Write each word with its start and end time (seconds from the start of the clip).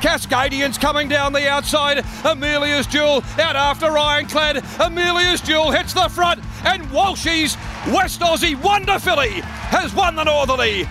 Cascadians 0.00 0.80
coming 0.80 1.08
down 1.08 1.32
the 1.32 1.48
outside. 1.48 2.04
Amelia's 2.24 2.86
Jewel 2.86 3.22
out 3.38 3.56
after 3.56 3.86
Ironclad. 3.86 4.64
Amelia's 4.80 5.40
Jewel 5.40 5.70
hits 5.70 5.94
the 5.94 6.08
front, 6.08 6.40
and 6.64 6.82
Walshy's 6.84 7.56
West 7.92 8.20
Aussie 8.20 8.60
Wonder 8.60 8.98
Filly, 8.98 9.40
has 9.70 9.94
won 9.94 10.16
the 10.16 10.24
Northerly. 10.24 10.88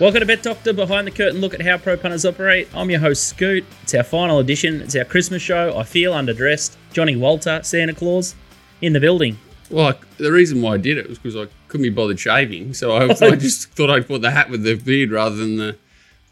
Welcome 0.00 0.20
to 0.20 0.26
Bet 0.26 0.44
Doctor 0.44 0.72
Behind 0.72 1.08
the 1.08 1.10
Curtain 1.10 1.40
Look 1.40 1.54
at 1.54 1.60
how 1.60 1.76
pro 1.76 1.96
punters 1.96 2.24
operate. 2.24 2.68
I'm 2.72 2.88
your 2.88 3.00
host, 3.00 3.24
Scoot. 3.24 3.64
It's 3.82 3.94
our 3.94 4.04
final 4.04 4.38
edition. 4.38 4.80
It's 4.80 4.94
our 4.94 5.04
Christmas 5.04 5.42
show. 5.42 5.76
I 5.76 5.82
feel 5.82 6.12
underdressed. 6.12 6.76
Johnny 6.92 7.16
Walter, 7.16 7.60
Santa 7.64 7.94
Claus, 7.94 8.36
in 8.80 8.92
the 8.92 9.00
building. 9.00 9.36
Well, 9.70 9.88
I, 9.88 9.94
the 10.18 10.30
reason 10.30 10.62
why 10.62 10.74
I 10.74 10.76
did 10.76 10.98
it 10.98 11.08
was 11.08 11.18
because 11.18 11.36
I 11.36 11.48
couldn't 11.66 11.82
be 11.82 11.90
bothered 11.90 12.20
shaving, 12.20 12.74
so 12.74 12.92
I, 12.92 13.04
I 13.26 13.34
just 13.34 13.70
thought 13.72 13.90
I'd 13.90 14.06
put 14.06 14.22
the 14.22 14.30
hat 14.30 14.50
with 14.50 14.62
the 14.62 14.76
beard 14.76 15.10
rather 15.10 15.34
than 15.34 15.56
the, 15.56 15.76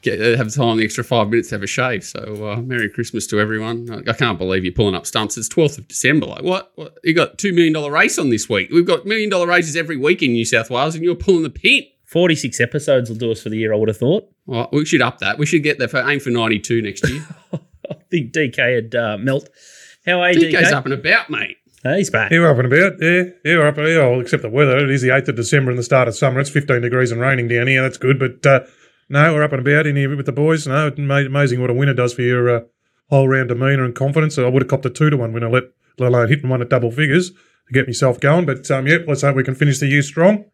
get 0.02 0.20
uh, 0.20 0.36
have 0.36 0.52
time 0.54 0.76
the 0.76 0.84
extra 0.84 1.04
five 1.04 1.29
minutes 1.29 1.48
to 1.48 1.56
have 1.56 1.62
a 1.62 1.66
shave. 1.66 2.04
So, 2.04 2.50
uh, 2.50 2.56
Merry 2.56 2.89
Christmas 2.89 3.26
to 3.29 3.40
everyone! 3.40 3.90
I, 3.90 4.11
I 4.11 4.14
can't 4.14 4.38
believe 4.38 4.64
you're 4.64 4.72
pulling 4.72 4.94
up 4.94 5.07
stumps. 5.07 5.36
It's 5.36 5.48
12th 5.48 5.79
of 5.79 5.88
December. 5.88 6.26
Like, 6.26 6.43
what? 6.43 6.72
what? 6.76 6.98
You 7.04 7.14
got 7.14 7.38
two 7.38 7.52
million 7.52 7.72
dollar 7.72 7.90
race 7.90 8.18
on 8.18 8.30
this 8.30 8.48
week. 8.48 8.71
We've 8.71 8.86
got 8.86 9.07
million 9.07 9.30
dollar 9.30 9.46
races 9.46 9.76
every 9.76 9.96
week 9.96 10.22
in 10.22 10.32
New 10.32 10.44
South 10.44 10.71
Wales, 10.71 10.94
and 10.94 11.04
you're 11.04 11.14
pulling 11.14 11.43
the 11.43 11.50
pin. 11.50 11.85
46 12.04 12.61
episodes 12.61 13.11
will 13.11 13.16
do 13.16 13.32
us 13.32 13.43
for 13.43 13.48
the 13.48 13.57
year, 13.57 13.74
I 13.74 13.76
would 13.76 13.88
have 13.88 13.96
thought. 13.96 14.30
Well, 14.46 14.68
we 14.72 14.85
should 14.85 15.02
up 15.02 15.18
that. 15.18 15.38
We 15.38 15.44
should 15.44 15.64
get 15.64 15.80
there 15.80 15.88
for, 15.88 16.08
aim 16.08 16.21
for 16.21 16.30
92 16.30 16.80
next 16.80 17.07
year. 17.08 17.26
I 17.90 17.94
think 18.10 18.32
DK 18.32 18.74
had 18.74 18.94
uh, 18.94 19.18
melt. 19.18 19.49
How 20.07 20.21
are 20.21 20.32
you, 20.32 20.38
DK's 20.38 20.71
DK? 20.71 20.72
up 20.72 20.85
and 20.85 20.94
about, 20.94 21.30
mate. 21.30 21.57
Uh, 21.85 21.96
he's 21.96 22.10
back. 22.10 22.30
Yeah, 22.30 22.40
we're 22.40 22.50
up 22.50 22.58
and 22.58 22.72
about. 22.72 23.00
Yeah, 23.00 23.22
yeah, 23.44 23.58
we're 23.58 23.66
up 23.66 23.79
and 23.79 23.86
about. 23.86 24.10
Well, 24.10 24.21
except 24.21 24.43
the 24.43 24.50
weather. 24.50 24.79
It 24.79 24.90
is 24.90 25.02
the 25.02 25.08
8th 25.08 25.29
of 25.29 25.36
December 25.36 25.71
and 25.71 25.79
the 25.79 25.85
start 25.85 26.08
of 26.08 26.16
summer. 26.16 26.40
It's 26.40 26.50
15 26.50 26.80
degrees 26.80 27.13
and 27.13 27.21
raining 27.21 27.49
down 27.49 27.66
here. 27.66 27.82
That's 27.82 27.99
good. 27.99 28.18
But 28.18 28.46
uh, 28.46 28.66
no, 29.08 29.34
we're 29.34 29.42
up 29.42 29.52
and 29.52 29.66
about 29.66 29.86
in 29.86 29.96
here 29.96 30.14
with 30.14 30.26
the 30.26 30.32
boys. 30.32 30.66
No, 30.66 30.88
amazing 30.88 31.60
what 31.60 31.70
a 31.70 31.74
winner 31.74 31.94
does 31.94 32.14
for 32.14 32.22
your 32.22 32.48
uh, 32.48 32.60
whole 33.10 33.28
round 33.28 33.48
demeanour 33.48 33.84
and 33.84 33.94
confidence. 33.94 34.34
So 34.34 34.46
I 34.46 34.50
would 34.50 34.62
have 34.62 34.69
copped 34.69 34.86
a 34.86 34.90
two 34.90 35.10
to 35.10 35.16
one 35.16 35.32
winner, 35.32 35.48
let, 35.48 35.64
let 35.98 36.08
alone 36.08 36.28
hitting 36.28 36.48
one 36.48 36.62
at 36.62 36.68
double 36.68 36.90
figures 36.90 37.30
to 37.30 37.72
get 37.72 37.86
myself 37.86 38.20
going. 38.20 38.46
But 38.46 38.70
um, 38.70 38.86
yeah, 38.86 38.98
let's 39.06 39.22
hope 39.22 39.36
we 39.36 39.44
can 39.44 39.54
finish 39.54 39.78
the 39.78 39.86
year 39.86 40.02
strong. 40.02 40.44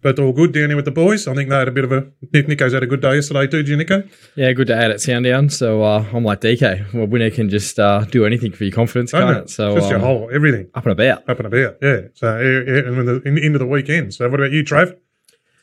But 0.00 0.20
all 0.20 0.32
good 0.32 0.52
down 0.52 0.68
here 0.68 0.76
with 0.76 0.84
the 0.84 0.92
boys. 0.92 1.26
I 1.26 1.34
think 1.34 1.50
they 1.50 1.56
had 1.56 1.66
a 1.66 1.72
bit 1.72 1.82
of 1.82 1.90
a. 1.90 2.06
Nico's 2.32 2.72
had 2.72 2.84
a 2.84 2.86
good 2.86 3.00
day 3.00 3.16
yesterday 3.16 3.48
too, 3.48 3.64
did 3.64 3.68
you, 3.68 3.76
Nico? 3.76 4.04
Yeah, 4.36 4.52
good 4.52 4.68
day 4.68 4.78
out 4.84 4.92
at 4.92 5.00
Sandown. 5.00 5.50
So 5.50 5.82
uh, 5.82 6.04
I'm 6.12 6.22
like 6.22 6.40
DK. 6.40 6.94
Well, 6.94 7.08
winner 7.08 7.30
can 7.30 7.48
just 7.50 7.80
uh, 7.80 8.04
do 8.04 8.24
anything 8.24 8.52
for 8.52 8.62
your 8.62 8.72
confidence, 8.72 9.10
can't 9.10 9.26
know. 9.26 9.38
it? 9.40 9.50
So 9.50 9.74
Just 9.74 9.88
your 9.90 9.98
um, 9.98 10.04
whole, 10.04 10.30
everything. 10.32 10.70
up 10.74 10.84
and 10.86 10.92
about. 10.92 11.28
Up 11.28 11.38
and 11.38 11.46
about, 11.46 11.78
yeah. 11.82 12.02
So, 12.14 12.38
yeah, 12.38 12.78
and 12.86 12.96
when 12.96 13.06
the, 13.06 13.22
in, 13.22 13.38
into 13.38 13.58
the 13.58 13.66
weekend. 13.66 14.14
So, 14.14 14.28
what 14.28 14.38
about 14.38 14.52
you, 14.52 14.62
Trav? 14.62 14.96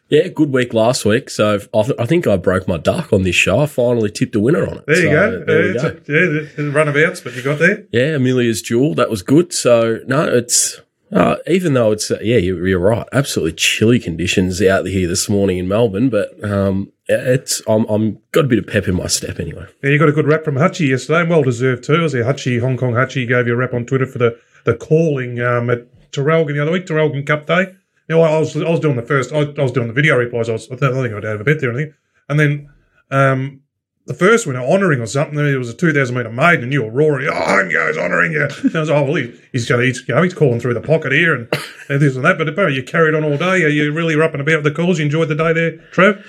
Yeah, 0.10 0.28
good 0.28 0.52
week 0.54 0.74
last 0.74 1.04
week. 1.04 1.30
So 1.32 1.60
I, 1.74 1.82
th- 1.84 1.98
I 2.00 2.06
think 2.06 2.28
I 2.28 2.38
broke 2.38 2.68
my 2.68 2.78
duck 2.78 3.12
on 3.12 3.24
this 3.24 3.36
show. 3.36 3.60
I 3.60 3.66
finally 3.66 4.12
tipped 4.12 4.36
a 4.36 4.40
winner 4.40 4.68
on 4.68 4.78
it. 4.78 4.86
There 4.86 4.96
you 4.98 5.02
So, 5.04 5.12
go. 5.12 5.46
There 5.46 5.62
we 5.64 5.68
yeah, 5.76 5.82
go. 5.82 5.88
a- 5.88 6.64
yeah, 6.64 6.72
runabouts, 6.72 7.22
but 7.22 7.34
you 7.36 7.42
got 7.42 7.58
there. 7.60 7.86
Yeah, 7.92 8.16
Amelia's 8.16 8.62
Jewel. 8.62 8.94
That 8.96 9.10
was 9.10 9.24
good. 9.24 9.52
So 9.54 10.00
no, 10.08 10.28
it's 10.28 10.80
uh, 11.12 11.38
even 11.48 11.74
though 11.74 11.92
it's 11.92 12.12
uh, 12.12 12.20
yeah, 12.22 12.38
you're, 12.38 12.68
you're 12.68 12.80
right. 12.80 13.08
Absolutely 13.14 13.54
chilly 13.54 14.00
conditions 14.00 14.62
out 14.62 14.86
here 14.86 15.08
this 15.08 15.28
morning 15.30 15.58
in 15.58 15.68
Melbourne, 15.68 16.10
but 16.10 16.44
um, 16.44 16.92
it's 17.08 17.62
I'm 17.68 17.86
I'm 17.86 18.20
got 18.32 18.46
a 18.46 18.48
bit 18.48 18.60
of 18.60 18.68
pep 18.68 18.88
in 18.88 18.96
my 18.96 19.08
step 19.08 19.40
anyway. 19.40 19.66
Yeah, 19.84 19.90
you 19.92 19.98
got 20.00 20.10
a 20.10 20.14
good 20.14 20.28
rap 20.28 20.44
from 20.44 20.56
Hutchie 20.56 20.90
yesterday, 20.90 21.22
and 21.22 21.30
well 21.32 21.42
deserved 21.44 21.84
too. 21.84 21.96
I 21.96 22.02
was 22.02 22.12
there, 22.14 22.24
Hutchie, 22.26 22.60
Hong 22.62 22.78
Kong 22.78 22.94
Hutchie 22.94 23.28
gave 23.28 23.48
you 23.48 23.54
a 23.54 23.58
rap 23.58 23.74
on 23.74 23.86
Twitter 23.88 24.06
for 24.06 24.18
the, 24.20 24.38
the 24.66 24.76
calling 24.76 25.40
um, 25.42 25.70
at 25.72 25.88
Traralgon 26.12 26.54
the 26.54 26.62
other 26.62 26.72
week, 26.72 26.86
Traralgon 26.86 27.26
Cup 27.26 27.46
Day. 27.48 27.74
You 28.08 28.16
know, 28.16 28.22
I 28.22 28.38
was 28.38 28.56
I 28.56 28.70
was 28.70 28.80
doing 28.80 28.96
the 28.96 29.02
first, 29.02 29.34
I, 29.34 29.40
I 29.40 29.64
was 29.64 29.72
doing 29.72 29.88
the 29.88 29.94
video 29.94 30.16
replies. 30.18 30.50
I 30.50 30.54
was, 30.54 30.72
I 30.72 30.76
don't 30.76 30.94
think 30.94 31.14
I'd 31.14 31.24
have 31.24 31.42
a 31.42 31.44
bet 31.44 31.60
there 31.60 31.72
or 31.72 31.74
anything. 31.74 31.94
And 32.30 32.40
then 32.40 32.70
um, 33.12 33.62
the 34.06 34.14
first 34.14 34.46
winner 34.46 34.64
honouring 34.64 35.02
or 35.02 35.08
something. 35.08 35.36
There 35.36 35.58
was 35.58 35.70
a 35.70 35.74
two 35.74 35.92
thousand 35.92 36.16
metre 36.16 36.32
maiden, 36.32 36.66
and 36.66 36.74
you 36.74 36.84
were 36.84 36.92
roaring, 36.92 37.28
"Oh, 37.28 37.34
home 37.34 37.72
goes 37.72 37.98
honouring 37.98 38.34
you!" 38.34 38.44
And 38.44 38.76
I 38.76 38.80
was, 38.80 38.90
like, 38.90 38.98
"Oh, 38.98 39.04
well, 39.04 39.16
he, 39.16 39.34
he's 39.52 39.68
going, 39.68 39.86
he's, 39.86 40.08
you 40.08 40.14
know, 40.14 40.22
he's 40.22 40.34
calling 40.34 40.60
through 40.60 40.76
the 40.76 40.82
pocket 40.82 41.12
here 41.12 41.34
and, 41.34 41.50
and 41.90 42.02
this 42.02 42.16
and 42.16 42.24
that." 42.26 42.38
But 42.38 42.48
apparently, 42.48 42.80
you 42.80 42.84
carried 42.84 43.16
on 43.16 43.24
all 43.24 43.38
day. 43.38 43.60
You 43.60 43.68
you 43.68 43.92
really 43.92 44.16
were 44.16 44.24
up 44.24 44.34
and 44.34 44.42
about 44.42 44.64
the 44.64 44.72
calls. 44.72 45.00
You 45.00 45.06
enjoyed 45.06 45.30
the 45.30 45.36
day 45.36 45.54
there, 45.54 45.78
Trev. 45.92 46.26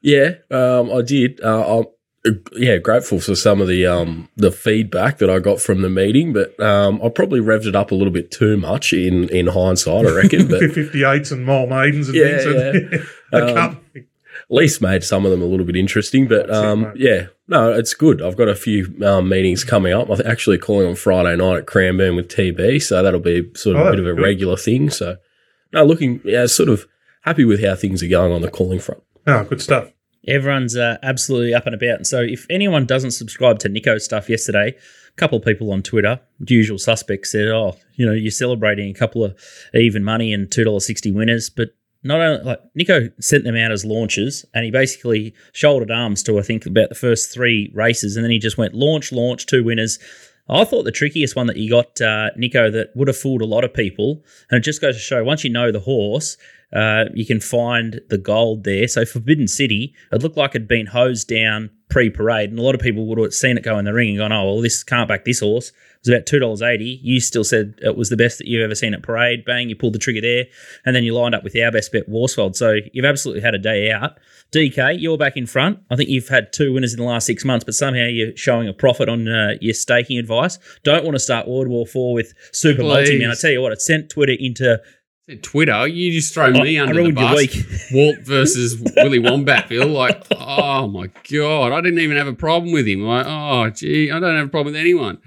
Yeah, 0.00 0.34
um, 0.50 0.90
I 0.92 1.02
did. 1.02 1.40
Uh, 1.42 1.84
yeah 2.52 2.76
grateful 2.78 3.20
for 3.20 3.34
some 3.34 3.60
of 3.60 3.68
the 3.68 3.86
um, 3.86 4.28
the 4.36 4.50
feedback 4.52 5.18
that 5.18 5.30
I 5.30 5.38
got 5.38 5.60
from 5.60 5.82
the 5.82 5.88
meeting, 5.90 6.32
but 6.32 6.58
um, 6.60 7.00
I 7.02 7.08
probably 7.08 7.40
revved 7.40 7.66
it 7.66 7.76
up 7.76 7.90
a 7.90 7.94
little 7.94 8.12
bit 8.12 8.30
too 8.30 8.56
much 8.56 8.92
in 8.92 9.28
in 9.30 9.46
hindsight. 9.48 10.06
I 10.06 10.10
reckon, 10.14 10.48
but. 10.48 10.60
58s 10.78 11.32
and 11.32 11.44
mole 11.44 11.66
maidens 11.66 12.08
and 12.08 12.16
Yeah, 12.18 12.38
things. 12.38 12.46
And 12.46 12.92
the 13.32 13.46
Um, 13.48 13.54
cup. 13.54 13.82
least 14.50 14.80
made 14.82 15.04
some 15.04 15.24
of 15.24 15.30
them 15.30 15.42
a 15.42 15.46
little 15.46 15.64
bit 15.66 15.76
interesting. 15.76 16.26
But 16.28 16.50
um, 16.50 16.92
yeah, 16.96 17.26
no, 17.46 17.72
it's 17.72 17.94
good. 17.94 18.20
I've 18.20 18.36
got 18.36 18.48
a 18.48 18.54
few 18.54 18.92
um, 19.04 19.28
meetings 19.28 19.64
coming 19.64 19.92
up. 19.92 20.10
I'm 20.10 20.20
actually 20.26 20.58
calling 20.58 20.86
on 20.88 20.96
Friday 20.96 21.36
night 21.36 21.58
at 21.58 21.66
Cranbourne 21.66 22.16
with 22.16 22.28
TB, 22.28 22.82
so 22.82 23.02
that'll 23.02 23.20
be 23.20 23.50
sort 23.54 23.76
of 23.76 23.82
Oh, 23.82 23.88
a 23.88 23.90
bit 23.92 24.00
of 24.00 24.06
a 24.06 24.14
good. 24.14 24.22
regular 24.22 24.56
thing. 24.56 24.90
So, 24.90 25.16
no, 25.72 25.84
looking 25.84 26.20
yeah, 26.24 26.46
sort 26.46 26.68
of 26.68 26.86
happy 27.22 27.44
with 27.44 27.62
how 27.64 27.74
things 27.74 28.02
are 28.02 28.08
going 28.08 28.32
on 28.32 28.42
the 28.42 28.50
calling 28.50 28.80
front. 28.80 29.02
Oh, 29.26 29.44
good 29.44 29.60
stuff. 29.62 29.92
Everyone's 30.26 30.76
uh, 30.76 30.98
absolutely 31.02 31.54
up 31.54 31.66
and 31.66 31.74
about. 31.74 31.96
And 31.96 32.06
so, 32.06 32.20
if 32.20 32.46
anyone 32.50 32.86
doesn't 32.86 33.12
subscribe 33.12 33.58
to 33.60 33.68
Nico's 33.68 34.04
stuff 34.04 34.28
yesterday, 34.28 34.74
a 34.76 35.16
couple 35.16 35.38
of 35.38 35.44
people 35.44 35.72
on 35.72 35.82
Twitter, 35.82 36.20
the 36.40 36.54
usual 36.54 36.78
suspects, 36.78 37.32
said, 37.32 37.48
"Oh, 37.48 37.76
you 37.94 38.04
know, 38.04 38.12
you're 38.12 38.30
celebrating 38.30 38.90
a 38.90 38.98
couple 38.98 39.24
of 39.24 39.38
even 39.74 40.04
money 40.04 40.32
and 40.32 40.50
two 40.50 40.64
dollars 40.64 40.86
sixty 40.86 41.12
winners." 41.12 41.50
But 41.50 41.70
not 42.02 42.20
only 42.20 42.44
like 42.44 42.60
Nico 42.74 43.08
sent 43.20 43.44
them 43.44 43.56
out 43.56 43.72
as 43.72 43.84
launches, 43.84 44.44
and 44.54 44.64
he 44.64 44.70
basically 44.70 45.34
shouldered 45.52 45.90
arms 45.90 46.22
to 46.24 46.38
I 46.38 46.42
think 46.42 46.66
about 46.66 46.88
the 46.88 46.94
first 46.94 47.32
three 47.32 47.70
races, 47.74 48.16
and 48.16 48.24
then 48.24 48.30
he 48.30 48.38
just 48.38 48.58
went 48.58 48.74
launch, 48.74 49.12
launch, 49.12 49.46
two 49.46 49.64
winners. 49.64 49.98
I 50.50 50.64
thought 50.64 50.84
the 50.84 50.92
trickiest 50.92 51.36
one 51.36 51.46
that 51.48 51.58
you 51.58 51.68
got, 51.68 52.00
uh, 52.00 52.30
Nico, 52.34 52.70
that 52.70 52.96
would 52.96 53.08
have 53.08 53.18
fooled 53.18 53.42
a 53.42 53.46
lot 53.46 53.64
of 53.64 53.74
people, 53.74 54.24
and 54.50 54.58
it 54.58 54.62
just 54.62 54.80
goes 54.80 54.96
to 54.96 55.00
show 55.00 55.22
once 55.22 55.44
you 55.44 55.50
know 55.50 55.70
the 55.70 55.80
horse, 55.80 56.38
uh, 56.72 57.06
you 57.14 57.24
can 57.24 57.40
find 57.40 58.00
the 58.08 58.18
gold 58.18 58.64
there. 58.64 58.86
So 58.88 59.04
Forbidden 59.04 59.48
City, 59.48 59.94
it 60.12 60.22
looked 60.22 60.36
like 60.36 60.50
it'd 60.50 60.68
been 60.68 60.86
hosed 60.86 61.28
down 61.28 61.70
pre-parade, 61.88 62.50
and 62.50 62.58
a 62.58 62.62
lot 62.62 62.74
of 62.74 62.80
people 62.80 63.06
would 63.06 63.18
have 63.18 63.32
seen 63.32 63.56
it 63.56 63.64
go 63.64 63.78
in 63.78 63.86
the 63.86 63.94
ring 63.94 64.10
and 64.10 64.18
gone, 64.18 64.32
"Oh, 64.32 64.44
well, 64.44 64.60
this 64.60 64.84
can't 64.84 65.08
back 65.08 65.24
this 65.24 65.40
horse." 65.40 65.68
It 65.68 66.00
was 66.02 66.08
about 66.08 66.26
two 66.26 66.38
dollars 66.38 66.60
eighty. 66.60 67.00
You 67.02 67.20
still 67.20 67.44
said 67.44 67.74
it 67.82 67.96
was 67.96 68.10
the 68.10 68.16
best 68.16 68.38
that 68.38 68.46
you've 68.46 68.62
ever 68.62 68.74
seen 68.74 68.92
at 68.92 69.02
parade. 69.02 69.44
Bang, 69.44 69.68
you 69.68 69.76
pulled 69.76 69.94
the 69.94 69.98
trigger 69.98 70.20
there, 70.20 70.46
and 70.84 70.94
then 70.94 71.04
you 71.04 71.14
lined 71.14 71.34
up 71.34 71.42
with 71.42 71.56
our 71.56 71.72
best 71.72 71.90
bet, 71.90 72.08
Worsfold. 72.08 72.56
So 72.56 72.76
you've 72.92 73.06
absolutely 73.06 73.42
had 73.42 73.54
a 73.54 73.58
day 73.58 73.90
out. 73.90 74.18
DK, 74.52 74.98
you're 74.98 75.18
back 75.18 75.36
in 75.36 75.46
front. 75.46 75.78
I 75.90 75.96
think 75.96 76.08
you've 76.08 76.28
had 76.28 76.52
two 76.54 76.72
winners 76.72 76.94
in 76.94 76.98
the 76.98 77.04
last 77.04 77.26
six 77.26 77.44
months, 77.44 77.64
but 77.64 77.74
somehow 77.74 78.06
you're 78.06 78.34
showing 78.36 78.66
a 78.66 78.72
profit 78.72 79.08
on 79.08 79.28
uh, 79.28 79.54
your 79.60 79.74
staking 79.74 80.18
advice. 80.18 80.58
Don't 80.84 81.04
want 81.04 81.14
to 81.14 81.20
start 81.20 81.46
World 81.48 81.68
War 81.68 81.86
Four 81.86 82.14
with 82.14 82.32
Super 82.52 82.82
Multi, 82.82 83.18
man. 83.18 83.30
I 83.30 83.34
tell 83.34 83.50
you 83.50 83.60
what, 83.60 83.72
it 83.72 83.82
sent 83.82 84.10
Twitter 84.10 84.34
into 84.38 84.80
Twitter, 85.42 85.86
you 85.86 86.12
just 86.12 86.32
throw 86.32 86.46
oh, 86.46 86.62
me 86.62 86.78
I 86.78 86.82
under 86.82 86.94
the 86.94 87.00
ruined 87.00 87.18
your 87.18 87.28
bus. 87.28 87.90
Walt 87.92 88.18
versus 88.20 88.80
Willie 88.96 89.18
Wombatville. 89.18 89.92
Like, 89.92 90.26
oh 90.38 90.88
my 90.88 91.10
god, 91.30 91.72
I 91.72 91.80
didn't 91.80 91.98
even 91.98 92.16
have 92.16 92.26
a 92.26 92.32
problem 92.32 92.72
with 92.72 92.86
him. 92.86 93.02
Like, 93.02 93.26
oh 93.26 93.68
gee, 93.70 94.10
I 94.10 94.18
don't 94.18 94.36
have 94.36 94.46
a 94.46 94.50
problem 94.50 94.72
with 94.72 94.80
anyone. 94.80 95.18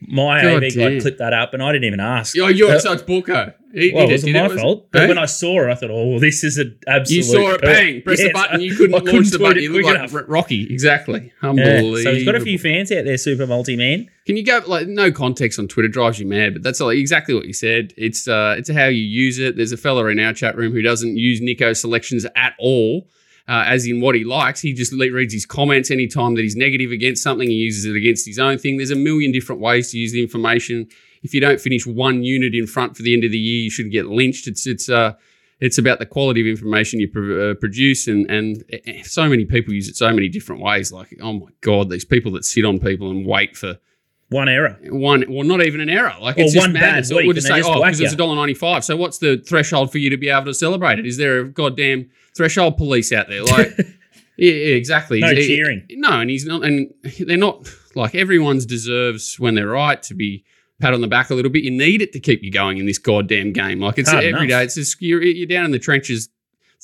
My 0.00 0.42
God 0.42 0.62
AV 0.64 0.74
guy 0.74 0.88
damn. 0.90 1.00
clipped 1.00 1.18
that 1.18 1.32
up, 1.32 1.54
and 1.54 1.62
I 1.62 1.72
didn't 1.72 1.84
even 1.84 2.00
ask. 2.00 2.36
Oh, 2.38 2.48
you're 2.48 2.70
Uh, 2.72 2.78
so 2.78 2.92
it's 2.92 3.02
Booker. 3.02 3.54
He, 3.74 3.92
well, 3.92 4.06
he 4.06 4.08
it 4.08 4.14
wasn't 4.14 4.32
did 4.32 4.40
my 4.42 4.48
was- 4.48 4.60
fault. 4.60 4.88
But 4.92 5.02
Eh? 5.02 5.08
when 5.08 5.18
I 5.18 5.26
saw 5.26 5.62
it, 5.66 5.70
I 5.70 5.74
thought, 5.74 5.90
"Oh, 5.90 6.06
well, 6.12 6.20
this 6.20 6.42
is 6.44 6.56
an 6.58 6.78
absolute." 6.86 7.16
you 7.16 7.22
saw 7.22 7.50
it, 7.52 7.60
per- 7.60 7.66
bang, 7.66 8.02
press 8.02 8.18
Yes, 8.20 8.28
the 8.28 8.32
button. 8.32 8.60
You 8.60 8.74
couldn't 8.74 8.94
I 8.94 8.98
launch 9.12 9.28
the 9.30 9.38
tweet 9.38 9.48
button. 9.48 9.58
it 9.58 9.62
You 9.62 9.70
quick 9.72 9.84
look 9.84 9.94
like 9.94 10.00
enough. 10.10 10.14
R- 10.14 10.24
Rocky. 10.28 10.66
Exactly. 10.72 11.32
Yeah. 11.42 11.48
Unbelievable. 11.50 11.96
So 11.98 12.14
he's 12.14 12.24
got 12.24 12.34
a 12.36 12.40
few 12.40 12.58
fans 12.58 12.90
out 12.92 13.04
there, 13.04 13.18
Super 13.18 13.46
Multi 13.46 13.76
Man. 13.76 14.08
Can 14.26 14.36
you 14.36 14.44
go 14.44 14.62
like 14.66 14.86
no 14.88 15.10
context 15.12 15.58
on 15.58 15.68
Twitter 15.68 15.88
drives 15.88 16.18
you 16.18 16.26
mad, 16.26 16.54
but 16.54 16.62
that's 16.62 16.80
like 16.80 16.96
exactly 16.98 17.34
what 17.34 17.46
you 17.46 17.52
said. 17.52 17.92
It's 17.96 18.26
uh 18.28 18.54
it's 18.58 18.70
how 18.70 18.86
you 18.86 19.02
use 19.02 19.38
it. 19.38 19.56
There's 19.56 19.72
a 19.72 19.76
fella 19.76 20.06
in 20.06 20.18
our 20.20 20.32
chat 20.32 20.56
room 20.56 20.72
who 20.72 20.82
doesn't 20.82 21.16
use 21.16 21.40
Nico 21.40 21.72
selections 21.74 22.24
at 22.36 22.54
all. 22.58 23.08
Uh, 23.48 23.62
as 23.66 23.86
in 23.86 24.00
what 24.00 24.16
he 24.16 24.24
likes, 24.24 24.60
he 24.60 24.72
just 24.72 24.92
le- 24.92 25.12
reads 25.12 25.32
his 25.32 25.46
comments 25.46 25.90
anytime 25.90 26.34
that 26.34 26.42
he's 26.42 26.56
negative 26.56 26.90
against 26.90 27.22
something. 27.22 27.48
He 27.48 27.54
uses 27.54 27.84
it 27.84 27.94
against 27.94 28.26
his 28.26 28.38
own 28.40 28.58
thing. 28.58 28.76
There's 28.76 28.90
a 28.90 28.96
million 28.96 29.30
different 29.30 29.60
ways 29.60 29.92
to 29.92 29.98
use 29.98 30.12
the 30.12 30.22
information. 30.22 30.88
If 31.22 31.32
you 31.32 31.40
don't 31.40 31.60
finish 31.60 31.86
one 31.86 32.24
unit 32.24 32.54
in 32.54 32.66
front 32.66 32.96
for 32.96 33.02
the 33.02 33.14
end 33.14 33.24
of 33.24 33.30
the 33.30 33.38
year, 33.38 33.62
you 33.64 33.70
should 33.70 33.92
get 33.92 34.06
lynched. 34.06 34.48
It's 34.48 34.66
it's 34.66 34.88
uh 34.88 35.14
it's 35.60 35.78
about 35.78 35.98
the 35.98 36.06
quality 36.06 36.40
of 36.42 36.46
information 36.46 37.00
you 37.00 37.08
pro- 37.08 37.52
uh, 37.52 37.54
produce, 37.54 38.08
and 38.08 38.28
and 38.30 38.64
eh, 38.72 39.02
so 39.04 39.28
many 39.28 39.44
people 39.44 39.72
use 39.72 39.88
it 39.88 39.96
so 39.96 40.12
many 40.12 40.28
different 40.28 40.60
ways. 40.60 40.92
Like 40.92 41.16
oh 41.22 41.32
my 41.34 41.48
god, 41.60 41.88
these 41.88 42.04
people 42.04 42.32
that 42.32 42.44
sit 42.44 42.64
on 42.64 42.78
people 42.78 43.10
and 43.10 43.24
wait 43.24 43.56
for 43.56 43.78
One 44.28 44.48
error. 44.48 44.76
one 44.82 45.24
well 45.28 45.44
not 45.44 45.62
even 45.62 45.80
an 45.80 45.88
error. 45.88 46.12
Like 46.20 46.36
Or 46.36 46.42
it's 46.42 46.52
just 46.52 46.66
one 46.66 46.72
bad 46.72 46.80
madness. 46.80 47.12
Week 47.12 47.26
we'll 47.26 47.34
just 47.34 47.46
and 47.46 47.54
say 47.54 47.60
just 47.60 47.70
oh 47.70 47.80
because 47.80 48.00
it's 48.00 48.12
a 48.12 48.16
dollar 48.16 48.34
ninety 48.34 48.54
five 48.54 48.84
so 48.84 48.96
what's 48.96 49.18
the 49.18 49.38
threshold 49.38 49.92
for 49.92 49.98
you 49.98 50.10
to 50.10 50.16
be 50.16 50.28
able 50.28 50.46
to 50.46 50.54
celebrate 50.54 50.98
it? 50.98 51.06
Is 51.06 51.16
there 51.16 51.40
a 51.40 51.48
goddamn 51.48 52.10
threshold 52.36 52.76
police 52.76 53.12
out 53.12 53.28
there? 53.28 53.44
Like 53.44 53.76
yeah, 54.36 54.52
yeah 54.52 54.74
exactly. 54.74 55.20
No 55.20 55.32
He- 55.32 55.46
cheering. 55.46 55.86
no 55.90 56.20
and 56.20 56.28
he's 56.28 56.44
not 56.44 56.64
and 56.64 56.92
they're 57.20 57.36
not 57.36 57.68
like 57.94 58.14
everyone's 58.16 58.66
deserves 58.66 59.38
when 59.38 59.54
they're 59.54 59.68
right 59.68 60.02
to 60.02 60.14
be 60.14 60.44
pat 60.80 60.92
on 60.92 61.00
the 61.00 61.08
back 61.08 61.30
a 61.30 61.34
little 61.34 61.50
bit. 61.50 61.62
You 61.62 61.70
need 61.70 62.02
it 62.02 62.12
to 62.12 62.20
keep 62.20 62.42
you 62.42 62.50
going 62.50 62.78
in 62.78 62.86
this 62.86 62.98
goddamn 62.98 63.52
game. 63.52 63.80
Like 63.80 63.96
it's 63.96 64.10
Hard 64.10 64.24
every 64.24 64.48
day. 64.48 64.64
It's 64.64 64.74
just 64.74 65.00
you're, 65.00 65.22
you're 65.22 65.46
down 65.46 65.64
in 65.64 65.70
the 65.70 65.78
trenches 65.78 66.28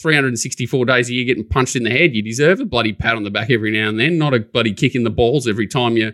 364 0.00 0.84
days 0.86 1.10
a 1.10 1.12
year 1.12 1.24
getting 1.24 1.44
punched 1.46 1.76
in 1.76 1.82
the 1.82 1.90
head. 1.90 2.14
You 2.14 2.22
deserve 2.22 2.60
a 2.60 2.64
bloody 2.64 2.92
pat 2.92 3.16
on 3.16 3.24
the 3.24 3.30
back 3.30 3.50
every 3.50 3.70
now 3.70 3.88
and 3.88 3.98
then, 3.98 4.16
not 4.18 4.32
a 4.32 4.40
bloody 4.40 4.72
kick 4.72 4.94
in 4.94 5.04
the 5.04 5.10
balls 5.10 5.46
every 5.46 5.66
time 5.66 5.96
you 5.96 6.12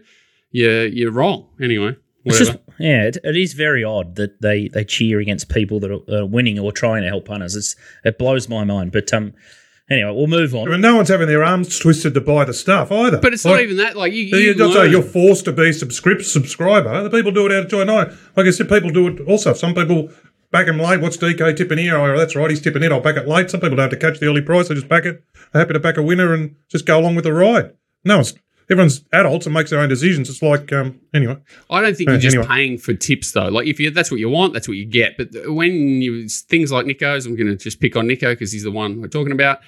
you 0.51 0.71
you're 0.93 1.13
wrong. 1.13 1.49
Anyway, 1.61 1.97
It's 2.25 2.39
just 2.39 2.57
yeah, 2.79 3.05
it, 3.09 3.17
it 3.25 3.37
is 3.37 3.53
very 3.55 3.83
odd 3.85 4.17
that 4.17 4.41
they 4.41 4.69
they 4.69 4.85
cheer 4.85 5.21
against 5.21 5.49
people 5.49 5.81
that 5.81 5.91
are, 5.91 6.15
are 6.23 6.27
winning 6.27 6.59
or 6.59 6.73
trying 6.73 7.03
to 7.03 7.09
help 7.09 7.27
punters. 7.27 7.57
It's 7.57 7.75
it 8.05 8.19
blows 8.19 8.49
my 8.49 8.65
mind. 8.65 8.93
But 8.93 9.13
um, 9.13 9.35
anyway, 9.91 10.13
we'll 10.15 10.27
move 10.27 10.55
I 10.55 10.59
on. 10.59 10.71
mean, 10.71 10.81
no 10.81 10.97
one's 10.97 11.09
having 11.09 11.27
their 11.29 11.43
arms 11.45 11.79
twisted 11.79 12.15
to 12.15 12.21
buy 12.21 12.45
the 12.45 12.55
stuff 12.55 12.93
either. 12.93 13.19
but 13.19 13.33
it's 13.35 13.45
Like, 13.45 13.55
not 13.55 13.61
even 13.63 13.77
that. 13.79 13.97
Like 13.97 14.13
you, 14.13 14.23
you 14.25 14.37
You 14.37 14.55
don't 14.55 14.73
say 14.73 14.81
learn. 14.81 14.91
you're 14.93 15.03
forced 15.03 15.45
to 15.47 15.53
be 15.53 15.73
subscript 15.73 16.25
subscriber. 16.25 17.03
The 17.03 17.11
people 17.11 17.33
do 17.33 17.47
it 17.47 17.53
out 17.53 17.65
of 17.65 17.71
joy. 17.71 17.85
No, 17.85 17.97
like 18.37 18.47
I 18.47 18.51
said, 18.51 18.69
people 18.69 18.91
do 18.91 19.09
it 19.09 19.21
also. 19.29 19.53
Some 19.55 19.75
people 19.75 20.11
back 20.51 20.67
them 20.67 20.79
late. 20.79 21.01
What's 21.01 21.17
DK 21.17 21.57
tipping 21.57 21.79
here? 21.79 21.97
Oh, 21.97 22.17
that's 22.17 22.35
right, 22.37 22.49
he's 22.51 22.61
tipping 22.61 22.83
it. 22.83 22.93
I'll 22.93 23.01
back 23.01 23.17
it 23.17 23.27
late. 23.29 23.51
Some 23.51 23.61
people 23.61 23.77
don't 23.77 23.91
have 23.91 23.99
to 23.99 24.07
catch 24.07 24.19
the 24.21 24.27
early 24.27 24.41
price. 24.43 24.69
They 24.69 24.75
just 24.77 24.89
back 24.89 25.05
it. 25.05 25.23
They're 25.53 25.61
happy 25.63 25.73
to 25.75 25.81
back 25.81 25.97
a 25.97 26.03
winner 26.03 26.33
and 26.33 26.55
just 26.69 26.87
go 26.87 26.99
along 27.01 27.17
with 27.17 27.25
the 27.25 27.33
ride. 27.33 27.73
No, 28.05 28.21
it's, 28.21 28.35
everyone's 28.71 29.05
adults 29.13 29.47
and 29.47 29.55
makes 29.55 29.71
their 29.71 29.81
own 29.81 29.89
decisions. 29.89 30.29
It's 30.29 30.43
like 30.43 30.73
um, 30.73 31.01
anyway. 31.15 31.37
I 31.71 31.81
don't 31.81 31.97
think 31.97 32.09
Uh, 32.09 32.13
you're 32.13 32.21
just 32.21 32.37
anyway. 32.37 32.49
paying 32.49 32.79
for 32.79 32.95
tips 32.95 33.33
though. 33.33 33.49
Like 33.49 33.67
if 33.67 33.81
you 33.81 33.91
that's 33.91 34.11
what 34.11 34.21
you 34.21 34.29
want, 34.29 34.53
that's 34.53 34.69
what 34.69 34.77
you 34.77 34.85
get. 34.85 35.17
But 35.17 35.29
when 35.47 36.03
you 36.03 36.29
things 36.29 36.71
like 36.73 36.87
Nico's, 36.87 37.27
I'm 37.27 37.37
going 37.37 37.49
to 37.49 37.57
just 37.57 37.81
pick 37.81 37.97
on 37.97 38.07
Nico 38.07 38.33
because 38.33 38.53
he's 38.53 38.65
the 38.65 38.71
one 38.71 39.01
we're 39.01 39.09
talking 39.09 39.33
about. 39.33 39.61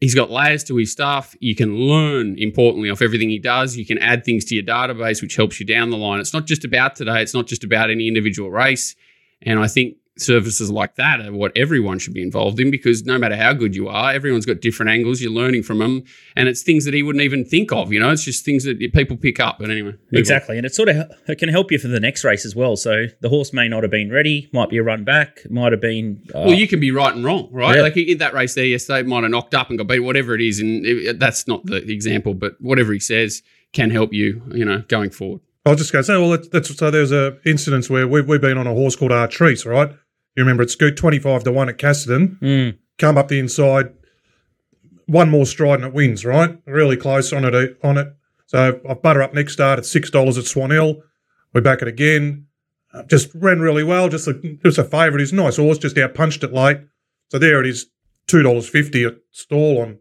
He's 0.00 0.16
got 0.16 0.30
layers 0.32 0.64
to 0.64 0.76
his 0.76 0.90
stuff. 0.90 1.36
You 1.38 1.54
can 1.54 1.76
learn 1.76 2.36
importantly 2.36 2.90
off 2.90 3.02
everything 3.02 3.30
he 3.30 3.38
does. 3.38 3.76
You 3.76 3.86
can 3.86 3.98
add 3.98 4.24
things 4.24 4.44
to 4.46 4.54
your 4.56 4.64
database, 4.64 5.22
which 5.22 5.36
helps 5.36 5.60
you 5.60 5.66
down 5.66 5.90
the 5.90 5.96
line. 5.96 6.18
It's 6.18 6.32
not 6.34 6.44
just 6.46 6.64
about 6.64 6.96
today. 6.96 7.22
It's 7.22 7.34
not 7.34 7.46
just 7.46 7.62
about 7.62 7.88
any 7.88 8.08
individual 8.08 8.50
race. 8.50 8.96
And 9.42 9.60
I 9.60 9.68
think 9.68 9.96
services 10.18 10.70
like 10.70 10.96
that 10.96 11.20
are 11.20 11.32
what 11.32 11.52
everyone 11.56 11.98
should 11.98 12.12
be 12.12 12.22
involved 12.22 12.60
in 12.60 12.70
because 12.70 13.04
no 13.04 13.16
matter 13.18 13.36
how 13.36 13.52
good 13.52 13.74
you 13.74 13.88
are, 13.88 14.12
everyone's 14.12 14.44
got 14.46 14.60
different 14.60 14.90
angles. 14.90 15.20
You're 15.20 15.32
learning 15.32 15.62
from 15.62 15.78
them, 15.78 16.04
and 16.36 16.48
it's 16.48 16.62
things 16.62 16.84
that 16.84 16.94
he 16.94 17.02
wouldn't 17.02 17.24
even 17.24 17.44
think 17.44 17.72
of. 17.72 17.92
You 17.92 18.00
know, 18.00 18.10
it's 18.10 18.24
just 18.24 18.44
things 18.44 18.64
that 18.64 18.78
people 18.92 19.16
pick 19.16 19.40
up. 19.40 19.58
But 19.58 19.70
anyway, 19.70 19.92
move 19.92 20.00
on. 20.12 20.18
Exactly, 20.18 20.56
and 20.56 20.66
it 20.66 20.74
sort 20.74 20.88
of 20.90 21.10
it 21.28 21.38
can 21.38 21.48
help 21.48 21.72
you 21.72 21.78
for 21.78 21.88
the 21.88 22.00
next 22.00 22.24
race 22.24 22.44
as 22.44 22.54
well. 22.54 22.76
So 22.76 23.06
the 23.20 23.28
horse 23.28 23.52
may 23.52 23.68
not 23.68 23.82
have 23.82 23.90
been 23.90 24.10
ready, 24.10 24.50
might 24.52 24.70
be 24.70 24.78
a 24.78 24.82
run 24.82 25.04
back, 25.04 25.40
might 25.50 25.72
have 25.72 25.80
been. 25.80 26.22
Uh, 26.34 26.42
Well, 26.46 26.54
you 26.54 26.68
can 26.68 26.80
be 26.80 26.90
right 26.90 27.14
and 27.14 27.24
wrong, 27.24 27.48
right? 27.50 27.76
Yeah. 27.76 27.82
Like 27.82 27.96
in 27.96 28.18
that 28.18 28.34
race 28.34 28.54
there 28.54 28.66
yesterday, 28.66 29.02
might 29.02 29.22
have 29.22 29.30
knocked 29.30 29.54
up 29.54 29.70
and 29.70 29.78
got 29.78 29.88
beat, 29.88 30.00
whatever 30.00 30.34
it 30.34 30.40
is, 30.40 30.60
and 30.60 30.84
it, 30.84 31.18
that's 31.18 31.48
not 31.48 31.64
the 31.64 31.76
example, 31.90 32.34
but 32.34 32.54
whatever 32.60 32.92
he 32.92 33.00
says 33.00 33.42
can 33.72 33.90
help 33.90 34.12
you, 34.12 34.42
you 34.52 34.64
know, 34.64 34.84
going 34.88 35.10
forward. 35.10 35.40
I 35.64 35.70
was 35.70 35.78
just 35.78 35.92
going 35.92 36.02
to 36.02 36.06
say, 36.06 36.16
well, 36.16 36.30
that's, 36.30 36.48
that's 36.48 36.76
so. 36.76 36.90
There's 36.90 37.12
a 37.12 37.38
incident 37.46 37.88
where 37.88 38.08
we've, 38.08 38.26
we've 38.26 38.40
been 38.40 38.58
on 38.58 38.66
a 38.66 38.72
horse 38.74 38.96
called 38.96 39.12
Artrice, 39.12 39.64
right? 39.64 39.94
You 40.36 40.42
remember 40.42 40.62
it's 40.62 40.72
Scoot 40.72 40.96
twenty 40.96 41.18
five 41.18 41.44
to 41.44 41.52
one 41.52 41.68
at 41.68 41.78
Casterton. 41.78 42.38
mm, 42.40 42.78
come 42.98 43.18
up 43.18 43.28
the 43.28 43.38
inside, 43.38 43.92
one 45.06 45.30
more 45.30 45.46
stride 45.46 45.76
and 45.80 45.84
it 45.84 45.92
wins, 45.94 46.24
right? 46.24 46.58
Really 46.66 46.96
close 46.96 47.32
on 47.32 47.44
it. 47.44 47.78
On 47.82 47.98
it. 47.98 48.08
So 48.46 48.80
I 48.88 48.94
butter 48.94 49.22
up 49.22 49.34
next 49.34 49.52
start 49.54 49.78
at 49.78 49.86
six 49.86 50.10
dollars 50.10 50.38
at 50.38 50.44
Swan 50.44 50.70
Hill. 50.70 51.02
We 51.54 51.60
back 51.60 51.82
it 51.82 51.88
again. 51.88 52.46
Uh, 52.94 53.02
Just 53.04 53.30
ran 53.34 53.60
really 53.60 53.84
well. 53.84 54.08
Just 54.08 54.28
a 54.28 54.34
just 54.64 54.78
a 54.78 54.84
favourite. 54.84 55.20
He's 55.20 55.32
nice 55.32 55.56
horse. 55.56 55.78
Just 55.78 55.96
out 55.98 56.14
punched 56.14 56.42
it 56.44 56.52
late. 56.52 56.78
So 57.30 57.38
there 57.38 57.60
it 57.60 57.66
is. 57.66 57.86
Two 58.26 58.42
dollars 58.42 58.68
fifty 58.68 59.04
at 59.04 59.16
Stawell 59.32 59.80
on 59.82 59.98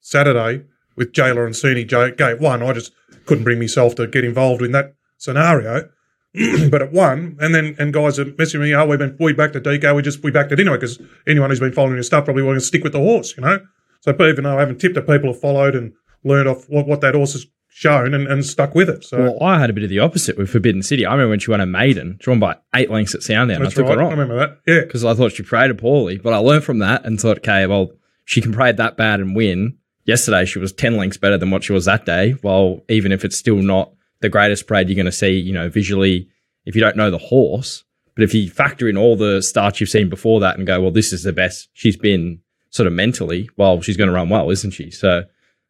Saturday 0.00 0.64
with 0.96 1.12
Jailer 1.12 1.46
and. 1.46 1.54
J- 1.54 2.12
gave 2.16 2.40
one. 2.40 2.62
I 2.62 2.72
just 2.72 2.92
couldn't 3.26 3.44
bring 3.44 3.58
myself 3.58 3.94
to 3.96 4.06
get 4.06 4.24
involved 4.24 4.62
in 4.62 4.72
that 4.72 4.94
scenario. 5.16 5.88
but 6.70 6.80
it 6.80 6.92
won, 6.92 7.36
and 7.40 7.54
then 7.54 7.76
and 7.78 7.92
guys 7.92 8.18
are 8.18 8.24
messaging 8.24 8.60
me. 8.60 8.74
Oh, 8.74 8.86
we've 8.86 8.98
been 8.98 9.16
we 9.20 9.32
backed 9.32 9.52
the 9.52 9.60
DK. 9.60 9.94
We 9.94 10.02
just 10.02 10.22
we 10.22 10.30
backed 10.30 10.52
it 10.52 10.60
anyway 10.60 10.76
because 10.76 10.98
anyone 11.26 11.50
who's 11.50 11.60
been 11.60 11.72
following 11.72 11.94
your 11.94 12.02
stuff 12.02 12.24
probably 12.24 12.42
want 12.42 12.56
to 12.56 12.64
stick 12.64 12.82
with 12.82 12.92
the 12.92 13.00
horse, 13.00 13.36
you 13.36 13.42
know. 13.42 13.58
So 14.00 14.12
even 14.26 14.44
though 14.44 14.56
I 14.56 14.60
haven't 14.60 14.80
tipped 14.80 14.96
it, 14.96 15.06
people 15.06 15.32
have 15.32 15.40
followed 15.40 15.74
and 15.74 15.92
learned 16.24 16.48
off 16.48 16.68
what, 16.68 16.86
what 16.86 17.00
that 17.02 17.14
horse 17.14 17.34
has 17.34 17.46
shown 17.68 18.14
and, 18.14 18.26
and 18.26 18.44
stuck 18.44 18.74
with 18.74 18.88
it. 18.88 19.04
So 19.04 19.18
Well, 19.18 19.42
I 19.42 19.58
had 19.58 19.70
a 19.70 19.72
bit 19.72 19.84
of 19.84 19.90
the 19.90 19.98
opposite 19.98 20.36
with 20.36 20.50
Forbidden 20.50 20.82
City. 20.82 21.06
I 21.06 21.12
remember 21.12 21.30
when 21.30 21.38
she 21.38 21.50
won 21.50 21.60
a 21.60 21.66
maiden, 21.66 22.16
drawn 22.20 22.38
by 22.38 22.56
eight 22.74 22.90
lengths 22.90 23.14
at 23.14 23.22
Sandown. 23.22 23.60
I 23.60 23.64
that's 23.64 23.74
took 23.74 23.86
right. 23.86 23.96
her 23.96 24.04
I 24.04 24.10
remember 24.10 24.36
that. 24.36 24.58
Yeah, 24.66 24.80
because 24.80 25.04
I 25.04 25.14
thought 25.14 25.32
she 25.32 25.42
paraded 25.42 25.78
poorly, 25.78 26.18
but 26.18 26.32
I 26.32 26.38
learned 26.38 26.64
from 26.64 26.80
that 26.80 27.04
and 27.04 27.20
thought, 27.20 27.38
okay, 27.38 27.66
well, 27.66 27.92
she 28.24 28.40
can 28.40 28.52
parade 28.52 28.76
that 28.76 28.96
bad 28.96 29.20
and 29.20 29.34
win. 29.34 29.78
Yesterday, 30.04 30.44
she 30.44 30.58
was 30.58 30.72
10 30.72 30.96
lengths 30.96 31.16
better 31.16 31.38
than 31.38 31.50
what 31.50 31.64
she 31.64 31.72
was 31.72 31.84
that 31.86 32.04
day. 32.04 32.34
Well, 32.42 32.80
even 32.88 33.12
if 33.12 33.24
it's 33.24 33.36
still 33.36 33.56
not 33.56 33.92
the 34.22 34.28
greatest 34.28 34.66
parade 34.66 34.88
you're 34.88 34.96
going 34.96 35.06
to 35.06 35.12
see, 35.12 35.32
you 35.32 35.52
know, 35.52 35.68
visually, 35.68 36.28
if 36.64 36.74
you 36.74 36.80
don't 36.80 36.96
know 36.96 37.10
the 37.10 37.18
horse, 37.18 37.84
but 38.14 38.24
if 38.24 38.34
you 38.34 38.48
factor 38.50 38.88
in 38.88 38.96
all 38.96 39.16
the 39.16 39.42
starts 39.42 39.80
you've 39.80 39.90
seen 39.90 40.08
before 40.08 40.40
that 40.40 40.56
and 40.56 40.66
go, 40.66 40.80
well, 40.80 40.90
this 40.90 41.12
is 41.12 41.22
the 41.22 41.32
best 41.32 41.68
she's 41.72 41.96
been 41.96 42.40
sort 42.70 42.86
of 42.86 42.92
mentally, 42.92 43.48
well, 43.56 43.80
she's 43.80 43.96
going 43.96 44.08
to 44.08 44.14
run 44.14 44.28
well, 44.28 44.50
isn't 44.50 44.70
she? 44.70 44.90
So, 44.90 45.24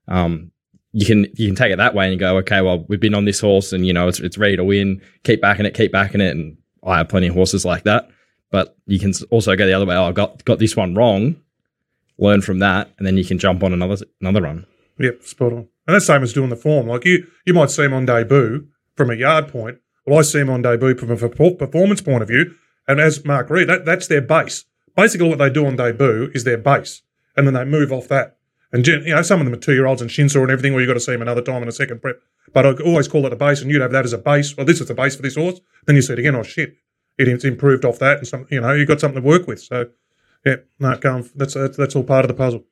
um, 0.08 0.52
you 0.92 1.06
can 1.06 1.26
you 1.34 1.46
can 1.48 1.54
take 1.54 1.72
it 1.72 1.76
that 1.76 1.94
way 1.94 2.10
and 2.10 2.20
go, 2.20 2.36
okay, 2.38 2.60
well, 2.60 2.84
we've 2.88 3.00
been 3.00 3.14
on 3.14 3.24
this 3.24 3.40
horse 3.40 3.72
and 3.72 3.86
you 3.86 3.92
know 3.92 4.08
it's 4.08 4.20
it's 4.20 4.36
ready 4.36 4.56
to 4.56 4.64
win. 4.64 5.00
Keep 5.24 5.40
backing 5.40 5.64
it, 5.64 5.74
keep 5.74 5.90
backing 5.90 6.20
it, 6.20 6.36
and 6.36 6.58
I 6.84 6.98
have 6.98 7.08
plenty 7.08 7.28
of 7.28 7.34
horses 7.34 7.64
like 7.64 7.84
that. 7.84 8.10
But 8.50 8.76
you 8.86 8.98
can 8.98 9.14
also 9.30 9.56
go 9.56 9.66
the 9.66 9.72
other 9.72 9.86
way. 9.86 9.96
Oh, 9.96 10.04
I 10.04 10.12
got 10.12 10.44
got 10.44 10.58
this 10.58 10.76
one 10.76 10.94
wrong. 10.94 11.36
Learn 12.18 12.42
from 12.42 12.58
that, 12.58 12.90
and 12.98 13.06
then 13.06 13.16
you 13.16 13.24
can 13.24 13.38
jump 13.38 13.64
on 13.64 13.72
another 13.72 14.04
another 14.20 14.42
run. 14.42 14.66
Yep, 14.98 15.22
spot 15.22 15.52
on. 15.54 15.68
And 15.86 15.94
that's 15.94 16.06
the 16.06 16.14
same 16.14 16.22
as 16.22 16.32
doing 16.32 16.50
the 16.50 16.56
form. 16.56 16.86
Like 16.86 17.04
you, 17.04 17.26
you 17.44 17.54
might 17.54 17.70
see 17.70 17.84
him 17.84 17.92
on 17.92 18.06
debut 18.06 18.68
from 18.94 19.10
a 19.10 19.14
yard 19.14 19.48
point. 19.48 19.78
Well, 20.06 20.18
I 20.18 20.22
see 20.22 20.40
him 20.40 20.50
on 20.50 20.62
debut 20.62 20.96
from 20.96 21.10
a 21.10 21.16
performance 21.16 22.00
point 22.00 22.22
of 22.22 22.28
view. 22.28 22.54
And 22.88 23.00
as 23.00 23.24
Mark 23.24 23.50
Reed, 23.50 23.68
that, 23.68 23.84
that's 23.84 24.06
their 24.08 24.20
base. 24.20 24.64
Basically, 24.96 25.28
what 25.28 25.38
they 25.38 25.50
do 25.50 25.66
on 25.66 25.76
debut 25.76 26.30
is 26.34 26.44
their 26.44 26.58
base, 26.58 27.02
and 27.36 27.46
then 27.46 27.54
they 27.54 27.64
move 27.64 27.92
off 27.92 28.08
that. 28.08 28.36
And 28.72 28.86
you 28.86 29.14
know, 29.14 29.22
some 29.22 29.40
of 29.40 29.46
them 29.46 29.54
are 29.54 29.58
two 29.58 29.74
year 29.74 29.86
olds 29.86 30.02
and 30.02 30.10
Shinsa 30.10 30.40
and 30.40 30.50
everything, 30.50 30.72
where 30.72 30.82
you've 30.82 30.88
got 30.88 30.94
to 30.94 31.00
see 31.00 31.12
them 31.12 31.22
another 31.22 31.42
time 31.42 31.62
in 31.62 31.68
a 31.68 31.72
second 31.72 32.02
prep. 32.02 32.16
But 32.52 32.66
I 32.66 32.72
always 32.82 33.08
call 33.08 33.26
it 33.26 33.32
a 33.32 33.36
base, 33.36 33.62
and 33.62 33.70
you'd 33.70 33.82
have 33.82 33.92
that 33.92 34.04
as 34.04 34.12
a 34.12 34.18
base. 34.18 34.56
Well, 34.56 34.66
this 34.66 34.80
is 34.80 34.88
the 34.88 34.94
base 34.94 35.16
for 35.16 35.22
this 35.22 35.36
horse. 35.36 35.60
Then 35.86 35.96
you 35.96 36.02
see 36.02 36.14
it 36.14 36.18
again. 36.18 36.34
Oh 36.34 36.42
shit, 36.42 36.74
it's 37.18 37.44
improved 37.44 37.84
off 37.84 37.98
that, 38.00 38.18
and 38.18 38.26
some, 38.26 38.46
you 38.50 38.60
know, 38.60 38.72
you've 38.72 38.88
got 38.88 39.00
something 39.00 39.22
to 39.22 39.28
work 39.28 39.46
with. 39.46 39.60
So, 39.60 39.90
yeah, 40.44 40.56
no, 40.78 40.96
go 40.96 41.14
on. 41.14 41.30
That's 41.34 41.54
that's, 41.54 41.76
that's 41.76 41.96
all 41.96 42.04
part 42.04 42.24
of 42.24 42.28
the 42.28 42.34
puzzle. 42.34 42.64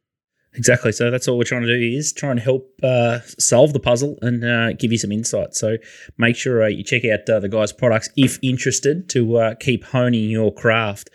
Exactly. 0.55 0.91
So 0.91 1.11
that's 1.11 1.29
all 1.29 1.38
we're 1.38 1.44
trying 1.44 1.62
to 1.62 1.79
do 1.79 1.97
is 1.97 2.12
try 2.12 2.31
and 2.31 2.41
help 2.41 2.73
uh, 2.82 3.20
solve 3.38 3.73
the 3.73 3.79
puzzle 3.79 4.19
and 4.20 4.44
uh, 4.44 4.73
give 4.73 4.91
you 4.91 4.99
some 4.99 5.12
insight. 5.12 5.55
So 5.55 5.76
make 6.19 6.35
sure 6.35 6.64
uh, 6.64 6.67
you 6.67 6.82
check 6.82 7.05
out 7.05 7.29
uh, 7.29 7.38
the 7.38 7.49
guys' 7.49 7.73
products 7.73 8.11
if 8.17 8.38
interested 8.43 9.08
to 9.11 9.37
uh, 9.37 9.55
keep 9.55 9.85
honing 9.85 10.29
your 10.29 10.52
craft. 10.52 11.08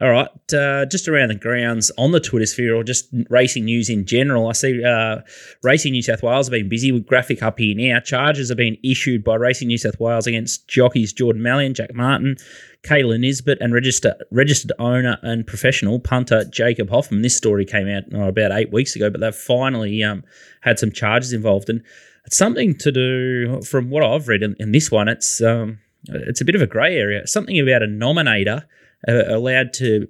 All 0.00 0.10
right, 0.10 0.28
uh, 0.52 0.86
just 0.86 1.06
around 1.06 1.28
the 1.28 1.36
grounds 1.36 1.92
on 1.96 2.10
the 2.10 2.18
Twitter 2.18 2.46
sphere 2.46 2.74
or 2.74 2.82
just 2.82 3.08
racing 3.30 3.66
news 3.66 3.88
in 3.88 4.06
general, 4.06 4.48
I 4.48 4.52
see 4.52 4.82
uh, 4.82 5.20
Racing 5.62 5.92
New 5.92 6.02
South 6.02 6.20
Wales 6.20 6.48
have 6.48 6.52
been 6.52 6.68
busy 6.68 6.90
with 6.90 7.06
graphic 7.06 7.44
up 7.44 7.60
here 7.60 7.76
now. 7.76 8.00
Charges 8.00 8.48
have 8.48 8.58
been 8.58 8.76
issued 8.82 9.22
by 9.22 9.36
Racing 9.36 9.68
New 9.68 9.78
South 9.78 10.00
Wales 10.00 10.26
against 10.26 10.66
jockeys 10.66 11.12
Jordan 11.12 11.42
Mallyon, 11.42 11.74
Jack 11.74 11.94
Martin, 11.94 12.34
Kayla 12.82 13.20
Nisbet, 13.20 13.58
and 13.60 13.72
register, 13.72 14.16
registered 14.32 14.72
owner 14.80 15.16
and 15.22 15.46
professional 15.46 16.00
punter 16.00 16.44
Jacob 16.44 16.90
Hoffman. 16.90 17.22
This 17.22 17.36
story 17.36 17.64
came 17.64 17.88
out 17.88 18.02
oh, 18.12 18.26
about 18.26 18.50
eight 18.50 18.72
weeks 18.72 18.96
ago, 18.96 19.10
but 19.10 19.20
they've 19.20 19.32
finally 19.32 20.02
um, 20.02 20.24
had 20.62 20.80
some 20.80 20.90
charges 20.90 21.32
involved. 21.32 21.70
And 21.70 21.84
it's 22.24 22.36
something 22.36 22.76
to 22.78 22.90
do, 22.90 23.62
from 23.62 23.90
what 23.90 24.02
I've 24.02 24.26
read 24.26 24.42
in, 24.42 24.56
in 24.58 24.72
this 24.72 24.90
one, 24.90 25.06
it's 25.06 25.40
um, 25.40 25.78
it's 26.08 26.40
a 26.40 26.44
bit 26.44 26.56
of 26.56 26.62
a 26.62 26.66
grey 26.66 26.96
area. 26.96 27.28
Something 27.28 27.60
about 27.60 27.84
a 27.84 27.86
nominator 27.86 28.64
allowed 29.06 29.72
to 29.74 30.06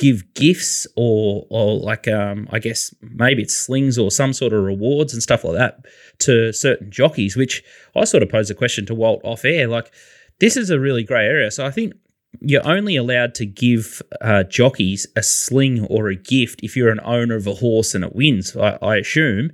give 0.00 0.32
gifts 0.32 0.86
or 0.96 1.46
or 1.50 1.78
like 1.78 2.08
um 2.08 2.48
I 2.50 2.58
guess 2.58 2.94
maybe 3.02 3.42
it's 3.42 3.54
slings 3.54 3.98
or 3.98 4.10
some 4.10 4.32
sort 4.32 4.54
of 4.54 4.64
rewards 4.64 5.12
and 5.12 5.22
stuff 5.22 5.44
like 5.44 5.56
that 5.56 5.84
to 6.20 6.52
certain 6.52 6.90
jockeys, 6.90 7.36
which 7.36 7.62
I 7.94 8.04
sort 8.04 8.22
of 8.22 8.30
posed 8.30 8.50
a 8.50 8.54
question 8.54 8.86
to 8.86 8.94
Walt 8.94 9.20
off 9.24 9.44
air. 9.44 9.68
Like 9.68 9.92
this 10.38 10.56
is 10.56 10.70
a 10.70 10.80
really 10.80 11.04
grey 11.04 11.26
area. 11.26 11.50
So 11.50 11.66
I 11.66 11.70
think 11.70 11.92
you're 12.40 12.66
only 12.66 12.96
allowed 12.96 13.34
to 13.34 13.44
give 13.44 14.00
uh, 14.22 14.44
jockeys 14.44 15.06
a 15.16 15.22
sling 15.22 15.84
or 15.86 16.08
a 16.08 16.16
gift 16.16 16.60
if 16.62 16.76
you're 16.76 16.90
an 16.90 17.00
owner 17.04 17.36
of 17.36 17.46
a 17.46 17.54
horse 17.54 17.94
and 17.94 18.02
it 18.02 18.14
wins. 18.14 18.56
I, 18.56 18.78
I 18.80 18.96
assume, 18.96 19.50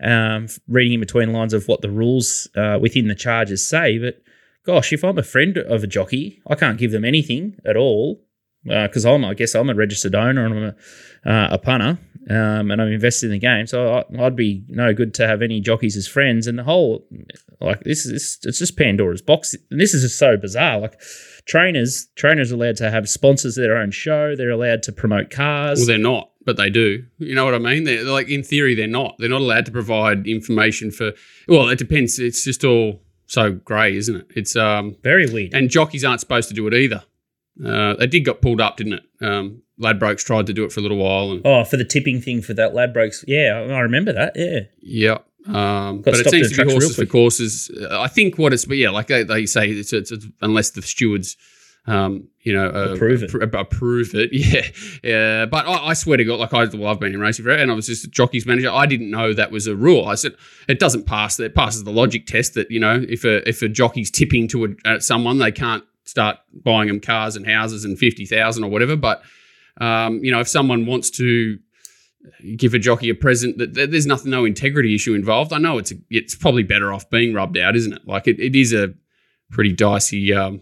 um, 0.00 0.46
reading 0.68 0.92
in 0.92 1.00
between 1.00 1.32
lines 1.32 1.54
of 1.54 1.66
what 1.66 1.80
the 1.80 1.90
rules 1.90 2.48
uh, 2.54 2.78
within 2.80 3.08
the 3.08 3.14
charges 3.14 3.66
say. 3.66 3.98
But 3.98 4.22
gosh, 4.64 4.92
if 4.92 5.02
I'm 5.02 5.18
a 5.18 5.22
friend 5.22 5.56
of 5.56 5.82
a 5.82 5.88
jockey, 5.88 6.40
I 6.46 6.54
can't 6.54 6.78
give 6.78 6.92
them 6.92 7.04
anything 7.04 7.56
at 7.64 7.76
all 7.76 8.22
because 8.68 9.04
I'm, 9.04 9.24
I 9.24 9.34
guess, 9.34 9.54
I'm 9.54 9.70
a 9.70 9.74
registered 9.74 10.14
owner 10.14 10.44
and 10.46 10.54
I'm 10.54 10.64
a, 10.64 11.30
uh, 11.30 11.48
a 11.52 11.58
punter, 11.58 11.98
um, 12.30 12.70
and 12.70 12.80
I'm 12.80 12.92
invested 12.92 13.26
in 13.26 13.32
the 13.32 13.38
game. 13.38 13.66
So 13.66 13.94
I, 13.94 14.24
I'd 14.24 14.36
be 14.36 14.64
no 14.68 14.92
good 14.94 15.14
to 15.14 15.26
have 15.26 15.42
any 15.42 15.60
jockeys 15.60 15.96
as 15.96 16.06
friends. 16.06 16.46
And 16.46 16.58
the 16.58 16.64
whole, 16.64 17.06
like, 17.60 17.84
this 17.84 18.06
is 18.06 18.38
it's 18.44 18.58
just 18.58 18.76
Pandora's 18.76 19.22
box. 19.22 19.54
And 19.70 19.80
this 19.80 19.94
is 19.94 20.02
just 20.02 20.18
so 20.18 20.36
bizarre. 20.36 20.78
Like, 20.78 21.00
trainers, 21.46 22.06
trainers 22.16 22.52
are 22.52 22.56
allowed 22.56 22.76
to 22.76 22.90
have 22.90 23.08
sponsors 23.08 23.56
of 23.58 23.62
their 23.62 23.76
own 23.76 23.90
show. 23.90 24.36
They're 24.36 24.50
allowed 24.50 24.82
to 24.84 24.92
promote 24.92 25.30
cars. 25.30 25.80
Well, 25.80 25.86
they're 25.86 25.98
not, 25.98 26.30
but 26.44 26.56
they 26.56 26.70
do. 26.70 27.04
You 27.18 27.34
know 27.34 27.44
what 27.44 27.54
I 27.54 27.58
mean? 27.58 27.84
They're 27.84 28.04
like 28.04 28.28
in 28.28 28.42
theory, 28.42 28.74
they're 28.74 28.86
not. 28.86 29.16
They're 29.18 29.28
not 29.28 29.40
allowed 29.40 29.66
to 29.66 29.72
provide 29.72 30.26
information 30.26 30.90
for. 30.90 31.12
Well, 31.48 31.68
it 31.68 31.78
depends. 31.78 32.18
It's 32.18 32.44
just 32.44 32.64
all 32.64 33.02
so 33.26 33.52
grey, 33.52 33.96
isn't 33.96 34.16
it? 34.16 34.26
It's 34.36 34.56
um, 34.56 34.96
Very 35.02 35.26
weird. 35.30 35.54
and 35.54 35.70
jockeys 35.70 36.04
aren't 36.04 36.20
supposed 36.20 36.48
to 36.48 36.54
do 36.54 36.66
it 36.66 36.74
either. 36.74 37.04
Uh, 37.64 37.94
they 37.94 38.06
did 38.06 38.20
got 38.20 38.40
pulled 38.40 38.60
up, 38.60 38.76
didn't 38.76 38.94
it? 38.94 39.02
Um, 39.20 39.62
Ladbrokes 39.80 40.24
tried 40.24 40.46
to 40.46 40.52
do 40.52 40.64
it 40.64 40.72
for 40.72 40.80
a 40.80 40.82
little 40.82 40.96
while, 40.98 41.30
and 41.32 41.42
Oh, 41.44 41.64
for 41.64 41.76
the 41.76 41.84
tipping 41.84 42.20
thing 42.20 42.42
for 42.42 42.54
that 42.54 42.72
Ladbrokes. 42.72 43.24
Yeah, 43.26 43.66
I 43.74 43.80
remember 43.80 44.12
that. 44.12 44.32
Yeah. 44.36 44.60
yeah. 44.80 45.18
Um, 45.46 46.02
but 46.02 46.14
it 46.14 46.28
seems 46.28 46.52
to 46.56 46.64
be 46.64 46.70
horses 46.70 46.96
for 46.96 47.06
courses. 47.06 47.70
Uh, 47.90 48.00
I 48.00 48.08
think 48.08 48.38
what 48.38 48.52
it's, 48.52 48.64
but 48.64 48.76
yeah, 48.76 48.90
like 48.90 49.06
they, 49.06 49.22
they 49.22 49.46
say, 49.46 49.70
it's, 49.70 49.92
it's, 49.92 50.10
it's 50.12 50.26
unless 50.42 50.70
the 50.70 50.82
stewards, 50.82 51.36
um, 51.86 52.28
you 52.42 52.52
know, 52.52 52.66
uh, 52.68 52.92
Approve 52.94 53.22
it. 53.22 53.30
appro- 53.30 53.58
approve 53.60 54.14
it. 54.14 54.30
Yeah, 54.32 54.66
yeah. 55.02 55.46
But 55.46 55.66
I, 55.66 55.86
I 55.88 55.92
swear 55.94 56.18
to 56.18 56.24
God, 56.24 56.38
like 56.38 56.52
I, 56.52 56.64
well, 56.76 56.88
I've 56.92 57.00
been 57.00 57.14
in 57.14 57.20
racing 57.20 57.44
forever, 57.46 57.62
and 57.62 57.70
I 57.70 57.74
was 57.74 57.86
just 57.86 58.04
a 58.04 58.08
jockey's 58.08 58.44
manager. 58.44 58.70
I 58.70 58.84
didn't 58.84 59.10
know 59.10 59.32
that 59.32 59.50
was 59.50 59.66
a 59.66 59.74
rule. 59.74 60.06
I 60.06 60.16
said 60.16 60.34
it 60.68 60.78
doesn't 60.80 61.06
pass. 61.06 61.40
It 61.40 61.54
passes 61.54 61.84
the 61.84 61.92
logic 61.92 62.26
test 62.26 62.52
that 62.54 62.70
you 62.70 62.80
know 62.80 63.02
if 63.08 63.24
a 63.24 63.48
if 63.48 63.62
a 63.62 63.68
jockey's 63.68 64.10
tipping 64.10 64.48
to 64.48 64.64
a, 64.66 64.68
uh, 64.84 65.00
someone, 65.00 65.38
they 65.38 65.52
can't 65.52 65.82
start 66.08 66.38
buying 66.52 66.88
them 66.88 67.00
cars 67.00 67.36
and 67.36 67.46
houses 67.46 67.84
and 67.84 67.98
fifty 67.98 68.26
thousand 68.26 68.64
or 68.64 68.70
whatever. 68.70 68.96
But 68.96 69.22
um, 69.80 70.24
you 70.24 70.30
know, 70.30 70.40
if 70.40 70.48
someone 70.48 70.86
wants 70.86 71.10
to 71.10 71.58
give 72.56 72.74
a 72.74 72.78
jockey 72.78 73.08
a 73.08 73.14
present 73.14 73.58
that 73.58 73.74
there's 73.74 74.06
nothing 74.06 74.30
no 74.30 74.44
integrity 74.44 74.94
issue 74.94 75.14
involved 75.14 75.52
i 75.52 75.58
know 75.58 75.78
it's 75.78 75.92
a, 75.92 75.94
it's 76.10 76.34
probably 76.34 76.62
better 76.64 76.92
off 76.92 77.08
being 77.10 77.32
rubbed 77.32 77.56
out 77.56 77.76
isn't 77.76 77.92
it 77.92 78.06
like 78.06 78.26
it, 78.26 78.38
it 78.40 78.56
is 78.56 78.72
a 78.72 78.92
pretty 79.50 79.72
dicey 79.72 80.34
um, 80.34 80.60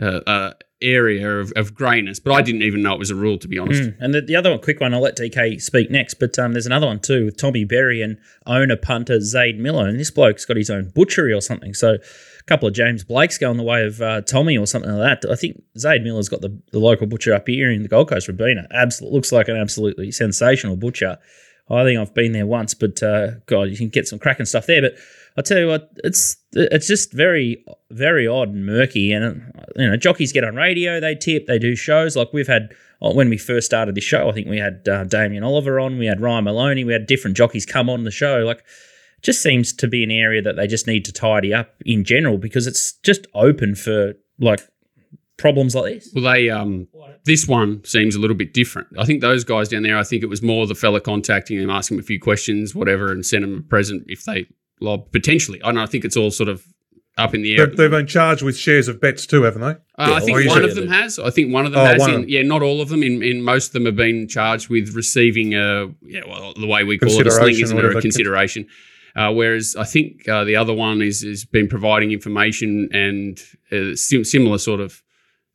uh, 0.00 0.20
uh, 0.26 0.52
area 0.82 1.38
of, 1.38 1.50
of 1.56 1.74
greyness 1.74 2.20
but 2.20 2.32
i 2.32 2.42
didn't 2.42 2.62
even 2.62 2.82
know 2.82 2.92
it 2.92 2.98
was 2.98 3.10
a 3.10 3.14
rule 3.14 3.38
to 3.38 3.48
be 3.48 3.58
honest 3.58 3.82
Mm. 3.82 3.96
And 4.00 4.14
the, 4.14 4.20
the 4.20 4.36
other 4.36 4.50
one, 4.50 4.60
quick 4.60 4.80
one, 4.80 4.94
I'll 4.94 5.00
let 5.00 5.16
DK 5.16 5.60
speak 5.60 5.90
next. 5.90 6.14
But 6.14 6.38
um, 6.38 6.52
there's 6.52 6.66
another 6.66 6.86
one 6.86 7.00
too 7.00 7.26
with 7.26 7.36
Tommy 7.36 7.64
Berry 7.64 8.02
and 8.02 8.18
owner 8.46 8.76
punter 8.76 9.20
Zaid 9.20 9.58
Miller. 9.58 9.86
And 9.86 9.98
this 9.98 10.10
bloke's 10.10 10.44
got 10.44 10.56
his 10.56 10.70
own 10.70 10.92
butchery 10.94 11.32
or 11.32 11.40
something. 11.40 11.74
So 11.74 11.98
couple 12.46 12.68
of 12.68 12.74
James 12.74 13.04
Blakes 13.04 13.38
going 13.38 13.56
the 13.56 13.62
way 13.62 13.84
of 13.84 14.00
uh, 14.00 14.20
Tommy 14.22 14.56
or 14.56 14.66
something 14.66 14.90
like 14.90 15.20
that. 15.20 15.30
I 15.30 15.34
think 15.34 15.62
Zaid 15.78 16.02
Miller's 16.02 16.28
got 16.28 16.40
the, 16.40 16.56
the 16.72 16.78
local 16.78 17.06
butcher 17.06 17.34
up 17.34 17.48
here 17.48 17.70
in 17.70 17.82
the 17.82 17.88
Gold 17.88 18.08
Coast, 18.08 18.28
Robina. 18.28 18.66
Absolute, 18.70 19.12
looks 19.12 19.32
like 19.32 19.48
an 19.48 19.56
absolutely 19.56 20.12
sensational 20.12 20.76
butcher. 20.76 21.18
I 21.68 21.82
think 21.82 21.98
I've 21.98 22.14
been 22.14 22.30
there 22.32 22.46
once, 22.46 22.74
but 22.74 23.02
uh, 23.02 23.32
God, 23.46 23.64
you 23.64 23.76
can 23.76 23.88
get 23.88 24.06
some 24.06 24.20
cracking 24.20 24.46
stuff 24.46 24.66
there. 24.66 24.82
But 24.82 24.94
I 25.36 25.42
tell 25.42 25.58
you 25.58 25.66
what, 25.66 25.90
it's 26.04 26.36
it's 26.52 26.86
just 26.86 27.12
very 27.12 27.64
very 27.90 28.28
odd 28.28 28.50
and 28.50 28.64
murky. 28.64 29.12
And 29.12 29.52
uh, 29.58 29.62
you 29.74 29.90
know, 29.90 29.96
jockeys 29.96 30.32
get 30.32 30.44
on 30.44 30.54
radio, 30.54 31.00
they 31.00 31.16
tip, 31.16 31.46
they 31.46 31.58
do 31.58 31.74
shows. 31.74 32.14
Like 32.14 32.32
we've 32.32 32.46
had 32.46 32.72
uh, 33.02 33.12
when 33.12 33.28
we 33.28 33.36
first 33.36 33.66
started 33.66 33.94
this 33.94 34.04
show, 34.04 34.28
I 34.28 34.32
think 34.32 34.48
we 34.48 34.58
had 34.58 34.88
uh, 34.88 35.04
Damien 35.04 35.42
Oliver 35.42 35.78
on, 35.80 35.98
we 35.98 36.06
had 36.06 36.20
Ryan 36.20 36.44
Maloney, 36.44 36.84
we 36.84 36.92
had 36.92 37.06
different 37.06 37.36
jockeys 37.36 37.66
come 37.66 37.90
on 37.90 38.04
the 38.04 38.10
show. 38.10 38.38
Like, 38.38 38.64
just 39.26 39.42
seems 39.42 39.72
to 39.72 39.86
be 39.88 40.02
an 40.04 40.10
area 40.10 40.40
that 40.40 40.56
they 40.56 40.66
just 40.66 40.86
need 40.86 41.04
to 41.04 41.12
tidy 41.12 41.52
up 41.52 41.74
in 41.84 42.04
general 42.04 42.38
because 42.38 42.66
it's 42.66 42.92
just 43.02 43.26
open 43.34 43.74
for 43.74 44.14
like 44.38 44.60
problems 45.36 45.74
like 45.74 45.94
this. 45.94 46.10
well 46.14 46.24
they 46.32 46.48
um 46.48 46.88
this 47.24 47.46
one 47.46 47.84
seems 47.84 48.14
a 48.14 48.18
little 48.18 48.36
bit 48.36 48.54
different 48.54 48.88
i 48.98 49.04
think 49.04 49.20
those 49.20 49.44
guys 49.44 49.68
down 49.68 49.82
there 49.82 49.98
i 49.98 50.02
think 50.02 50.22
it 50.22 50.30
was 50.30 50.42
more 50.42 50.66
the 50.66 50.74
fella 50.74 50.98
contacting 51.00 51.58
them 51.60 51.68
asking 51.68 51.96
them 51.98 52.02
a 52.02 52.06
few 52.06 52.18
questions 52.18 52.74
whatever 52.74 53.12
and 53.12 53.26
send 53.26 53.44
them 53.44 53.58
a 53.58 53.60
present 53.68 54.02
if 54.06 54.24
they 54.24 54.46
lob 54.80 55.10
potentially 55.12 55.60
i 55.62 55.66
don't 55.66 55.74
know 55.74 55.82
i 55.82 55.86
think 55.86 56.04
it's 56.06 56.16
all 56.16 56.30
sort 56.30 56.48
of 56.48 56.64
up 57.18 57.34
in 57.34 57.42
the 57.42 57.54
air 57.56 57.66
They've, 57.66 57.76
they've 57.76 57.90
been 57.90 58.06
charged 58.06 58.42
with 58.42 58.56
shares 58.58 58.88
of 58.88 59.00
bets 59.00 59.24
too, 59.26 59.42
haven't 59.44 59.62
they? 59.62 59.68
Uh, 59.68 60.14
I 60.16 60.20
think 60.20 60.36
one 60.50 60.58
it- 60.62 60.68
of 60.68 60.74
them 60.74 60.88
has. 60.88 61.18
I 61.18 61.30
think 61.30 61.50
one 61.50 61.64
of 61.64 61.72
them 61.72 61.80
Oh, 61.80 61.84
has. 61.86 61.98
one 61.98 62.10
of 62.10 62.16
them. 62.20 62.28
yeah, 62.28 62.42
not 62.42 62.60
all 62.60 62.82
of 62.82 62.90
them. 62.90 63.02
In, 63.02 63.22
in 63.22 63.40
most 63.40 63.68
of 63.68 63.72
them 63.72 63.86
have 63.86 63.96
been 63.96 64.28
charged 64.28 64.68
with 64.68 64.94
receiving 64.94 65.54
a 65.54 65.86
yeah, 66.02 66.20
well, 66.28 66.52
the 66.52 66.66
way 66.66 66.84
we 66.84 66.98
call 66.98 67.08
it 67.18 67.26
a 67.26 67.30
sling, 67.30 67.54
Consideration, 67.56 67.64
isn't 67.64 67.78
it? 67.78 67.80
A 67.80 67.86
whatever. 67.86 68.00
consideration. 68.02 68.68
Uh, 69.16 69.32
whereas 69.32 69.74
I 69.78 69.84
think 69.84 70.28
uh, 70.28 70.44
the 70.44 70.56
other 70.56 70.74
one 70.74 71.00
is 71.00 71.22
has 71.22 71.44
been 71.46 71.68
providing 71.68 72.12
information 72.12 72.88
and 72.92 73.40
uh, 73.72 73.94
sim- 73.96 74.24
similar 74.24 74.58
sort 74.58 74.80
of. 74.80 75.02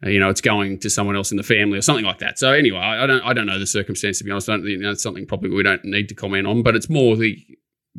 uh, 0.03 0.09
You 0.09 0.19
know, 0.19 0.29
it's 0.31 0.41
going 0.41 0.79
to 0.79 0.89
someone 0.89 1.15
else 1.15 1.29
in 1.33 1.37
the 1.37 1.43
family 1.43 1.77
or 1.77 1.81
something 1.83 2.05
like 2.11 2.19
that. 2.19 2.39
So 2.39 2.47
anyway, 2.51 2.79
I 2.79 3.03
I 3.03 3.07
don't, 3.07 3.21
I 3.29 3.33
don't 3.33 3.45
know 3.45 3.59
the 3.59 3.67
circumstance 3.67 4.17
to 4.17 4.23
be 4.23 4.31
honest. 4.31 4.49
I 4.49 4.53
don't, 4.57 4.65
you 4.65 4.79
know, 4.79 4.91
it's 4.91 5.03
something 5.03 5.27
probably 5.27 5.51
we 5.51 5.63
don't 5.63 5.85
need 5.85 6.09
to 6.09 6.15
comment 6.15 6.47
on, 6.47 6.63
but 6.63 6.75
it's 6.75 6.89
more 6.89 7.15
the 7.15 7.37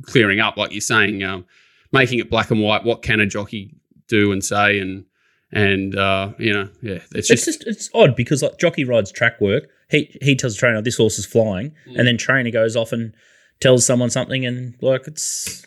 clearing 0.02 0.40
up, 0.40 0.56
like 0.56 0.72
you're 0.72 0.80
saying, 0.80 1.22
um, 1.22 1.44
making 1.92 2.18
it 2.18 2.28
black 2.30 2.50
and 2.50 2.60
white. 2.60 2.82
What 2.84 3.02
can 3.02 3.20
a 3.20 3.26
jockey 3.26 3.76
do 4.08 4.32
and 4.32 4.44
say, 4.44 4.80
and 4.80 5.04
and 5.52 5.94
uh, 5.94 6.32
you 6.38 6.52
know, 6.52 6.68
yeah, 6.82 7.00
it's 7.14 7.30
It's 7.30 7.44
just 7.44 7.44
just 7.44 7.66
it's 7.66 7.90
odd 7.94 8.16
because 8.16 8.42
like 8.42 8.58
jockey 8.58 8.84
rides 8.84 9.12
track 9.12 9.40
work. 9.40 9.64
He 9.90 10.00
he 10.22 10.34
tells 10.34 10.54
the 10.54 10.58
trainer 10.58 10.82
this 10.82 10.96
horse 10.96 11.18
is 11.18 11.26
flying, 11.26 11.68
Mm. 11.86 11.98
and 11.98 12.08
then 12.08 12.16
trainer 12.16 12.50
goes 12.50 12.74
off 12.76 12.92
and 12.92 13.14
tells 13.62 13.86
someone 13.86 14.10
something, 14.10 14.44
and 14.44 14.74
like 14.82 15.06
it's 15.06 15.66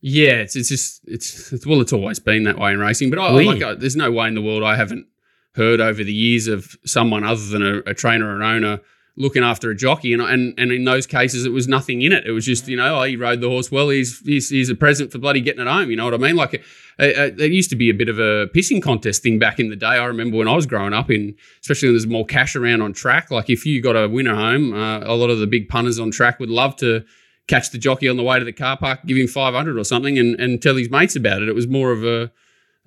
Yeah, 0.00 0.32
it's 0.32 0.56
it's 0.56 0.68
just 0.68 1.00
it's, 1.06 1.52
it's 1.52 1.66
well, 1.66 1.80
it's 1.80 1.92
always 1.92 2.18
been 2.18 2.44
that 2.44 2.58
way 2.58 2.72
in 2.72 2.78
racing. 2.78 3.10
But 3.10 3.18
I, 3.18 3.26
I 3.26 3.42
like, 3.42 3.62
uh, 3.62 3.74
there's 3.74 3.96
no 3.96 4.10
way 4.10 4.28
in 4.28 4.34
the 4.34 4.42
world 4.42 4.62
I 4.62 4.76
haven't 4.76 5.06
heard 5.54 5.80
over 5.80 6.02
the 6.02 6.12
years 6.12 6.46
of 6.46 6.76
someone 6.84 7.24
other 7.24 7.44
than 7.44 7.62
a, 7.62 7.78
a 7.90 7.94
trainer 7.94 8.26
or 8.26 8.36
an 8.36 8.42
owner 8.42 8.80
looking 9.16 9.44
after 9.44 9.70
a 9.70 9.76
jockey, 9.76 10.12
and 10.12 10.22
and 10.22 10.54
and 10.58 10.72
in 10.72 10.84
those 10.84 11.06
cases 11.06 11.44
it 11.44 11.52
was 11.52 11.68
nothing 11.68 12.00
in 12.02 12.12
it. 12.12 12.26
It 12.26 12.32
was 12.32 12.46
just 12.46 12.66
you 12.66 12.76
know, 12.76 12.98
oh, 12.98 13.02
he 13.02 13.16
rode 13.16 13.40
the 13.40 13.48
horse 13.48 13.70
well. 13.70 13.90
He's 13.90 14.20
he's, 14.20 14.48
he's 14.48 14.70
a 14.70 14.74
present 14.74 15.12
for 15.12 15.18
bloody 15.18 15.40
getting 15.40 15.60
it 15.60 15.68
home. 15.68 15.90
You 15.90 15.96
know 15.96 16.04
what 16.04 16.14
I 16.14 16.18
mean? 16.18 16.36
Like. 16.36 16.62
Uh, 16.98 17.04
uh, 17.16 17.30
there 17.34 17.46
used 17.46 17.70
to 17.70 17.76
be 17.76 17.88
a 17.88 17.94
bit 17.94 18.10
of 18.10 18.18
a 18.18 18.46
pissing 18.48 18.82
contest 18.82 19.22
thing 19.22 19.38
back 19.38 19.58
in 19.58 19.70
the 19.70 19.76
day. 19.76 19.86
I 19.86 20.04
remember 20.04 20.36
when 20.36 20.46
I 20.46 20.54
was 20.54 20.66
growing 20.66 20.92
up, 20.92 21.10
in 21.10 21.34
especially 21.62 21.88
when 21.88 21.94
there's 21.94 22.06
more 22.06 22.26
cash 22.26 22.54
around 22.54 22.82
on 22.82 22.92
track. 22.92 23.30
Like 23.30 23.48
if 23.48 23.64
you 23.64 23.80
got 23.80 23.96
a 23.96 24.06
winner 24.06 24.34
home, 24.34 24.74
uh, 24.74 24.98
a 24.98 25.14
lot 25.14 25.30
of 25.30 25.38
the 25.38 25.46
big 25.46 25.70
punters 25.70 25.98
on 25.98 26.10
track 26.10 26.38
would 26.40 26.50
love 26.50 26.76
to 26.76 27.02
catch 27.50 27.70
the 27.70 27.78
jockey 27.78 28.08
on 28.08 28.16
the 28.16 28.22
way 28.22 28.38
to 28.38 28.44
the 28.44 28.52
car 28.52 28.76
park, 28.76 29.00
give 29.06 29.16
him 29.16 29.26
500 29.26 29.76
or 29.78 29.84
something, 29.84 30.18
and, 30.18 30.38
and 30.40 30.62
tell 30.62 30.76
his 30.76 30.90
mates 30.90 31.16
about 31.16 31.42
it. 31.42 31.48
It 31.48 31.54
was 31.54 31.66
more 31.66 31.90
of 31.92 32.04
a, 32.04 32.30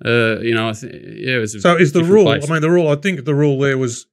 uh, 0.04 0.40
you 0.40 0.54
know, 0.54 0.70
I 0.70 0.72
th- 0.72 0.92
yeah, 0.92 1.36
it 1.36 1.40
was. 1.40 1.54
A 1.54 1.60
So 1.60 1.76
is 1.76 1.92
the 1.92 2.02
rule? 2.02 2.24
place. 2.24 2.48
I 2.48 2.52
mean, 2.52 2.62
the 2.62 2.70
rule. 2.70 2.88
I 2.88 2.96
think 2.96 3.24
the 3.24 3.34
rule 3.34 3.58
there 3.60 3.78
was 3.78 4.06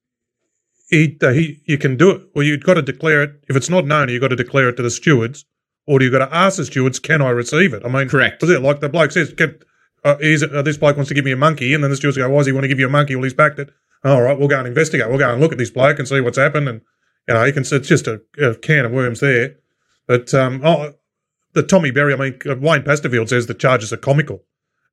he, 0.90 1.16
uh, 1.22 1.30
he 1.32 1.60
you 1.66 1.78
can 1.78 1.96
do 1.96 2.10
it. 2.10 2.22
Well, 2.34 2.44
you've 2.44 2.62
got 2.62 2.74
to 2.74 2.82
declare 2.82 3.22
it. 3.22 3.30
If 3.48 3.56
it's 3.56 3.70
not 3.70 3.86
known, 3.86 4.08
you've 4.10 4.20
got 4.20 4.28
to 4.28 4.36
declare 4.36 4.68
it 4.68 4.76
to 4.76 4.82
the 4.82 4.90
stewards, 4.90 5.44
or 5.86 6.00
you've 6.02 6.12
got 6.12 6.24
to 6.28 6.34
ask 6.34 6.58
the 6.58 6.64
stewards, 6.66 6.98
"Can 6.98 7.22
I 7.22 7.30
receive 7.30 7.72
it?" 7.74 7.82
I 7.84 7.88
mean, 7.88 8.08
Correct. 8.08 8.42
Was 8.42 8.50
it 8.50 8.62
like 8.62 8.80
the 8.80 8.88
bloke 8.88 9.10
says, 9.12 9.32
"Get 9.32 9.64
uh, 10.04 10.16
uh, 10.20 10.62
this 10.62 10.76
bloke 10.76 10.96
wants 10.96 11.08
to 11.08 11.14
give 11.14 11.24
me 11.24 11.32
a 11.32 11.36
monkey," 11.36 11.72
and 11.74 11.82
then 11.82 11.90
the 11.90 11.96
stewards 11.96 12.16
go, 12.18 12.28
"Why 12.28 12.38
does 12.38 12.46
he 12.46 12.52
want 12.52 12.64
to 12.64 12.68
give 12.68 12.78
you 12.78 12.86
a 12.86 12.90
monkey? 12.90 13.16
Well, 13.16 13.24
he's 13.24 13.34
backed 13.34 13.58
it. 13.58 13.70
All 14.04 14.20
right, 14.22 14.38
we'll 14.38 14.48
go 14.48 14.58
and 14.58 14.68
investigate. 14.68 15.08
We'll 15.08 15.18
go 15.18 15.30
and 15.32 15.40
look 15.40 15.52
at 15.52 15.58
this 15.58 15.70
bloke 15.70 15.98
and 15.98 16.06
see 16.06 16.20
what's 16.20 16.38
happened." 16.38 16.68
And 16.68 16.80
you 17.26 17.34
know, 17.34 17.44
you 17.44 17.52
can. 17.52 17.64
It's 17.70 17.88
just 17.88 18.06
a, 18.06 18.20
a 18.38 18.54
can 18.54 18.84
of 18.84 18.92
worms 18.92 19.20
there. 19.20 19.56
But 20.12 20.34
um, 20.34 20.60
oh, 20.62 20.92
the 21.54 21.62
Tommy 21.62 21.90
Berry. 21.90 22.12
I 22.12 22.16
mean, 22.16 22.38
uh, 22.46 22.56
Wayne 22.56 22.82
Pasterfield 22.82 23.30
says 23.30 23.46
the 23.46 23.54
charges 23.54 23.94
are 23.94 23.96
comical. 23.96 24.44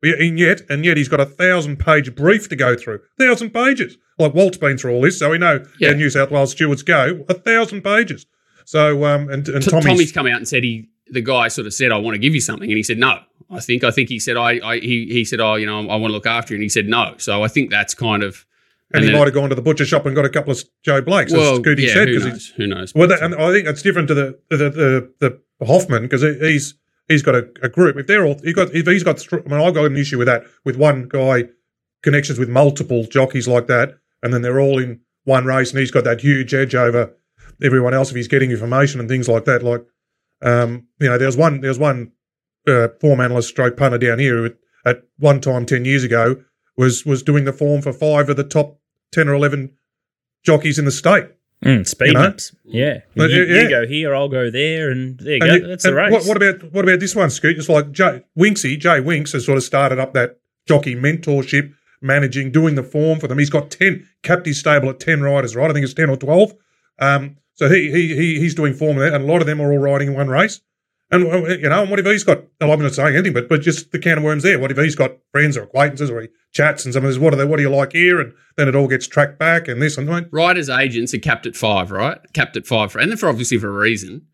And 0.02 0.40
yet, 0.40 0.62
and 0.70 0.86
yet, 0.86 0.96
he's 0.96 1.10
got 1.10 1.20
a 1.20 1.26
thousand-page 1.26 2.16
brief 2.16 2.48
to 2.48 2.56
go 2.56 2.78
through. 2.78 3.02
Thousand 3.20 3.50
pages. 3.50 3.98
Like 4.18 4.34
Walt's 4.34 4.58
been 4.58 4.78
through 4.78 4.94
all 4.94 5.02
this, 5.02 5.20
so 5.20 5.32
we 5.32 5.38
know 5.38 5.66
Yeah. 5.78 5.90
how 5.90 5.96
New 5.96 6.10
South 6.10 6.32
Wales 6.32 6.52
stewards 6.52 6.84
go. 6.84 7.26
A 7.28 7.34
thousand 7.34 7.82
pages. 7.82 8.26
So, 8.64 9.04
um, 9.04 9.30
and, 9.30 9.46
and 9.50 9.62
T- 9.62 9.70
Tommy's, 9.70 9.86
Tommy's 9.86 10.12
come 10.14 10.28
out 10.28 10.38
and 10.38 10.48
said 10.48 10.64
he, 10.64 10.88
the 11.12 11.22
guy 11.22 11.50
sort 11.50 11.68
of 11.68 11.74
said, 11.74 11.92
"I 11.92 11.98
want 11.98 12.16
to 12.16 12.20
give 12.20 12.34
you 12.34 12.40
something," 12.40 12.70
and 12.70 12.78
he 12.78 12.84
said, 12.84 12.98
"No." 12.98 13.20
I 13.50 13.60
think, 13.60 13.84
I 13.84 13.92
think 13.92 14.08
he 14.08 14.20
said, 14.20 14.38
"I,", 14.38 14.60
I 14.64 14.80
he, 14.80 15.08
he 15.10 15.26
said, 15.26 15.42
"Oh, 15.42 15.56
you 15.56 15.66
know, 15.66 15.80
I 15.90 15.96
want 15.98 16.12
to 16.12 16.14
look 16.14 16.28
after 16.28 16.54
you," 16.54 16.58
and 16.60 16.64
he 16.64 16.70
said, 16.70 16.86
"No." 16.86 17.16
So 17.18 17.44
I 17.44 17.50
think 17.50 17.70
that's 17.70 17.94
kind 17.94 18.24
of. 18.24 18.46
And, 18.93 19.05
he 19.05 19.12
might 19.12 19.27
have 19.27 19.34
gone 19.34 19.50
to 19.50 19.55
the 19.55 19.62
butcher 19.62 19.86
shop 19.86 20.05
and 20.05 20.15
got 20.15 20.25
a 20.25 20.29
couple 20.29 20.51
of 20.51 20.63
Joe 20.84 21.01
Blakes, 21.01 21.31
well, 21.31 21.53
as 21.53 21.60
Scooty 21.60 21.88
yeah, 21.88 21.93
said. 21.93 22.08
who 22.08 22.19
knows? 22.19 22.53
Who 22.58 22.67
knows? 22.67 22.96
Well, 22.96 23.08
that, 23.08 23.22
and 23.22 23.36
I 23.36 23.51
think 23.51 23.67
it's 23.67 23.81
different 23.81 24.08
to 24.08 24.13
the 24.13 24.39
the 24.50 25.12
the, 25.19 25.41
the 25.60 25.65
Hoffman 25.65 26.03
because 26.03 26.22
he's 26.22 26.75
he's 27.08 27.22
got 27.22 27.36
a, 27.36 27.48
a 27.62 27.69
group. 27.69 27.98
If 27.98 28.08
they're 28.08 28.25
all 28.25 28.39
he 28.43 28.53
got 28.53 28.74
if 28.74 28.88
he's 28.88 29.03
got, 29.03 29.22
I 29.31 29.38
mean, 29.50 29.62
I've 29.62 29.74
got 29.74 29.86
an 29.86 29.98
issue 29.98 30.17
with 30.17 30.27
that 30.27 30.43
with 30.65 30.75
one 30.75 31.08
guy 31.08 31.46
connections 32.01 32.39
with 32.39 32.50
multiple 32.50 33.03
jockeys 33.03 33.48
like 33.48 33.67
that, 33.67 33.98
and 34.24 34.34
then 34.34 34.41
they're 34.41 34.60
all 34.60 34.79
in 34.79 35.01
one 35.25 35.46
race, 35.46 35.72
and 35.72 35.79
he's 35.79 35.91
got 35.91 36.03
that 36.05 36.22
huge 36.22 36.53
edge 36.53 36.75
over 36.75 37.15
everyone 37.62 37.93
else 37.93 38.10
if 38.10 38.15
he's 38.15 38.27
getting 38.27 38.51
information 38.51 39.00
and 39.00 39.10
things 39.10 39.27
like 39.27 39.46
that. 39.46 39.63
Like, 39.63 39.86
um, 40.41 40.88
you 41.00 41.10
know, 41.10 41.17
there 41.17 41.27
was 41.27 41.38
one 41.38 41.62
there 41.62 41.69
was 41.69 41.79
one 41.79 42.12
uh, 42.67 42.89
form 43.00 43.19
analyst 43.19 43.50
stroke 43.50 43.77
punter 43.77 43.98
down 43.98 44.19
here 44.19 44.38
who 44.38 44.53
at 44.86 45.03
one 45.17 45.41
time 45.41 45.65
ten 45.65 45.86
years 45.86 46.03
ago 46.03 46.43
was 46.77 47.05
was 47.05 47.24
doing 47.24 47.46
the 47.46 47.53
form 47.53 47.81
for 47.81 47.93
five 47.93 48.29
of 48.29 48.38
the 48.38 48.43
top 48.43 48.79
ten 49.12 49.28
or 49.28 49.34
eleven 49.34 49.72
jockeys 50.44 50.80
in 50.80 50.86
the 50.86 50.92
state. 50.92 51.25
mm, 51.63 51.86
speed 51.88 52.08
You 52.08 52.13
know? 52.13 52.22
maps. 52.22 52.56
Yeah. 52.63 53.00
But, 53.16 53.30
you, 53.32 53.44
yeah. 53.44 53.62
you 53.63 53.70
go 53.70 53.86
here, 53.88 54.16
I'll 54.16 54.30
go 54.30 54.50
there, 54.50 54.89
and 54.89 55.20
there 55.20 55.36
you 55.38 55.39
And 55.42 55.50
go. 55.50 55.54
you- 55.56 55.68
That's 55.68 55.84
the 55.84 55.94
race. 55.94 56.12
What, 56.12 56.25
what 56.25 56.38
about 56.38 56.72
what 56.72 56.86
about 56.86 57.00
this 57.00 57.16
one, 57.16 57.30
Scoot? 57.30 57.58
It's 57.58 57.70
like 57.70 57.92
Jay, 57.92 58.24
Winksy, 58.38 58.80
Jay 58.80 59.00
Winks 59.01 59.34
has 59.34 59.46
sort 59.46 59.58
of 59.58 59.63
started 59.63 60.00
up 60.00 60.13
that 60.13 60.39
jockey 60.68 60.96
mentorship, 60.96 61.74
managing, 62.01 62.51
doing 62.51 62.75
the 62.75 62.84
form 62.84 63.20
for 63.20 63.28
them. 63.28 63.39
He's 63.39 63.50
got 63.50 63.72
ten 63.72 64.08
capped 64.24 64.46
his 64.46 64.60
stable 64.60 64.89
at 64.89 65.00
ten 65.00 65.22
riders, 65.22 65.56
right? 65.56 65.70
I 65.70 65.74
think 65.74 65.84
it's 65.84 65.94
ten 65.94 66.10
or 66.10 66.18
twelve. 66.18 66.54
Um, 67.00 67.38
so 67.56 67.68
he 67.68 67.92
he, 67.92 68.16
he 68.16 68.39
he's 68.39 68.56
doing 68.56 68.74
form 68.74 68.98
there, 68.98 69.13
and 69.13 69.24
a 69.24 69.28
lot 69.28 69.42
of 69.42 69.48
them 69.48 69.60
are 69.60 69.72
all 69.72 69.78
riding 69.80 70.10
in 70.10 70.13
one 70.16 70.30
race. 70.30 70.62
And 71.12 71.24
you 71.24 71.70
know, 71.70 71.82
and 71.82 71.89
what 71.89 72.00
if 72.00 72.06
he's 72.06 72.24
got? 72.24 72.44
well, 72.62 72.72
I'm 72.72 72.82
not 72.82 72.94
saying 72.94 73.16
anything, 73.16 73.34
but 73.34 73.50
but 73.50 73.62
just 73.62 73.92
the 73.92 74.00
can 74.00 74.20
of 74.20 74.24
worms 74.24 74.44
there. 74.44 74.60
What 74.60 74.72
if 74.72 74.78
he's 74.78 74.96
got 74.96 75.18
friends 75.32 75.58
or 75.58 75.63
acquaintances, 75.63 76.12
or 76.12 76.22
he 76.22 76.28
chats 76.51 76.86
and 76.86 76.94
some 76.94 77.04
of 77.04 77.10
this? 77.10 77.18
What 77.18 77.34
are 77.34 77.38
they? 77.38 77.46
What 77.46 77.58
do 77.58 77.63
you 77.63 77.70
like 77.70 77.94
here? 77.94 78.20
And 78.20 78.34
then 78.58 78.68
it 78.68 78.75
all 78.75 78.88
gets 78.88 79.08
tracked 79.08 79.39
back 79.39 79.68
and 79.68 79.82
this 79.82 79.98
and 79.98 80.08
that. 80.08 80.30
Riders 80.32 80.70
agents 80.70 81.13
are 81.13 81.20
capped 81.20 81.48
at 81.48 81.56
five, 81.56 81.89
right? 81.89 82.20
Capped 82.34 82.58
at 82.58 82.68
five, 82.68 82.92
for, 82.92 83.00
and 83.00 83.10
then 83.10 83.18
for 83.18 83.28
obviously 83.28 83.58
for 83.58 83.70
a 83.70 83.80
reason. 83.80 84.28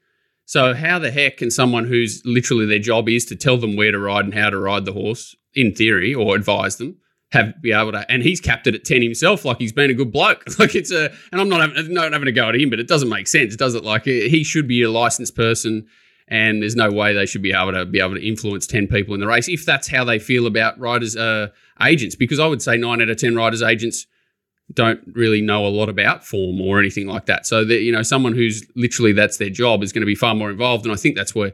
So 0.44 0.74
how 0.74 1.00
the 1.00 1.12
heck 1.12 1.38
can 1.38 1.50
someone 1.50 1.86
who's 1.86 2.22
literally 2.26 2.66
their 2.66 2.80
job 2.80 3.10
is 3.10 3.26
to 3.26 3.36
tell 3.36 3.58
them 3.58 3.76
where 3.76 3.92
to 3.92 3.98
ride 3.98 4.26
and 4.26 4.34
how 4.34 4.50
to 4.50 4.60
ride 4.60 4.86
the 4.86 4.94
horse, 4.94 5.36
in 5.54 5.74
theory, 5.74 6.14
or 6.14 6.36
advise 6.36 6.76
them? 6.76 6.98
have 7.32 7.62
be 7.62 7.72
able 7.72 7.92
to, 7.92 8.10
and 8.10 8.24
he's 8.24 8.40
capped 8.40 8.68
it 8.68 8.76
at 8.76 8.86
ten 8.86 9.02
himself, 9.02 9.46
like 9.46 9.58
he's 9.58 9.74
been 9.74 9.90
a 9.90 9.94
good 9.94 10.12
bloke. 10.12 10.44
Like 10.60 10.76
it's 10.76 10.92
a, 10.92 11.12
and 11.32 11.42
I'm 11.42 11.50
not 11.50 11.62
having, 11.62 11.94
not 11.94 12.14
having 12.14 12.26
to 12.26 12.32
go 12.32 12.48
at 12.48 12.56
him, 12.56 12.70
but 12.70 12.80
it 12.80 12.88
doesn't 12.88 13.10
make 13.10 13.28
sense, 13.28 13.56
does 13.56 13.76
it? 13.76 13.84
Like 13.84 14.06
he 14.06 14.44
should 14.44 14.68
be 14.68 14.84
a 14.84 14.90
licensed 14.90 15.36
person, 15.36 15.88
and 16.28 16.62
there's 16.62 16.76
no 16.76 16.90
way 16.90 17.14
they 17.14 17.26
should 17.26 17.42
be 17.42 17.54
able 17.54 17.72
to 17.72 17.86
be 17.86 18.00
able 18.00 18.16
to 18.16 18.28
influence 18.28 18.66
ten 18.68 18.88
people 18.88 19.14
in 19.14 19.20
the 19.20 19.28
race 19.28 19.48
if 19.48 19.66
that's 19.66 19.88
how 19.88 20.04
they 20.04 20.20
feel 20.20 20.48
about 20.48 20.80
riders 20.80 21.16
uh, 21.16 21.50
agents. 21.82 22.16
Because 22.16 22.40
I 22.40 22.48
would 22.48 22.62
say 22.62 22.78
nine 22.78 23.02
out 23.02 23.10
of 23.10 23.18
ten 23.18 23.36
riders 23.36 23.62
agents 23.62 24.08
don't 24.74 25.02
really 25.14 25.42
know 25.42 25.66
a 25.66 25.70
lot 25.70 25.90
about 25.90 26.26
form 26.26 26.60
or 26.60 26.80
anything 26.80 27.08
like 27.08 27.28
that. 27.28 27.46
So 27.46 27.64
that 27.66 27.82
you 27.82 27.92
know, 27.92 28.02
someone 28.02 28.34
who's 28.34 28.66
literally 28.76 29.14
that's 29.14 29.38
their 29.38 29.50
job 29.50 29.84
is 29.84 29.94
going 29.94 30.02
to 30.02 30.08
be 30.08 30.16
far 30.16 30.34
more 30.34 30.50
involved, 30.50 30.86
and 30.86 30.94
I 30.94 30.98
think 30.98 31.16
that's 31.16 31.36
where, 31.36 31.54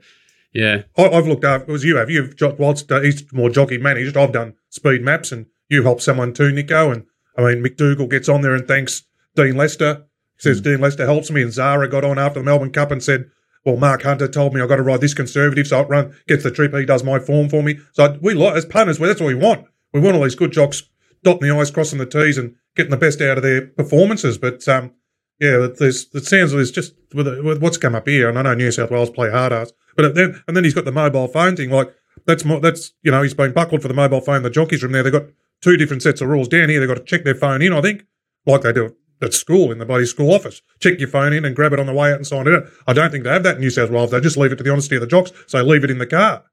yeah, 0.53 0.83
I, 0.97 1.09
I've 1.09 1.27
looked 1.27 1.43
after, 1.43 1.69
it 1.69 1.71
was 1.71 1.83
you 1.83 1.97
have, 1.97 2.09
you've, 2.09 2.33
whilst 2.57 2.91
uh, 2.91 3.01
he's 3.01 3.31
more 3.33 3.49
jockey 3.49 3.77
managed, 3.77 4.15
I've 4.15 4.31
done 4.31 4.55
speed 4.69 5.01
maps 5.01 5.31
and 5.33 5.47
you 5.67 5.83
helped 5.83 6.03
someone 6.03 6.33
too, 6.33 6.51
Nico. 6.51 6.91
And 6.91 7.05
I 7.37 7.41
mean, 7.41 7.63
McDougall 7.63 8.09
gets 8.09 8.29
on 8.29 8.41
there 8.41 8.55
and 8.55 8.67
thanks 8.67 9.03
Dean 9.35 9.55
Lester. 9.55 10.05
Says 10.37 10.59
Dean 10.59 10.81
Lester 10.81 11.05
helps 11.05 11.29
me. 11.29 11.41
And 11.43 11.53
Zahra 11.53 11.87
got 11.87 12.03
on 12.03 12.17
after 12.17 12.39
the 12.39 12.45
Melbourne 12.45 12.71
Cup 12.71 12.91
and 12.91 13.03
said, 13.03 13.29
well, 13.65 13.77
Mark 13.77 14.01
Hunter 14.03 14.27
told 14.27 14.53
me 14.53 14.61
I've 14.61 14.69
got 14.69 14.77
to 14.77 14.83
ride 14.83 15.01
this 15.01 15.13
conservative, 15.13 15.67
so 15.67 15.81
it 15.81 15.89
run 15.89 16.15
gets 16.27 16.43
the 16.43 16.51
trip. 16.51 16.73
He 16.73 16.85
does 16.85 17.03
my 17.03 17.19
form 17.19 17.49
for 17.49 17.61
me. 17.61 17.79
So 17.93 18.17
we 18.21 18.33
like 18.33 18.55
as 18.55 18.65
punters, 18.65 18.99
well, 18.99 19.07
that's 19.07 19.21
what 19.21 19.27
we 19.27 19.35
want. 19.35 19.67
We 19.93 19.99
want 19.99 20.15
all 20.15 20.23
these 20.23 20.35
good 20.35 20.51
jocks 20.51 20.83
dotting 21.23 21.47
the 21.47 21.55
i's, 21.55 21.71
crossing 21.71 21.99
the 21.99 22.05
t's, 22.05 22.37
and 22.37 22.55
getting 22.75 22.91
the 22.91 22.97
best 22.97 23.21
out 23.21 23.37
of 23.37 23.43
their 23.43 23.67
performances. 23.67 24.37
But 24.37 24.67
um, 24.67 24.93
yeah, 25.39 25.67
there's 25.77 26.07
it 26.13 26.25
sounds 26.25 26.51
there's 26.51 26.71
just 26.71 26.93
with, 27.13 27.61
what's 27.61 27.77
come 27.77 27.95
up 27.95 28.07
here, 28.07 28.29
and 28.29 28.39
I 28.39 28.41
know 28.41 28.53
New 28.53 28.71
South 28.71 28.91
Wales 28.91 29.09
play 29.09 29.29
hard 29.29 29.53
ass, 29.53 29.71
but 29.95 30.15
then 30.15 30.41
and 30.47 30.57
then 30.57 30.63
he's 30.63 30.73
got 30.73 30.85
the 30.85 30.91
mobile 30.91 31.27
phone 31.27 31.55
thing. 31.55 31.69
Like 31.69 31.93
that's 32.25 32.45
more 32.45 32.59
that's 32.59 32.93
you 33.03 33.11
know 33.11 33.21
he's 33.21 33.33
been 33.33 33.53
buckled 33.53 33.81
for 33.81 33.87
the 33.87 33.93
mobile 33.93 34.21
phone. 34.21 34.43
The 34.43 34.49
jockeys 34.49 34.81
from 34.81 34.91
there, 34.91 35.03
they've 35.03 35.13
got 35.13 35.27
two 35.61 35.77
different 35.77 36.01
sets 36.01 36.21
of 36.21 36.29
rules. 36.29 36.47
Down 36.47 36.69
here, 36.69 36.79
they've 36.79 36.89
got 36.89 36.97
to 36.97 37.03
check 37.03 37.23
their 37.23 37.35
phone 37.35 37.61
in. 37.61 37.73
I 37.73 37.81
think 37.81 38.05
like 38.45 38.61
they 38.61 38.73
do 38.73 38.95
at 39.21 39.33
school 39.33 39.71
in 39.71 39.77
the 39.79 39.85
bloody 39.85 40.05
school 40.05 40.33
office. 40.33 40.61
Check 40.79 40.99
your 40.99 41.07
phone 41.09 41.33
in 41.33 41.45
and 41.45 41.55
grab 41.55 41.73
it 41.73 41.79
on 41.79 41.85
the 41.85 41.93
way 41.93 42.09
out 42.11 42.17
and 42.17 42.27
sign 42.27 42.47
it 42.47 42.53
in. 42.53 42.67
I 42.87 42.93
don't 42.93 43.11
think 43.11 43.23
they 43.23 43.29
have 43.31 43.43
that 43.43 43.55
in 43.55 43.61
New 43.61 43.69
South 43.69 43.89
Wales. 43.89 44.11
They 44.11 44.19
just 44.19 44.37
leave 44.37 44.51
it 44.51 44.55
to 44.57 44.63
the 44.63 44.71
honesty 44.71 44.95
of 44.95 45.01
the 45.01 45.07
jocks. 45.07 45.31
So 45.47 45.61
leave 45.63 45.83
it 45.83 45.91
in 45.91 45.97
the 45.99 46.07
car. 46.07 46.43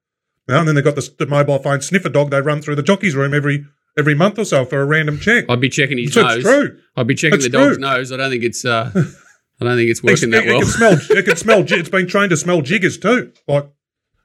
Now, 0.49 0.61
and 0.61 0.69
then 0.69 0.75
they've 0.75 0.85
got 0.85 0.95
the, 0.95 1.09
the 1.19 1.27
mobile 1.27 1.59
phone 1.59 1.81
sniffer 1.81 2.09
dog. 2.09 2.31
They 2.31 2.41
run 2.41 2.63
through 2.63 2.77
the 2.77 2.83
jockey's 2.83 3.15
room 3.15 3.35
every 3.35 3.65
every 3.99 4.15
month 4.15 4.39
or 4.39 4.45
so 4.45 4.65
for 4.65 4.81
a 4.81 4.85
random 4.87 5.19
check. 5.19 5.45
I'd 5.49 5.61
be 5.61 5.69
checking 5.69 5.99
his 5.99 6.13
So 6.15 6.23
nose. 6.23 6.37
it's 6.37 6.45
true. 6.45 6.79
I'd 6.97 7.07
be 7.07 7.15
checking 7.15 7.35
It's 7.37 7.45
the 7.45 7.51
dog's 7.51 7.77
true. 7.77 7.81
nose. 7.87 8.13
I 8.13 8.17
don't 8.17 8.31
think 8.31 8.45
it's. 8.45 8.65
Uh, 8.65 8.91
I 9.61 9.65
don't 9.65 9.77
think 9.77 9.91
it's 9.91 10.01
It, 10.01 10.05
working 10.05 10.31
that 10.31 10.45
it 10.45 10.51
well. 10.51 10.61
can 10.61 10.69
smell. 10.71 10.99
It 11.19 11.25
can 11.25 11.37
smell. 11.37 11.65
It's 11.67 11.89
been 11.89 12.07
trained 12.07 12.31
to 12.31 12.37
smell 12.37 12.63
jiggers 12.63 12.97
too. 12.97 13.33
Like, 13.49 13.69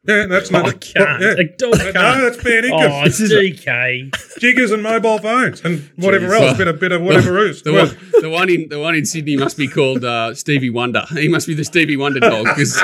yeah, 0.05 0.25
that's 0.27 0.50
Oh, 0.53 0.60
not. 0.62 0.67
I 0.67 0.72
can't. 0.74 1.22
Yeah. 1.22 1.29
A 1.38 1.43
dog 1.45 1.72
No, 1.77 1.91
can't. 1.91 1.93
that's 1.93 2.41
fair 2.41 2.62
Oh, 2.63 2.81
income. 2.83 3.05
it's 3.05 3.22
DK. 3.22 4.39
jiggers 4.39 4.72
and 4.72 4.83
mobile 4.83 5.17
phones 5.19 5.62
and 5.63 5.89
whatever 5.95 6.27
Jeez. 6.27 6.41
else. 6.50 6.57
Bit 6.57 6.67
of 6.67 6.79
bit 6.79 6.91
of 6.91 7.01
whatever 7.01 7.45
is. 7.45 7.62
The 7.62 7.72
Well, 7.74 7.88
one, 7.88 7.98
the 8.22 8.29
one 8.29 8.50
in 8.50 8.69
the 8.69 8.79
one 8.79 8.95
in 8.95 9.05
Sydney 9.05 9.38
must 9.38 9.57
be 9.57 9.67
called 9.67 10.03
uh, 10.03 10.33
Stevie 10.33 10.69
Wonder. 10.69 11.05
He 11.12 11.27
must 11.29 11.48
be 11.48 11.53
the 11.53 11.63
Stevie 11.63 11.98
Wonder 11.98 12.19
dog 12.19 12.45
because 12.45 12.79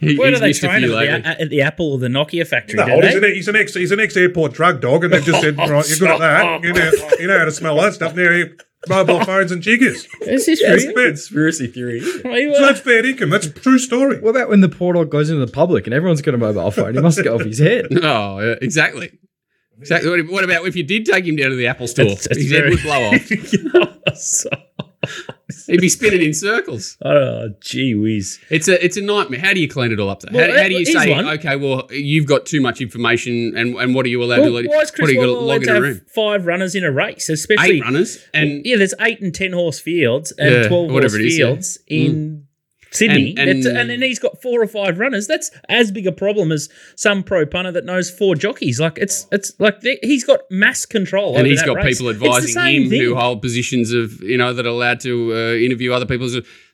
he, 0.00 0.16
Where 0.16 0.30
do 0.30 0.36
he's 0.36 0.40
they 0.40 0.46
missed 0.48 0.62
a 0.64 0.66
train 0.68 0.82
few 0.82 0.96
him? 0.98 1.14
At 1.24 1.38
the, 1.38 1.42
at 1.42 1.50
the 1.50 1.62
Apple 1.62 1.92
or 1.92 1.98
the 1.98 2.08
Nokia 2.08 2.46
factory? 2.46 2.76
No, 2.78 2.86
he's 3.00 3.20
they? 3.20 3.28
an, 3.28 3.34
he's 3.34 3.48
an 3.48 3.56
ex 3.56 3.74
he's 3.74 3.90
an 3.90 4.00
ex 4.00 4.16
airport 4.16 4.52
drug 4.52 4.80
dog, 4.80 5.04
and 5.04 5.12
they've 5.12 5.24
just 5.24 5.40
said, 5.42 5.56
right, 5.58 5.68
you're 5.88 5.98
good 5.98 6.10
at 6.10 6.18
that. 6.20 6.62
You 6.62 6.72
know, 6.72 6.90
you 7.20 7.26
know 7.26 7.38
how 7.38 7.44
to 7.44 7.52
smell 7.52 7.76
that 7.80 7.94
stuff. 7.94 8.14
Now, 8.14 8.30
you- 8.30 8.56
mobile 8.88 9.24
phones 9.24 9.52
and 9.52 9.62
jiggers. 9.62 10.06
Is 10.22 10.46
this 10.46 10.62
That's 10.62 10.84
real? 10.84 10.94
fair. 10.94 11.06
Conspiracy 11.08 11.66
theory. 11.66 12.00
Wait, 12.24 12.54
So 12.54 12.60
what? 12.62 12.66
that's 12.68 12.80
fair 12.80 13.04
income. 13.04 13.30
That's 13.30 13.46
a 13.46 13.50
true 13.50 13.78
story. 13.78 14.20
What 14.20 14.30
about 14.30 14.48
when 14.48 14.60
the 14.60 14.68
poor 14.68 14.94
dog 14.94 15.10
goes 15.10 15.30
into 15.30 15.44
the 15.44 15.50
public 15.52 15.86
and 15.86 15.94
everyone's 15.94 16.22
got 16.22 16.34
a 16.34 16.38
mobile 16.38 16.70
phone? 16.70 16.94
He 16.94 17.00
must 17.00 17.16
get 17.22 17.28
off 17.32 17.42
his 17.42 17.58
head. 17.58 17.86
Oh, 18.02 18.38
yeah, 18.40 18.54
exactly. 18.60 19.18
Exactly. 19.78 20.10
What, 20.22 20.32
what 20.32 20.44
about 20.44 20.66
if 20.66 20.74
you 20.76 20.84
did 20.84 21.04
take 21.06 21.26
him 21.26 21.36
down 21.36 21.50
to 21.50 21.56
the 21.56 21.66
Apple 21.66 21.86
store? 21.86 22.06
It's- 22.06 22.26
it's 22.26 22.38
His 22.42 22.50
head 22.50 22.60
very- 22.62 22.70
would 22.70 22.82
blow 22.82 23.10
off. 23.10 24.16
So- 24.16 24.48
He'd 25.66 25.80
be 25.80 25.88
spinning 25.88 26.22
in 26.22 26.34
circles. 26.34 26.96
oh, 27.04 27.48
gee 27.60 27.94
whiz. 27.94 28.38
It's 28.50 28.68
a 28.68 28.84
it's 28.84 28.96
a 28.96 29.02
nightmare. 29.02 29.40
How 29.40 29.52
do 29.52 29.60
you 29.60 29.68
clean 29.68 29.92
it 29.92 30.00
all 30.00 30.10
up? 30.10 30.20
Though? 30.20 30.36
Well, 30.36 30.50
how, 30.50 30.62
how 30.62 30.68
do 30.68 30.74
you 30.74 30.84
say, 30.86 31.10
one. 31.10 31.28
okay, 31.28 31.56
well, 31.56 31.86
you've 31.92 32.26
got 32.26 32.46
too 32.46 32.60
much 32.60 32.80
information, 32.80 33.56
and, 33.56 33.76
and 33.76 33.94
what 33.94 34.04
are 34.06 34.08
you 34.08 34.22
allowed 34.22 34.40
Well, 34.40 34.48
to? 34.48 34.54
let- 34.54 34.66
why 34.68 34.80
is 34.80 34.88
what 34.90 34.94
Chris 34.94 35.10
are 35.10 35.12
you 35.12 35.24
allowed 35.24 35.62
to 35.62 35.72
have 35.72 35.82
room? 35.82 36.00
five 36.14 36.46
runners 36.46 36.74
in 36.74 36.84
a 36.84 36.90
race? 36.90 37.28
Especially 37.28 37.76
Eight 37.78 37.82
runners, 37.82 38.18
and 38.34 38.64
yeah, 38.66 38.76
there's 38.76 38.94
eight 39.00 39.20
and 39.20 39.34
ten 39.34 39.52
horse 39.52 39.78
fields 39.78 40.32
and 40.32 40.50
Yeah, 40.52 40.68
twelve 40.68 40.90
horse 40.90 41.14
is, 41.14 41.38
yeah. 41.38 41.46
Mm. 41.96 42.42
Fields 42.98 43.02
in 43.02 43.08
Sydney, 43.16 43.34
And- 43.38 43.50
and- 43.50 43.62
That's- 43.64 43.80
and 43.80 43.90
then 43.90 44.02
he's 44.02 44.18
got 44.18 44.40
four 44.42 44.62
or 44.62 44.66
five 44.66 44.98
runners. 44.98 45.26
That's 45.26 45.50
as 45.68 45.90
big 45.90 46.06
a 46.06 46.12
problem 46.12 46.52
as 46.52 46.68
some 46.94 47.22
pro 47.22 47.46
punter 47.46 47.72
that 47.72 47.84
knows 47.84 48.10
four 48.10 48.34
jockeys. 48.34 48.80
Like 48.80 48.98
it's 48.98 49.26
it's 49.32 49.52
like 49.58 49.80
they- 49.82 49.98
he's 50.02 50.24
got 50.24 50.40
mass 50.50 50.86
control, 50.86 51.30
and 51.30 51.38
over 51.38 51.46
he's 51.46 51.60
that 51.60 51.66
got 51.66 51.76
race. 51.76 51.98
people 51.98 52.10
advising 52.10 52.62
him 52.84 52.90
thing. 52.90 53.00
who 53.00 53.14
hold 53.14 53.42
positions 53.42 53.92
of 53.92 54.22
you 54.22 54.36
know 54.38 54.52
that 54.52 54.66
are 54.66 54.70
allowed 54.70 55.00
to 55.00 55.32
uh, 55.34 55.54
interview 55.54 55.92
other 55.92 56.06
people. 56.06 56.28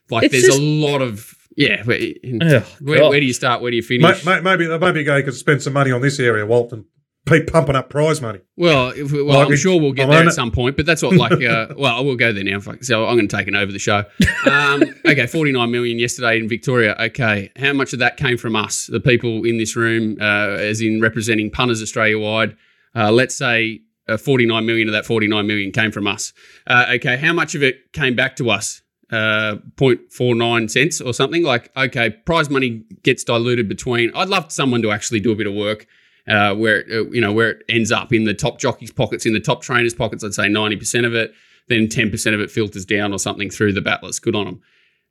Like 0.09 0.23
It's 0.25 0.31
there's 0.33 0.45
just- 0.47 0.59
a 0.59 0.61
lot 0.61 1.01
of 1.01 1.35
yeah. 1.55 1.83
Where, 1.83 1.97
Ugh, 2.41 2.63
where, 2.81 3.09
where 3.09 3.19
do 3.19 3.25
you 3.25 3.33
start? 3.33 3.61
Where 3.61 3.69
do 3.71 3.77
you 3.77 3.83
finish? 3.83 4.25
may- 4.25 4.41
Maybe 4.41 4.67
maybe 4.79 5.01
a 5.01 5.03
guy 5.03 5.21
could 5.21 5.35
spend 5.35 5.61
some 5.61 5.73
money 5.73 5.91
on 5.91 6.01
this 6.01 6.19
area, 6.19 6.45
Walton. 6.45 6.85
Keep 7.25 7.47
pumping 7.53 7.75
up 7.77 7.89
prize 7.89 8.21
money. 8.21 8.41
Well, 8.57 8.89
if, 8.89 9.11
well, 9.13 9.25
Like 9.25 9.47
I'm 9.47 9.53
it- 9.53 9.57
sure 9.57 9.79
we'll 9.79 9.93
get 9.93 10.03
I'm 10.05 10.09
there 10.09 10.19
at 10.23 10.27
it. 10.27 10.31
some 10.33 10.51
point, 10.51 10.75
but 10.75 10.85
that's 10.85 11.01
what 11.01 11.15
like. 11.15 11.31
Uh, 11.31 11.67
well, 11.77 11.95
I 11.95 12.01
will 12.01 12.17
go 12.17 12.33
there 12.33 12.43
now. 12.43 12.59
So 12.81 13.05
I'm 13.07 13.15
going 13.15 13.27
to 13.29 13.35
take 13.37 13.47
it 13.47 13.55
over 13.55 13.71
the 13.71 13.79
show. 13.79 14.03
Um, 14.45 14.83
okay, 15.05 15.25
49 15.25 15.71
million 15.71 15.99
yesterday 15.99 16.37
in 16.37 16.49
Victoria. 16.49 16.97
Okay, 16.99 17.49
how 17.55 17.71
much 17.71 17.93
of 17.93 17.99
that 17.99 18.17
came 18.17 18.37
from 18.37 18.57
us, 18.57 18.87
the 18.87 18.99
people 18.99 19.45
in 19.45 19.57
this 19.57 19.75
room, 19.77 20.17
uh, 20.19 20.23
as 20.59 20.81
in 20.81 20.99
representing 20.99 21.49
punters 21.49 21.81
Australia 21.81 22.19
wide? 22.19 22.57
Uh, 22.93 23.09
let's 23.11 23.35
say 23.35 23.81
uh, 24.09 24.17
49 24.17 24.65
million 24.65 24.89
of 24.89 24.91
that 24.91 25.05
49 25.05 25.47
million 25.47 25.71
came 25.71 25.91
from 25.93 26.07
us. 26.07 26.33
Uh, 26.67 26.87
okay, 26.95 27.15
how 27.15 27.31
much 27.31 27.55
of 27.55 27.63
it 27.63 27.93
came 27.93 28.15
back 28.17 28.35
to 28.35 28.49
us? 28.49 28.81
Uh, 29.11 29.57
0.49 29.77 30.69
cents 30.71 30.99
or 30.99 31.13
something 31.13 31.43
like 31.43 31.69
okay 31.77 32.09
prize 32.09 32.49
money 32.49 32.83
gets 33.03 33.23
diluted 33.23 33.69
between 33.69 34.09
i'd 34.15 34.27
love 34.29 34.51
someone 34.51 34.81
to 34.81 34.89
actually 34.89 35.19
do 35.19 35.31
a 35.31 35.35
bit 35.35 35.45
of 35.45 35.53
work 35.53 35.85
uh, 36.27 36.55
where 36.55 36.81
it, 36.81 36.91
uh, 36.91 37.09
you 37.11 37.21
know 37.21 37.33
where 37.33 37.51
it 37.51 37.63
ends 37.69 37.91
up 37.91 38.13
in 38.13 38.23
the 38.23 38.33
top 38.33 38.59
jockeys' 38.59 38.91
pockets, 38.91 39.25
in 39.25 39.33
the 39.33 39.39
top 39.39 39.61
trainers' 39.61 39.93
pockets. 39.93 40.23
I'd 40.23 40.33
say 40.33 40.47
ninety 40.47 40.75
percent 40.75 41.05
of 41.05 41.13
it. 41.13 41.33
Then 41.69 41.87
ten 41.87 42.09
percent 42.09 42.35
of 42.35 42.41
it 42.41 42.51
filters 42.51 42.85
down 42.85 43.13
or 43.13 43.19
something 43.19 43.49
through 43.49 43.73
the 43.73 43.81
battlers. 43.81 44.19
Good 44.19 44.35
on 44.35 44.45
them. 44.45 44.61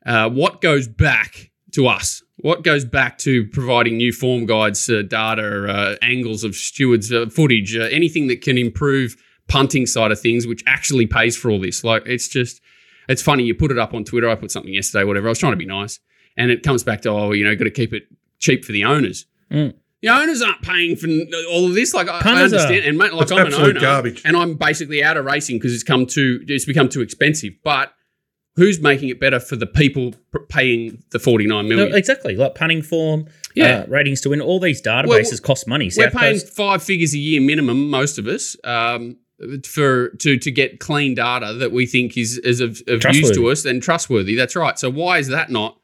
Uh, 0.05 0.29
what 0.29 0.61
goes 0.61 0.88
back 0.88 1.51
to 1.72 1.87
us? 1.87 2.22
What 2.38 2.64
goes 2.64 2.85
back 2.85 3.18
to 3.18 3.46
providing 3.46 3.96
new 3.96 4.12
form 4.12 4.46
guides, 4.46 4.90
uh, 4.90 5.03
data, 5.03 5.68
uh, 5.68 5.96
angles 6.03 6.44
of 6.44 6.57
stewards, 6.57 7.12
uh, 7.12 7.27
footage, 7.31 7.77
anything 7.77 8.27
that 8.27 8.42
can 8.42 8.59
improve 8.59 9.16
punting 9.48 9.87
side 9.87 10.11
of 10.11 10.20
things, 10.20 10.46
which 10.46 10.62
actually 10.66 11.07
pays 11.07 11.37
for 11.37 11.51
all 11.51 11.61
this? 11.61 11.85
Like 11.85 12.03
it's 12.05 12.29
just, 12.29 12.61
it's 13.09 13.22
funny. 13.22 13.44
You 13.44 13.55
put 13.55 13.70
it 13.70 13.79
up 13.79 13.94
on 13.94 14.05
Twitter. 14.05 14.29
I 14.29 14.35
put 14.35 14.51
something 14.51 14.72
yesterday, 14.72 15.05
whatever. 15.05 15.29
I 15.29 15.31
was 15.31 15.38
trying 15.38 15.53
to 15.53 15.57
be 15.57 15.66
nice, 15.66 16.01
and 16.37 16.51
it 16.51 16.62
comes 16.62 16.83
back 16.83 17.03
to 17.03 17.11
oh, 17.11 17.33
you 17.33 17.44
know, 17.44 17.55
got 17.55 17.64
to 17.64 17.70
keep 17.70 17.92
it 17.92 18.05
cheap 18.40 18.64
for 18.64 18.72
the 18.72 18.85
owners. 18.85 19.27
Mm. 19.51 19.75
The 20.03 20.09
owners 20.09 20.43
aren't 20.43 20.62
paying 20.62 20.97
for 20.97 21.07
all 21.51 21.67
of 21.67 21.75
this. 21.75 21.95
Like 21.95 22.09
I, 22.09 22.19
I 22.19 22.23
Punters 22.23 22.53
understand, 22.53 22.85
and 22.85 22.99
mate, 22.99 23.12
like 23.12 23.23
It's 23.23 23.33
I'm 23.33 23.47
an 23.47 23.55
owner, 23.55 23.81
garbage. 23.81 24.23
and 24.25 24.37
I'm 24.37 24.55
basically 24.57 25.03
out 25.03 25.17
of 25.17 25.25
racing 25.25 25.57
because 25.59 25.73
it's 25.73 25.85
come 25.85 26.07
too, 26.07 26.41
it's 26.49 26.65
become 26.65 26.88
too 26.88 27.01
expensive. 27.03 27.53
But 27.62 27.93
who's 28.57 28.81
making 28.81 29.09
it 29.11 29.21
better 29.21 29.38
for 29.41 29.55
the 29.57 29.67
people 29.67 30.15
paying 30.49 31.03
the 31.12 31.19
49 31.21 31.69
million? 31.69 31.91
No, 31.91 31.97
exactly, 31.97 32.35
like 32.37 32.55
punting 32.57 32.83
form, 32.83 33.27
Yeah. 33.55 33.79
uh, 33.79 33.87
ratings 33.87 34.21
to 34.23 34.31
win. 34.31 34.41
All 34.41 34.59
these 34.59 34.83
databases 34.83 35.41
cost 35.41 35.69
money. 35.69 35.91
We're 35.97 36.11
paying 36.11 36.35
Coast- 36.41 36.55
five 36.55 36.83
figures 36.83 37.15
a 37.15 37.19
year 37.19 37.41
minimum, 37.41 37.88
most 37.88 38.19
of 38.19 38.27
us, 38.27 38.57
um, 38.65 39.17
for 39.65 40.09
to 40.19 40.37
to 40.38 40.51
get 40.51 40.81
clean 40.81 41.15
data 41.15 41.53
that 41.55 41.73
we 41.73 41.87
think 41.87 42.17
is 42.17 42.38
is 42.38 42.61
of, 42.61 42.83
of 42.88 43.03
use 43.12 43.31
to 43.33 43.49
us 43.51 43.65
and 43.65 43.83
trustworthy. 43.83 44.35
That's 44.35 44.55
right. 44.57 44.79
So 44.79 44.91
why 44.91 45.19
is 45.19 45.29
that 45.29 45.51
not 45.51 45.79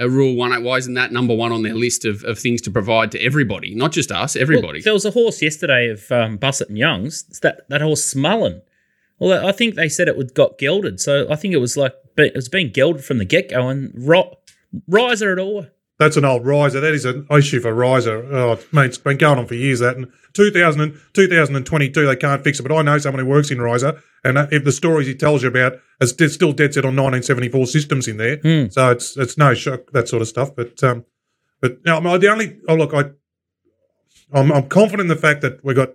a 0.00 0.08
rule 0.08 0.34
one? 0.34 0.50
Why 0.64 0.78
isn't 0.78 0.94
that 0.94 1.12
number 1.12 1.34
one 1.34 1.52
on 1.52 1.62
their 1.62 1.74
list 1.74 2.04
of, 2.04 2.24
of 2.24 2.38
things 2.38 2.60
to 2.62 2.70
provide 2.70 3.12
to 3.12 3.22
everybody, 3.22 3.74
not 3.74 3.92
just 3.92 4.10
us, 4.10 4.34
everybody? 4.34 4.78
Well, 4.78 4.84
there 4.84 4.92
was 4.94 5.04
a 5.04 5.12
horse 5.12 5.40
yesterday 5.40 5.88
of 5.90 6.10
um, 6.10 6.38
Busuttin 6.38 6.72
and 6.72 6.78
Young's. 6.78 7.24
It's 7.28 7.40
that 7.40 7.68
that 7.68 7.80
horse 7.80 8.12
Smullen. 8.12 8.62
Well, 9.18 9.46
I 9.46 9.52
think 9.52 9.74
they 9.74 9.88
said 9.88 10.08
it 10.08 10.16
would 10.16 10.34
got 10.34 10.58
gelded, 10.58 10.98
so 10.98 11.30
I 11.30 11.36
think 11.36 11.54
it 11.54 11.58
was 11.58 11.76
like 11.76 11.94
it 12.16 12.34
was 12.34 12.48
being 12.48 12.70
gelded 12.70 13.04
from 13.04 13.18
the 13.18 13.24
get 13.24 13.50
go 13.50 13.68
and 13.68 13.92
ro- 13.94 14.38
RISA 14.88 15.32
at 15.32 15.38
all. 15.38 15.66
That's 16.00 16.16
an 16.16 16.24
old 16.24 16.46
RISA. 16.46 16.80
That 16.80 16.94
is 16.94 17.04
an 17.04 17.26
issue 17.30 17.60
for 17.60 17.74
RISA. 17.74 18.32
Oh, 18.32 18.58
mate, 18.72 18.86
it's 18.86 18.96
been 18.96 19.18
going 19.18 19.38
on 19.38 19.46
for 19.46 19.54
years. 19.54 19.80
That 19.80 19.98
and 19.98 20.10
2000 20.32 20.80
and, 20.80 20.94
2022, 21.12 22.06
they 22.06 22.16
can't 22.16 22.42
fix 22.42 22.58
it. 22.58 22.62
But 22.62 22.74
I 22.74 22.80
know 22.80 22.96
someone 22.96 23.22
who 23.22 23.30
works 23.30 23.50
in 23.50 23.58
RISA, 23.58 24.00
and 24.24 24.38
uh, 24.38 24.46
if 24.50 24.64
the 24.64 24.72
stories 24.72 25.06
he 25.06 25.14
tells 25.14 25.42
you 25.42 25.50
about, 25.50 25.74
is 26.00 26.14
still 26.32 26.54
dead 26.54 26.72
set 26.72 26.86
on 26.86 26.96
1974 26.96 27.66
systems 27.66 28.08
in 28.08 28.16
there. 28.16 28.38
Hmm. 28.38 28.70
So 28.70 28.90
it's 28.92 29.14
it's 29.18 29.36
no 29.36 29.52
shock 29.52 29.90
that 29.92 30.08
sort 30.08 30.22
of 30.22 30.28
stuff. 30.28 30.56
But 30.56 30.82
um, 30.82 31.04
but 31.60 31.84
no, 31.84 32.16
the 32.16 32.28
only 32.28 32.58
oh 32.66 32.76
look, 32.76 32.94
I 32.94 33.10
I'm, 34.32 34.50
I'm 34.50 34.70
confident 34.70 35.02
in 35.02 35.14
the 35.14 35.20
fact 35.20 35.42
that 35.42 35.62
we 35.62 35.74
got 35.74 35.90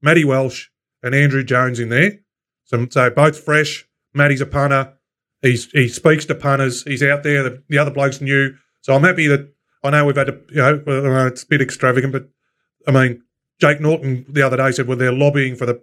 Matty 0.00 0.24
Welsh 0.24 0.68
and 1.02 1.14
Andrew 1.14 1.44
Jones 1.44 1.78
in 1.78 1.90
there. 1.90 2.20
So, 2.64 2.86
so 2.88 3.10
both 3.10 3.38
fresh. 3.38 3.86
Matty's 4.14 4.40
a 4.40 4.46
punter. 4.46 4.94
He's 5.42 5.70
he 5.72 5.88
speaks 5.88 6.24
to 6.24 6.34
punters. 6.34 6.84
He's 6.84 7.02
out 7.02 7.22
there. 7.22 7.42
The, 7.42 7.62
the 7.68 7.76
other 7.76 7.90
blokes 7.90 8.22
new. 8.22 8.56
So 8.86 8.94
I'm 8.94 9.02
happy 9.02 9.26
that 9.26 9.52
I 9.82 9.90
know 9.90 10.04
we've 10.04 10.14
had 10.14 10.28
to, 10.28 10.40
you 10.48 10.62
know, 10.62 10.80
well, 10.86 11.26
it's 11.26 11.42
a 11.42 11.46
bit 11.48 11.60
extravagant, 11.60 12.12
but 12.12 12.28
I 12.86 12.92
mean, 12.92 13.20
Jake 13.60 13.80
Norton 13.80 14.24
the 14.28 14.42
other 14.42 14.58
day 14.58 14.70
said, 14.70 14.86
well, 14.86 14.96
they're 14.96 15.10
lobbying 15.10 15.56
for 15.56 15.66
the 15.66 15.82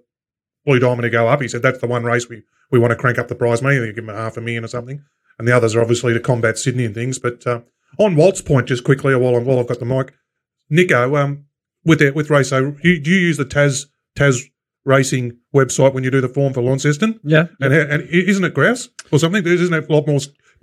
Blue 0.65 0.79
Diamond 0.79 1.01
to 1.01 1.09
go 1.09 1.27
up. 1.27 1.41
He 1.41 1.49
said 1.49 1.61
that's 1.61 1.79
the 1.79 1.87
one 1.87 2.05
race 2.05 2.29
we, 2.29 2.43
we 2.71 2.79
want 2.79 2.91
to 2.91 2.95
crank 2.95 3.19
up 3.19 3.27
the 3.27 3.35
prize 3.35 3.61
money. 3.61 3.77
They 3.77 3.87
give 3.87 4.05
him 4.05 4.09
a 4.09 4.13
half 4.13 4.37
a 4.37 4.41
million 4.41 4.63
or 4.63 4.69
something. 4.69 5.03
And 5.37 5.45
the 5.45 5.51
others 5.51 5.75
are 5.75 5.81
obviously 5.81 6.13
to 6.13 6.21
combat 6.21 6.57
Sydney 6.57 6.85
and 6.85 6.95
things. 6.95 7.19
But 7.19 7.45
uh, 7.45 7.59
on 7.99 8.15
Walt's 8.15 8.41
point, 8.41 8.69
just 8.69 8.85
quickly, 8.85 9.13
while, 9.17 9.35
I'm, 9.35 9.43
while 9.43 9.59
I've 9.59 9.67
got 9.67 9.79
the 9.79 9.85
mic, 9.85 10.13
Nico, 10.69 11.17
um, 11.17 11.43
with 11.83 11.99
the, 11.99 12.11
with 12.11 12.29
you, 12.29 13.01
do 13.01 13.11
you 13.11 13.19
use 13.19 13.35
the 13.35 13.43
Taz 13.43 13.87
Taz 14.15 14.49
Racing 14.85 15.39
website 15.53 15.93
when 15.93 16.05
you 16.05 16.11
do 16.11 16.21
the 16.21 16.29
form 16.29 16.53
for 16.53 16.61
Launceston? 16.61 17.19
Yeah. 17.21 17.47
And, 17.59 17.73
and 17.73 18.03
isn't 18.03 18.45
it 18.45 18.53
grouse 18.53 18.87
or 19.11 19.19
something? 19.19 19.45
Isn't 19.45 19.73
it 19.73 19.89
a 19.89 19.93
lot 19.93 20.07
more 20.07 20.21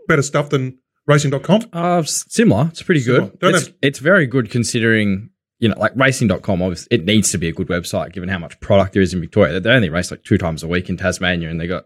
better 0.09 0.22
stuff 0.22 0.48
than 0.48 0.79
racing.com? 1.11 1.66
Uh, 1.73 2.03
similar. 2.05 2.68
It's 2.70 2.83
pretty 2.83 3.01
Similar. 3.01 3.29
good. 3.29 3.55
It's, 3.55 3.66
have- 3.66 3.75
it's 3.83 3.99
very 3.99 4.27
good 4.27 4.51
considering, 4.51 5.31
you 5.59 5.68
know, 5.68 5.79
like 5.79 5.92
racing.com, 5.96 6.62
obviously, 6.62 6.88
it 6.90 7.05
needs 7.05 7.31
to 7.33 7.38
be 7.38 7.49
a 7.49 7.53
good 7.53 7.68
website 7.68 8.12
given 8.12 8.29
how 8.29 8.38
much 8.38 8.59
product 8.61 8.94
there 8.94 9.03
is 9.03 9.12
in 9.12 9.20
Victoria. 9.20 9.61
They 9.61 9.70
only 9.70 9.90
race 9.90 10.11
like 10.11 10.25
two 10.25 10.38
times 10.38 10.62
a 10.62 10.68
week 10.68 10.88
in 10.88 10.96
Tasmania 10.96 11.51
and 11.51 11.61
they 11.61 11.66
got, 11.66 11.85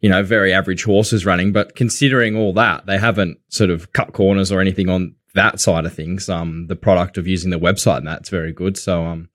you 0.00 0.08
know, 0.08 0.22
very 0.22 0.52
average 0.52 0.84
horses 0.84 1.26
running. 1.26 1.52
But 1.52 1.74
considering 1.74 2.36
all 2.36 2.52
that, 2.54 2.86
they 2.86 2.98
haven't 2.98 3.38
sort 3.48 3.70
of 3.70 3.92
cut 3.92 4.12
corners 4.12 4.50
or 4.52 4.60
anything 4.60 4.88
on 4.88 5.14
that 5.34 5.60
side 5.60 5.84
of 5.84 5.92
things. 5.92 6.28
Um, 6.28 6.66
the 6.68 6.76
product 6.76 7.18
of 7.18 7.26
using 7.26 7.50
the 7.50 7.58
website 7.58 7.98
and 7.98 8.06
that's 8.06 8.28
very 8.30 8.52
good. 8.52 8.76
So, 8.78 9.04
um, 9.04 9.28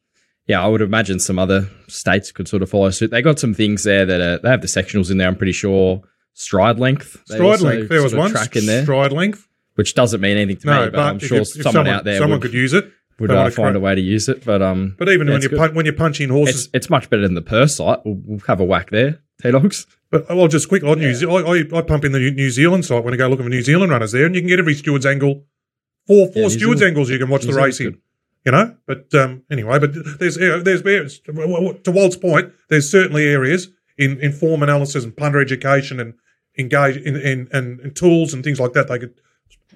yeah, 0.47 0.63
I 0.63 0.67
would 0.67 0.81
imagine 0.81 1.19
some 1.19 1.37
other 1.37 1.69
states 1.87 2.31
could 2.31 2.47
sort 2.47 2.63
of 2.63 2.69
follow 2.69 2.89
suit. 2.89 3.11
They 3.11 3.21
got 3.21 3.39
some 3.39 3.53
things 3.53 3.83
there 3.83 4.05
that 4.05 4.19
are, 4.21 4.37
they 4.39 4.49
have 4.49 4.61
the 4.61 4.67
sectionals 4.67 5.11
in 5.11 5.17
there. 5.17 5.27
I'm 5.27 5.35
pretty 5.35 5.51
sure 5.51 6.01
stride 6.33 6.79
length. 6.79 7.21
They 7.27 7.35
Stride 7.35 7.61
length. 7.61 7.89
There 7.89 8.01
was 8.03 8.15
one 8.15 8.31
track 8.31 8.55
in 8.55 8.65
there 8.65 8.83
stride 8.83 9.11
length. 9.11 9.47
which 9.75 9.93
doesn't 9.95 10.21
mean 10.21 10.37
anything 10.37 10.61
to 10.61 10.67
No, 10.67 10.79
me, 10.79 10.85
but, 10.87 10.93
but 10.93 10.99
I'm 11.07 11.19
sure 11.19 11.39
if 11.41 11.47
someone, 11.49 11.73
someone, 11.73 11.87
out 11.87 12.03
there 12.03 12.17
someone 12.19 12.39
would, 12.39 12.41
could 12.43 12.53
use 12.53 12.73
it. 12.73 12.91
would 13.19 13.31
uh, 13.31 13.49
find 13.49 13.75
a 13.75 13.79
way 13.79 13.95
to 13.95 14.01
use 14.01 14.27
it. 14.29 14.43
But 14.45 14.61
um, 14.61 14.95
But 14.97 15.09
even 15.09 15.27
yeah, 15.27 15.33
when 15.33 15.41
you 15.41 15.49
punch, 15.49 15.73
when 15.73 15.85
you're 15.85 15.95
punching 15.95 16.29
horses, 16.29 16.65
it's 16.65 16.69
it's 16.73 16.89
much 16.89 17.09
better 17.09 17.21
than 17.23 17.35
the 17.35 17.41
purse 17.41 17.75
site. 17.75 17.99
We'll, 18.05 18.15
we'll 18.25 18.39
have 18.47 18.59
a 18.59 18.65
whack 18.65 18.89
there, 18.91 19.19
T 19.41 19.51
Logs. 19.51 19.87
But 20.09 20.29
I'll 20.29 20.37
well, 20.37 20.47
just 20.49 20.67
quick 20.67 20.83
on 20.83 20.99
New 20.99 21.13
Zealand, 21.15 21.47
I, 21.47 21.75
I, 21.75 21.79
I 21.79 21.81
pump 21.83 22.03
in 22.03 22.11
the 22.11 22.19
New- 22.19 22.49
Zealand 22.49 22.83
site 22.85 23.03
when 23.03 23.13
I 23.13 23.17
go 23.17 23.27
looking 23.29 23.45
for 23.45 23.49
New 23.49 23.61
Zealand 23.61 23.91
runners 23.91 24.11
there, 24.11 24.25
and 24.25 24.35
you 24.35 24.41
can 24.41 24.49
get 24.49 24.59
every 24.59 24.73
steward's 24.73 25.05
angle, 25.05 25.45
four 26.05 26.27
four 26.33 26.43
Yeah, 26.43 26.47
stewards 26.49 26.79
Zealand- 26.79 26.83
angles 26.83 27.09
you 27.09 27.17
can 27.19 27.29
watch 27.29 27.43
New 27.43 27.47
the 27.47 27.53
Zealand's 27.53 27.79
racing. 27.79 27.91
good. 27.93 28.01
You 28.43 28.51
know, 28.53 28.75
but 28.87 29.13
um, 29.13 29.43
anyway, 29.51 29.77
but 29.79 29.91
there's 30.19 30.35
there's 30.35 30.81
there's 30.83 31.19
to 31.19 31.91
Walt's 31.91 32.15
point, 32.17 32.51
there's 32.69 32.89
certainly 32.89 33.25
areas 33.27 33.69
in, 33.99 34.19
in 34.19 34.31
form 34.33 34.63
analysis 34.63 35.03
and 35.03 35.15
punter 35.15 35.39
education 35.39 35.99
and 35.99 36.15
engage 36.57 36.97
in, 36.97 37.15
in, 37.15 37.47
and, 37.51 37.79
and 37.79 37.95
tools 37.95 38.33
and 38.33 38.43
things 38.43 38.59
like 38.59 38.73
that 38.73 38.87
they 38.87 38.99
could 38.99 39.13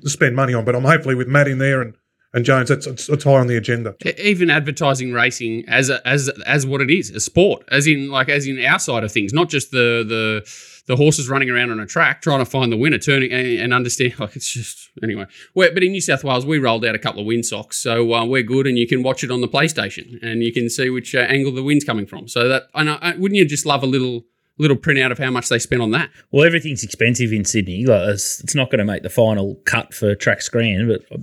spend 0.03 0.35
money 0.35 0.53
on. 0.53 0.65
But 0.65 0.75
I'm 0.75 0.83
hopefully 0.83 1.15
with 1.15 1.27
Matt 1.27 1.47
in 1.47 1.57
there 1.57 1.81
and, 1.81 1.95
and 2.33 2.43
Jones, 2.43 2.67
that's 2.67 2.85
it's, 2.85 3.23
high 3.23 3.39
on 3.39 3.47
the 3.47 3.55
agenda. 3.55 3.95
Even 4.19 4.49
advertising 4.49 5.13
racing 5.13 5.63
as 5.69 5.89
a, 5.89 6.05
as 6.05 6.27
as 6.45 6.65
what 6.65 6.81
it 6.81 6.91
is, 6.91 7.09
a 7.11 7.21
sport, 7.21 7.63
as 7.71 7.87
in 7.87 8.09
like 8.09 8.27
as 8.27 8.45
in 8.45 8.63
our 8.65 8.77
side 8.77 9.05
of 9.05 9.11
things, 9.13 9.31
not 9.31 9.47
just 9.47 9.71
the 9.71 10.03
the 10.05 10.45
the 10.87 10.97
horses 10.97 11.29
running 11.29 11.49
around 11.49 11.71
on 11.71 11.79
a 11.79 11.85
track 11.85 12.21
trying 12.21 12.39
to 12.39 12.45
find 12.45 12.73
the 12.73 12.77
winner, 12.77 12.97
turning 12.97 13.31
and, 13.31 13.47
and 13.47 13.73
understand. 13.73 14.15
Like 14.19 14.35
it's 14.35 14.51
just 14.51 14.89
anyway. 15.01 15.25
we 15.55 15.69
but 15.69 15.81
in 15.81 15.93
New 15.93 16.01
South 16.01 16.25
Wales, 16.25 16.45
we 16.45 16.59
rolled 16.59 16.83
out 16.85 16.93
a 16.93 16.99
couple 16.99 17.21
of 17.21 17.25
win 17.25 17.41
socks, 17.41 17.77
so 17.77 18.13
uh, 18.13 18.25
we're 18.25 18.43
good, 18.43 18.67
and 18.67 18.77
you 18.77 18.85
can 18.85 19.01
watch 19.01 19.23
it 19.23 19.31
on 19.31 19.39
the 19.39 19.47
PlayStation, 19.47 20.21
and 20.21 20.43
you 20.43 20.51
can 20.51 20.69
see 20.69 20.89
which 20.89 21.15
uh, 21.15 21.19
angle 21.19 21.53
the 21.53 21.63
wind's 21.63 21.85
coming 21.85 22.05
from. 22.05 22.27
So 22.27 22.49
that 22.49 22.63
know, 22.75 22.97
I- 23.01 23.15
wouldn't 23.15 23.37
you 23.37 23.45
just 23.45 23.65
love 23.65 23.81
a 23.81 23.87
little 23.87 24.25
little 24.57 24.77
printout 24.77 25.11
of 25.11 25.17
how 25.17 25.31
much 25.31 25.49
they 25.49 25.59
spent 25.59 25.81
on 25.81 25.91
that? 25.91 26.09
Well, 26.31 26.45
everything's 26.45 26.83
expensive 26.83 27.31
in 27.33 27.45
Sydney. 27.45 27.85
Like 27.85 28.09
it's, 28.09 28.39
it's 28.41 28.55
not 28.55 28.69
going 28.69 28.79
to 28.79 28.85
make 28.85 29.03
the 29.03 29.09
final 29.09 29.55
cut 29.65 29.93
for 29.93 30.15
track 30.15 30.41
screen, 30.41 30.87
but 30.87 31.19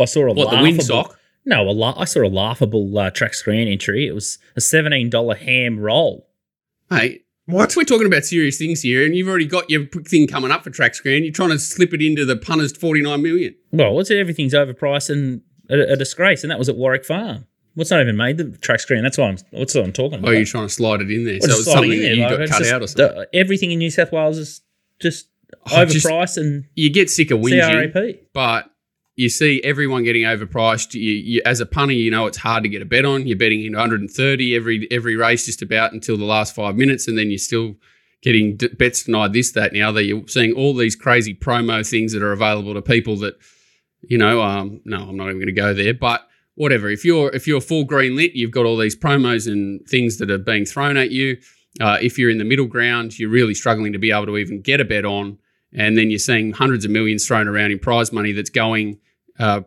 I 0.00 0.04
saw 0.06 0.22
a 0.24 0.26
What 0.28 0.34
the 0.34 0.40
laughable, 0.56 0.62
wind 0.62 0.82
sock? 0.82 1.18
No, 1.46 1.62
a 1.68 1.72
la- 1.72 1.94
I 1.98 2.04
saw 2.04 2.24
a 2.24 2.28
laughable 2.28 2.96
uh, 2.98 3.10
track 3.10 3.34
screen 3.34 3.68
entry. 3.68 4.06
It 4.06 4.12
was 4.14 4.38
a 4.56 4.60
seventeen 4.60 5.10
dollar 5.10 5.34
ham 5.34 5.78
roll. 5.78 6.28
Hey, 6.90 7.22
What? 7.46 7.74
We're 7.76 7.84
talking 7.84 8.06
about 8.06 8.24
serious 8.24 8.58
things 8.58 8.82
here, 8.82 9.04
and 9.04 9.14
you've 9.14 9.28
already 9.28 9.46
got 9.46 9.68
your 9.70 9.86
thing 9.86 10.26
coming 10.26 10.50
up 10.50 10.64
for 10.64 10.70
track 10.70 10.94
screen. 10.94 11.22
You're 11.24 11.32
trying 11.32 11.50
to 11.50 11.58
slip 11.58 11.92
it 11.94 12.00
into 12.02 12.24
the 12.24 12.36
punter's 12.36 12.74
49 12.76 13.22
million. 13.22 13.54
Well, 13.72 13.94
what's 13.94 14.10
it? 14.10 14.18
everything's 14.18 14.54
overpriced 14.54 15.10
and 15.10 15.42
a, 15.70 15.92
a 15.92 15.96
disgrace, 15.96 16.42
and 16.44 16.50
that 16.50 16.58
was 16.58 16.68
at 16.68 16.76
Warwick 16.76 17.04
Farm. 17.04 17.46
What's 17.74 17.90
not 17.90 18.00
even 18.00 18.16
made 18.16 18.36
the 18.38 18.50
track 18.58 18.80
screen? 18.80 19.02
That's 19.02 19.18
why 19.18 19.28
I'm. 19.28 19.36
What's 19.50 19.74
what 19.74 19.84
I'm 19.84 19.92
talking 19.92 20.18
about. 20.20 20.28
Oh, 20.28 20.32
you're 20.32 20.44
trying 20.44 20.66
to 20.68 20.72
slide 20.72 21.00
it 21.00 21.10
in 21.10 21.24
there. 21.24 21.38
Well, 21.40 21.50
so 21.50 21.56
it's 21.56 21.64
something 21.64 21.92
it 21.92 21.96
that 21.96 22.02
there, 22.02 22.14
you 22.14 22.22
like, 22.22 22.30
got 22.38 22.48
cut 22.48 22.58
just- 22.60 22.72
out 22.72 22.82
or 22.82 22.86
something. 22.86 23.16
the- 23.16 23.28
everything 23.34 23.70
in 23.72 23.78
New 23.78 23.90
South 23.90 24.12
Wales 24.12 24.38
is 24.38 24.60
just 25.00 25.28
Oh, 25.72 25.84
just- 25.84 26.06
overpriced 26.06 26.36
and 26.36 26.64
you 26.74 26.90
get 26.90 27.10
sick 27.10 27.30
of 27.30 27.40
whinging, 27.40 27.92
CRAP. 27.92 28.16
but 28.32 28.70
you 29.16 29.28
see 29.28 29.60
everyone 29.62 30.02
getting 30.04 30.22
overpriced. 30.22 30.94
You, 30.94 31.12
you, 31.12 31.42
as 31.44 31.60
a 31.60 31.66
punter, 31.66 31.94
you 31.94 32.10
know 32.10 32.26
it's 32.26 32.38
hard 32.38 32.62
to 32.64 32.68
get 32.68 32.82
a 32.82 32.84
bet 32.84 33.04
on. 33.04 33.26
You're 33.26 33.36
betting 33.38 33.64
in 33.64 33.72
130 33.72 34.54
every 34.56 34.88
every 34.90 35.16
race, 35.16 35.46
just 35.46 35.62
about 35.62 35.92
until 35.92 36.16
the 36.16 36.24
last 36.24 36.54
five 36.54 36.76
minutes, 36.76 37.06
and 37.08 37.16
then 37.18 37.28
you're 37.30 37.38
still 37.38 37.76
getting 38.22 38.56
d- 38.56 38.68
bets 38.68 39.04
denied 39.04 39.32
this, 39.32 39.52
that, 39.52 39.68
and 39.72 39.76
the 39.76 39.82
other. 39.82 40.00
You're 40.00 40.26
seeing 40.28 40.52
all 40.52 40.74
these 40.74 40.96
crazy 40.96 41.34
promo 41.34 41.88
things 41.88 42.12
that 42.12 42.22
are 42.22 42.32
available 42.32 42.72
to 42.74 42.82
people 42.82 43.16
that, 43.18 43.34
you 44.08 44.16
know, 44.18 44.40
um, 44.42 44.80
no, 44.84 44.96
I'm 44.96 45.16
not 45.16 45.26
even 45.26 45.36
going 45.36 45.46
to 45.46 45.52
go 45.52 45.74
there, 45.74 45.92
but 45.94 46.26
whatever. 46.54 46.88
If 46.88 47.04
you're 47.04 47.34
if 47.34 47.46
you're 47.46 47.60
full 47.60 47.84
green 47.84 48.16
lit, 48.16 48.32
you've 48.34 48.50
got 48.50 48.66
all 48.66 48.76
these 48.76 48.96
promos 48.96 49.50
and 49.50 49.86
things 49.88 50.18
that 50.18 50.30
are 50.30 50.38
being 50.38 50.64
thrown 50.64 50.96
at 50.96 51.10
you. 51.10 51.36
Uh, 51.80 51.98
if 52.00 52.18
you're 52.18 52.30
in 52.30 52.38
the 52.38 52.44
middle 52.44 52.66
ground, 52.66 53.18
you're 53.18 53.30
really 53.30 53.54
struggling 53.54 53.92
to 53.92 53.98
be 53.98 54.12
able 54.12 54.26
to 54.26 54.36
even 54.36 54.60
get 54.60 54.80
a 54.80 54.84
bet 54.84 55.04
on, 55.04 55.38
and 55.72 55.98
then 55.98 56.10
you're 56.10 56.18
seeing 56.18 56.52
hundreds 56.52 56.84
of 56.84 56.90
millions 56.90 57.26
thrown 57.26 57.48
around 57.48 57.72
in 57.72 57.78
prize 57.78 58.12
money 58.12 58.32
that's 58.32 58.50
going 58.50 58.98
uh, 59.38 59.62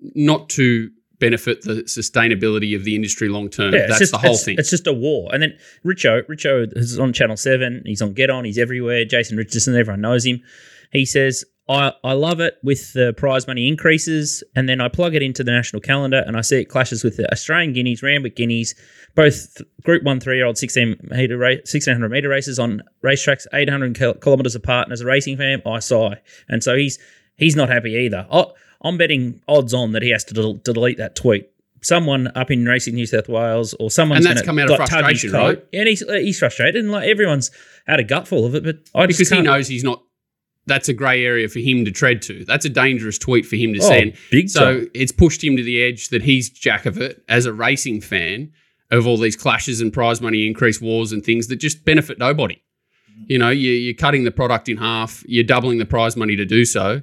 not 0.00 0.48
to 0.50 0.90
benefit 1.20 1.62
the 1.62 1.82
sustainability 1.84 2.74
of 2.74 2.82
the 2.84 2.96
industry 2.96 3.28
long 3.28 3.48
term. 3.48 3.74
Yeah, 3.74 3.86
that's 3.86 4.00
just, 4.00 4.12
the 4.12 4.18
whole 4.18 4.32
it's, 4.32 4.44
thing. 4.44 4.56
It's 4.58 4.70
just 4.70 4.86
a 4.86 4.92
war. 4.92 5.28
And 5.32 5.42
then 5.42 5.56
Richo, 5.84 6.22
Richo 6.26 6.66
is 6.76 6.98
on 6.98 7.12
Channel 7.12 7.36
7. 7.36 7.82
He's 7.84 8.02
on 8.02 8.14
Get 8.14 8.30
On. 8.30 8.44
He's 8.44 8.58
everywhere. 8.58 9.04
Jason 9.04 9.36
Richardson, 9.36 9.76
everyone 9.76 10.00
knows 10.00 10.26
him. 10.26 10.42
He 10.90 11.04
says, 11.04 11.44
I, 11.70 11.92
I 12.02 12.14
love 12.14 12.40
it 12.40 12.58
with 12.64 12.94
the 12.94 13.14
prize 13.16 13.46
money 13.46 13.68
increases. 13.68 14.42
And 14.56 14.68
then 14.68 14.80
I 14.80 14.88
plug 14.88 15.14
it 15.14 15.22
into 15.22 15.44
the 15.44 15.52
national 15.52 15.80
calendar 15.80 16.24
and 16.26 16.36
I 16.36 16.40
see 16.40 16.58
it 16.60 16.64
clashes 16.64 17.04
with 17.04 17.16
the 17.16 17.30
Australian 17.30 17.72
Guineas, 17.72 18.02
Randwick 18.02 18.34
Guineas, 18.34 18.74
both 19.14 19.62
Group 19.84 20.02
1 20.02 20.18
three 20.18 20.36
year 20.36 20.46
old 20.46 20.58
16 20.58 20.96
meter 21.10 21.38
ra- 21.38 21.48
1600 21.50 22.08
meter 22.08 22.28
races 22.28 22.58
on 22.58 22.82
racetracks 23.04 23.46
800 23.54 23.96
kil- 23.96 24.14
kilometres 24.14 24.56
apart. 24.56 24.88
And 24.88 24.92
as 24.92 25.00
a 25.00 25.06
racing 25.06 25.36
fan, 25.36 25.62
I 25.64 25.78
sigh. 25.78 26.20
And 26.48 26.64
so 26.64 26.74
he's 26.76 26.98
he's 27.36 27.54
not 27.54 27.68
happy 27.68 27.92
either. 27.92 28.26
I, 28.32 28.46
I'm 28.82 28.98
betting 28.98 29.40
odds 29.46 29.72
on 29.72 29.92
that 29.92 30.02
he 30.02 30.10
has 30.10 30.24
to, 30.24 30.34
del- 30.34 30.54
delete 30.54 30.98
that 30.98 31.14
tweet. 31.14 31.48
Someone 31.82 32.32
up 32.34 32.50
in 32.50 32.66
Racing 32.66 32.94
New 32.94 33.06
South 33.06 33.28
Wales 33.28 33.74
or 33.78 33.90
someone's 33.92 34.26
And 34.26 34.36
that's 34.36 34.44
gonna, 34.44 34.58
come 34.58 34.70
out 34.70 34.70
of 34.72 34.78
like, 34.80 34.88
tug 34.90 35.04
his 35.10 35.20
frustration, 35.20 35.32
right? 35.32 35.64
Yeah, 35.72 35.80
and 35.80 35.88
he's, 35.88 36.00
he's 36.00 36.38
frustrated, 36.38 36.82
and 36.82 36.92
like 36.92 37.08
everyone's 37.08 37.50
had 37.86 38.00
a 38.00 38.04
gutful 38.04 38.44
of 38.44 38.54
it. 38.54 38.64
But 38.64 38.80
I 38.94 39.06
because 39.06 39.30
he 39.30 39.40
knows 39.40 39.68
he's 39.68 39.84
not. 39.84 40.02
That's 40.70 40.88
a 40.88 40.92
grey 40.94 41.24
area 41.24 41.48
for 41.48 41.58
him 41.58 41.84
to 41.84 41.90
tread 41.90 42.22
to. 42.22 42.44
That's 42.46 42.64
a 42.64 42.68
dangerous 42.70 43.18
tweet 43.18 43.44
for 43.44 43.56
him 43.56 43.74
to 43.74 43.80
Oh, 43.82 43.88
send. 43.88 44.14
big 44.30 44.48
so 44.48 44.78
time. 44.80 44.90
it's 44.94 45.12
pushed 45.12 45.44
him 45.44 45.56
to 45.56 45.62
the 45.62 45.82
edge 45.82 46.08
that 46.08 46.22
he's 46.22 46.48
jack 46.48 46.86
of 46.86 46.96
it 46.98 47.22
as 47.28 47.44
a 47.44 47.52
racing 47.52 48.00
fan 48.00 48.52
of 48.90 49.06
all 49.06 49.16
these 49.18 49.36
clashes 49.36 49.80
and 49.80 49.92
prize 49.92 50.20
money 50.20 50.46
increase 50.46 50.80
wars 50.80 51.12
and 51.12 51.24
things 51.24 51.48
that 51.48 51.56
just 51.56 51.84
benefit 51.84 52.18
nobody. 52.18 52.62
You 53.26 53.38
know, 53.38 53.50
you, 53.50 53.70
you're 53.72 53.94
cutting 53.94 54.24
the 54.24 54.30
product 54.30 54.68
in 54.68 54.78
half. 54.78 55.22
You're 55.26 55.44
doubling 55.44 55.78
the 55.78 55.84
prize 55.86 56.16
money 56.16 56.36
to 56.36 56.44
do 56.46 56.64
so. 56.64 57.02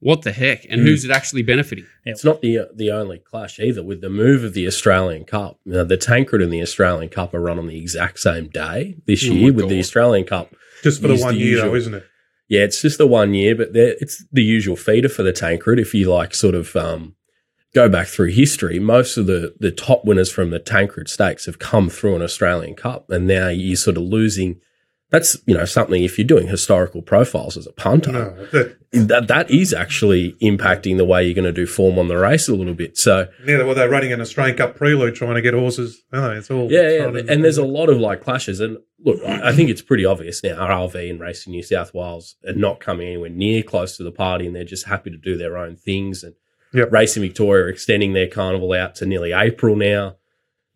What 0.00 0.22
the 0.22 0.30
heck? 0.32 0.64
And 0.70 0.80
Hmm. 0.80 0.86
who's 0.86 1.04
it 1.04 1.10
actually 1.10 1.42
benefiting? 1.42 1.84
It's 2.04 2.24
not 2.24 2.40
the 2.40 2.68
the 2.74 2.90
only 2.92 3.18
clash 3.18 3.58
either. 3.58 3.82
With 3.82 4.00
the 4.00 4.08
move 4.08 4.44
of 4.44 4.54
the 4.54 4.66
Australian 4.66 5.24
Cup, 5.24 5.58
you 5.64 5.72
know, 5.72 5.84
the 5.84 5.96
Tancred 5.96 6.40
and 6.40 6.52
the 6.52 6.62
Australian 6.62 7.08
Cup 7.10 7.34
are 7.34 7.40
run 7.40 7.58
on 7.58 7.66
the 7.66 7.76
exact 7.78 8.20
same 8.20 8.46
day 8.48 8.94
this 9.06 9.28
Oh 9.28 9.32
year. 9.32 9.52
With 9.52 9.68
the 9.68 9.78
Australian 9.80 10.24
Cup, 10.24 10.54
Just 10.84 11.02
for 11.02 11.08
the 11.08 11.16
one 11.16 11.34
the 11.34 11.40
year, 11.40 11.62
though, 11.62 11.74
isn't 11.74 11.94
it? 11.94 12.04
Yeah, 12.48 12.62
it's 12.62 12.80
just 12.80 12.98
the 12.98 13.06
one 13.06 13.34
year, 13.34 13.54
but 13.54 13.68
it's 13.74 14.24
the 14.32 14.42
usual 14.42 14.76
feeder 14.76 15.08
for 15.08 15.22
the 15.22 15.32
Tancred. 15.32 15.78
If 15.78 15.94
you 15.94 16.10
like, 16.10 16.34
sort 16.34 16.54
of 16.54 16.74
um, 16.76 17.14
go 17.74 17.88
back 17.88 18.06
through 18.06 18.30
history, 18.30 18.78
most 18.78 19.16
of 19.16 19.26
the 19.26 19.54
the 19.60 19.70
top 19.70 20.04
winners 20.04 20.32
from 20.32 20.50
the 20.50 20.58
Tancred 20.58 21.08
Stakes 21.08 21.46
have 21.46 21.58
come 21.58 21.90
through 21.90 22.16
an 22.16 22.22
Australian 22.22 22.74
Cup, 22.74 23.10
and 23.10 23.26
now 23.26 23.48
you're 23.48 23.76
sort 23.76 23.96
of 23.96 24.04
losing. 24.04 24.60
That's 25.10 25.38
you 25.46 25.54
know 25.56 25.64
something. 25.64 26.02
If 26.04 26.18
you're 26.18 26.26
doing 26.26 26.48
historical 26.48 27.00
profiles 27.00 27.56
as 27.56 27.66
a 27.66 27.72
punter, 27.72 28.12
No, 28.12 28.46
that, 28.52 28.76
that 28.92 29.28
that 29.28 29.50
is 29.50 29.72
actually 29.72 30.32
impacting 30.42 30.98
the 30.98 31.04
way 31.06 31.24
you're 31.24 31.34
going 31.34 31.46
to 31.46 31.52
do 31.52 31.66
form 31.66 31.98
on 31.98 32.08
the 32.08 32.16
race 32.18 32.46
a 32.48 32.54
little 32.54 32.74
bit. 32.74 32.98
So 32.98 33.26
yeah, 33.46 33.62
well, 33.62 33.74
they're 33.74 33.88
running 33.88 34.12
an 34.12 34.20
Australian 34.20 34.56
Cup 34.58 34.76
prelude 34.76 35.14
trying 35.14 35.34
to 35.36 35.40
get 35.42 35.54
horses. 35.54 36.02
no 36.12 36.30
it's 36.32 36.50
all 36.50 36.70
yeah, 36.70 36.90
yeah, 36.90 37.08
in- 37.08 37.30
and 37.30 37.42
there's 37.44 37.56
a 37.58 37.64
lot 37.64 37.88
of 37.88 37.98
like 37.98 38.20
clashes. 38.22 38.60
And 38.60 38.76
look, 39.02 39.18
I 39.24 39.48
I 39.48 39.52
think 39.52 39.70
it's 39.70 39.80
pretty 39.82 40.04
obvious 40.04 40.42
now. 40.44 40.56
RLV 40.66 41.08
and 41.10 41.18
Racing 41.20 41.52
New 41.52 41.62
South 41.62 41.94
Wales 41.94 42.36
are 42.46 42.52
not 42.52 42.80
coming 42.80 43.06
anywhere 43.08 43.30
near 43.30 43.62
close 43.62 43.96
to 43.96 44.04
the 44.04 44.12
party, 44.12 44.46
and 44.46 44.54
they're 44.54 44.64
just 44.64 44.86
happy 44.86 45.10
to 45.10 45.16
do 45.16 45.38
their 45.38 45.56
own 45.56 45.76
things. 45.76 46.22
And 46.22 46.34
Yep. 46.74 46.92
Racing 46.92 47.22
Victoria 47.22 47.64
are 47.64 47.68
extending 47.70 48.12
their 48.12 48.26
carnival 48.28 48.74
out 48.74 48.94
to 48.96 49.06
nearly 49.06 49.32
April 49.32 49.74
now, 49.74 50.16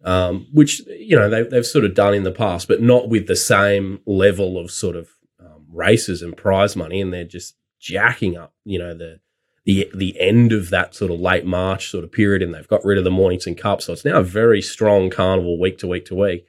um, 0.04 0.46
which 0.52 0.80
you 0.88 1.16
know 1.16 1.28
they, 1.30 1.42
they've 1.44 1.66
sort 1.66 1.84
of 1.84 1.94
done 1.94 2.14
in 2.14 2.22
the 2.24 2.32
past, 2.32 2.68
but 2.68 2.80
not 2.82 3.08
with 3.08 3.26
the 3.26 3.36
same 3.36 4.00
level 4.06 4.58
of 4.58 4.70
sort 4.70 4.96
of 4.96 5.08
um, 5.40 5.64
races 5.72 6.22
and 6.22 6.36
prize 6.36 6.74
money. 6.76 7.00
And 7.00 7.12
they're 7.12 7.24
just 7.24 7.54
jacking 7.78 8.36
up, 8.36 8.54
you 8.64 8.78
know, 8.78 8.94
the 8.94 9.20
the 9.64 9.88
the 9.94 10.18
end 10.20 10.52
of 10.52 10.70
that 10.70 10.94
sort 10.94 11.10
of 11.12 11.20
late 11.20 11.44
March 11.46 11.88
sort 11.90 12.04
of 12.04 12.10
period, 12.12 12.42
and 12.42 12.52
they've 12.54 12.66
got 12.68 12.84
rid 12.84 12.98
of 12.98 13.04
the 13.04 13.10
Mornington 13.10 13.54
Cup, 13.54 13.80
so 13.82 13.92
it's 13.92 14.04
now 14.04 14.18
a 14.18 14.22
very 14.24 14.60
strong 14.62 15.08
carnival 15.10 15.58
week 15.60 15.78
to 15.78 15.86
week 15.86 16.04
to 16.06 16.14
week. 16.14 16.46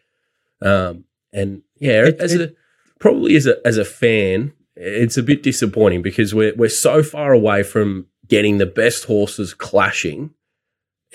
Um, 0.62 1.04
and 1.32 1.62
yeah, 1.80 2.06
It- 2.06 2.20
as 2.20 2.34
it- 2.34 2.42
a 2.42 2.54
probably 3.00 3.36
as 3.36 3.46
a 3.46 3.58
as 3.68 3.78
a 3.78 3.86
fan, 3.86 4.54
it's 4.76 5.18
a 5.18 5.24
bit 5.24 5.44
disappointing 5.44 6.02
because 6.02 6.34
we're 6.34 6.56
we're 6.56 6.70
so 6.70 7.04
far 7.04 7.34
away 7.34 7.62
from 7.64 8.08
getting 8.28 8.58
the 8.58 8.66
best 8.66 9.04
horses 9.06 9.54
clashing 9.54 10.32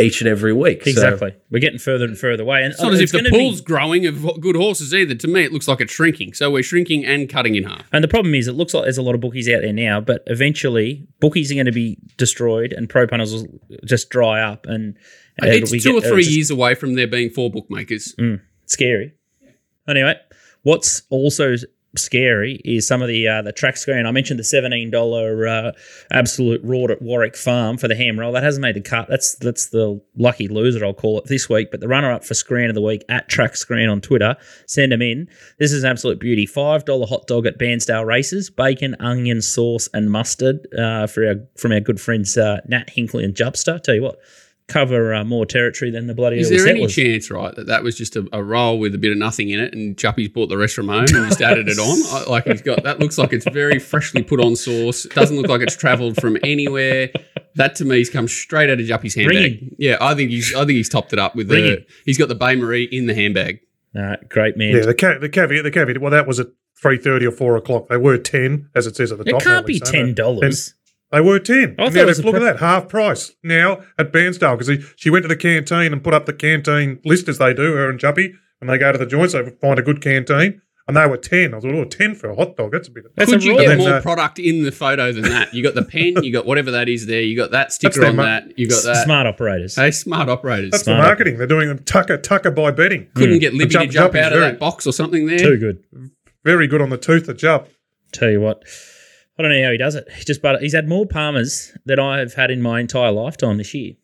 each 0.01 0.21
and 0.21 0.29
every 0.29 0.53
week. 0.53 0.85
So- 0.85 0.91
Exactly. 0.91 1.35
We're 1.51 1.59
getting 1.59 1.79
further 1.79 2.05
and 2.05 2.17
further 2.17 2.43
away. 2.45 2.63
And 2.63 2.73
It's 2.73 2.81
not 2.81 2.93
as 2.93 3.01
uh, 3.01 3.03
if 3.03 3.11
the 3.13 3.19
gonna 3.19 3.31
be- 3.31 3.37
pool's 3.39 3.61
growing 3.61 4.07
of 4.07 4.41
good 4.41 4.55
horses 4.57 4.95
either. 4.95 5.15
To 5.17 5.27
me, 5.29 5.43
it 5.43 5.53
looks 5.53 5.67
like 5.67 5.81
it's 5.81 5.93
shrinking. 5.93 6.35
So 6.35 6.51
we're 6.51 6.63
shrinking 6.63 7.05
and 7.05 7.29
cutting 7.29 7.55
in 7.57 7.65
half. 7.65 7.87
And 7.93 8.05
the 8.05 8.09
problem 8.09 8.35
is, 8.35 8.47
it 8.47 8.53
looks 8.53 8.75
like 8.75 8.85
there's 8.85 8.99
a 8.99 9.03
lot 9.03 9.15
of 9.17 9.21
bookies 9.21 9.49
out 9.49 9.63
there 9.63 9.73
now, 9.73 10.01
but 10.01 10.23
eventually 10.27 11.07
bookies 11.21 11.51
are 11.51 11.55
going 11.55 11.67
to 11.67 11.73
be 11.73 11.99
destroyed 12.17 12.73
and 12.73 12.89
pro 12.89 13.07
punters 13.07 13.33
will 13.35 13.49
just 13.85 14.09
dry 14.11 14.41
up. 14.41 14.67
And 14.67 14.97
it'll 15.43 15.55
It's 15.63 15.73
be 15.73 15.81
two 15.81 15.95
get- 15.95 16.05
or 16.05 16.09
three 16.09 16.19
it's 16.21 16.27
just 16.29 16.37
years 16.37 16.51
away 16.51 16.75
from 16.75 16.95
there 16.95 17.07
being 17.09 17.31
four 17.31 17.51
bookmakers. 17.51 18.15
Mm, 18.19 18.41
scary. 18.67 19.15
Anyway, 19.89 20.15
what's 20.63 21.03
also 21.11 21.57
scary 21.99 22.61
is 22.65 22.87
some 22.87 23.03
of 23.03 23.09
the 23.09 23.29
uh, 23.29 23.43
the 23.43 23.53
track 23.53 23.77
screen. 23.77 24.07
I 24.07 24.11
mentioned 24.11 24.39
the 24.41 24.45
seventeen 24.45 24.91
dollar 24.91 25.47
uh, 25.47 25.73
absolute 26.11 26.63
reward 26.63 26.91
at 26.91 27.03
Warwick 27.03 27.37
Farm 27.37 27.77
for 27.77 27.89
the 27.89 27.95
ham 27.95 28.19
roll. 28.19 28.33
That 28.33 28.43
hasn't 28.43 28.63
made 28.63 28.77
the 28.77 28.81
cut. 28.81 29.09
That's 29.09 29.35
that's 29.37 29.67
the 29.67 30.01
lucky 30.17 30.49
loser, 30.49 30.85
I'll 30.85 30.95
call 30.95 31.19
it 31.19 31.27
this 31.27 31.49
week. 31.49 31.71
But 31.71 31.81
the 31.81 31.89
runner 31.89 32.11
up 32.11 32.25
for 32.25 32.35
screen 32.35 32.69
of 32.69 32.75
the 32.75 32.81
week 32.81 33.05
at 33.09 33.29
Track 33.29 33.57
Screen 33.57 33.89
on 33.89 34.01
Twitter, 34.01 34.37
send 34.67 34.93
them 34.93 35.03
in. 35.03 35.29
This 35.59 35.73
is 35.73 35.85
absolute 35.85 36.19
beauty. 36.19 36.47
Five 36.47 36.85
dollar 36.85 37.07
hot 37.07 37.27
dog 37.27 37.47
at 37.47 37.59
Bairnsdale 37.59 38.07
Races, 38.07 38.51
bacon, 38.51 38.97
onion 39.01 39.43
sauce, 39.43 39.89
and 39.93 40.11
mustard 40.11 40.67
uh, 40.79 41.07
for 41.07 41.27
our 41.27 41.35
from 41.57 41.73
our 41.73 41.81
good 41.81 42.01
friends 42.01 42.37
uh, 42.39 42.61
Nat 42.67 42.89
Hinkley 42.89 43.25
and 43.25 43.35
Jupster. 43.35 43.83
Tell 43.83 43.95
you 43.95 44.03
what. 44.03 44.19
Cover 44.69 45.15
uh, 45.15 45.25
more 45.25 45.47
territory 45.47 45.91
than 45.91 46.07
the 46.09 46.15
bloody 46.15 46.39
Is 46.41 46.51
there 46.51 46.67
any 46.69 46.87
settlers. 46.87 46.95
chance, 46.95 47.31
right, 47.31 47.55
that 47.57 47.69
that 47.69 47.83
was 47.83 47.97
just 47.97 48.17
a, 48.17 48.29
a 48.35 48.43
roll 48.43 48.79
with 48.79 48.95
a 48.95 48.99
bit 48.99 49.11
of 49.13 49.17
nothing 49.17 49.49
in 49.49 49.59
it, 49.61 49.73
and 49.73 49.97
Juppy's 49.97 50.29
bought 50.29 50.51
the 50.51 50.59
rest 50.59 50.75
from 50.75 50.89
home 50.89 51.01
and 51.01 51.09
just 51.09 51.41
added 51.41 51.69
it 51.71 51.79
on? 51.79 51.99
I, 52.27 52.29
like 52.31 52.45
he's 52.45 52.61
got 52.61 52.83
that 52.83 52.99
looks 53.01 53.17
like 53.17 53.33
it's 53.33 53.49
very 53.49 53.79
freshly 53.79 54.23
put 54.23 54.41
on 54.41 54.57
sauce. 54.57 55.07
It 55.07 55.15
doesn't 55.15 55.37
look 55.39 55.49
like 55.49 55.63
it's 55.63 55.75
travelled 55.77 56.17
from 56.21 56.37
anywhere. 56.43 57.09
That 57.55 57.77
to 57.77 57.87
me 57.87 57.97
has 57.99 58.11
come 58.11 58.29
straight 58.29 58.69
out 58.69 58.79
of 58.79 58.87
Juppy's 58.87 59.15
Bring 59.15 59.31
handbag. 59.39 59.75
Yeah, 59.79 59.97
I 60.03 60.15
think 60.15 60.31
he's 60.31 60.55
I 60.55 60.59
think 60.61 60.73
he's 60.73 60.91
topped 60.91 61.15
it 61.15 61.19
up 61.19 61.35
with 61.35 61.49
Bring 61.49 61.65
the. 61.65 61.87
He's 62.05 62.19
got 62.19 62.29
the 62.29 62.35
bain-marie 62.35 62.85
in 62.93 63.07
the 63.07 63.15
handbag. 63.15 63.61
Uh, 63.99 64.17
great 64.29 64.59
man. 64.59 64.75
Yeah, 64.77 64.83
the, 64.85 64.95
ca- 64.95 65.19
the 65.19 65.31
caveat, 65.31 65.65
the 65.65 65.71
caveat. 65.71 65.99
Well, 66.03 66.11
that 66.11 66.27
was 66.27 66.39
at 66.41 66.49
three 66.81 66.99
thirty 66.99 67.25
or 67.25 67.33
four 67.33 67.57
o'clock. 67.57 67.89
They 67.89 67.97
were 67.97 68.19
ten, 68.19 68.69
as 68.75 68.87
it 68.87 68.97
says 68.97 69.11
at 69.13 69.17
the 69.19 69.25
It 69.25 69.33
top. 69.33 69.41
It 69.41 69.45
can't 69.45 69.67
be 69.67 69.81
ten 69.81 70.07
they- 70.09 70.13
dollars. 70.13 70.75
They 71.11 71.21
were 71.21 71.38
ten. 71.38 71.57
I 71.57 71.64
And 71.64 71.77
thought 71.77 71.94
now 71.94 72.01
it 72.03 72.07
was 72.07 72.18
they- 72.18 72.23
a 72.23 72.27
look 72.27 72.35
pre- 72.37 72.47
at 72.47 72.53
that 72.55 72.61
half 72.61 72.88
price 72.88 73.33
now 73.42 73.83
at 73.99 74.12
Bairnsdale 74.12 74.59
because 74.59 74.85
she 74.97 75.09
went 75.11 75.23
to 75.25 75.29
the 75.29 75.37
canteen 75.37 75.92
and 75.92 76.03
put 76.05 76.12
up 76.14 76.27
the 76.27 76.33
canteen 76.35 76.99
list 77.05 77.29
as 77.29 77.38
they 77.38 77.55
do. 77.55 77.75
Her 77.75 77.88
and 77.90 77.99
Juppy 77.99 78.35
when 78.59 78.68
they 78.68 78.77
go 78.79 78.92
to 78.92 78.99
the 78.99 79.07
joints, 79.07 79.33
they 79.35 79.49
find 79.61 79.79
a 79.79 79.83
good 79.83 80.01
canteen, 80.03 80.61
and 80.87 80.97
they 80.97 81.07
were 81.07 81.16
ten. 81.16 81.55
I 81.55 81.61
thought, 81.61 81.75
oh, 81.75 81.85
10 81.85 82.14
for 82.16 82.29
a 82.31 82.35
hot 82.35 82.57
dog. 82.57 82.73
That's 82.73 82.88
a 82.88 82.90
bit. 82.90 83.05
That's 83.14 83.31
Could 83.31 83.40
a 83.42 83.44
you 83.44 83.57
get 83.57 83.68
then, 83.68 83.79
more 83.79 83.90
uh, 83.94 84.01
product 84.03 84.38
in 84.40 84.64
the 84.64 84.73
photo 84.73 85.12
than 85.12 85.23
that? 85.23 85.55
You 85.55 85.62
got 85.62 85.75
the 85.77 85.85
pen, 85.85 86.23
you 86.25 86.33
got 86.33 86.44
whatever 86.44 86.73
that 86.73 86.88
is 86.88 87.07
there, 87.07 87.23
you 87.23 87.37
got 87.37 87.53
that 87.53 87.73
sticker 87.73 88.05
on 88.05 88.16
mo- 88.16 88.25
that, 88.25 88.59
you 88.59 88.68
got 88.68 88.83
that. 88.85 89.05
Smart 89.05 89.27
operators. 89.29 89.77
Hey, 89.77 89.92
smart 89.92 90.29
operators. 90.29 90.73
That's 90.73 90.83
Smart. 90.85 90.99
the 91.01 91.03
marketing. 91.07 91.38
They're 91.38 91.47
doing 91.47 91.68
them 91.68 91.79
tucker 91.85 92.18
tucker 92.18 92.51
by 92.51 92.71
betting. 92.73 93.07
Couldn't 93.14 93.38
get 93.38 93.55
Libby 93.55 93.71
Jupp- 93.71 93.83
to 93.83 93.88
jump 93.88 94.12
Juppy's 94.14 94.21
out 94.27 94.33
of 94.33 94.38
very- 94.40 94.51
that 94.53 94.59
box 94.59 94.87
or 94.87 94.92
something 94.92 95.27
there. 95.27 95.38
Too 95.38 95.57
good. 95.57 95.85
Very 96.44 96.66
good 96.66 96.81
on 96.83 96.90
the 96.90 96.99
tooth, 96.99 97.27
the 97.27 97.35
Jupp. 97.35 97.68
Tell 98.12 98.31
you 98.31 98.40
what, 98.40 98.64
I 99.38 99.42
don't 99.42 99.53
know 99.53 99.62
how 99.64 99.70
he 99.70 99.79
does 99.79 99.94
it. 99.94 100.11
He 100.12 100.24
just 100.24 100.42
but 100.42 100.61
he's 100.62 100.74
had 100.74 100.88
more 100.88 101.07
parmas 101.07 101.77
than 101.87 101.98
I 102.01 102.18
have 102.18 102.35
had 102.35 102.51
in 102.51 102.61
my 102.61 102.81
entire 102.81 103.12
lifetime 103.12 103.59
this 103.59 103.72
year. 103.74 103.94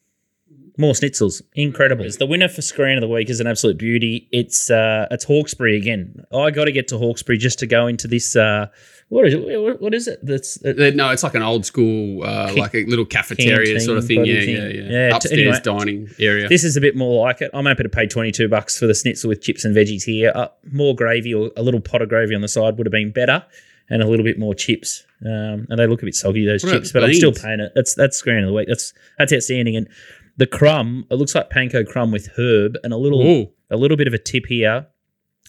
More 0.77 0.93
schnitzels, 0.93 1.41
incredible. 1.55 2.05
The 2.19 2.27
winner 2.27 2.49
for 2.49 2.61
screen 2.61 2.97
of 2.99 3.01
the 3.01 3.07
week 3.09 3.31
is 3.31 3.39
an 3.39 3.47
absolute 3.47 3.79
beauty. 3.79 4.29
It's 4.33 4.71
uh, 4.71 5.07
it's 5.11 5.25
Hawkesbury 5.25 5.77
again. 5.77 6.25
I 6.33 6.51
got 6.51 6.65
to 6.65 6.73
get 6.73 6.89
to 6.89 6.99
Hawkesbury 6.99 7.39
just 7.39 7.61
to 7.61 7.67
go 7.67 7.87
into 7.87 8.09
this. 8.09 8.35
Uh, 8.35 8.67
what 9.09 9.25
is 9.29 9.35
it? 9.35 9.61
What- 9.61 9.81
What 9.81 9.95
is 9.95 10.09
it? 10.09 10.19
That's 10.25 10.59
uh, 10.65 10.71
Uh, 10.71 10.91
No, 10.93 11.11
it's 11.11 11.23
like 11.23 11.35
an 11.37 11.43
old 11.43 11.65
school, 11.65 12.25
uh, 12.25 12.53
like 12.57 12.75
a 12.75 12.85
little 12.87 13.05
cafeteria 13.05 13.79
sort 13.79 13.99
of 13.99 14.07
thing. 14.07 14.25
Yeah, 14.25 14.35
bloody 14.35 14.53
yeah, 14.53 14.67
yeah. 14.69 14.91
Yeah, 15.09 15.15
Upstairs 15.17 15.39
anyway. 15.41 15.61
dining 15.63 16.11
area. 16.19 16.49
This 16.49 16.65
is 16.65 16.77
a 16.77 16.81
bit 16.81 16.97
more 16.97 17.25
like 17.25 17.41
it. 17.41 17.51
I'm 17.55 17.67
happy 17.67 17.85
to 17.85 17.89
pay 17.89 18.07
22 18.09 18.49
bucks 18.49 18.77
for 18.77 18.89
the 18.89 18.95
schnitzel 18.95 19.29
with 19.29 19.43
chips 19.43 19.65
and 19.65 19.77
veggies 19.77 20.03
here. 20.03 20.33
Uh, 20.35 20.49
more 20.73 20.97
gravy 20.97 21.33
or 21.35 21.53
a 21.57 21.63
little 21.63 21.81
pot 21.81 22.03
of 22.03 22.09
gravy 22.09 22.35
on 22.35 22.41
the 22.41 22.49
side 22.49 22.77
would 22.79 22.87
have 22.87 22.93
been 22.93 23.13
better, 23.13 23.45
and 23.91 24.03
a 24.03 24.07
little 24.07 24.25
bit 24.25 24.39
more 24.39 24.55
chips. 24.55 25.05
Um, 25.25 25.67
and 25.69 25.79
they 25.79 25.87
look 25.87 26.03
a 26.03 26.07
bit 26.07 26.15
soggy 26.15 26.45
those 26.45 26.63
chips, 26.63 26.93
but 26.93 27.05
I'm 27.05 27.15
still 27.15 27.33
paying 27.33 27.61
it. 27.61 27.73
That's 27.75 27.95
that's 27.95 28.17
screen 28.17 28.39
of 28.39 28.47
the 28.47 28.53
week. 28.53 28.69
That's 28.69 28.93
that's 29.19 29.33
outstanding. 29.33 29.77
And 29.77 29.89
the 30.37 30.47
crumb, 30.47 31.07
it 31.11 31.15
looks 31.15 31.35
like 31.35 31.51
panko 31.51 31.87
crumb 31.87 32.11
with 32.11 32.29
herb 32.37 32.77
and 32.83 32.93
a 32.93 32.97
little 32.97 33.23
Ooh. 33.27 33.51
a 33.71 33.77
little 33.77 33.97
bit 33.97 34.07
of 34.07 34.15
a 34.15 34.19
tip 34.19 34.47
here. 34.47 34.87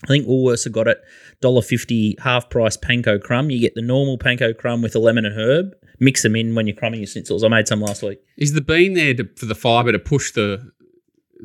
I 0.03 0.07
think 0.07 0.27
Woolworths 0.27 0.65
have 0.65 0.73
got 0.73 0.87
it 0.87 1.01
$1.50 1.41 2.19
half 2.19 2.49
price 2.49 2.77
panko 2.77 3.21
crumb. 3.21 3.49
You 3.49 3.59
get 3.59 3.75
the 3.75 3.81
normal 3.81 4.17
panko 4.17 4.55
crumb 4.55 4.81
with 4.81 4.93
the 4.93 4.99
lemon 4.99 5.25
and 5.25 5.37
herb. 5.37 5.73
Mix 5.99 6.21
them 6.21 6.35
in 6.35 6.53
when 6.53 6.67
you're 6.67 6.75
crumbing 6.75 6.99
your 6.99 7.07
schnitzels. 7.07 7.43
I 7.45 7.47
made 7.47 7.67
some 7.67 7.81
last 7.81 8.03
week. 8.03 8.19
Is 8.37 8.53
the 8.53 8.61
bean 8.61 8.93
there 8.93 9.13
to, 9.13 9.29
for 9.37 9.45
the 9.45 9.55
fibre 9.55 9.93
to 9.93 9.99
push 9.99 10.31
the 10.31 10.71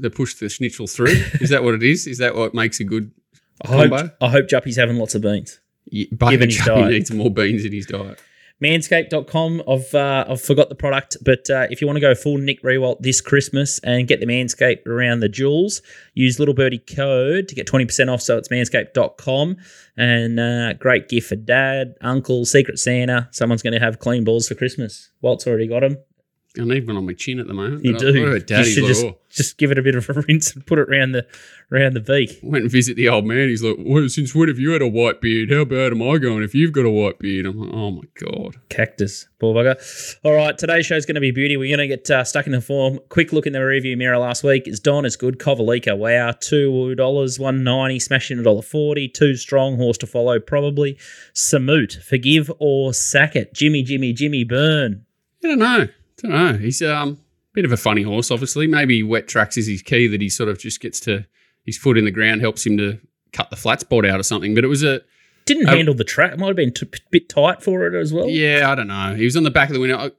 to 0.02 0.10
push 0.10 0.34
the 0.34 0.48
schnitzel 0.48 0.86
through? 0.86 1.14
is 1.40 1.50
that 1.50 1.62
what 1.62 1.74
it 1.74 1.82
is? 1.82 2.06
Is 2.06 2.18
that 2.18 2.34
what 2.34 2.52
makes 2.52 2.80
a 2.80 2.84
good 2.84 3.12
I 3.64 3.68
hope, 3.68 3.90
Combo? 3.90 4.10
I 4.20 4.28
hope 4.28 4.48
Juppy's 4.48 4.76
having 4.76 4.96
lots 4.96 5.14
of 5.14 5.22
beans. 5.22 5.60
Y- 5.92 6.06
bacon 6.10 6.30
Given 6.30 6.48
his 6.50 6.58
diet. 6.64 6.90
needs 6.90 7.10
more 7.10 7.30
beans 7.30 7.64
in 7.64 7.72
his 7.72 7.86
diet? 7.86 8.20
Manscaped.com. 8.62 9.62
I've 9.66 9.94
uh, 9.94 10.26
I've 10.28 10.42
forgot 10.42 10.68
the 10.68 10.74
product, 10.74 11.16
but 11.24 11.48
uh, 11.48 11.66
if 11.70 11.80
you 11.80 11.86
want 11.86 11.96
to 11.96 12.00
go 12.00 12.14
full 12.14 12.36
Nick 12.36 12.62
Rewalt 12.62 13.00
this 13.00 13.22
Christmas 13.22 13.78
and 13.80 14.06
get 14.06 14.20
the 14.20 14.26
Manscaped 14.26 14.86
around 14.86 15.20
the 15.20 15.30
jewels, 15.30 15.80
use 16.12 16.38
Little 16.38 16.52
Birdie 16.54 16.78
code 16.78 17.48
to 17.48 17.54
get 17.54 17.66
20% 17.66 18.12
off. 18.12 18.20
So 18.20 18.36
it's 18.36 18.48
manscaped.com. 18.48 19.56
And 19.96 20.38
uh, 20.38 20.74
great 20.74 21.08
gift 21.08 21.28
for 21.30 21.36
dad, 21.36 21.94
uncle, 22.02 22.44
secret 22.44 22.78
Santa. 22.78 23.28
Someone's 23.32 23.62
going 23.62 23.72
to 23.72 23.80
have 23.80 23.98
clean 23.98 24.24
balls 24.24 24.46
for 24.48 24.54
Christmas. 24.54 25.10
Walt's 25.22 25.46
already 25.46 25.66
got 25.66 25.80
them. 25.80 25.96
I 26.58 26.64
need 26.64 26.84
one 26.84 26.96
on 26.96 27.06
my 27.06 27.12
chin 27.12 27.38
at 27.38 27.46
the 27.46 27.54
moment. 27.54 27.84
You 27.84 27.96
do. 27.96 28.08
I- 28.08 28.20
what 28.28 28.42
about 28.42 28.50
You 28.50 28.64
should 28.64 28.82
like, 28.82 28.88
just, 28.88 29.04
oh. 29.04 29.18
just 29.28 29.56
give 29.56 29.70
it 29.70 29.78
a 29.78 29.82
bit 29.82 29.94
of 29.94 30.08
a 30.10 30.12
rinse 30.28 30.52
and 30.52 30.66
put 30.66 30.80
it 30.80 30.88
around 30.88 31.12
the 31.12 31.24
around 31.70 31.94
the 31.94 32.00
beak. 32.00 32.40
Went 32.42 32.62
and 32.62 32.70
visit 32.72 32.96
the 32.96 33.08
old 33.08 33.24
man. 33.24 33.48
He's 33.48 33.62
like, 33.62 33.76
well, 33.78 34.08
since 34.08 34.34
when 34.34 34.48
have 34.48 34.58
you 34.58 34.72
had 34.72 34.82
a 34.82 34.88
white 34.88 35.20
beard? 35.20 35.52
How 35.52 35.64
bad 35.64 35.92
am 35.92 36.02
I 36.02 36.18
going 36.18 36.42
if 36.42 36.52
you've 36.52 36.72
got 36.72 36.84
a 36.84 36.90
white 36.90 37.20
beard? 37.20 37.46
I'm 37.46 37.56
like, 37.56 37.72
oh 37.72 37.92
my 37.92 38.02
God. 38.18 38.56
Cactus, 38.68 39.28
poor 39.38 39.54
bugger. 39.54 40.18
All 40.24 40.32
right, 40.34 40.58
today's 40.58 40.86
show's 40.86 41.06
going 41.06 41.14
to 41.14 41.20
be 41.20 41.30
beauty. 41.30 41.56
We're 41.56 41.76
going 41.76 41.88
to 41.88 41.96
get 41.96 42.10
uh, 42.10 42.24
stuck 42.24 42.46
in 42.46 42.52
the 42.52 42.60
form. 42.60 42.98
Quick 43.10 43.32
look 43.32 43.46
in 43.46 43.52
the 43.52 43.64
review 43.64 43.96
mirror 43.96 44.18
last 44.18 44.42
week. 44.42 44.66
It's 44.66 44.80
Don 44.80 45.04
is 45.04 45.14
good. 45.14 45.38
Kovalika, 45.38 45.96
wow, 45.96 46.32
two 46.32 46.96
dollars, 46.96 47.38
one 47.38 47.62
ninety, 47.62 48.00
smashing 48.00 48.40
a 48.40 48.42
dollar 48.42 48.62
forty. 48.62 49.06
Too 49.06 49.36
strong, 49.36 49.76
horse 49.76 49.98
to 49.98 50.06
follow, 50.08 50.40
probably. 50.40 50.98
Samut, 51.32 52.02
forgive 52.02 52.50
or 52.58 52.92
sack 52.92 53.36
it. 53.36 53.54
Jimmy, 53.54 53.84
Jimmy, 53.84 54.12
Jimmy, 54.12 54.42
burn. 54.42 55.04
I 55.44 55.46
don't 55.46 55.58
know. 55.60 55.86
Don't 56.22 56.30
know. 56.32 56.52
He's 56.58 56.82
um 56.82 57.10
a 57.52 57.54
bit 57.54 57.64
of 57.64 57.72
a 57.72 57.76
funny 57.76 58.02
horse, 58.02 58.30
obviously. 58.30 58.66
Maybe 58.66 59.02
wet 59.02 59.28
tracks 59.28 59.56
is 59.56 59.66
his 59.66 59.82
key 59.82 60.06
that 60.08 60.20
he 60.20 60.28
sort 60.28 60.48
of 60.48 60.58
just 60.58 60.80
gets 60.80 61.00
to 61.00 61.26
his 61.64 61.76
foot 61.78 61.98
in 61.98 62.04
the 62.04 62.10
ground, 62.10 62.40
helps 62.40 62.64
him 62.66 62.76
to 62.78 62.98
cut 63.32 63.50
the 63.50 63.56
flat 63.56 63.80
spot 63.80 64.04
out 64.06 64.18
or 64.20 64.22
something. 64.22 64.54
But 64.54 64.64
it 64.64 64.68
was 64.68 64.82
a 64.82 65.02
Didn't 65.46 65.68
Oh. 65.68 65.76
handle 65.76 65.94
the 65.94 66.04
track. 66.04 66.36
Might 66.38 66.46
have 66.48 66.56
been 66.56 66.72
a 66.82 66.86
bit 67.10 67.28
tight 67.28 67.62
for 67.62 67.86
it 67.86 67.94
as 67.98 68.12
well. 68.12 68.28
yeah, 68.28 68.70
I 68.70 68.74
don't 68.74 68.86
know. 68.88 69.14
He 69.14 69.24
was 69.24 69.36
on 69.36 69.42
the 69.42 69.50
back 69.50 69.68
of 69.68 69.74
the 69.74 69.80
window. 69.80 69.96
I, 69.98 70.10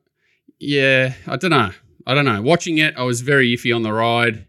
yeah, 0.60 1.14
I 1.28 1.38
don't 1.38 1.52
know. 1.52 1.72
I 2.08 2.14
don't 2.14 2.26
know. 2.26 2.42
Watching 2.42 2.78
it, 2.80 2.96
I 2.98 3.04
was 3.04 3.22
very 3.22 3.56
iffy 3.56 3.76
on 3.76 3.84
the 3.84 3.94
ride. 3.94 4.48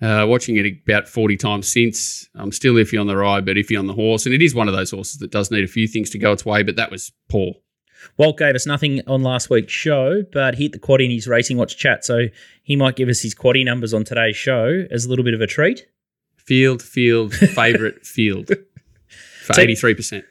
Uh, 0.00 0.26
watching 0.28 0.56
it 0.56 0.66
about 0.84 1.08
40 1.08 1.36
times 1.36 1.68
since, 1.68 2.28
I'm 2.34 2.50
still 2.50 2.74
iffy 2.74 3.00
on 3.00 3.06
the 3.06 3.16
ride, 3.16 3.44
but 3.46 3.56
iffy 3.56 3.78
on 3.78 3.86
the 3.86 3.92
horse. 3.94 4.26
And 4.26 4.34
it 4.34 4.42
is 4.42 4.52
one 4.54 4.66
of 4.68 4.74
those 4.74 4.90
horses 4.90 5.18
that 5.20 5.30
does 5.30 5.50
need 5.50 5.62
a 5.64 5.68
few 5.68 5.86
things 5.86 6.10
to 6.10 6.18
go 6.18 6.32
its 6.32 6.44
way, 6.44 6.62
but 6.64 6.74
that 6.76 6.90
was 6.90 7.12
poor. 7.28 7.54
Walt 8.16 8.38
gave 8.38 8.54
us 8.54 8.66
nothing 8.66 9.00
on 9.06 9.22
last 9.22 9.50
week's 9.50 9.72
show, 9.72 10.22
but 10.32 10.54
he 10.54 10.64
hit 10.64 10.72
the 10.72 10.78
quaddy 10.78 11.04
in 11.06 11.10
his 11.10 11.26
Racing 11.26 11.56
Watch 11.56 11.76
chat, 11.76 12.04
so 12.04 12.26
he 12.62 12.76
might 12.76 12.96
give 12.96 13.08
us 13.08 13.20
his 13.20 13.34
quaddy 13.34 13.64
numbers 13.64 13.94
on 13.94 14.04
today's 14.04 14.36
show 14.36 14.84
as 14.90 15.04
a 15.04 15.08
little 15.08 15.24
bit 15.24 15.34
of 15.34 15.40
a 15.40 15.46
treat. 15.46 15.86
Field, 16.36 16.82
field, 16.82 17.34
favourite 17.34 18.04
field 18.06 18.50
for 19.44 19.52
Take- 19.52 19.70
83%. 19.70 20.24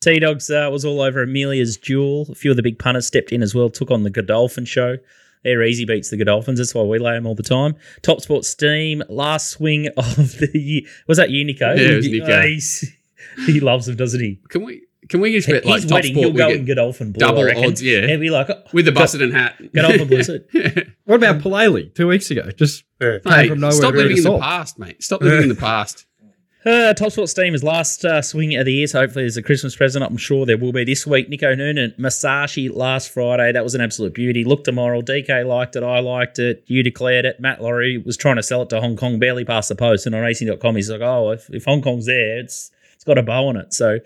T 0.00 0.18
Dogs 0.18 0.50
uh, 0.50 0.68
was 0.70 0.84
all 0.84 1.00
over 1.00 1.22
Amelia's 1.22 1.78
Jewel. 1.78 2.26
A 2.30 2.34
few 2.34 2.50
of 2.50 2.58
the 2.58 2.62
big 2.62 2.78
punters 2.78 3.06
stepped 3.06 3.32
in 3.32 3.42
as 3.42 3.54
well, 3.54 3.70
took 3.70 3.90
on 3.90 4.02
the 4.02 4.10
Godolphin 4.10 4.66
show. 4.66 4.98
They're 5.44 5.62
easy 5.62 5.84
beats 5.84 6.10
the 6.10 6.16
Godolphins. 6.16 6.56
That's 6.56 6.74
why 6.74 6.82
we 6.82 6.98
lay 6.98 7.12
them 7.14 7.26
all 7.26 7.34
the 7.34 7.42
time. 7.42 7.74
Top 8.02 8.20
Sport 8.20 8.44
Steam, 8.44 9.02
last 9.08 9.50
swing 9.50 9.88
of 9.96 10.38
the 10.38 10.50
year. 10.54 10.82
Was 11.06 11.18
that 11.18 11.30
you, 11.30 11.44
Nico? 11.44 11.72
Yeah, 11.74 11.92
it 11.92 11.96
was 11.96 12.08
Nico. 12.08 12.26
Oh, 12.26 13.42
he 13.46 13.60
loves 13.60 13.86
them, 13.86 13.96
doesn't 13.96 14.20
he? 14.20 14.40
Can 14.48 14.64
we 14.64 14.82
can 15.08 15.20
we 15.20 15.32
just 15.32 15.48
bet 15.48 15.64
like 15.64 15.82
His 15.82 15.84
top 15.90 15.96
wedding, 15.96 16.12
sport 16.14 16.24
he'll 16.24 16.32
we 16.32 16.38
go 16.38 16.48
get 16.48 16.56
in 16.60 16.64
Godolphin 16.66 17.12
blue. 17.12 17.20
Double 17.20 17.44
reckon. 17.44 17.64
odds, 17.64 17.82
yeah. 17.82 18.06
He'll 18.06 18.20
be 18.20 18.30
like, 18.30 18.48
oh, 18.50 18.62
with 18.72 18.84
the 18.86 18.92
Go- 18.92 19.00
Busted 19.00 19.32
hat? 19.32 19.54
Godolphin 19.72 20.08
blue 20.08 20.22
suit. 20.22 20.46
What 21.04 21.16
about 21.16 21.40
Palele 21.42 21.94
two 21.94 22.08
weeks 22.08 22.30
ago? 22.30 22.50
Just 22.52 22.84
Yeah. 23.00 23.18
came 23.18 23.32
Mate, 23.32 23.48
from 23.50 23.60
nowhere. 23.60 23.72
stop 23.72 23.94
living 23.94 24.12
in 24.12 24.18
us 24.18 24.24
the 24.24 24.38
past, 24.38 24.78
mate. 24.78 25.02
Stop 25.02 25.22
living 25.22 25.42
in 25.42 25.48
the 25.50 25.54
past. 25.54 26.06
Uh, 26.66 26.94
Top 26.94 27.12
Sport 27.12 27.28
Steam 27.28 27.54
is 27.54 27.62
last 27.62 28.06
uh, 28.06 28.22
swing 28.22 28.56
of 28.56 28.64
the 28.64 28.72
year, 28.72 28.86
so 28.86 28.98
hopefully 29.00 29.24
there's 29.24 29.36
a 29.36 29.42
Christmas 29.42 29.76
present. 29.76 30.02
I'm 30.02 30.16
sure 30.16 30.46
there 30.46 30.56
will 30.56 30.72
be 30.72 30.82
this 30.82 31.06
week. 31.06 31.28
Nico 31.28 31.54
Noonan, 31.54 31.92
Masashi 31.98 32.74
last 32.74 33.10
Friday. 33.12 33.52
That 33.52 33.62
was 33.62 33.74
an 33.74 33.82
absolute 33.82 34.14
beauty. 34.14 34.44
Looked 34.44 34.64
tomorrow. 34.64 35.02
DK 35.02 35.44
liked 35.46 35.76
it. 35.76 35.82
I 35.82 35.98
liked 36.00 36.38
it. 36.38 36.64
You 36.66 36.82
declared 36.82 37.26
it. 37.26 37.38
Matt 37.38 37.60
Laurie 37.60 37.98
was 37.98 38.16
trying 38.16 38.36
to 38.36 38.42
sell 38.42 38.62
it 38.62 38.70
to 38.70 38.80
Hong 38.80 38.96
Kong, 38.96 39.18
barely 39.18 39.44
past 39.44 39.68
the 39.68 39.74
post. 39.74 40.06
And 40.06 40.14
on 40.14 40.22
racing.com, 40.22 40.74
he's 40.76 40.88
like, 40.88 41.02
oh, 41.02 41.32
if, 41.32 41.50
if 41.50 41.66
Hong 41.66 41.82
Kong's 41.82 42.06
there, 42.06 42.38
it's 42.38 42.70
it's 42.94 43.04
got 43.04 43.18
a 43.18 43.22
bow 43.22 43.46
on 43.48 43.58
it. 43.58 43.74
So 43.74 43.98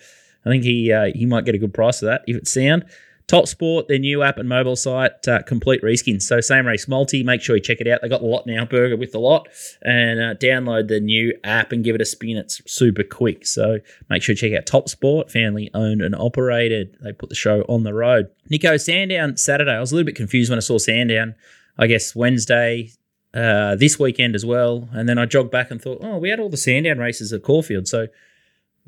I 0.44 0.51
think 0.51 0.64
he 0.64 0.92
uh, 0.92 1.11
he 1.14 1.27
might 1.27 1.44
get 1.44 1.55
a 1.55 1.59
good 1.59 1.74
price 1.74 2.01
for 2.01 2.07
that 2.07 2.22
if 2.27 2.37
it's 2.37 2.53
sound. 2.53 2.85
Top 3.29 3.46
Sport, 3.46 3.88
their 3.88 3.98
new 3.98 4.22
app 4.22 4.38
and 4.38 4.48
mobile 4.48 4.74
site, 4.74 5.29
uh, 5.29 5.42
complete 5.42 5.83
reskins. 5.83 6.22
So 6.22 6.40
same 6.40 6.66
race 6.66 6.88
multi. 6.88 7.22
Make 7.22 7.42
sure 7.42 7.57
you 7.57 7.62
check 7.62 7.79
it 7.79 7.87
out. 7.87 8.01
They 8.01 8.09
got 8.09 8.22
the 8.22 8.27
lot 8.27 8.46
now, 8.46 8.64
burger 8.64 8.96
with 8.96 9.12
the 9.12 9.20
lot, 9.20 9.48
and 9.83 10.18
uh, 10.18 10.35
download 10.37 10.88
the 10.88 10.98
new 10.98 11.35
app 11.44 11.70
and 11.70 11.85
give 11.85 11.94
it 11.94 12.01
a 12.01 12.07
spin. 12.07 12.38
It's 12.38 12.62
super 12.66 13.03
quick. 13.03 13.46
So 13.46 13.81
make 14.09 14.22
sure 14.22 14.33
you 14.33 14.38
check 14.38 14.55
out 14.55 14.64
Top 14.64 14.88
Sport, 14.88 15.31
family 15.31 15.70
owned 15.74 16.01
and 16.01 16.14
operated. 16.14 16.96
They 17.03 17.12
put 17.12 17.29
the 17.29 17.35
show 17.35 17.66
on 17.68 17.83
the 17.83 17.92
road. 17.92 18.31
Nico 18.48 18.79
Sandown 18.79 19.37
Saturday. 19.37 19.72
I 19.72 19.81
was 19.81 19.92
a 19.92 19.94
little 19.94 20.07
bit 20.07 20.16
confused 20.16 20.48
when 20.48 20.59
I 20.59 20.61
saw 20.61 20.79
Sandown. 20.79 21.35
I 21.77 21.87
guess 21.87 22.16
Wednesday, 22.16 22.92
uh, 23.35 23.77
this 23.77 23.98
weekend 23.98 24.37
as 24.37 24.46
well, 24.46 24.88
and 24.92 25.07
then 25.07 25.18
I 25.18 25.27
jogged 25.27 25.51
back 25.51 25.70
and 25.70 25.83
thought, 25.83 25.98
oh, 26.03 26.16
we 26.16 26.31
had 26.31 26.40
all 26.40 26.48
the 26.48 26.57
Sandown 26.57 26.96
races 26.96 27.31
at 27.31 27.42
Caulfield. 27.42 27.87
So 27.87 28.07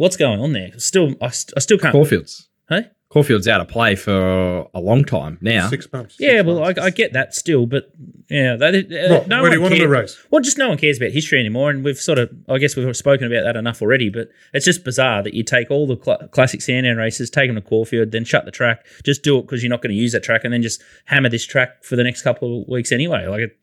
what's 0.00 0.16
going 0.16 0.40
on 0.40 0.54
there? 0.54 0.70
Still, 0.78 1.14
I, 1.20 1.28
st- 1.28 1.52
I 1.58 1.60
still 1.60 1.76
can't. 1.76 1.92
Caulfield's. 1.92 2.48
Hey? 2.70 2.88
Caulfield's 3.10 3.46
out 3.48 3.60
of 3.60 3.68
play 3.68 3.96
for 3.96 4.66
a 4.72 4.80
long 4.80 5.04
time 5.04 5.36
now. 5.42 5.68
Six 5.68 5.92
months. 5.92 6.16
Yeah, 6.18 6.38
Six 6.38 6.44
well, 6.46 6.60
months. 6.60 6.80
I, 6.80 6.84
I 6.86 6.90
get 6.90 7.12
that 7.12 7.34
still, 7.34 7.66
but 7.66 7.90
yeah, 8.30 8.56
they, 8.56 8.78
uh, 8.78 9.14
What, 9.18 9.28
no 9.28 9.42
where 9.42 9.50
do 9.50 9.56
you 9.56 9.60
one 9.60 9.72
want 9.72 9.74
him 9.82 9.90
to 9.90 9.94
cares. 9.94 10.16
race? 10.16 10.26
Well, 10.30 10.40
just 10.40 10.56
no 10.56 10.68
one 10.70 10.78
cares 10.78 10.96
about 10.96 11.10
history 11.10 11.38
anymore, 11.38 11.68
and 11.70 11.84
we've 11.84 11.98
sort 11.98 12.18
of, 12.18 12.30
I 12.48 12.56
guess, 12.58 12.76
we've 12.76 12.96
spoken 12.96 13.26
about 13.30 13.42
that 13.42 13.56
enough 13.56 13.82
already. 13.82 14.08
But 14.08 14.28
it's 14.54 14.64
just 14.64 14.84
bizarre 14.84 15.22
that 15.24 15.34
you 15.34 15.42
take 15.42 15.70
all 15.70 15.86
the 15.86 15.98
cl- 16.02 16.28
classic 16.28 16.62
Sandown 16.62 16.96
races, 16.96 17.28
take 17.28 17.48
them 17.50 17.56
to 17.56 17.60
Caulfield, 17.62 18.12
then 18.12 18.24
shut 18.24 18.44
the 18.46 18.52
track, 18.52 18.86
just 19.04 19.22
do 19.22 19.38
it 19.38 19.42
because 19.42 19.62
you're 19.62 19.70
not 19.70 19.82
going 19.82 19.90
to 19.94 20.00
use 20.00 20.12
that 20.12 20.22
track, 20.22 20.44
and 20.44 20.54
then 20.54 20.62
just 20.62 20.80
hammer 21.06 21.28
this 21.28 21.44
track 21.44 21.82
for 21.84 21.96
the 21.96 22.04
next 22.04 22.22
couple 22.22 22.62
of 22.62 22.68
weeks 22.68 22.90
anyway. 22.92 23.26
Like, 23.26 23.40
it, 23.40 23.58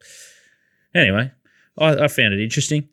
anyway, 0.93 1.31
I, 1.77 2.03
I 2.03 2.07
found 2.09 2.33
it 2.33 2.43
interesting. 2.43 2.89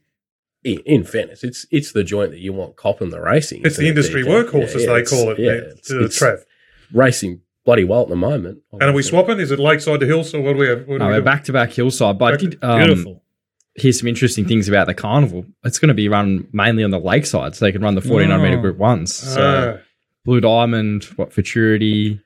In, 0.65 0.79
in 0.87 1.05
fairness, 1.05 1.45
it's 1.45 1.67
it's 1.71 1.93
the 1.93 2.03
joint 2.03 2.31
that 2.31 2.41
you 2.41 2.53
want 2.53 2.77
copping 2.77 3.11
the 3.11 3.21
racing. 3.21 3.61
It's 3.65 3.77
the 3.77 3.83
isn't 3.83 3.87
it, 3.87 3.89
industry 3.91 4.23
DJ? 4.25 4.29
workhorse, 4.51 4.71
Yeah, 4.71 4.77
as 4.77 4.85
yeah, 4.87 4.93
they 4.95 5.03
call 5.03 5.31
it, 5.31 5.39
Yeah, 5.39 5.51
it's, 5.53 5.89
to 5.89 5.95
the 5.99 6.05
it's 6.07 6.17
Trev. 6.17 6.45
racing 6.93 7.41
bloody 7.67 7.85
well 7.85 8.03
at 8.03 8.09
the 8.09 8.17
moment. 8.17 8.59
And 8.73 8.83
are 8.83 8.93
we 8.93 9.03
swapping? 9.03 9.41
Is 9.41 9.51
it 9.51 9.59
Lakeside 9.59 10.01
to 10.01 10.07
Hills, 10.07 10.35
or 10.35 10.41
what 10.43 10.53
do 10.55 10.59
we 10.59 10.69
have? 10.69 10.87
What 10.89 10.99
No, 11.01 11.07
we 11.09 11.13
we're 11.15 11.21
back 11.23 11.45
to 11.45 11.53
back 11.53 11.71
hillside. 11.73 12.19
But 12.19 12.35
I 12.35 12.37
did 12.39 12.59
um, 12.65 12.79
Beautiful. 12.79 13.23
hear 13.75 13.93
some 13.93 14.09
interesting 14.09 14.47
things 14.47 14.69
about 14.69 14.87
the 14.87 14.95
carnival. 14.95 15.45
It's 15.65 15.79
going 15.79 15.89
to 15.89 15.95
be 15.95 16.09
run 16.09 16.47
mainly 16.53 16.83
on 16.85 16.91
the 16.91 16.99
lakeside, 17.01 17.55
so 17.57 17.65
they 17.65 17.73
can 17.73 17.83
run 17.83 17.95
the 17.95 18.01
1400 18.01 18.43
meter 18.43 18.59
Oh. 18.59 18.61
group 18.63 18.77
ones. 18.79 19.13
So 19.15 19.77
Ah, 19.79 19.83
Blue 20.25 20.41
Diamond, 20.41 21.05
what 21.17 21.33
Futurity, 21.33 22.21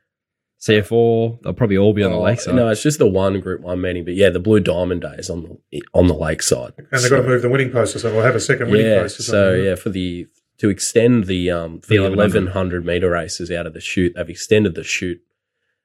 CF4, 0.60 1.42
they'll 1.42 1.52
probably 1.52 1.78
all 1.78 1.92
be 1.92 2.02
on 2.02 2.10
the 2.10 2.16
Oh, 2.18 2.22
lakeside. 2.22 2.54
No, 2.56 2.68
it's 2.68 2.82
just 2.82 2.98
the 2.98 3.06
one 3.06 3.40
group 3.40 3.60
one 3.60 3.80
meeting, 3.80 4.04
but 4.04 4.14
yeah, 4.14 4.28
the 4.28 4.40
Blue 4.40 4.58
Diamond 4.60 5.02
Day 5.02 5.14
is 5.18 5.30
on 5.30 5.58
the 5.70 5.82
on 5.94 6.08
the 6.08 6.14
lakeside, 6.14 6.72
and 6.76 6.86
they've 6.90 7.00
So- 7.00 7.10
got 7.10 7.22
to 7.22 7.28
move 7.28 7.42
the 7.42 7.48
winning 7.48 7.70
post 7.70 7.94
or 7.94 8.00
something, 8.00 8.18
or 8.18 8.24
have 8.24 8.34
a 8.34 8.40
second 8.40 8.70
winning 8.70 8.86
Yeah, 8.86 9.02
post 9.02 9.20
or 9.20 9.22
so 9.22 9.54
yeah, 9.54 9.74
for 9.76 9.90
the 9.90 10.26
to 10.58 10.68
extend 10.68 11.24
the 11.24 11.50
um 11.50 11.80
The 11.86 11.86
the 11.96 11.98
1100. 12.02 12.14
eleven 12.14 12.46
hundred 12.52 12.84
meter 12.84 13.10
races 13.10 13.50
out 13.52 13.66
of 13.66 13.72
the 13.74 13.80
chute, 13.80 14.14
they've 14.16 14.28
extended 14.28 14.74
the 14.74 14.82
chute 14.82 15.20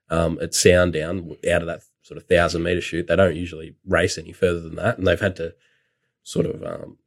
um 0.09 0.39
at 0.41 0.55
Sandown 0.55 1.35
out 1.51 1.61
of 1.61 1.67
that 1.67 1.81
sort 2.01 2.17
of 2.17 2.23
thousand 2.25 2.63
meter 2.63 2.81
chute. 2.81 3.05
They 3.07 3.15
don't 3.15 3.35
usually 3.35 3.75
race 3.87 4.17
any 4.17 4.31
further 4.31 4.59
than 4.59 4.75
that, 4.75 4.97
and 4.97 5.05
they've 5.05 5.19
had 5.19 5.35
to 5.35 5.53
sort 6.23 6.47
of 6.47 6.63
um 6.63 6.97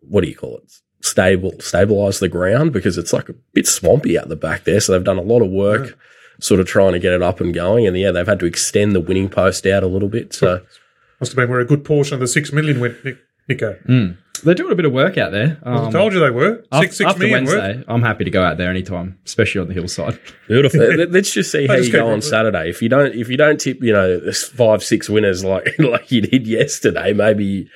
what 0.00 0.22
do 0.22 0.28
you 0.30 0.36
call 0.36 0.56
it? 0.56 0.72
Stable 1.02 1.54
stabilize 1.60 2.18
the 2.18 2.28
ground 2.30 2.72
because 2.72 2.96
it's 2.96 3.12
like 3.12 3.28
a 3.28 3.34
bit 3.52 3.66
swampy 3.66 4.18
out 4.18 4.28
the 4.30 4.36
back 4.36 4.64
there. 4.64 4.80
So 4.80 4.92
they've 4.92 5.04
done 5.04 5.18
a 5.18 5.22
lot 5.22 5.42
of 5.42 5.50
work. 5.50 5.98
Sort 6.40 6.60
of 6.60 6.66
trying 6.66 6.92
to 6.92 6.98
get 7.00 7.12
it 7.12 7.22
up 7.22 7.40
and 7.40 7.52
going, 7.52 7.86
and 7.86 7.96
yeah, 7.98 8.12
they've 8.12 8.26
had 8.26 8.38
to 8.40 8.46
extend 8.46 8.94
the 8.94 9.00
winning 9.00 9.28
post 9.28 9.66
out 9.66 9.82
a 9.82 9.88
little 9.88 10.08
bit. 10.08 10.32
So 10.32 10.60
Must 11.20 11.32
have 11.32 11.36
been 11.36 11.50
where 11.50 11.58
a 11.60 11.64
good 11.64 11.84
portion 11.84 12.14
of 12.14 12.20
the 12.20 12.28
six 12.28 12.52
million 12.52 12.78
went, 12.78 13.04
Nick, 13.04 13.18
Nico. 13.48 13.76
Mm. 13.88 14.16
They're 14.44 14.54
doing 14.54 14.70
a 14.70 14.76
bit 14.76 14.84
of 14.84 14.92
work 14.92 15.18
out 15.18 15.32
there. 15.32 15.58
I 15.64 15.86
Um, 15.86 15.90
told 15.92 16.12
you 16.12 16.20
they 16.20 16.30
were. 16.30 16.62
af- 16.70 16.82
Six, 16.82 16.98
six 16.98 17.08
after 17.10 17.18
million 17.24 17.44
worth. 17.44 17.58
Wednesday, 17.60 17.84
I'm 17.88 18.02
happy 18.02 18.22
to 18.22 18.30
go 18.30 18.40
out 18.44 18.56
there 18.56 18.70
anytime, 18.70 19.18
especially 19.26 19.62
on 19.62 19.66
the 19.66 19.74
hillside. 19.74 20.16
Beautiful. 20.46 20.78
Let- 20.96 21.10
Let's 21.10 21.32
just 21.32 21.50
see 21.50 21.66
how 21.66 21.74
just 21.74 21.88
you 21.88 21.92
go 21.92 22.04
go 22.06 22.12
on. 22.12 22.22
Saturday. 22.22 22.70
If 22.70 22.80
you 22.82 22.88
don't, 22.88 23.16
if 23.16 23.28
you 23.28 23.36
don't 23.36 23.58
tip, 23.60 23.82
you 23.82 23.92
know, 23.92 24.20
this 24.20 24.44
five, 24.44 24.84
six 24.84 25.08
winners 25.10 25.42
like 25.44 25.74
like 25.80 26.12
you 26.12 26.20
did 26.20 26.46
yesterday, 26.46 27.12
maybe 27.12 27.68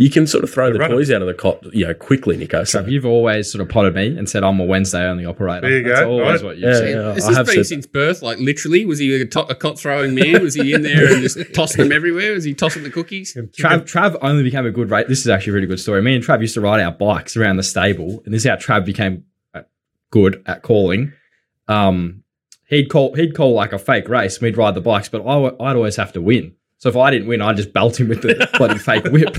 you 0.00 0.08
can 0.08 0.28
sort 0.28 0.44
of 0.44 0.50
throw 0.50 0.72
the 0.72 0.78
run 0.78 0.92
it. 0.92 0.94
toys 0.94 1.10
out 1.10 1.22
of 1.22 1.26
the 1.26 1.34
cot, 1.34 1.58
you 1.74 1.84
know, 1.84 1.92
quickly, 1.92 2.36
Nico. 2.36 2.62
So, 2.62 2.82
So 2.84 2.88
you've 2.88 3.04
always 3.04 3.50
sort 3.50 3.60
of 3.62 3.68
potted 3.68 3.94
me 3.96 4.16
and 4.16 4.28
said 4.28 4.44
I'm 4.44 4.60
a 4.60 4.64
Wednesday 4.64 5.04
only 5.04 5.26
operator. 5.26 5.62
There 5.68 5.78
you 5.78 5.82
That's 5.88 6.00
go. 6.02 6.10
always 6.12 6.40
Right. 6.40 6.44
what 6.44 6.56
you've 6.58 6.70
Yeah, 6.70 6.78
said. 6.78 6.90
yeah. 6.94 7.14
Has 7.14 7.24
I 7.24 7.28
this 7.28 7.36
have 7.36 7.46
been 7.46 7.54
said- 7.56 7.66
since 7.66 7.86
birth? 7.86 8.22
Like 8.22 8.38
literally, 8.38 8.86
was 8.86 9.00
he 9.00 9.20
a, 9.20 9.24
to- 9.26 9.46
a 9.48 9.56
cot 9.56 9.76
throwing 9.76 10.14
man? 10.14 10.40
Was 10.42 10.54
he 10.54 10.72
in 10.72 10.82
there 10.82 11.12
and 11.12 11.20
just 11.20 11.36
tossing 11.52 11.82
them 11.82 11.90
everywhere? 11.92 12.32
Was 12.32 12.44
he 12.44 12.54
tossing 12.54 12.84
the 12.84 12.90
cookies? 12.90 13.34
Trav, 13.34 13.90
Trav 13.90 14.16
only 14.22 14.44
became 14.44 14.64
a 14.66 14.70
good 14.70 14.88
rate. 14.90 15.08
This 15.08 15.18
is 15.20 15.26
actually 15.28 15.50
a 15.50 15.54
really 15.54 15.66
good 15.66 15.80
story. 15.80 16.00
Me 16.00 16.14
and 16.14 16.24
Trav 16.24 16.40
used 16.40 16.54
to 16.54 16.60
ride 16.60 16.80
our 16.80 16.92
bikes 16.92 17.36
around 17.36 17.56
the 17.56 17.64
stable, 17.64 18.22
and 18.24 18.32
this 18.32 18.44
is 18.44 18.48
how 18.48 18.54
Trav 18.56 18.84
became 18.84 19.24
uh, 19.52 19.62
good 20.12 20.42
at 20.46 20.62
calling. 20.62 21.12
Um, 21.66 22.22
he'd 22.68 22.88
call 22.88 23.14
he'd 23.14 23.34
call 23.34 23.52
like 23.54 23.72
a 23.72 23.78
fake 23.80 24.08
race. 24.08 24.36
and 24.36 24.42
We'd 24.44 24.56
ride 24.56 24.74
the 24.76 24.80
bikes, 24.80 25.08
but 25.08 25.22
I, 25.22 25.34
w- 25.42 25.56
I'd 25.58 25.74
always 25.74 25.96
have 25.96 26.12
to 26.12 26.20
win. 26.20 26.54
So 26.80 26.88
if 26.88 26.96
I 26.96 27.10
didn't 27.10 27.26
win, 27.26 27.42
I'd 27.42 27.56
just 27.56 27.72
belt 27.72 27.98
him 27.98 28.06
with 28.08 28.22
the 28.22 28.48
bloody 28.56 28.78
fake 28.78 29.02
whip. 29.06 29.36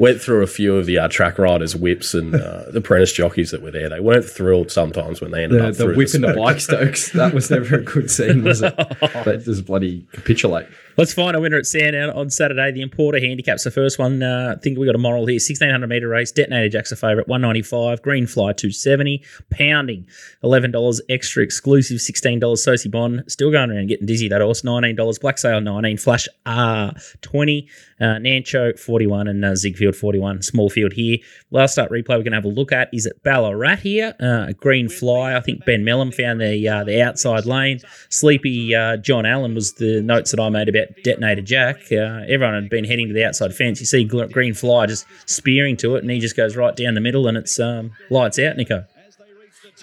Went 0.00 0.20
through 0.20 0.42
a 0.42 0.46
few 0.46 0.76
of 0.76 0.86
the 0.86 0.98
uh, 0.98 1.06
track 1.08 1.38
riders' 1.38 1.76
whips 1.76 2.14
and 2.14 2.34
uh, 2.34 2.64
the 2.70 2.78
apprentice 2.78 3.12
jockeys 3.12 3.50
that 3.50 3.62
were 3.62 3.70
there. 3.70 3.88
They 3.88 4.00
weren't 4.00 4.24
thrilled 4.24 4.72
sometimes 4.72 5.20
when 5.20 5.30
they 5.30 5.44
ended 5.44 5.60
The, 5.60 5.68
up 5.68 5.74
the 5.74 5.84
through 5.84 5.96
whip 5.96 6.08
and 6.14 6.24
the 6.24 6.32
bike 6.32 6.58
stokes. 6.60 7.10
That 7.20 7.34
was 7.34 7.50
never 7.50 7.76
a 7.76 7.82
good 7.82 8.10
scene, 8.10 8.42
was 8.42 8.62
it? 8.62 8.74
But 9.24 9.44
just 9.44 9.66
bloody 9.66 10.06
capitulate. 10.12 10.66
Let's 10.96 11.12
find 11.12 11.36
a 11.36 11.40
winner 11.40 11.58
at 11.58 11.66
Sandown 11.66 12.10
on 12.10 12.30
Saturday. 12.30 12.72
The 12.72 12.82
Importer 12.82 13.20
Handicap's 13.20 13.64
the 13.64 13.70
first 13.70 13.98
one. 13.98 14.22
Uh, 14.22 14.54
I 14.56 14.60
think 14.60 14.78
we 14.78 14.86
got 14.86 14.94
a 14.94 14.98
moral 14.98 15.26
here. 15.26 15.34
1600 15.34 15.86
metre 15.86 16.08
race. 16.08 16.32
Detonator 16.32 16.68
Jack's 16.68 16.92
a 16.92 16.96
favourite. 16.96 17.28
195. 17.28 18.02
Green 18.02 18.26
Fly 18.26 18.52
270. 18.52 19.22
Pounding. 19.50 20.06
$11 20.42 21.00
extra 21.08 21.42
exclusive. 21.42 21.98
$16 21.98 22.40
Soci 22.40 22.90
Bond. 22.90 23.24
Still 23.28 23.50
going 23.50 23.70
around 23.70 23.86
getting 23.88 24.06
dizzy 24.06 24.28
that 24.28 24.40
horse. 24.40 24.62
$19. 24.62 25.20
Black 25.20 25.38
Sail 25.38 25.60
19. 25.60 25.96
Flash 25.98 26.28
R 26.46 26.92
20. 27.22 27.68
Uh, 28.00 28.16
Nancho 28.18 28.78
41 28.78 29.28
and 29.28 29.44
uh, 29.44 29.52
Zigfield 29.52 29.94
41. 29.94 30.42
Small 30.42 30.70
field 30.70 30.92
here. 30.94 31.18
Last 31.50 31.72
start 31.72 31.90
replay 31.90 32.10
we're 32.10 32.18
going 32.18 32.32
to 32.32 32.36
have 32.36 32.44
a 32.44 32.48
look 32.48 32.72
at 32.72 32.88
is 32.92 33.06
at 33.06 33.22
Ballarat 33.22 33.76
here. 33.76 34.14
Uh, 34.20 34.52
Green 34.52 34.88
Fly. 34.88 35.36
I 35.36 35.40
think 35.40 35.64
Ben 35.64 35.84
Melham 35.84 36.14
found 36.14 36.40
the 36.40 36.68
uh, 36.68 36.84
the 36.84 37.02
outside 37.02 37.44
lane. 37.46 37.80
Sleepy 38.08 38.74
uh, 38.74 38.96
John 38.96 39.26
Allen 39.26 39.54
was 39.54 39.74
the 39.74 40.00
notes 40.02 40.30
that 40.30 40.40
I 40.40 40.48
made 40.48 40.68
about 40.68 40.88
Detonator 41.04 41.42
Jack. 41.42 41.92
Uh, 41.92 42.24
everyone 42.28 42.54
had 42.54 42.70
been 42.70 42.84
heading 42.84 43.08
to 43.08 43.14
the 43.14 43.24
outside 43.24 43.54
fence. 43.54 43.80
You 43.80 43.86
see 43.86 44.06
Gl- 44.06 44.32
Green 44.32 44.54
Fly 44.54 44.86
just 44.86 45.06
spearing 45.26 45.76
to 45.78 45.96
it, 45.96 46.02
and 46.02 46.10
he 46.10 46.20
just 46.20 46.36
goes 46.36 46.56
right 46.56 46.74
down 46.74 46.94
the 46.94 47.00
middle, 47.00 47.26
and 47.26 47.36
it's 47.36 47.60
um, 47.60 47.92
lights 48.08 48.38
out, 48.38 48.56
Nico. 48.56 48.86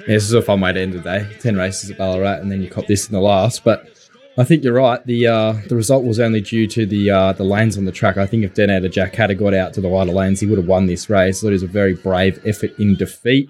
Yeah, 0.01 0.06
this 0.08 0.23
is 0.23 0.34
a 0.34 0.41
fun 0.41 0.62
way 0.62 0.73
to 0.73 0.80
end 0.80 0.93
the 0.93 0.99
day. 0.99 1.27
Ten 1.39 1.56
races 1.56 1.89
at 1.89 1.97
Ballarat, 1.97 2.39
and 2.41 2.51
then 2.51 2.62
you 2.62 2.69
cop 2.69 2.88
this 2.88 3.08
in 3.08 3.13
the 3.13 3.21
last. 3.21 3.63
But 3.63 3.97
I 4.38 4.43
think 4.43 4.63
you're 4.63 4.73
right. 4.73 5.04
The 5.06 5.28
uh, 5.28 5.54
the 5.67 5.76
result 5.76 6.04
was 6.04 6.19
only 6.19 6.41
due 6.41 6.67
to 6.67 6.86
the 6.86 7.10
uh, 7.10 7.34
the 7.34 7.43
lanes 7.43 7.78
on 7.78 7.86
the 7.86 7.91
track. 7.91 8.17
I 8.17 8.28
think 8.28 8.43
if 8.43 8.54
Detonator 8.54 8.88
Jack 8.88 9.15
had 9.15 9.36
got 9.38 9.56
out 9.56 9.73
to 9.73 9.82
the 9.82 9.89
wider 9.89 10.12
lanes, 10.12 10.39
he 10.39 10.45
would 10.45 10.60
have 10.60 10.67
won 10.67 10.86
this 10.86 11.10
race. 11.10 11.41
So 11.41 11.47
it 11.47 11.54
is 11.54 11.63
a 11.63 11.67
very 11.67 11.95
brave 11.95 12.39
effort 12.45 12.78
in 12.78 12.95
defeat. 12.95 13.50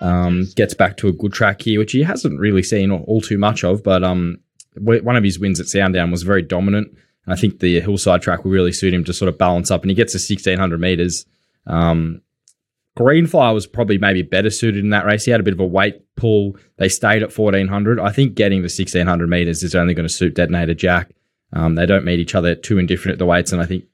Um, 0.00 0.44
gets 0.54 0.74
back 0.74 0.98
to 0.98 1.08
a 1.08 1.12
good 1.12 1.32
track 1.32 1.62
here, 1.62 1.78
which 1.78 1.92
he 1.92 2.02
hasn't 2.02 2.38
really 2.38 2.62
seen 2.62 2.90
all, 2.90 3.22
too 3.22 3.38
much 3.38 3.64
of. 3.64 3.82
But 3.82 4.04
um, 4.04 4.38
one 4.74 5.16
of 5.16 5.24
his 5.24 5.38
wins 5.38 5.58
at 5.58 5.68
Sandown 5.68 6.10
was 6.10 6.22
very 6.22 6.42
dominant. 6.42 6.94
I 7.26 7.34
think 7.34 7.60
the 7.60 7.80
hillside 7.80 8.20
track 8.20 8.44
will 8.44 8.50
really 8.50 8.72
suit 8.72 8.92
him 8.92 9.04
to 9.04 9.14
sort 9.14 9.30
of 9.30 9.38
balance 9.38 9.70
up. 9.70 9.82
And 9.82 9.90
he 9.90 9.94
gets 9.94 10.12
to 10.12 10.18
1600 10.18 10.78
meters. 10.78 11.24
Um, 11.66 12.20
Greenfly 12.96 13.52
was 13.52 13.66
probably 13.66 13.98
maybe 13.98 14.22
better 14.22 14.48
suited 14.50 14.82
in 14.82 14.90
that 14.90 15.04
race. 15.04 15.24
He 15.24 15.30
had 15.30 15.40
a 15.40 15.44
bit 15.44 15.52
of 15.52 15.60
a 15.60 15.66
weight 15.66 16.02
pull. 16.16 16.56
They 16.78 16.88
stayed 16.88 17.22
at 17.22 17.36
1400. 17.36 18.00
I 18.00 18.10
think 18.10 18.34
getting 18.34 18.60
the 18.60 18.64
1600 18.64 19.28
meters 19.28 19.62
is 19.62 19.74
only 19.74 19.92
going 19.92 20.08
to 20.08 20.12
suit 20.12 20.34
Detonator 20.34 20.74
Jack. 20.74 21.10
Um, 21.52 21.74
they 21.74 21.84
don't 21.84 22.04
meet 22.04 22.20
each 22.20 22.34
other 22.34 22.54
too 22.54 22.78
indifferent 22.78 23.12
at 23.12 23.18
the 23.18 23.26
weights, 23.26 23.52
and 23.52 23.60
I 23.60 23.66
think 23.66 23.84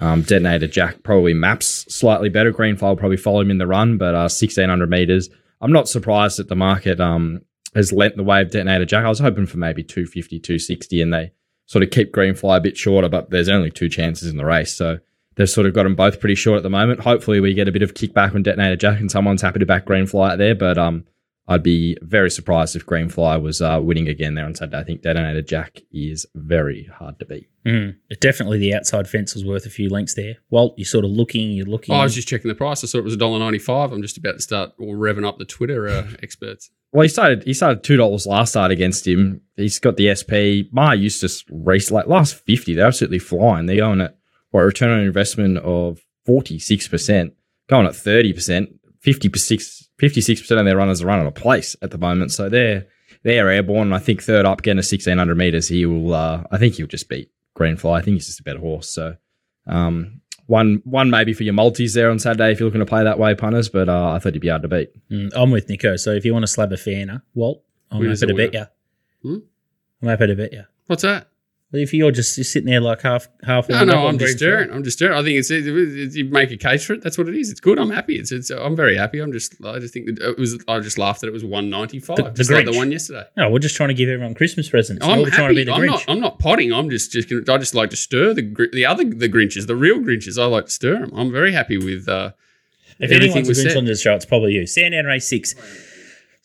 um, 0.00 0.22
Detonator 0.22 0.66
Jack 0.66 1.04
probably 1.04 1.34
maps 1.34 1.86
slightly 1.88 2.28
better. 2.28 2.52
Greenfly 2.52 2.82
will 2.82 2.96
probably 2.96 3.16
follow 3.16 3.40
him 3.40 3.50
in 3.50 3.58
the 3.58 3.66
run, 3.66 3.96
but 3.96 4.14
uh, 4.14 4.26
1600 4.28 4.90
meters. 4.90 5.30
I'm 5.60 5.72
not 5.72 5.88
surprised 5.88 6.38
that 6.38 6.48
the 6.48 6.56
market 6.56 7.00
um, 7.00 7.42
has 7.74 7.92
lent 7.92 8.16
the 8.16 8.24
way 8.24 8.42
of 8.42 8.50
Detonator 8.50 8.84
Jack. 8.84 9.04
I 9.04 9.08
was 9.08 9.20
hoping 9.20 9.46
for 9.46 9.58
maybe 9.58 9.84
250, 9.84 10.40
260, 10.40 11.02
and 11.02 11.14
they 11.14 11.30
sort 11.66 11.84
of 11.84 11.90
keep 11.90 12.12
Greenfly 12.12 12.56
a 12.56 12.60
bit 12.60 12.76
shorter, 12.76 13.08
but 13.08 13.30
there's 13.30 13.48
only 13.48 13.70
two 13.70 13.88
chances 13.88 14.30
in 14.30 14.36
the 14.36 14.44
race, 14.44 14.74
so 14.74 14.98
they've 15.38 15.48
sort 15.48 15.66
of 15.66 15.72
got 15.72 15.84
them 15.84 15.94
both 15.94 16.20
pretty 16.20 16.34
short 16.34 16.58
at 16.58 16.62
the 16.62 16.70
moment. 16.70 17.00
Hopefully, 17.00 17.40
we 17.40 17.54
get 17.54 17.68
a 17.68 17.72
bit 17.72 17.82
of 17.82 17.94
kickback 17.94 18.34
on 18.34 18.42
Detonator 18.42 18.76
Jack, 18.76 19.00
and 19.00 19.10
someone's 19.10 19.40
happy 19.40 19.60
to 19.60 19.66
back 19.66 19.86
Greenfly 19.86 20.32
out 20.32 20.38
there. 20.38 20.54
But 20.54 20.76
um, 20.76 21.06
I'd 21.46 21.62
be 21.62 21.96
very 22.02 22.30
surprised 22.30 22.76
if 22.76 22.84
Greenfly 22.84 23.40
was 23.40 23.62
uh, 23.62 23.80
winning 23.82 24.08
again 24.08 24.34
there 24.34 24.44
on 24.44 24.54
Saturday. 24.54 24.78
I 24.78 24.84
think 24.84 25.00
Detonator 25.00 25.40
Jack 25.40 25.80
is 25.90 26.26
very 26.34 26.90
hard 26.92 27.18
to 27.20 27.24
beat. 27.24 27.48
Mm. 27.64 27.96
Definitely 28.20 28.58
the 28.58 28.74
outside 28.74 29.08
fence 29.08 29.34
was 29.34 29.44
worth 29.46 29.64
a 29.64 29.70
few 29.70 29.88
links 29.88 30.14
there. 30.14 30.36
Walt, 30.50 30.74
you're 30.76 30.84
sort 30.84 31.04
of 31.06 31.10
looking, 31.10 31.52
you're 31.52 31.66
looking. 31.66 31.94
Oh, 31.94 31.98
I 31.98 32.04
was 32.04 32.14
just 32.14 32.28
checking 32.28 32.48
the 32.48 32.54
price. 32.54 32.84
I 32.84 32.86
saw 32.86 32.98
it 32.98 33.04
was 33.04 33.16
$1.95. 33.16 33.92
I'm 33.92 34.02
just 34.02 34.18
about 34.18 34.32
to 34.32 34.42
start 34.42 34.72
revving 34.78 35.26
up 35.26 35.38
the 35.38 35.46
Twitter 35.46 35.88
uh, 35.88 36.06
experts. 36.22 36.70
Well, 36.92 37.02
he 37.02 37.08
started. 37.08 37.44
He 37.44 37.52
started 37.52 37.84
two 37.84 37.98
dollars 37.98 38.26
last 38.26 38.50
start 38.50 38.70
against 38.70 39.06
him. 39.06 39.42
He's 39.56 39.78
got 39.78 39.98
the 39.98 40.14
SP. 40.16 40.72
Ma 40.72 40.92
used 40.92 41.20
to 41.20 41.44
race 41.50 41.90
like 41.90 42.06
last 42.06 42.34
fifty. 42.46 42.72
They're 42.72 42.86
absolutely 42.86 43.18
flying. 43.18 43.66
They're 43.66 43.76
going 43.76 44.00
at 44.00 44.17
what 44.50 44.62
a 44.62 44.66
return 44.66 44.90
on 44.90 45.00
investment 45.00 45.58
of 45.58 46.00
forty 46.24 46.58
six 46.58 46.88
percent, 46.88 47.34
going 47.68 47.86
at 47.86 47.96
thirty 47.96 48.32
percent. 48.32 48.70
56 49.00 50.40
percent 50.40 50.60
of 50.60 50.66
their 50.66 50.76
runners 50.76 51.02
are 51.02 51.06
running 51.06 51.26
a 51.26 51.32
place 51.32 51.76
at 51.82 51.90
the 51.90 51.98
moment, 51.98 52.32
so 52.32 52.48
they're 52.48 52.86
they're 53.22 53.50
airborne. 53.50 53.92
I 53.92 53.98
think 53.98 54.22
third 54.22 54.44
up, 54.44 54.62
getting 54.62 54.78
a 54.78 54.82
sixteen 54.82 55.18
hundred 55.18 55.36
meters, 55.36 55.68
he 55.68 55.86
will. 55.86 56.14
Uh, 56.14 56.44
I 56.50 56.58
think 56.58 56.74
he'll 56.74 56.86
just 56.86 57.08
beat 57.08 57.30
Greenfly. 57.56 57.96
I 57.96 58.02
think 58.02 58.14
he's 58.14 58.26
just 58.26 58.40
a 58.40 58.44
better 58.44 58.58
horse. 58.58 58.90
So 58.90 59.16
um, 59.66 60.20
one 60.46 60.82
one 60.84 61.10
maybe 61.10 61.32
for 61.32 61.42
your 61.42 61.54
multis 61.54 61.94
there 61.94 62.10
on 62.10 62.18
Saturday 62.18 62.52
if 62.52 62.60
you're 62.60 62.68
looking 62.68 62.80
to 62.80 62.86
play 62.86 63.04
that 63.04 63.18
way, 63.18 63.34
punters. 63.34 63.68
But 63.68 63.88
uh, 63.88 64.12
I 64.12 64.18
thought 64.18 64.34
he'd 64.34 64.40
be 64.40 64.48
hard 64.48 64.62
to 64.62 64.68
beat. 64.68 64.90
Mm, 65.10 65.30
I'm 65.34 65.50
with 65.50 65.68
Nico. 65.68 65.96
So 65.96 66.12
if 66.12 66.24
you 66.24 66.32
want 66.32 66.44
to 66.44 66.48
slab 66.48 66.72
a 66.72 66.76
fanner, 66.76 67.22
Walt, 67.34 67.62
I'm 67.90 68.00
Where's 68.00 68.20
happy 68.20 68.32
to 68.32 68.36
the 68.36 68.48
bet 68.48 68.54
you. 69.22 69.30
Hmm? 69.30 69.38
I'm 70.02 70.08
happy 70.08 70.26
to 70.28 70.34
bet 70.36 70.52
you. 70.52 70.64
What's 70.86 71.02
that? 71.02 71.28
If 71.70 71.92
you're 71.92 72.10
just 72.10 72.38
you're 72.38 72.44
sitting 72.44 72.70
there 72.70 72.80
like 72.80 73.02
half 73.02 73.28
half. 73.42 73.68
No, 73.68 73.84
no, 73.84 74.06
I'm 74.06 74.18
just 74.18 74.38
staring. 74.38 74.70
I'm 74.70 74.82
just 74.82 74.96
staring. 74.96 75.18
I 75.18 75.22
think 75.22 75.38
it's, 75.38 75.50
it, 75.50 75.66
it- 75.66 76.14
you 76.14 76.24
make 76.24 76.50
a 76.50 76.56
case 76.56 76.82
for 76.86 76.94
it. 76.94 77.02
That's 77.02 77.18
what 77.18 77.28
it 77.28 77.34
is. 77.36 77.50
It's 77.50 77.60
good. 77.60 77.78
I'm 77.78 77.90
happy. 77.90 78.16
It's, 78.16 78.32
it's 78.32 78.48
I'm 78.48 78.74
very 78.74 78.96
happy. 78.96 79.18
I'm 79.18 79.32
just 79.32 79.54
I 79.62 79.78
just 79.78 79.92
think 79.92 80.06
that 80.06 80.18
it 80.30 80.38
was. 80.38 80.64
I 80.66 80.80
just 80.80 80.96
laughed 80.96 81.20
that 81.20 81.26
it 81.26 81.32
was 81.34 81.44
195, 81.44 82.16
The- 82.16 82.22
the 82.22 82.30
just 82.30 82.50
like 82.50 82.64
the 82.64 82.72
one 82.72 82.90
yesterday. 82.90 83.24
No, 83.36 83.50
we're 83.50 83.58
just 83.58 83.76
trying 83.76 83.90
to 83.90 83.94
give 83.94 84.08
everyone 84.08 84.34
Christmas 84.34 84.66
presents. 84.70 85.04
I'm 85.04 85.18
we're 85.20 85.28
trying 85.30 85.48
to 85.50 85.54
be 85.54 85.60
happy. 85.60 85.64
the 85.66 85.72
I'm 85.72 85.80
Grinch. 85.82 85.86
not. 85.88 86.04
I'm 86.08 86.20
not 86.20 86.38
potting. 86.38 86.72
I'm 86.72 86.88
just 86.88 87.12
just. 87.12 87.30
I 87.30 87.58
just 87.58 87.74
like 87.74 87.90
to 87.90 87.96
stir 87.96 88.32
the 88.32 88.68
the 88.72 88.86
other 88.86 89.04
the 89.04 89.28
Grinches, 89.28 89.66
the 89.66 89.76
real 89.76 89.98
Grinches. 89.98 90.40
I 90.42 90.46
like 90.46 90.64
to 90.66 90.70
stir 90.72 90.98
them. 91.00 91.12
I'm 91.14 91.30
very 91.30 91.52
happy 91.52 91.76
with. 91.76 92.08
uh 92.08 92.30
If 92.98 93.10
anyone's 93.12 93.46
a 93.46 93.52
Grinch 93.52 93.76
on 93.76 93.84
this 93.84 94.00
show, 94.00 94.14
it's 94.14 94.24
probably 94.24 94.54
you. 94.54 94.66
Sandown 94.66 95.04
Race 95.04 95.28
6. 95.28 95.54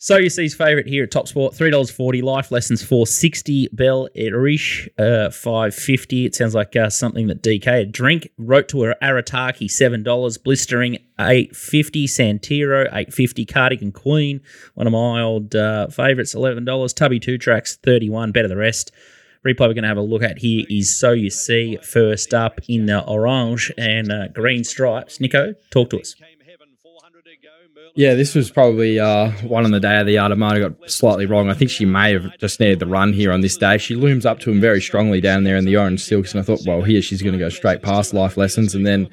So 0.04 0.18
you 0.18 0.28
see's 0.28 0.54
favourite 0.54 0.86
here 0.86 1.04
at 1.04 1.10
Top 1.10 1.28
Sport, 1.28 1.54
$3.40. 1.54 2.22
Life 2.22 2.50
lessons 2.50 2.82
460 2.82 3.70
Bell 3.72 4.06
Irish, 4.14 4.86
uh, 4.98 5.30
550 5.30 6.26
It 6.26 6.34
sounds 6.34 6.54
like 6.54 6.76
uh, 6.76 6.90
something 6.90 7.28
that 7.28 7.42
DK 7.42 7.90
drink. 7.90 8.28
Wrote 8.36 8.68
to 8.68 8.82
her 8.82 8.96
Arataki, 9.00 9.64
$7. 9.64 10.42
Blistering, 10.42 10.98
850 11.18 12.06
Santiro, 12.06 12.82
850 12.88 13.46
Cardigan 13.46 13.92
Queen, 13.92 14.42
one 14.74 14.86
of 14.86 14.92
my 14.92 15.22
old 15.22 15.56
uh, 15.56 15.86
favourites, 15.86 16.34
$11. 16.34 16.94
Tubby 16.94 17.18
Two 17.18 17.38
Tracks, 17.38 17.76
31 17.76 18.30
Better 18.32 18.48
the 18.48 18.58
rest. 18.58 18.92
Replay 19.42 19.60
we're 19.60 19.72
going 19.72 19.84
to 19.84 19.88
have 19.88 19.96
a 19.96 20.02
look 20.02 20.22
at 20.22 20.36
here 20.36 20.66
is 20.68 20.94
So 20.94 21.12
You 21.12 21.30
See, 21.30 21.78
first 21.82 22.34
up 22.34 22.60
in 22.68 22.84
the 22.84 23.02
orange 23.06 23.72
and 23.78 24.12
uh, 24.12 24.28
green 24.28 24.64
stripes. 24.64 25.18
Nico, 25.18 25.54
talk 25.70 25.88
to 25.88 26.00
us. 26.00 26.14
Yeah, 27.96 28.14
this 28.14 28.34
was 28.34 28.50
probably 28.50 28.98
uh, 28.98 29.30
one 29.42 29.64
on 29.64 29.70
the 29.70 29.78
day 29.78 30.00
of 30.00 30.06
the 30.06 30.18
Artemata 30.18 30.68
got 30.68 30.90
slightly 30.90 31.26
wrong. 31.26 31.48
I 31.48 31.54
think 31.54 31.70
she 31.70 31.84
may 31.84 32.12
have 32.12 32.36
just 32.38 32.58
needed 32.58 32.80
the 32.80 32.86
run 32.86 33.12
here 33.12 33.30
on 33.30 33.40
this 33.40 33.56
day. 33.56 33.78
She 33.78 33.94
looms 33.94 34.26
up 34.26 34.40
to 34.40 34.50
him 34.50 34.60
very 34.60 34.80
strongly 34.80 35.20
down 35.20 35.44
there 35.44 35.56
in 35.56 35.64
the 35.64 35.76
orange 35.76 36.02
silks, 36.02 36.32
and 36.32 36.40
I 36.40 36.44
thought, 36.44 36.66
well, 36.66 36.82
here 36.82 37.00
she's 37.00 37.22
going 37.22 37.34
to 37.34 37.38
go 37.38 37.48
straight 37.48 37.82
past 37.82 38.12
life 38.12 38.36
lessons, 38.36 38.74
and 38.74 38.84
then 38.84 39.08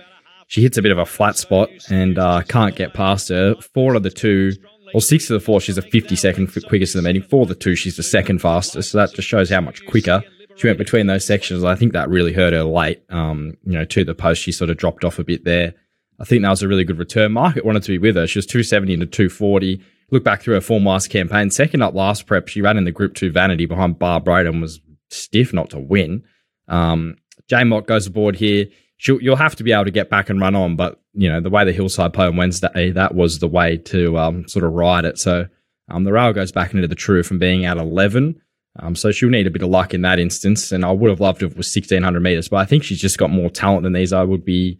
she 0.47 0.63
hits 0.63 0.77
a 0.77 0.81
bit 0.81 0.91
of 0.91 0.97
a 0.97 1.05
flat 1.05 1.37
spot 1.37 1.69
and 1.89 2.17
uh, 2.17 2.41
can't 2.41 2.75
get 2.75 2.93
past 2.93 3.29
her. 3.29 3.55
Four 3.73 3.93
of 3.93 4.03
the 4.03 4.09
two, 4.09 4.53
or 4.95 5.01
six 5.01 5.29
of 5.29 5.39
the 5.39 5.45
four, 5.45 5.61
she's 5.61 5.77
a 5.77 5.83
50 5.83 6.15
second 6.15 6.51
quickest 6.67 6.95
in 6.95 7.03
the 7.03 7.07
meeting. 7.07 7.27
Four 7.27 7.43
of 7.43 7.49
the 7.49 7.55
two, 7.55 7.75
she's 7.75 7.97
the 7.97 8.03
second 8.03 8.41
fastest. 8.41 8.91
So 8.91 8.97
that 8.97 9.13
just 9.13 9.27
shows 9.27 9.49
how 9.49 9.61
much 9.61 9.85
quicker 9.85 10.23
she 10.57 10.67
went 10.67 10.77
between 10.77 11.07
those 11.07 11.23
sections. 11.25 11.63
I 11.63 11.75
think 11.75 11.93
that 11.93 12.09
really 12.09 12.33
hurt 12.33 12.51
her 12.51 12.63
late. 12.63 13.01
Um, 13.09 13.57
you 13.63 13.73
know, 13.73 13.85
to 13.85 14.03
the 14.03 14.15
post, 14.15 14.41
she 14.41 14.51
sort 14.51 14.69
of 14.69 14.77
dropped 14.77 15.05
off 15.05 15.19
a 15.19 15.23
bit 15.23 15.45
there. 15.45 15.75
I 16.21 16.25
think 16.25 16.43
that 16.43 16.49
was 16.49 16.61
a 16.61 16.67
really 16.67 16.83
good 16.83 16.99
return. 16.99 17.31
Market 17.31 17.65
wanted 17.65 17.81
to 17.83 17.91
be 17.91 17.97
with 17.97 18.15
her. 18.15 18.27
She 18.27 18.37
was 18.37 18.45
270 18.45 18.93
into 18.93 19.07
240. 19.07 19.81
Look 20.11 20.23
back 20.23 20.41
through 20.41 20.53
her 20.53 20.61
form 20.61 20.85
last 20.85 21.09
campaign. 21.09 21.49
Second 21.49 21.81
up 21.81 21.95
last 21.95 22.27
prep, 22.27 22.47
she 22.47 22.61
ran 22.61 22.77
in 22.77 22.85
the 22.85 22.91
Group 22.91 23.15
2 23.15 23.31
Vanity 23.31 23.65
behind 23.65 23.97
Bar 23.97 24.21
Braden, 24.21 24.61
was 24.61 24.79
stiff 25.09 25.51
not 25.51 25.71
to 25.71 25.79
win. 25.79 26.23
Um, 26.67 27.15
J 27.47 27.63
Mott 27.63 27.87
goes 27.87 28.05
aboard 28.05 28.35
here. 28.35 28.67
She'll, 28.97 29.19
you'll 29.19 29.35
have 29.35 29.55
to 29.55 29.63
be 29.63 29.71
able 29.71 29.85
to 29.85 29.91
get 29.91 30.11
back 30.11 30.29
and 30.29 30.39
run 30.39 30.55
on, 30.55 30.75
but 30.75 31.01
you 31.13 31.27
know 31.27 31.41
the 31.41 31.49
way 31.49 31.65
the 31.65 31.71
hillside 31.71 32.13
play 32.13 32.27
on 32.27 32.37
Wednesday, 32.37 32.91
that 32.91 33.15
was 33.15 33.39
the 33.39 33.47
way 33.47 33.77
to 33.77 34.17
um, 34.19 34.47
sort 34.47 34.63
of 34.63 34.73
ride 34.73 35.05
it. 35.05 35.17
So 35.17 35.47
um, 35.89 36.03
the 36.03 36.13
rail 36.13 36.33
goes 36.33 36.51
back 36.51 36.73
into 36.73 36.87
the 36.87 36.95
true 36.95 37.23
from 37.23 37.39
being 37.39 37.65
at 37.65 37.77
11. 37.77 38.39
Um, 38.79 38.95
so 38.95 39.11
she'll 39.11 39.29
need 39.29 39.47
a 39.47 39.51
bit 39.51 39.63
of 39.63 39.69
luck 39.69 39.93
in 39.93 40.03
that 40.03 40.19
instance. 40.19 40.71
And 40.71 40.85
I 40.85 40.91
would 40.91 41.09
have 41.09 41.19
loved 41.19 41.41
if 41.41 41.51
it 41.51 41.57
was 41.57 41.67
1600 41.67 42.19
meters, 42.21 42.47
but 42.47 42.57
I 42.57 42.65
think 42.65 42.83
she's 42.83 43.01
just 43.01 43.17
got 43.17 43.31
more 43.31 43.49
talent 43.49 43.83
than 43.83 43.93
these. 43.93 44.13
I 44.13 44.23
would 44.23 44.45
be 44.45 44.79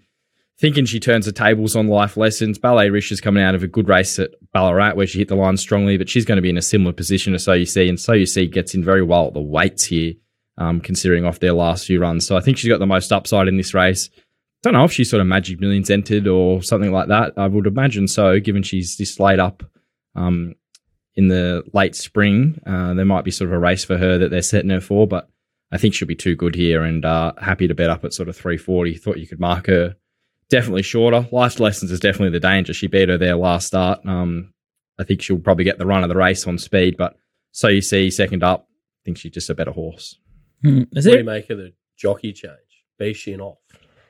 thinking 0.61 0.85
she 0.85 0.99
turns 0.99 1.25
the 1.25 1.31
tables 1.31 1.75
on 1.75 1.87
life 1.87 2.15
lessons. 2.15 2.59
Ballet 2.59 2.91
Rish 2.91 3.11
is 3.11 3.19
coming 3.19 3.43
out 3.43 3.55
of 3.55 3.63
a 3.63 3.67
good 3.67 3.89
race 3.89 4.19
at 4.19 4.29
Ballarat 4.53 4.93
where 4.93 5.07
she 5.07 5.17
hit 5.17 5.27
the 5.27 5.35
line 5.35 5.57
strongly, 5.57 5.97
but 5.97 6.07
she's 6.07 6.23
going 6.23 6.35
to 6.35 6.41
be 6.41 6.51
in 6.51 6.57
a 6.57 6.61
similar 6.61 6.93
position 6.93 7.33
to 7.33 7.39
So 7.39 7.53
You 7.53 7.65
See. 7.65 7.89
And 7.89 7.99
So 7.99 8.13
You 8.13 8.27
See 8.27 8.45
gets 8.45 8.75
in 8.75 8.83
very 8.83 9.01
well 9.01 9.27
at 9.27 9.33
the 9.33 9.41
weights 9.41 9.85
here, 9.85 10.13
um, 10.59 10.79
considering 10.79 11.25
off 11.25 11.39
their 11.39 11.53
last 11.53 11.87
few 11.87 11.99
runs. 11.99 12.27
So 12.27 12.37
I 12.37 12.41
think 12.41 12.59
she's 12.59 12.69
got 12.69 12.77
the 12.77 12.85
most 12.85 13.11
upside 13.11 13.47
in 13.47 13.57
this 13.57 13.73
race. 13.73 14.11
Don't 14.61 14.73
know 14.73 14.83
if 14.83 14.91
she's 14.91 15.09
sort 15.09 15.21
of 15.21 15.25
Magic 15.25 15.59
Millions 15.59 15.89
entered 15.89 16.27
or 16.27 16.61
something 16.61 16.91
like 16.91 17.07
that. 17.07 17.33
I 17.37 17.47
would 17.47 17.65
imagine 17.65 18.07
so, 18.07 18.39
given 18.39 18.61
she's 18.61 18.97
this 18.97 19.19
late 19.19 19.39
up 19.39 19.63
um, 20.15 20.53
in 21.15 21.29
the 21.29 21.63
late 21.73 21.95
spring. 21.95 22.61
Uh, 22.67 22.93
there 22.93 23.05
might 23.05 23.25
be 23.25 23.31
sort 23.31 23.49
of 23.49 23.55
a 23.55 23.59
race 23.59 23.83
for 23.83 23.97
her 23.97 24.19
that 24.19 24.29
they're 24.29 24.43
setting 24.43 24.69
her 24.69 24.79
for, 24.79 25.07
but 25.07 25.27
I 25.71 25.79
think 25.79 25.95
she'll 25.95 26.07
be 26.07 26.13
too 26.13 26.35
good 26.35 26.53
here 26.53 26.83
and 26.83 27.03
uh, 27.03 27.33
happy 27.39 27.67
to 27.67 27.73
bet 27.73 27.89
up 27.89 28.05
at 28.05 28.13
sort 28.13 28.29
of 28.29 28.35
340. 28.35 28.95
Thought 28.97 29.17
you 29.17 29.25
could 29.25 29.39
mark 29.39 29.65
her 29.65 29.95
definitely 30.51 30.83
shorter. 30.83 31.27
Life 31.31 31.59
lessons 31.59 31.91
is 31.91 31.99
definitely 31.99 32.29
the 32.37 32.39
danger. 32.47 32.73
She 32.73 32.85
beat 32.87 33.09
her 33.09 33.17
there 33.17 33.35
last 33.35 33.67
start. 33.67 34.05
Um, 34.05 34.53
I 34.99 35.03
think 35.03 35.21
she'll 35.23 35.39
probably 35.39 35.63
get 35.65 35.79
the 35.79 35.85
run 35.87 36.03
of 36.03 36.09
the 36.09 36.15
race 36.15 36.45
on 36.45 36.57
speed, 36.59 36.95
but 36.97 37.15
so 37.51 37.67
you 37.67 37.81
see 37.81 38.11
second 38.11 38.43
up. 38.43 38.67
I 38.69 39.01
think 39.05 39.17
she's 39.17 39.31
just 39.31 39.49
a 39.49 39.55
better 39.55 39.71
horse. 39.71 40.19
Hmm. 40.63 40.83
Is 40.93 41.05
What 41.07 41.11
do 41.13 41.13
it? 41.13 41.17
you 41.19 41.23
make 41.23 41.49
of 41.49 41.57
the 41.57 41.73
jockey 41.97 42.33
change? 42.33 42.53
Bishin 42.99 43.39
off. 43.39 43.57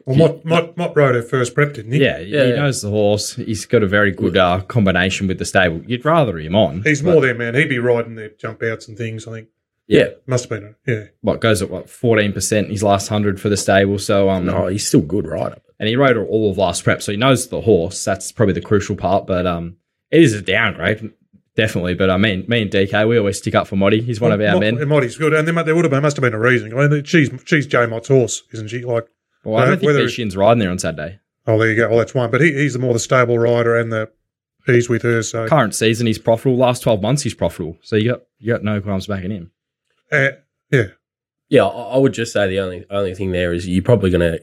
Well, 0.05 0.17
Mott, 0.17 0.43
Mott, 0.45 0.77
Mott 0.77 0.97
rode 0.97 1.15
her 1.15 1.21
first 1.21 1.53
prep, 1.53 1.73
didn't 1.75 1.91
he? 1.93 2.01
Yeah, 2.03 2.17
Yeah, 2.17 2.43
he 2.43 2.49
yeah. 2.49 2.55
knows 2.55 2.81
the 2.81 2.89
horse. 2.89 3.35
He's 3.35 3.65
got 3.65 3.83
a 3.83 3.87
very 3.87 4.11
good 4.11 4.35
uh, 4.35 4.61
combination 4.61 5.27
with 5.27 5.37
the 5.37 5.45
stable. 5.45 5.81
You'd 5.85 6.03
rather 6.03 6.37
him 6.39 6.55
on. 6.55 6.81
He's 6.81 7.03
more 7.03 7.21
there, 7.21 7.35
man. 7.35 7.53
He'd 7.55 7.69
be 7.69 7.77
riding 7.79 8.15
their 8.15 8.29
jump 8.31 8.63
outs 8.63 8.87
and 8.87 8.97
things, 8.97 9.27
I 9.27 9.31
think. 9.31 9.49
Yeah, 9.87 10.07
Must 10.25 10.49
have 10.49 10.61
been, 10.61 10.75
a, 10.87 10.91
yeah. 10.91 11.03
what 11.21 11.39
goes 11.41 11.61
at 11.61 11.69
what 11.69 11.89
fourteen 11.89 12.31
percent 12.31 12.69
his 12.69 12.81
last 12.81 13.09
hundred 13.09 13.41
for 13.41 13.49
the 13.49 13.57
stable. 13.57 13.99
So 13.99 14.29
um, 14.29 14.45
No, 14.45 14.67
he's 14.67 14.87
still 14.87 15.01
good 15.01 15.27
rider. 15.27 15.57
And 15.81 15.89
he 15.89 15.95
rode 15.97 16.15
all 16.15 16.51
of 16.51 16.57
last 16.57 16.83
prep, 16.85 17.01
so 17.01 17.11
he 17.11 17.17
knows 17.17 17.47
the 17.49 17.59
horse. 17.61 18.05
That's 18.05 18.31
probably 18.31 18.53
the 18.53 18.61
crucial 18.61 18.95
part. 18.95 19.25
But 19.25 19.45
um, 19.47 19.77
it 20.11 20.21
is 20.21 20.33
a 20.33 20.41
downgrade, 20.41 21.11
definitely. 21.55 21.95
But 21.95 22.09
I 22.11 22.17
mean, 22.17 22.45
me 22.47 22.61
and 22.61 22.71
DK, 22.71 23.07
we 23.07 23.17
always 23.17 23.39
stick 23.39 23.55
up 23.55 23.67
for 23.67 23.75
Moddy. 23.75 24.01
He's 24.03 24.21
one 24.21 24.31
of 24.31 24.39
our 24.39 24.53
Mott- 24.53 24.61
men. 24.61 24.87
Mott's 24.87 25.17
good. 25.17 25.33
And 25.33 25.47
there, 25.47 25.63
there 25.63 25.75
would 25.75 25.83
have 25.85 25.91
been, 25.91 26.03
must 26.03 26.15
have 26.17 26.21
been 26.21 26.33
a 26.35 26.39
reason. 26.39 26.77
I 26.77 26.87
mean, 26.87 27.03
she's, 27.03 27.31
she's 27.45 27.65
J 27.67 27.87
Mott's 27.87 28.07
horse, 28.09 28.43
isn't 28.53 28.67
she? 28.69 28.83
Like, 28.85 29.07
Well, 29.43 29.57
I 29.61 29.65
don't 29.65 29.79
think 29.79 29.87
whether- 29.87 30.05
Bishin's 30.05 30.37
riding 30.37 30.59
there 30.59 30.69
on 30.71 30.77
Saturday. 30.79 31.19
oh, 31.47 31.57
there 31.57 31.69
you 31.71 31.75
go. 31.75 31.89
Well, 31.89 31.97
that's 31.97 32.13
one. 32.13 32.29
But 32.31 32.41
he, 32.41 32.53
he's 32.53 32.73
the 32.73 32.79
more 32.79 32.93
the 32.93 32.99
stable 32.99 33.39
rider 33.39 33.75
and 33.75 33.91
the 33.91 34.09
he's 34.67 34.87
with 34.87 35.01
her. 35.01 35.23
So, 35.23 35.47
Current 35.47 35.73
season, 35.73 36.05
he's 36.05 36.19
profitable. 36.19 36.57
Last 36.57 36.83
twelve 36.83 37.01
months, 37.01 37.23
he's 37.23 37.33
profitable. 37.33 37.77
So 37.81 37.95
you 37.95 38.11
got 38.11 38.21
you 38.37 38.53
got 38.53 38.63
no 38.63 38.79
qualms 38.79 39.07
backing 39.07 39.31
him. 39.31 39.51
uh, 40.11 40.29
yeah. 40.69 40.83
Yeah, 41.49 41.65
I 41.65 41.95
I 41.95 41.97
would 41.97 42.13
just 42.13 42.31
say 42.31 42.47
the 42.47 42.59
only 42.59 42.85
only 42.91 43.15
thing 43.15 43.31
there 43.31 43.51
is 43.51 43.67
you're 43.67 43.81
probably 43.83 44.09
going 44.11 44.21
to 44.21 44.41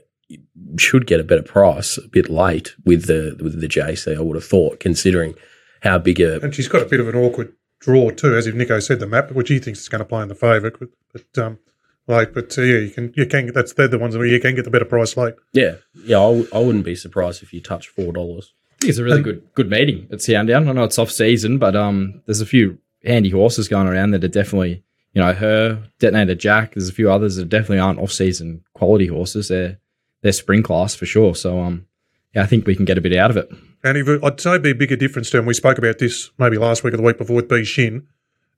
should 0.76 1.06
get 1.06 1.20
a 1.20 1.24
better 1.24 1.42
price 1.42 1.98
a 1.98 2.08
bit 2.08 2.28
late 2.28 2.74
with 2.84 3.06
the 3.06 3.36
with 3.42 3.60
the 3.60 3.68
JC. 3.68 4.16
I 4.16 4.20
would 4.20 4.36
have 4.36 4.44
thought, 4.44 4.80
considering 4.80 5.34
how 5.82 5.98
big 5.98 6.20
a 6.20 6.40
And 6.40 6.54
she's 6.54 6.68
got 6.68 6.82
a 6.82 6.86
bit 6.86 7.00
of 7.00 7.08
an 7.08 7.16
awkward 7.16 7.54
draw 7.80 8.10
too, 8.10 8.36
as 8.36 8.46
if 8.46 8.54
Nico 8.54 8.80
said 8.80 9.00
the 9.00 9.06
map, 9.06 9.32
which 9.32 9.48
he 9.48 9.58
thinks 9.58 9.80
is 9.80 9.88
going 9.88 10.00
to 10.00 10.04
play 10.04 10.22
in 10.22 10.28
the 10.28 10.34
favour. 10.34 10.70
But, 10.70 10.90
but 11.12 11.42
um, 11.42 11.58
late, 12.06 12.34
but 12.34 12.56
uh, 12.58 12.62
yeah, 12.62 12.78
you 12.78 12.90
can 12.90 13.12
you 13.16 13.26
can 13.26 13.46
get 13.46 13.54
that's 13.54 13.72
they're 13.72 13.88
the 13.88 13.98
ones 13.98 14.16
where 14.16 14.26
you 14.26 14.40
can 14.40 14.54
get 14.54 14.64
the 14.64 14.70
better 14.70 14.84
price 14.84 15.16
late. 15.16 15.34
yeah 15.52 15.76
yeah. 16.04 16.18
I, 16.18 16.28
w- 16.28 16.48
I 16.52 16.58
wouldn't 16.58 16.84
be 16.84 16.96
surprised 16.96 17.42
if 17.42 17.52
you 17.52 17.60
touch 17.60 17.88
four 17.88 18.12
dollars. 18.12 18.52
It's 18.82 18.98
a 18.98 19.04
really 19.04 19.22
good 19.22 19.42
good 19.54 19.70
meeting 19.70 20.08
at 20.12 20.22
Sandown. 20.22 20.68
I 20.68 20.72
know 20.72 20.84
it's 20.84 20.98
off 20.98 21.10
season, 21.10 21.58
but 21.58 21.74
um, 21.74 22.22
there's 22.26 22.40
a 22.40 22.46
few 22.46 22.78
handy 23.04 23.30
horses 23.30 23.68
going 23.68 23.88
around 23.88 24.10
that 24.12 24.24
are 24.24 24.28
definitely 24.28 24.84
you 25.14 25.22
know 25.22 25.32
her 25.32 25.82
detonator 25.98 26.34
Jack. 26.34 26.74
There's 26.74 26.88
a 26.88 26.92
few 26.92 27.10
others 27.10 27.36
that 27.36 27.48
definitely 27.48 27.80
aren't 27.80 27.98
off 27.98 28.12
season 28.12 28.62
quality 28.74 29.06
horses. 29.06 29.48
They're 29.48 29.78
they're 30.22 30.32
spring 30.32 30.62
class 30.62 30.94
for 30.94 31.06
sure. 31.06 31.34
So 31.34 31.60
um, 31.60 31.86
yeah, 32.34 32.42
I 32.42 32.46
think 32.46 32.66
we 32.66 32.76
can 32.76 32.84
get 32.84 32.98
a 32.98 33.00
bit 33.00 33.16
out 33.16 33.30
of 33.30 33.36
it. 33.36 33.48
And 33.84 33.96
if 33.96 34.08
I'd 34.24 34.40
say 34.40 34.50
it'd 34.50 34.62
be 34.62 34.70
a 34.70 34.74
bigger 34.74 34.96
difference 34.96 35.30
to, 35.30 35.38
and 35.38 35.46
we 35.46 35.54
spoke 35.54 35.78
about 35.78 35.98
this 35.98 36.30
maybe 36.38 36.58
last 36.58 36.82
week 36.82 36.94
or 36.94 36.96
the 36.96 37.02
week 37.02 37.18
before 37.18 37.36
with 37.36 37.48
B 37.48 37.64
Shinn. 37.64 38.06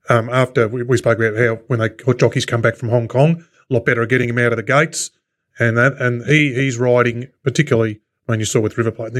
Um, 0.09 0.29
after 0.29 0.67
we, 0.67 0.81
we 0.81 0.97
spoke 0.97 1.19
about 1.19 1.37
how 1.37 1.55
when 1.67 1.79
they 1.79 1.89
jockeys 2.15 2.45
come 2.45 2.61
back 2.61 2.75
from 2.75 2.89
Hong 2.89 3.07
Kong, 3.07 3.45
a 3.69 3.73
lot 3.73 3.85
better 3.85 4.01
at 4.01 4.09
getting 4.09 4.29
him 4.29 4.39
out 4.39 4.51
of 4.51 4.57
the 4.57 4.63
gates, 4.63 5.11
and 5.59 5.77
that 5.77 5.93
and 6.01 6.25
he 6.25 6.53
he's 6.55 6.77
riding 6.77 7.27
particularly 7.43 8.01
when 8.25 8.39
you 8.39 8.45
saw 8.45 8.59
with 8.59 8.77
River 8.79 8.91
Plate 8.91 9.13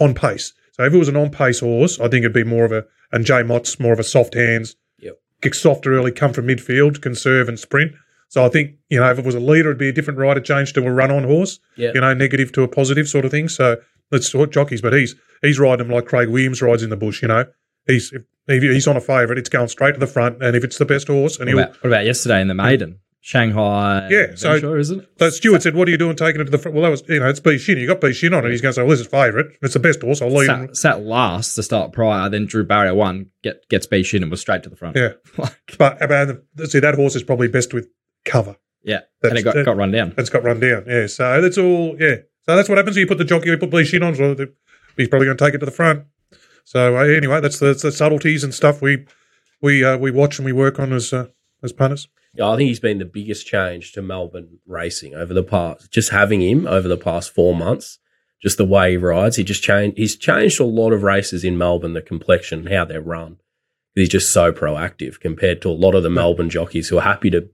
on 0.00 0.14
pace. 0.14 0.54
So 0.72 0.84
if 0.84 0.94
it 0.94 0.98
was 0.98 1.08
an 1.08 1.16
on 1.16 1.30
pace 1.30 1.60
horse, 1.60 2.00
I 2.00 2.08
think 2.08 2.22
it'd 2.24 2.32
be 2.32 2.44
more 2.44 2.64
of 2.64 2.72
a 2.72 2.86
and 3.12 3.26
J 3.26 3.42
Mott's 3.42 3.78
more 3.78 3.92
of 3.92 3.98
a 3.98 4.04
soft 4.04 4.34
hands, 4.34 4.76
Yep. 5.00 5.18
kick 5.42 5.54
softer 5.54 5.92
early, 5.94 6.12
come 6.12 6.32
from 6.32 6.46
midfield, 6.46 7.02
conserve 7.02 7.48
and 7.48 7.58
sprint. 7.58 7.92
So 8.28 8.44
I 8.44 8.48
think 8.48 8.76
you 8.88 8.98
know 9.00 9.10
if 9.10 9.18
it 9.18 9.24
was 9.24 9.34
a 9.34 9.40
leader, 9.40 9.68
it'd 9.70 9.78
be 9.78 9.88
a 9.88 9.92
different 9.92 10.18
rider 10.18 10.40
change 10.40 10.72
to 10.74 10.86
a 10.86 10.90
run 10.90 11.10
on 11.10 11.24
horse. 11.24 11.58
Yeah. 11.76 11.92
You 11.94 12.00
know, 12.00 12.12
negative 12.14 12.52
to 12.52 12.62
a 12.62 12.68
positive 12.68 13.08
sort 13.08 13.24
of 13.24 13.30
thing. 13.30 13.48
So 13.48 13.76
let's 14.10 14.30
talk 14.30 14.50
jockeys, 14.52 14.82
but 14.82 14.92
he's 14.92 15.14
he's 15.42 15.58
riding 15.58 15.86
them 15.86 15.94
like 15.94 16.06
Craig 16.06 16.28
Williams 16.28 16.60
rides 16.62 16.82
in 16.82 16.90
the 16.90 16.96
bush. 16.96 17.22
You 17.22 17.28
know, 17.28 17.44
he's 17.86 18.12
if, 18.48 18.62
he's 18.62 18.86
on 18.86 18.96
a 18.96 19.00
favourite, 19.00 19.38
it's 19.38 19.48
going 19.48 19.68
straight 19.68 19.94
to 19.94 20.00
the 20.00 20.06
front, 20.06 20.42
and 20.42 20.56
if 20.56 20.62
it's 20.64 20.78
the 20.78 20.84
best 20.84 21.08
horse, 21.08 21.38
and 21.38 21.52
What 21.52 21.62
about, 21.62 21.74
what 21.82 21.86
about 21.86 22.04
yesterday 22.04 22.40
in 22.40 22.48
the 22.48 22.54
maiden? 22.54 23.00
Shanghai. 23.26 24.06
Yeah, 24.08 24.26
so- 24.36 24.54
Adventure, 24.54 24.78
isn't 24.78 25.00
it? 25.00 25.08
So 25.18 25.30
Stuart 25.30 25.62
said, 25.62 25.74
"What 25.74 25.88
are 25.88 25.90
you 25.90 25.98
doing 25.98 26.14
taking 26.14 26.40
it 26.40 26.44
to 26.44 26.50
the 26.50 26.58
front?" 26.58 26.76
Well, 26.76 26.84
that 26.84 26.90
was 26.90 27.02
you 27.08 27.18
know 27.18 27.28
it's 27.28 27.40
B 27.40 27.58
Shinn. 27.58 27.76
You 27.76 27.88
got 27.88 28.00
B 28.00 28.12
Shinn 28.12 28.32
on 28.32 28.46
it. 28.46 28.52
He's 28.52 28.60
going 28.60 28.70
to 28.70 28.74
say, 28.74 28.82
"Well, 28.82 28.90
this 28.90 29.00
is 29.00 29.08
favourite. 29.08 29.46
It's 29.62 29.74
the 29.74 29.80
best 29.80 30.00
horse. 30.00 30.22
I'll 30.22 30.30
leave 30.30 30.48
him." 30.48 30.68
Sat, 30.68 30.76
sat 30.76 31.02
last 31.02 31.56
to 31.56 31.64
start 31.64 31.92
prior, 31.92 32.28
then 32.30 32.46
drew 32.46 32.64
barrier 32.64 32.94
one, 32.94 33.30
get 33.42 33.68
gets 33.68 33.84
B 33.88 34.04
Shinn 34.04 34.22
and 34.22 34.30
was 34.30 34.40
straight 34.40 34.62
to 34.62 34.68
the 34.70 34.76
front. 34.76 34.94
Yeah, 34.96 35.14
Like, 35.38 35.58
but 35.76 36.00
uh, 36.00 36.04
about 36.04 36.38
the, 36.54 36.68
see 36.68 36.78
that 36.78 36.94
horse 36.94 37.16
is 37.16 37.24
probably 37.24 37.48
best 37.48 37.74
with 37.74 37.88
cover. 38.26 38.56
yeah. 38.82 39.00
That's- 39.22 39.30
and 39.30 39.38
it 39.38 39.42
got, 39.42 39.54
that- 39.54 39.64
got 39.64 39.76
run 39.76 39.90
down. 39.90 40.14
It's 40.18 40.28
got 40.30 40.44
run 40.44 40.60
down. 40.60 40.84
Yeah, 40.86 41.06
so 41.06 41.40
that's 41.40 41.56
all. 41.58 41.96
Yeah, 41.98 42.16
so 42.46 42.54
that's 42.56 42.68
what 42.68 42.76
happens. 42.78 42.96
You 42.96 43.06
put 43.06 43.18
the 43.18 43.24
jockey, 43.24 43.48
you 43.48 43.56
put 43.58 43.70
B 43.70 43.84
Shinn 43.84 44.02
on. 44.02 44.14
So 44.14 44.34
he's 44.96 45.08
probably 45.08 45.26
going 45.26 45.36
to 45.38 45.44
take 45.44 45.54
it 45.54 45.58
to 45.58 45.66
the 45.66 45.72
front. 45.72 46.04
So 46.64 46.96
uh, 46.98 47.02
anyway, 47.04 47.40
that's 47.40 47.58
the, 47.58 47.66
that's 47.66 47.82
the 47.82 47.92
subtleties 47.92 48.44
and 48.44 48.52
stuff 48.54 48.82
we 48.82 49.06
we 49.62 49.84
uh, 49.84 49.96
we 49.96 50.10
watch 50.10 50.38
and 50.38 50.44
we 50.44 50.52
work 50.52 50.78
on 50.78 50.92
as 50.92 51.12
uh, 51.12 51.28
as 51.62 51.72
punters. 51.72 52.08
Yeah, 52.34 52.48
I 52.50 52.56
think 52.56 52.68
he's 52.68 52.80
been 52.80 52.98
the 52.98 53.04
biggest 53.06 53.46
change 53.46 53.92
to 53.92 54.02
Melbourne 54.02 54.58
racing 54.66 55.14
over 55.14 55.32
the 55.32 55.42
past. 55.42 55.90
Just 55.90 56.10
having 56.10 56.42
him 56.42 56.66
over 56.66 56.86
the 56.86 56.96
past 56.98 57.34
four 57.34 57.54
months, 57.54 57.98
just 58.42 58.58
the 58.58 58.64
way 58.64 58.90
he 58.90 58.96
rides, 58.98 59.36
he 59.36 59.44
just 59.44 59.62
changed. 59.62 59.96
He's 59.96 60.16
changed 60.16 60.60
a 60.60 60.64
lot 60.64 60.92
of 60.92 61.02
races 61.02 61.44
in 61.44 61.56
Melbourne, 61.56 61.94
the 61.94 62.02
complexion, 62.02 62.66
how 62.66 62.84
they're 62.84 63.00
run. 63.00 63.38
He's 63.94 64.10
just 64.10 64.30
so 64.32 64.52
proactive 64.52 65.18
compared 65.18 65.62
to 65.62 65.70
a 65.70 65.70
lot 65.70 65.94
of 65.94 66.02
the 66.02 66.10
Melbourne 66.10 66.50
jockeys 66.50 66.88
who 66.88 66.98
are 66.98 67.02
happy 67.02 67.30
to. 67.30 67.48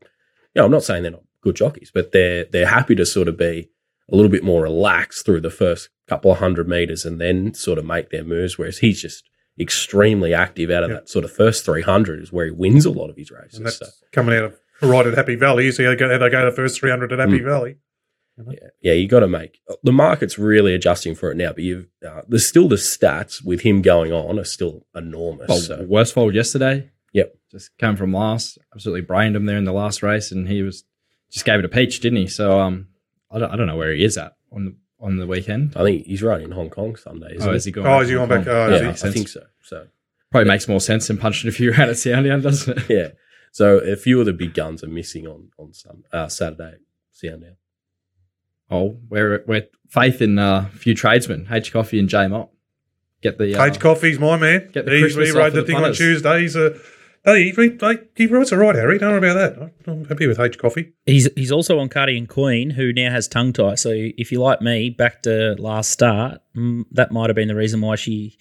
You 0.54 0.60
know, 0.60 0.66
I'm 0.66 0.70
not 0.72 0.84
saying 0.84 1.02
they're 1.02 1.12
not 1.12 1.24
good 1.42 1.56
jockeys, 1.56 1.90
but 1.92 2.12
they're 2.12 2.44
they're 2.44 2.66
happy 2.66 2.94
to 2.96 3.06
sort 3.06 3.28
of 3.28 3.36
be 3.36 3.68
a 4.10 4.16
little 4.16 4.30
bit 4.30 4.44
more 4.44 4.62
relaxed 4.62 5.24
through 5.24 5.40
the 5.40 5.50
first 5.50 5.88
couple 6.08 6.30
of 6.32 6.38
hundred 6.38 6.68
meters 6.68 7.04
and 7.04 7.20
then 7.20 7.54
sort 7.54 7.78
of 7.78 7.84
make 7.86 8.10
their 8.10 8.24
moves. 8.24 8.58
Whereas 8.58 8.78
he's 8.78 9.00
just 9.00 9.24
extremely 9.58 10.34
active 10.34 10.70
out 10.70 10.82
of 10.84 10.90
Yeah. 10.90 10.96
that 10.96 11.08
sort 11.08 11.24
of 11.24 11.32
first 11.32 11.64
300 11.64 12.22
is 12.22 12.32
where 12.32 12.46
he 12.46 12.50
wins 12.50 12.84
a 12.84 12.90
lot 12.90 13.08
of 13.10 13.16
his 13.16 13.30
races. 13.30 13.58
And 13.58 13.66
that's 13.66 13.78
So. 13.78 13.86
coming 14.12 14.34
out 14.36 14.44
of 14.44 14.54
right 14.82 15.06
at 15.06 15.14
Happy 15.14 15.36
Valley. 15.36 15.64
You 15.66 15.72
see 15.72 15.84
how 15.84 15.90
they 15.90 15.96
go, 15.96 16.10
how 16.10 16.18
they 16.18 16.28
go 16.30 16.44
the 16.44 16.50
first 16.56 16.80
300 16.80 17.12
at 17.12 17.18
Happy 17.18 17.38
Mm. 17.40 17.44
Valley. 17.44 17.76
Yeah, 18.50 18.68
yeah, 18.80 18.92
you 18.94 19.08
got 19.08 19.20
to 19.20 19.28
make 19.28 19.60
the 19.82 19.92
market's 19.92 20.38
really 20.38 20.74
adjusting 20.74 21.14
for 21.14 21.30
it 21.30 21.36
now. 21.36 21.52
But 21.52 21.64
you've 21.64 21.86
uh, 22.06 22.22
there's 22.26 22.46
still 22.46 22.66
the 22.66 22.76
stats 22.76 23.44
with 23.44 23.60
him 23.60 23.82
going 23.82 24.10
on 24.10 24.38
are 24.38 24.44
still 24.44 24.86
enormous. 24.94 25.48
Well, 25.48 25.58
so 25.58 25.84
Worsfold 25.86 26.34
yesterday. 26.34 26.90
Yep. 27.12 27.34
Just 27.50 27.76
came 27.78 27.96
from 27.96 28.12
last. 28.12 28.58
Absolutely 28.74 29.02
brained 29.02 29.36
him 29.36 29.46
there 29.46 29.56
in 29.58 29.64
the 29.64 29.72
last 29.72 30.02
race, 30.02 30.32
and 30.32 30.48
he 30.48 30.62
was 30.62 30.84
just 31.30 31.44
gave 31.44 31.58
it 31.58 31.64
a 31.64 31.68
peach, 31.68 32.00
didn't 32.00 32.18
he? 32.18 32.26
So 32.26 32.60
um, 32.60 32.88
I 33.30 33.38
don't, 33.38 33.50
I 33.52 33.56
don't 33.56 33.66
know 33.66 33.76
where 33.76 33.92
he 33.92 34.04
is 34.04 34.16
at 34.18 34.36
on 34.50 34.64
the 34.66 34.74
on 35.00 35.16
the 35.18 35.26
weekend. 35.26 35.74
I 35.76 35.82
think 35.82 36.06
he's 36.06 36.22
running 36.22 36.46
in 36.46 36.52
Hong 36.52 36.70
Kong 36.70 36.96
Sunday. 36.96 37.34
Isn't 37.36 37.48
Oh, 37.48 37.52
he? 37.52 37.56
is 37.56 37.64
he 37.64 37.72
going? 37.72 37.86
Oh, 37.86 37.90
back 37.90 38.02
is 38.02 38.08
he 38.08 38.14
going 38.14 38.28
back? 38.28 38.46
Oh, 38.46 38.68
yeah, 38.68 38.90
is 38.90 39.02
he? 39.02 39.08
I 39.08 39.12
think 39.12 39.28
so. 39.28 39.44
So 39.62 39.86
Probably 40.30 40.48
makes 40.48 40.66
more 40.68 40.80
sense 40.80 41.08
than 41.08 41.18
punching 41.18 41.48
a 41.48 41.52
few 41.52 41.72
out 41.76 41.88
at 41.90 41.98
Sandown, 41.98 42.40
doesn't 42.40 42.78
it? 42.78 42.84
yeah, 42.88 43.08
so 43.50 43.78
a 43.78 43.96
few 43.96 44.18
of 44.20 44.26
the 44.26 44.32
big 44.32 44.54
guns 44.54 44.82
are 44.82 44.88
missing 44.88 45.26
on 45.26 45.50
on 45.58 45.72
some 45.74 46.04
uh, 46.12 46.28
Saturday. 46.28 46.76
Sandown. 47.10 47.56
Oh, 48.70 48.96
we're 49.10 49.44
we're 49.46 49.66
faith 49.90 50.22
in 50.22 50.38
uh, 50.38 50.70
a 50.72 50.76
few 50.78 50.94
tradesmen, 50.94 51.48
H 51.50 51.70
Coffey 51.72 51.98
and 51.98 52.08
J 52.08 52.26
Mott. 52.28 52.48
Get 53.22 53.36
the 53.36 53.54
uh, 53.60 53.64
H 53.66 53.78
Coffey's 53.78 54.18
my 54.18 54.36
man. 54.38 54.70
Get 54.72 54.86
the 54.86 54.92
he, 54.92 55.00
Christmas 55.02 55.28
he 55.28 55.32
off 55.32 55.36
rode 55.38 55.50
for 55.52 55.56
the 55.56 55.60
the 55.62 55.66
thing 55.66 55.76
on 55.76 55.82
punters. 55.82 55.98
Tuesday. 55.98 56.40
He's 56.40 56.56
a. 56.56 56.78
Hey, 57.24 57.52
he, 57.52 57.68
he, 58.16 58.26
rides 58.26 58.52
all 58.52 58.58
right, 58.58 58.74
Harry. 58.74 58.98
Don't 58.98 59.12
worry 59.12 59.30
about 59.30 59.56
that. 59.56 59.72
I'm 59.86 60.04
happy 60.06 60.26
with 60.26 60.40
H 60.40 60.58
Coffey. 60.58 60.92
He's 61.06 61.28
he's 61.36 61.52
also 61.52 61.78
on 61.78 61.88
Cardigan 61.88 62.26
Queen, 62.26 62.70
who 62.70 62.92
now 62.92 63.12
has 63.12 63.28
tongue 63.28 63.52
tie. 63.52 63.76
So 63.76 63.90
if 63.92 64.32
you 64.32 64.40
like 64.40 64.60
me, 64.60 64.90
back 64.90 65.22
to 65.22 65.54
last 65.58 65.90
start, 65.90 66.40
mm, 66.56 66.84
that 66.90 67.12
might 67.12 67.30
have 67.30 67.36
been 67.36 67.46
the 67.46 67.54
reason 67.54 67.80
why 67.80 67.94
she 67.94 68.36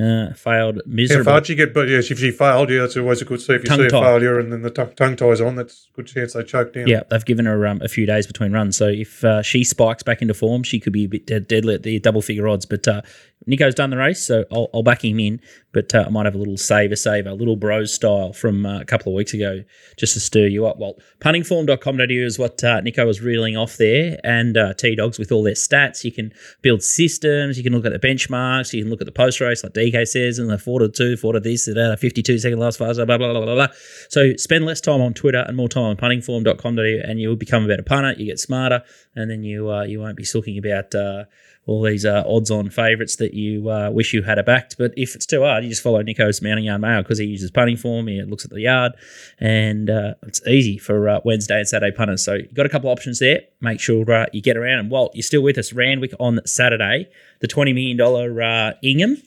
uh, 0.00 0.32
failed 0.34 0.76
How 0.76 0.82
miserably. 0.86 1.24
far 1.24 1.40
did 1.40 1.48
you 1.48 1.54
get? 1.56 1.74
But 1.74 1.88
yes, 1.88 2.10
if 2.10 2.18
she 2.18 2.30
failed, 2.30 2.70
yeah, 2.70 2.80
that's 2.80 2.96
always 2.96 3.20
a 3.22 3.24
good 3.24 3.40
see. 3.40 3.54
If 3.54 3.62
you 3.62 3.68
Tongue 3.68 3.78
see 3.80 3.86
a 3.86 3.90
tie. 3.90 4.00
failure 4.02 4.38
and 4.38 4.52
then 4.52 4.62
the 4.62 4.70
tongue, 4.70 4.92
tongue 4.94 5.16
tie's 5.16 5.40
on, 5.40 5.56
that's 5.56 5.88
a 5.92 5.96
good 5.96 6.06
chance 6.06 6.34
they 6.34 6.44
choke 6.44 6.72
down. 6.72 6.86
Yeah, 6.86 7.02
they've 7.10 7.24
given 7.24 7.46
her 7.46 7.66
um, 7.66 7.80
a 7.82 7.88
few 7.88 8.06
days 8.06 8.26
between 8.26 8.52
runs. 8.52 8.76
So 8.76 8.86
if 8.88 9.24
uh, 9.24 9.42
she 9.42 9.64
spikes 9.64 10.02
back 10.02 10.22
into 10.22 10.34
form, 10.34 10.62
she 10.62 10.78
could 10.78 10.92
be 10.92 11.04
a 11.04 11.08
bit 11.08 11.26
dead, 11.26 11.48
deadly 11.48 11.74
at 11.74 11.82
the 11.82 11.98
double 11.98 12.22
figure 12.22 12.46
odds. 12.46 12.64
But 12.64 12.86
uh, 12.86 13.02
Nico's 13.46 13.74
done 13.74 13.90
the 13.90 13.96
race, 13.96 14.22
so 14.22 14.44
I'll, 14.52 14.68
I'll 14.72 14.82
back 14.82 15.04
him 15.04 15.18
in. 15.18 15.40
But 15.72 15.94
uh, 15.94 16.04
I 16.06 16.10
might 16.10 16.26
have 16.26 16.34
a 16.34 16.38
little 16.38 16.56
saver 16.56 16.96
saver, 16.96 17.30
a 17.30 17.34
little 17.34 17.56
bros 17.56 17.92
style 17.92 18.32
from 18.32 18.64
uh, 18.66 18.80
a 18.80 18.84
couple 18.84 19.12
of 19.12 19.16
weeks 19.16 19.34
ago 19.34 19.62
just 19.96 20.14
to 20.14 20.20
stir 20.20 20.46
you 20.46 20.66
up. 20.66 20.78
Well, 20.78 20.94
puntingform.com.au 21.20 22.04
is 22.08 22.38
what 22.38 22.62
uh, 22.64 22.80
Nico 22.80 23.06
was 23.06 23.20
reeling 23.20 23.56
off 23.56 23.76
there, 23.76 24.18
and 24.24 24.56
uh, 24.56 24.74
T 24.74 24.94
Dogs 24.94 25.18
with 25.18 25.32
all 25.32 25.42
their 25.42 25.54
stats. 25.54 26.04
You 26.04 26.12
can 26.12 26.32
build 26.62 26.82
systems, 26.82 27.56
you 27.58 27.64
can 27.64 27.72
look 27.72 27.84
at 27.84 27.92
the 27.92 27.98
benchmarks, 27.98 28.72
you 28.72 28.82
can 28.82 28.90
look 28.90 29.00
at 29.00 29.06
the 29.06 29.12
post 29.12 29.40
race, 29.40 29.62
like 29.62 29.74
DK 29.78 30.06
says, 30.06 30.38
and 30.38 30.50
the 30.50 30.58
4 30.58 30.80
to 30.80 30.88
2, 30.88 31.16
4 31.16 31.32
to 31.34 31.40
this, 31.40 31.66
da, 31.72 31.96
52 31.96 32.38
second 32.38 32.58
last 32.58 32.78
fast, 32.78 32.96
blah, 32.96 33.04
blah, 33.04 33.32
blah, 33.32 33.44
blah, 33.44 33.54
blah. 33.54 33.68
So 34.08 34.34
spend 34.36 34.64
less 34.64 34.80
time 34.80 35.00
on 35.00 35.14
Twitter 35.14 35.44
and 35.46 35.56
more 35.56 35.68
time 35.68 35.84
on 35.84 35.96
puntingform.com.au, 35.96 37.08
and 37.08 37.20
you'll 37.20 37.36
become 37.36 37.64
a 37.64 37.68
better 37.68 37.82
punter, 37.82 38.14
you 38.18 38.26
get 38.26 38.38
smarter, 38.38 38.82
and 39.14 39.30
then 39.30 39.42
you 39.42 39.70
uh, 39.70 39.82
you 39.82 40.00
won't 40.00 40.16
be 40.16 40.24
sulking 40.24 40.58
about. 40.58 40.94
Uh, 40.94 41.24
all 41.68 41.82
these 41.82 42.06
uh, 42.06 42.24
odds-on 42.26 42.70
favourites 42.70 43.16
that 43.16 43.34
you 43.34 43.68
uh, 43.68 43.90
wish 43.90 44.14
you 44.14 44.22
had 44.22 44.38
a 44.38 44.42
backed. 44.42 44.76
But 44.78 44.94
if 44.96 45.14
it's 45.14 45.26
too 45.26 45.42
hard, 45.42 45.62
you 45.62 45.70
just 45.70 45.82
follow 45.82 46.00
Nico's 46.00 46.40
Mounting 46.40 46.64
Yard 46.64 46.80
Mail 46.80 47.02
because 47.02 47.18
he 47.18 47.26
uses 47.26 47.50
punting 47.50 47.76
form. 47.76 48.06
He 48.06 48.22
looks 48.22 48.46
at 48.46 48.50
the 48.50 48.62
yard, 48.62 48.92
and 49.38 49.90
uh, 49.90 50.14
it's 50.22 50.44
easy 50.46 50.78
for 50.78 51.10
uh, 51.10 51.20
Wednesday 51.26 51.58
and 51.58 51.68
Saturday 51.68 51.94
punters. 51.94 52.24
So 52.24 52.34
you've 52.34 52.54
got 52.54 52.64
a 52.64 52.70
couple 52.70 52.88
options 52.90 53.18
there. 53.18 53.42
Make 53.60 53.80
sure 53.80 54.10
uh, 54.10 54.26
you 54.32 54.40
get 54.40 54.56
around. 54.56 54.78
And 54.78 54.90
Walt, 54.90 55.14
you're 55.14 55.22
still 55.22 55.42
with 55.42 55.58
us. 55.58 55.74
Randwick 55.74 56.12
on 56.18 56.40
Saturday, 56.46 57.10
the 57.40 57.48
$20 57.48 57.74
million 57.74 58.40
uh, 58.40 58.72
Ingham. 58.82 59.22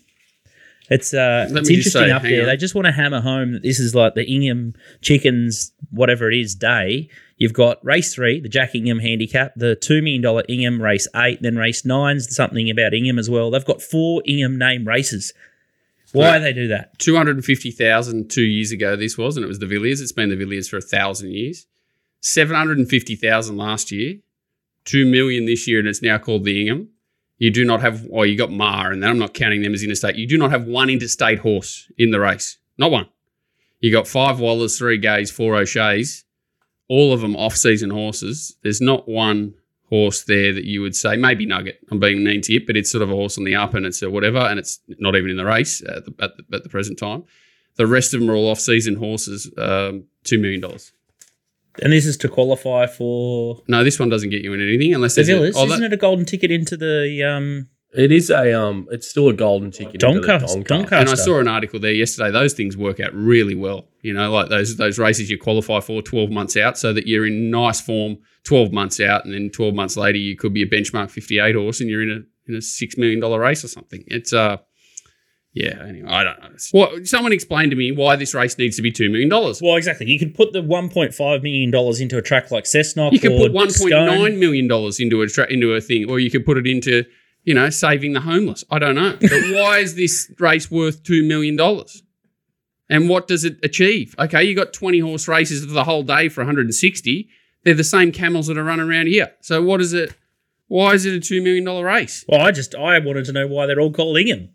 It's 0.92 1.14
uh, 1.14 1.48
Let 1.50 1.62
it's 1.62 1.70
interesting 1.70 2.02
say, 2.02 2.12
up 2.12 2.22
there. 2.22 2.42
on. 2.42 2.48
They 2.48 2.58
just 2.58 2.76
want 2.76 2.86
to 2.86 2.92
hammer 2.92 3.22
home 3.22 3.54
that 3.54 3.64
this 3.64 3.80
is 3.80 3.96
like 3.96 4.14
the 4.14 4.26
Ingham 4.26 4.74
chickens, 5.00 5.72
whatever 5.89 6.30
it 6.30 6.38
is, 6.38 6.54
day. 6.54 7.08
You've 7.38 7.54
got 7.54 7.84
race 7.84 8.14
three, 8.14 8.42
the 8.42 8.50
Jack 8.50 8.76
Ingham 8.76 9.00
handicap, 9.00 9.54
the 9.56 9.78
$2 9.78 10.04
million 10.04 10.46
Ingham 10.50 10.82
race 10.82 11.08
eight, 11.16 11.42
then 11.42 11.56
race 11.56 11.86
nine's 11.86 12.36
something 12.36 12.70
about 12.70 12.94
Ingham 12.94 13.18
as 13.18 13.30
well. 13.30 13.50
They've 13.50 13.64
got 13.64 13.82
four 13.82 14.22
Ingham 14.26 14.58
name 14.58 14.86
races. 14.86 15.34
Why 16.12 16.39
they 16.39 16.52
do 16.52 16.68
that? 16.68 17.00
250,000 17.00 18.30
two 18.30 18.42
years 18.42 18.74
ago, 18.74 18.98
this 18.98 19.18
was, 19.18 19.38
and 19.38 19.46
it 19.46 19.48
was 19.48 19.60
the 19.60 19.66
Villiers. 19.66 20.02
It's 20.02 20.12
been 20.12 20.30
the 20.30 20.36
Villiers 20.36 20.68
for 20.68 20.76
a 20.76 20.82
thousand 20.82 21.32
years. 21.32 21.68
750,000 22.20 23.56
last 23.56 23.94
year, 23.94 24.18
2 24.84 25.06
million 25.06 25.46
this 25.46 25.70
year, 25.70 25.80
and 25.80 25.88
it's 25.88 26.02
now 26.02 26.18
called 26.18 26.44
the 26.44 26.60
Ingham. 26.62 26.89
You 27.42 27.50
do 27.50 27.66
not 27.66 27.82
have, 27.82 28.06
or 28.12 28.28
you 28.28 28.38
got 28.38 28.52
Mar, 28.52 28.92
and 28.92 29.02
then 29.02 29.10
I'm 29.10 29.18
not 29.18 29.34
counting 29.34 29.64
them 29.64 29.74
as 29.74 29.82
interstate. 29.82 30.16
You 30.16 30.28
do 30.28 30.38
not 30.38 30.52
have 30.52 30.66
one 30.66 30.92
interstate 30.92 31.39
horse 31.39 31.92
in 31.98 32.12
the 32.12 32.20
race. 32.20 32.60
Not 32.78 32.92
one. 32.92 33.08
You 33.80 33.92
got 33.92 34.08
five 34.08 34.38
Wallers, 34.39 34.78
three 34.78 35.00
Gays, 35.00 35.32
four 35.32 35.56
O'Shea's, 35.56 36.24
all 36.88 37.14
of 37.14 37.22
them 37.22 37.36
off 37.36 37.56
season 37.56 37.89
horses. 37.89 38.56
There's 38.62 38.80
not 38.80 39.10
one 39.10 39.56
horse 39.89 40.22
there 40.22 40.54
that 40.54 40.66
you 40.66 40.84
would 40.84 40.96
say, 40.96 41.18
maybe 41.18 41.48
Nugget. 41.48 41.80
I'm 41.89 42.00
being 42.00 42.24
mean 42.24 42.42
to 42.42 42.54
it, 42.54 42.68
but 42.68 42.78
it's 42.78 42.92
sort 42.92 43.02
of 43.02 43.10
a 43.10 43.16
horse 43.16 43.39
on 43.39 43.44
the 43.44 43.56
up 43.56 43.74
and 43.74 43.88
it's 43.88 44.04
a 44.04 44.12
whatever, 44.12 44.38
and 44.38 44.60
it's 44.60 44.80
not 45.00 45.16
even 45.16 45.32
in 45.32 45.38
the 45.38 45.44
race 45.44 45.82
at 45.82 46.06
the, 46.06 46.14
at 46.24 46.38
the, 46.38 46.56
at 46.56 46.62
the 46.62 46.70
present 46.70 47.00
time. 47.00 47.24
The 47.76 47.88
rest 47.88 48.14
of 48.14 48.20
them 48.20 48.30
are 48.30 48.36
all 48.36 48.52
off 48.52 48.60
season 48.60 48.98
horses, 48.98 49.48
um, 49.58 50.04
$2 50.26 50.39
million. 50.39 50.64
And 51.82 51.93
this 51.93 52.05
is 52.05 52.17
to 52.17 52.28
qualify 52.30 52.86
for 52.88 53.61
No, 53.67 53.84
this 53.84 53.99
one 53.99 54.09
doesn't 54.09 54.30
get 54.30 54.41
you 54.43 54.53
in 54.53 54.61
anything 54.61 54.93
unless 54.93 55.15
the 55.15 55.24
there's 55.24 55.30
a- 55.30 55.34
Villiers. 55.39 55.55
oh, 55.57 55.65
that- 55.67 55.74
Isn't 55.76 55.86
it 55.86 55.93
a 55.93 55.97
golden 55.97 56.26
ticket 56.26 56.51
into 56.51 56.76
the 56.78 57.24
um, 57.24 57.67
It 57.93 58.11
is 58.11 58.30
a 58.30 58.53
um. 58.59 58.88
It's 58.91 59.07
still 59.07 59.30
a 59.30 59.34
golden 59.34 59.72
ticket. 59.72 59.99
Doncaster? 59.99 60.30
Doncaster. 60.30 60.63
Doncaster. 60.63 60.95
And 60.97 61.09
I 61.09 61.15
saw 61.15 61.39
an 61.39 61.47
article 61.47 61.80
there 61.80 61.91
yesterday. 61.93 62.32
Those 62.32 62.53
things 62.53 62.76
work 62.78 62.99
out 62.99 63.13
really 63.13 63.55
well. 63.55 63.88
You 64.01 64.13
know, 64.13 64.32
like 64.32 64.49
those 64.49 64.76
those 64.78 64.97
races 64.99 65.30
you 65.30 65.38
qualify 65.38 65.80
for 65.80 66.01
12 66.01 66.30
months 66.30 66.57
out, 66.57 66.78
so 66.78 66.93
that 66.93 67.05
you're 67.07 67.26
in 67.28 67.49
nice 67.51 67.80
form 67.82 68.17
12 68.45 68.72
months 68.72 68.99
out, 68.99 69.26
and 69.26 69.34
then 69.34 69.49
12 69.49 69.74
months 69.76 69.95
later 69.97 70.17
you 70.17 70.36
could 70.36 70.53
be 70.53 70.63
a 70.63 70.67
benchmark 70.67 71.09
58 71.11 71.55
horse, 71.55 71.80
and 71.82 71.89
you're 71.89 72.01
in 72.01 72.11
a 72.11 72.19
in 72.51 72.55
a 72.57 72.61
six 72.61 72.97
million 72.97 73.19
dollar 73.19 73.39
race 73.39 73.63
or 73.63 73.67
something. 73.67 74.03
It's 74.07 74.34
uh, 74.34 74.57
yeah. 75.54 75.84
Anyway, 75.86 76.10
I 76.10 76.24
don't 76.24 76.39
know. 76.41 76.49
What 76.72 77.08
someone 77.08 77.34
explained 77.34 77.72
to 77.72 77.78
me 77.78 77.91
why 77.91 78.16
this 78.16 78.34
race 78.34 78.58
needs 78.58 78.78
to 78.78 78.82
be 78.82 78.91
two 78.91 79.10
million 79.10 79.30
dollars. 79.30 79.62
Well, 79.62 79.76
exactly. 79.76 80.10
You 80.10 80.18
could 80.18 80.34
put 80.34 80.54
the 80.54 80.62
one 80.62 80.89
point 80.89 81.14
five 81.14 81.43
million 81.43 81.72
dollars 81.72 81.99
into 81.99 82.18
a 82.18 82.22
track 82.22 82.52
like 82.52 82.64
Cessnock. 82.64 83.12
You 83.12 83.20
could 83.20 83.38
put 83.38 83.52
$1.9 83.52 84.39
million 84.39 84.93
into 84.99 85.22
a 85.22 85.28
tra- 85.28 85.52
into 85.52 85.74
a 85.74 85.82
thing, 85.82 86.10
or 86.10 86.20
you 86.20 86.32
could 86.32 86.45
put 86.45 86.58
it 86.58 86.68
into 86.68 87.04
you 87.43 87.54
know 87.54 87.70
saving 87.70 88.14
the 88.14 88.22
homeless. 88.22 88.64
I 88.72 88.80
don't 88.80 88.95
know. 88.95 89.18
But 89.20 89.32
why 89.54 89.80
is 89.80 89.95
this 89.95 90.32
race 90.39 90.72
worth 90.72 91.04
two 91.04 91.24
million 91.24 91.58
dollars? 91.58 92.02
And 92.89 93.08
what 93.08 93.28
does 93.28 93.45
it 93.45 93.58
achieve? 93.64 94.16
Okay, 94.20 94.43
you 94.43 94.54
got 94.54 94.74
20 94.74 94.99
horse 94.99 95.26
races 95.26 95.64
for 95.64 95.72
the 95.72 95.86
whole 95.86 96.04
day 96.04 96.28
for 96.28 96.41
160. 96.41 97.30
They're 97.64 97.74
the 97.74 97.86
same 97.86 98.12
camels 98.12 98.47
that 98.47 98.58
are 98.58 98.66
running 98.66 98.89
around 98.89 99.08
here. 99.08 99.32
So 99.39 99.62
what 99.64 99.80
is 99.80 99.93
it? 99.93 100.14
Why 100.68 100.93
is 100.93 101.06
it 101.06 101.14
a 101.14 101.20
two 101.20 101.41
million 101.41 101.66
dollar 101.66 101.86
race? 101.86 102.24
Well, 102.28 102.41
I 102.41 102.52
just 102.52 102.74
I 102.74 102.97
wanted 102.99 103.26
to 103.26 103.34
know 103.34 103.47
why 103.47 103.66
they're 103.66 103.80
all 103.80 103.91
called 103.91 104.18
Ingham. 104.18 104.49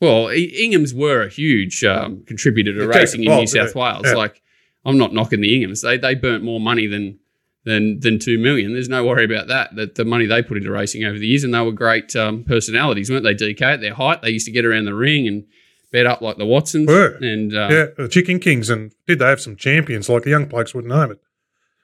Well, 0.00 0.28
I- 0.28 0.52
Inghams 0.58 0.92
were 0.94 1.22
a 1.22 1.28
huge 1.28 1.82
um, 1.84 2.22
contributor 2.26 2.72
to 2.74 2.86
racing 2.86 3.24
in 3.24 3.34
New 3.36 3.46
South 3.46 3.74
yeah, 3.74 3.82
Wales. 3.82 4.02
yeah. 4.06 4.14
Like, 4.14 4.42
I'm 4.84 4.98
not 4.98 5.12
knocking 5.12 5.40
the 5.40 5.48
Inghams; 5.52 5.82
they 5.82 5.96
they 5.98 6.14
burnt 6.14 6.44
more 6.44 6.60
money 6.60 6.86
than 6.86 7.18
than 7.64 7.98
than 8.00 8.18
two 8.18 8.38
million. 8.38 8.72
There's 8.72 8.88
no 8.88 9.04
worry 9.04 9.24
about 9.24 9.48
that. 9.48 9.74
That 9.76 9.94
the 9.94 10.04
money 10.04 10.26
they 10.26 10.42
put 10.42 10.56
into 10.58 10.70
racing 10.70 11.04
over 11.04 11.18
the 11.18 11.26
years, 11.26 11.44
and 11.44 11.52
they 11.54 11.60
were 11.60 11.72
great 11.72 12.14
um, 12.14 12.44
personalities, 12.44 13.10
weren't 13.10 13.24
they? 13.24 13.34
DK 13.34 13.60
at 13.62 13.80
their 13.80 13.94
height, 13.94 14.22
they 14.22 14.30
used 14.30 14.46
to 14.46 14.52
get 14.52 14.64
around 14.64 14.84
the 14.84 14.94
ring 14.94 15.26
and 15.26 15.44
bet 15.92 16.06
up 16.06 16.20
like 16.20 16.36
the 16.36 16.46
Watsons. 16.46 16.86
Were. 16.88 17.16
And 17.20 17.54
uh, 17.54 17.68
Yeah, 17.70 17.86
the 17.96 18.08
Chicken 18.08 18.38
Kings, 18.38 18.68
and 18.70 18.92
did 19.06 19.18
they 19.18 19.26
have 19.26 19.40
some 19.40 19.56
champions 19.56 20.08
like 20.08 20.22
the 20.24 20.30
young 20.30 20.44
blokes 20.46 20.74
wouldn't 20.74 20.94
name 20.94 21.10
it? 21.12 21.20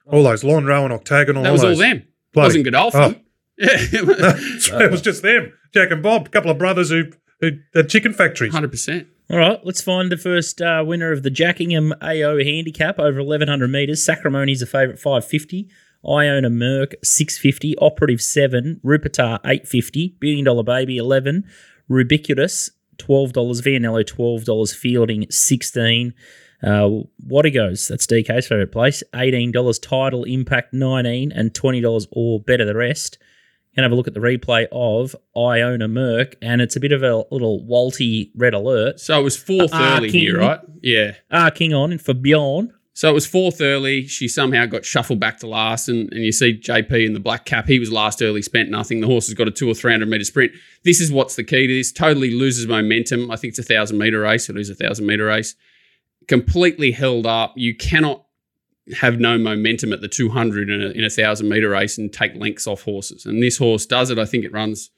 All 0.05 0.23
those 0.23 0.43
Lonhro 0.43 0.83
and 0.83 0.93
Octagonal. 0.93 1.43
That 1.43 1.51
was 1.51 1.63
all 1.63 1.69
those, 1.71 1.79
them. 1.79 2.03
bloody- 2.33 2.47
Wasn't 2.47 2.65
Godolphin. 2.65 3.21
Yeah, 3.57 3.67
it 3.77 4.91
was 4.91 5.01
just 5.01 5.21
them. 5.21 5.53
Jack 5.73 5.91
and 5.91 6.03
Bob, 6.03 6.27
a 6.27 6.29
couple 6.29 6.51
of 6.51 6.57
brothers 6.57 6.89
who, 6.89 7.05
who 7.43 7.57
had 7.73 7.89
chicken 7.89 8.13
factories. 8.13 8.53
Hundred 8.53 8.71
percent. 8.71 9.07
All 9.29 9.37
right, 9.37 9.59
let's 9.63 9.81
find 9.81 10.11
the 10.11 10.17
first 10.17 10.61
uh, 10.61 10.83
winner 10.85 11.11
of 11.11 11.23
the 11.23 11.29
Jack 11.29 11.61
Ingham 11.61 11.93
AO 12.01 12.37
handicap 12.37 12.99
over 12.99 13.23
1100 13.23 13.69
metres. 13.69 14.05
Sacramoni's 14.05 14.61
a 14.61 14.65
favourite 14.65 14.99
550. 14.99 15.69
Iona 16.05 16.49
Merck 16.49 16.93
650. 17.03 17.77
Operative 17.77 18.21
7. 18.21 18.81
Rupertar 18.83 19.39
850. 19.45 20.17
Billion 20.19 20.43
Dollar 20.43 20.63
Baby 20.63 20.97
11. 20.97 21.45
Rubiquitous 21.89 22.69
$12. 22.97 23.31
Vianello 23.33 24.03
$12. 24.03 24.75
Fielding 24.75 25.25
16 25.31 26.13
uh, 26.63 27.03
Wadigos, 27.27 27.89
that's 27.89 28.07
DK's 28.07 28.47
favourite 28.47 28.71
place. 28.71 29.03
$18. 29.13 29.81
Title 29.81 30.23
Impact 30.23 30.73
19 30.73 31.31
and 31.33 31.53
$20 31.53 32.07
or 32.11 32.39
better 32.39 32.65
the 32.65 32.75
rest. 32.75 33.17
Gonna 33.75 33.85
have 33.85 33.91
a 33.91 33.95
look 33.95 34.07
at 34.07 34.13
the 34.13 34.19
replay 34.19 34.67
of 34.71 35.15
Iona 35.35 35.87
Merck, 35.87 36.35
and 36.43 36.61
it's 36.61 36.75
a 36.75 36.79
bit 36.79 36.91
of 36.91 37.01
a 37.01 37.23
little 37.31 37.65
walty 37.65 38.29
red 38.35 38.53
alert. 38.53 38.99
So 38.99 39.19
it 39.19 39.23
was 39.23 39.35
fourth 39.35 39.71
Ah, 39.73 39.97
early 39.97 40.11
here, 40.11 40.37
right? 40.37 40.59
Yeah. 40.81 41.13
Ah, 41.31 41.49
King 41.49 41.73
on 41.73 41.97
for 41.97 42.13
Bjorn. 42.13 42.71
So 42.95 43.09
it 43.09 43.13
was 43.13 43.25
fourth 43.25 43.59
early. 43.59 44.05
She 44.05 44.27
somehow 44.27 44.67
got 44.67 44.85
shuffled 44.85 45.19
back 45.19 45.39
to 45.39 45.47
last, 45.47 45.89
and, 45.89 46.13
and 46.13 46.23
you 46.23 46.31
see 46.31 46.55
JP 46.55 47.03
in 47.07 47.13
the 47.13 47.19
black 47.19 47.45
cap. 47.45 47.65
He 47.65 47.79
was 47.79 47.91
last 47.91 48.21
early, 48.21 48.43
spent 48.43 48.69
nothing. 48.69 49.01
The 49.01 49.07
horse 49.07 49.25
has 49.25 49.33
got 49.33 49.47
a 49.47 49.51
two 49.51 49.67
or 49.67 49.73
three 49.73 49.91
hundred 49.91 50.09
meter 50.09 50.23
sprint. 50.23 50.51
This 50.83 51.01
is 51.01 51.11
what's 51.11 51.35
the 51.35 51.43
key 51.43 51.65
to 51.65 51.73
this. 51.73 51.91
Totally 51.91 52.29
loses 52.29 52.67
momentum. 52.67 53.31
I 53.31 53.35
think 53.37 53.49
it's 53.53 53.59
a 53.59 53.63
thousand 53.63 53.97
meter 53.97 54.19
race. 54.19 54.47
It 54.47 54.57
is 54.57 54.69
a 54.69 54.75
thousand 54.75 55.07
meter 55.07 55.25
race. 55.25 55.55
Completely 56.27 56.91
held 56.91 57.25
up. 57.25 57.53
You 57.57 57.75
cannot 57.75 58.22
have 58.91 59.19
no 59.19 59.37
momentum 59.37 59.93
at 59.93 60.01
the 60.01 60.07
200 60.07 60.69
in 60.69 60.81
a, 60.81 60.89
in 60.89 61.03
a 61.03 61.09
thousand 61.09 61.49
meter 61.49 61.69
race 61.69 61.97
and 61.97 62.11
take 62.11 62.35
lengths 62.35 62.67
off 62.67 62.83
horses. 62.83 63.25
And 63.25 63.41
this 63.41 63.57
horse 63.57 63.85
does 63.85 64.09
it. 64.09 64.19
I 64.19 64.25
think 64.25 64.43
it 64.43 64.51
runs 64.51 64.89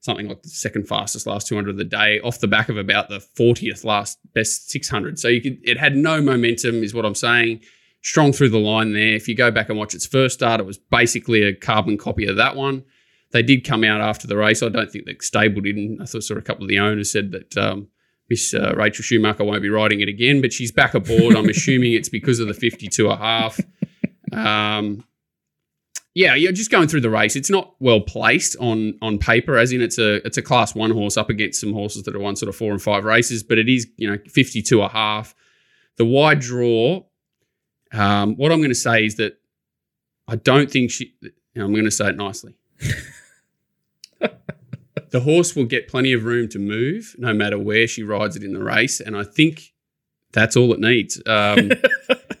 something 0.00 0.28
like 0.28 0.42
the 0.42 0.48
second 0.48 0.86
fastest 0.86 1.26
last 1.26 1.46
200 1.48 1.70
of 1.70 1.76
the 1.76 1.84
day 1.84 2.20
off 2.20 2.40
the 2.40 2.46
back 2.46 2.68
of 2.68 2.76
about 2.76 3.08
the 3.08 3.18
40th 3.18 3.84
last 3.84 4.18
best 4.34 4.70
600. 4.70 5.18
So 5.18 5.28
you 5.28 5.40
could, 5.40 5.58
it 5.62 5.78
had 5.78 5.96
no 5.96 6.20
momentum, 6.20 6.82
is 6.82 6.94
what 6.94 7.04
I'm 7.04 7.14
saying. 7.14 7.60
Strong 8.02 8.32
through 8.32 8.50
the 8.50 8.58
line 8.58 8.92
there. 8.92 9.14
If 9.14 9.28
you 9.28 9.34
go 9.34 9.50
back 9.50 9.70
and 9.70 9.78
watch 9.78 9.94
its 9.94 10.06
first 10.06 10.34
start, 10.34 10.60
it 10.60 10.66
was 10.66 10.78
basically 10.78 11.42
a 11.42 11.54
carbon 11.54 11.96
copy 11.96 12.26
of 12.26 12.36
that 12.36 12.54
one. 12.54 12.84
They 13.30 13.42
did 13.42 13.64
come 13.64 13.82
out 13.82 14.00
after 14.00 14.26
the 14.26 14.36
race. 14.36 14.62
I 14.62 14.68
don't 14.68 14.90
think 14.90 15.06
the 15.06 15.16
stable 15.20 15.62
didn't. 15.62 16.00
I 16.00 16.04
thought 16.04 16.22
sort 16.22 16.38
of 16.38 16.44
a 16.44 16.46
couple 16.46 16.64
of 16.64 16.68
the 16.68 16.78
owners 16.78 17.10
said 17.10 17.32
that 17.32 17.56
um, 17.56 17.88
Miss 18.30 18.54
uh, 18.54 18.74
Rachel 18.74 19.02
Schumacher 19.02 19.44
won't 19.44 19.62
be 19.62 19.68
riding 19.68 20.00
it 20.00 20.08
again, 20.08 20.40
but 20.40 20.52
she's 20.52 20.72
back 20.72 20.94
aboard. 20.94 21.36
I'm 21.36 21.48
assuming 21.48 21.92
it's 21.92 22.08
because 22.08 22.40
of 22.40 22.48
the 22.48 22.54
52 22.54 23.04
and 23.04 23.12
a 23.12 23.16
half. 23.16 23.60
Um, 24.32 25.04
yeah, 26.14 26.36
you're 26.36 26.52
just 26.52 26.70
going 26.70 26.86
through 26.86 27.00
the 27.00 27.10
race. 27.10 27.34
It's 27.34 27.50
not 27.50 27.74
well 27.80 28.00
placed 28.00 28.56
on 28.60 28.96
on 29.02 29.18
paper, 29.18 29.58
as 29.58 29.72
in 29.72 29.82
it's 29.82 29.98
a 29.98 30.24
it's 30.26 30.38
a 30.38 30.42
class 30.42 30.74
one 30.74 30.92
horse 30.92 31.16
up 31.16 31.28
against 31.28 31.60
some 31.60 31.72
horses 31.72 32.04
that 32.04 32.14
are 32.14 32.20
won 32.20 32.36
sort 32.36 32.48
of 32.48 32.56
four 32.56 32.70
and 32.70 32.80
five 32.80 33.04
races, 33.04 33.42
but 33.42 33.58
it 33.58 33.68
is 33.68 33.88
you 33.96 34.08
know 34.08 34.18
52 34.28 34.80
and 34.80 34.90
a 34.90 34.92
half. 34.92 35.34
The 35.96 36.04
wide 36.04 36.40
draw. 36.40 37.02
Um, 37.92 38.36
what 38.36 38.52
I'm 38.52 38.58
going 38.58 38.70
to 38.70 38.76
say 38.76 39.04
is 39.04 39.16
that 39.16 39.38
I 40.28 40.36
don't 40.36 40.70
think 40.70 40.90
she. 40.90 41.14
I'm 41.56 41.72
going 41.72 41.84
to 41.84 41.90
say 41.90 42.08
it 42.08 42.16
nicely. 42.16 42.56
The 45.14 45.20
horse 45.20 45.54
will 45.54 45.64
get 45.64 45.86
plenty 45.86 46.12
of 46.12 46.24
room 46.24 46.48
to 46.48 46.58
move 46.58 47.14
no 47.18 47.32
matter 47.32 47.56
where 47.56 47.86
she 47.86 48.02
rides 48.02 48.34
it 48.34 48.42
in 48.42 48.52
the 48.52 48.60
race, 48.60 48.98
and 48.98 49.16
I 49.16 49.22
think 49.22 49.72
that's 50.32 50.56
all 50.56 50.72
it 50.72 50.80
needs. 50.80 51.22
Um, 51.24 51.70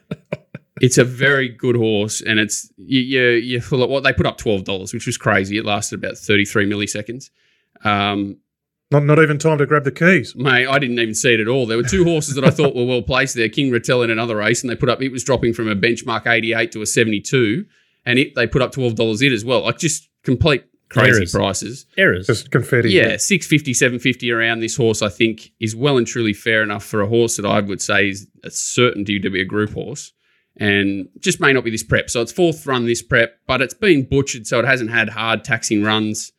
it's 0.80 0.98
a 0.98 1.04
very 1.04 1.48
good 1.48 1.76
horse, 1.76 2.20
and 2.20 2.40
it's 2.40 2.68
you 2.76 3.00
you, 3.00 3.28
you 3.28 3.60
what 3.60 4.02
they 4.02 4.12
put 4.12 4.26
up 4.26 4.38
twelve 4.38 4.64
dollars, 4.64 4.92
which 4.92 5.06
was 5.06 5.16
crazy. 5.16 5.56
It 5.56 5.64
lasted 5.64 6.00
about 6.00 6.18
thirty 6.18 6.44
three 6.44 6.68
milliseconds. 6.68 7.30
Um, 7.84 8.38
Not 8.90 9.04
not 9.04 9.22
even 9.22 9.38
time 9.38 9.58
to 9.58 9.66
grab 9.66 9.84
the 9.84 9.92
keys. 9.92 10.34
mate, 10.34 10.66
I 10.66 10.80
didn't 10.80 10.98
even 10.98 11.14
see 11.14 11.32
it 11.34 11.38
at 11.38 11.46
all. 11.46 11.66
There 11.66 11.76
were 11.76 11.84
two 11.84 12.02
horses 12.02 12.34
that 12.34 12.44
I 12.44 12.50
thought 12.50 12.74
were 12.74 12.86
well 12.86 13.02
placed 13.02 13.36
there. 13.36 13.48
King 13.48 13.70
Rattel 13.70 14.02
in 14.02 14.10
another 14.10 14.34
race, 14.34 14.64
and 14.64 14.68
they 14.68 14.74
put 14.74 14.88
up. 14.88 15.00
It 15.00 15.12
was 15.12 15.22
dropping 15.22 15.52
from 15.52 15.68
a 15.68 15.76
benchmark 15.76 16.26
eighty 16.26 16.52
eight 16.52 16.72
to 16.72 16.82
a 16.82 16.86
seventy 16.86 17.20
two, 17.20 17.66
and 18.04 18.18
it 18.18 18.34
they 18.34 18.48
put 18.48 18.62
up 18.62 18.72
twelve 18.72 18.96
dollars 18.96 19.22
it 19.22 19.30
as 19.30 19.44
well. 19.44 19.62
Like 19.62 19.78
just 19.78 20.08
complete 20.24 20.64
crazy 20.94 21.18
Errors. 21.18 21.32
prices. 21.32 21.86
Errors. 21.96 22.26
Just 22.26 22.50
confetti. 22.50 22.90
Yeah, 22.90 23.16
650, 23.16 23.74
750 23.74 24.30
around 24.30 24.60
this 24.60 24.76
horse, 24.76 25.02
I 25.02 25.08
think, 25.08 25.50
is 25.60 25.76
well 25.76 25.98
and 25.98 26.06
truly 26.06 26.32
fair 26.32 26.62
enough 26.62 26.84
for 26.84 27.00
a 27.00 27.06
horse 27.06 27.36
that 27.36 27.46
I 27.46 27.60
would 27.60 27.82
say 27.82 28.08
is 28.08 28.26
a 28.42 28.50
certainty 28.50 29.18
to 29.20 29.30
be 29.30 29.40
a 29.40 29.44
group 29.44 29.72
horse. 29.72 30.12
And 30.56 31.08
just 31.18 31.40
may 31.40 31.52
not 31.52 31.64
be 31.64 31.70
this 31.70 31.82
prep. 31.82 32.08
So 32.08 32.22
it's 32.22 32.30
fourth 32.30 32.64
run 32.64 32.86
this 32.86 33.02
prep, 33.02 33.38
but 33.46 33.60
it's 33.60 33.74
been 33.74 34.04
butchered, 34.04 34.46
so 34.46 34.60
it 34.60 34.64
hasn't 34.64 34.90
had 34.90 35.08
hard 35.08 35.42
taxing 35.42 35.82
runs. 35.82 36.32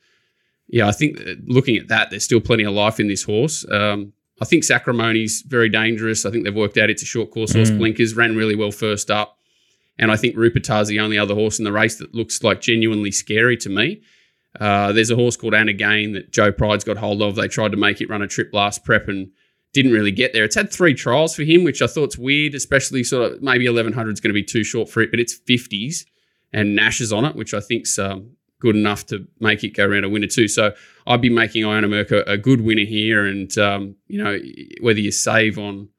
Yeah, 0.67 0.87
I 0.87 0.93
think 0.93 1.17
that 1.17 1.47
looking 1.47 1.75
at 1.75 1.89
that, 1.89 2.09
there's 2.09 2.23
still 2.23 2.39
plenty 2.39 2.63
of 2.63 2.73
life 2.73 2.99
in 2.99 3.07
this 3.07 3.23
horse. 3.23 3.65
Um, 3.69 4.13
I 4.41 4.45
think 4.45 4.63
Sacramoni's 4.63 5.43
very 5.43 5.69
dangerous. 5.69 6.25
I 6.25 6.31
think 6.31 6.43
they've 6.43 6.55
worked 6.55 6.77
out 6.77 6.89
it's 6.89 7.03
a 7.03 7.05
short 7.05 7.31
course 7.31 7.53
horse. 7.53 7.71
Mm. 7.71 7.77
Blinkers 7.77 8.15
ran 8.15 8.35
really 8.35 8.55
well 8.55 8.71
first 8.71 9.11
up. 9.11 9.37
And 9.97 10.11
I 10.11 10.17
think 10.17 10.35
Rupertar's 10.35 10.89
the 10.89 10.99
only 10.99 11.17
other 11.17 11.33
horse 11.33 11.57
in 11.57 11.65
the 11.65 11.71
race 11.71 11.97
that 11.97 12.13
looks 12.13 12.43
like 12.43 12.61
genuinely 12.61 13.11
scary 13.11 13.55
to 13.57 13.69
me. 13.69 14.01
Uh, 14.59 14.91
there's 14.91 15.11
a 15.11 15.15
horse 15.15 15.35
called 15.35 15.53
Anna 15.53 15.73
Gain 15.73 16.13
that 16.13 16.31
Joe 16.31 16.51
Pride's 16.51 16.83
got 16.83 16.97
hold 16.97 17.21
of. 17.21 17.35
They 17.35 17.47
tried 17.47 17.71
to 17.71 17.77
make 17.77 18.01
it 18.01 18.09
run 18.09 18.21
a 18.21 18.27
trip 18.27 18.49
last 18.53 18.83
prep 18.83 19.07
and 19.07 19.31
didn't 19.73 19.91
really 19.91 20.11
get 20.11 20.31
there. 20.33 20.45
It's 20.45 20.55
had 20.55 20.71
three 20.71 20.93
trials 20.93 21.35
for 21.35 21.43
him, 21.43 21.63
which 21.63 21.81
I 21.81 21.87
thought's 21.87 22.17
weird, 22.17 22.55
especially 22.55 23.03
sort 23.03 23.33
of 23.33 23.41
maybe 23.41 23.67
1100 23.67 24.11
is 24.11 24.19
going 24.21 24.29
to 24.29 24.33
be 24.33 24.43
too 24.43 24.63
short 24.63 24.89
for 24.89 25.01
it, 25.01 25.11
but 25.11 25.19
it's 25.19 25.37
50s 25.37 26.05
and 26.55 26.73
Nash 26.73 27.01
is 27.01 27.11
on 27.11 27.25
it, 27.25 27.35
which 27.35 27.53
I 27.53 27.59
think's 27.59 27.99
um, 27.99 28.31
good 28.59 28.77
enough 28.77 29.05
to 29.07 29.27
make 29.41 29.63
it 29.63 29.75
go 29.75 29.85
around 29.85 30.05
a 30.05 30.09
winner 30.09 30.27
too. 30.27 30.47
So 30.47 30.73
I'd 31.05 31.21
be 31.21 31.29
making 31.29 31.65
Iona 31.65 31.87
Merck 31.87 32.11
a, 32.11 32.23
a 32.31 32.37
good 32.37 32.61
winner 32.61 32.85
here, 32.85 33.25
and 33.25 33.55
um, 33.57 33.95
you 34.07 34.23
know 34.23 34.39
whether 34.81 34.99
you 34.99 35.11
save 35.11 35.59
on 35.59 35.89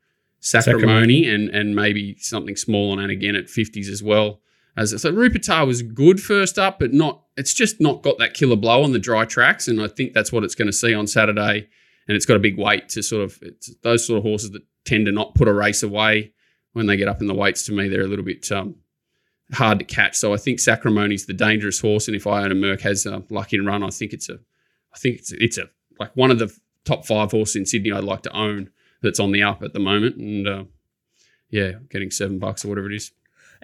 Sacramoni 0.41 1.33
and 1.33 1.51
and 1.51 1.77
maybe 1.77 2.17
something 2.19 2.57
small 2.57 2.93
on 2.93 2.99
and 2.99 3.11
again 3.11 3.37
at 3.37 3.45
50s 3.47 3.89
as 3.89 4.03
well. 4.03 4.41
As 4.77 5.01
so, 5.01 5.11
Rupertar 5.11 5.67
was 5.67 5.83
good 5.83 6.21
first 6.21 6.59
up, 6.59 6.79
but 6.79 6.93
not. 6.93 7.23
It's 7.37 7.55
just 7.55 7.81
not 7.81 8.03
got 8.03 8.19
that 8.19 8.35
killer 8.35 8.57
blow 8.57 8.83
on 8.83 8.93
the 8.93 8.99
dry 8.99 9.25
tracks, 9.25 9.69
and 9.69 9.81
I 9.81 9.89
think 9.89 10.13
that's 10.13 10.33
what 10.33 10.45
it's 10.45 10.55
going 10.55 10.67
to 10.67 10.73
see 10.73 10.95
on 10.95 11.07
Saturday. 11.07 11.69
And 12.09 12.15
it's 12.15 12.27
got 12.27 12.37
a 12.37 12.41
big 12.41 12.59
weight 12.59 12.89
to 12.91 13.03
sort 13.03 13.25
of 13.25 13.39
it's 13.43 13.75
those 13.83 14.07
sort 14.07 14.19
of 14.19 14.25
horses 14.25 14.51
that 14.53 14.63
tend 14.85 15.07
to 15.07 15.13
not 15.13 15.35
put 15.35 15.49
a 15.49 15.53
race 15.53 15.83
away 15.83 16.33
when 16.73 16.87
they 16.87 16.97
get 16.97 17.09
up 17.09 17.21
in 17.21 17.27
the 17.27 17.35
weights. 17.35 17.65
To 17.67 17.73
me, 17.73 17.89
they're 17.89 18.03
a 18.03 18.07
little 18.07 18.25
bit 18.25 18.51
um, 18.53 18.77
hard 19.53 19.79
to 19.79 19.85
catch. 19.85 20.17
So 20.17 20.35
I 20.35 20.37
think 20.37 20.59
Sacramoni's 20.59 21.27
the 21.27 21.33
dangerous 21.33 21.81
horse, 21.81 22.07
and 22.07 22.17
if 22.17 22.27
Iona 22.27 22.55
Merck 22.55 22.83
has 22.83 23.07
a 23.07 23.25
lucky 23.31 23.59
run, 23.59 23.83
I 23.83 23.89
think 23.89 24.13
it's 24.13 24.29
a, 24.29 24.39
I 24.95 24.99
think 24.99 25.17
it's 25.17 25.33
it's 25.33 25.59
a 25.59 25.71
like 25.99 26.15
one 26.15 26.31
of 26.31 26.39
the 26.39 26.55
top 26.85 27.07
five 27.07 27.31
horses 27.31 27.57
in 27.57 27.67
Sydney 27.67 27.93
I'd 27.93 28.05
like 28.05 28.23
to 28.23 28.37
own 28.37 28.71
that's 29.03 29.21
on 29.21 29.33
the 29.33 29.43
up 29.43 29.63
at 29.63 29.73
the 29.73 29.81
moment, 29.81 30.17
and 30.17 30.47
uh, 30.47 30.65
yeah, 31.49 31.73
getting 31.89 32.11
seven 32.11 32.39
bucks 32.39 32.65
or 32.65 32.69
whatever 32.69 32.91
it 32.91 32.97
is. 32.97 33.11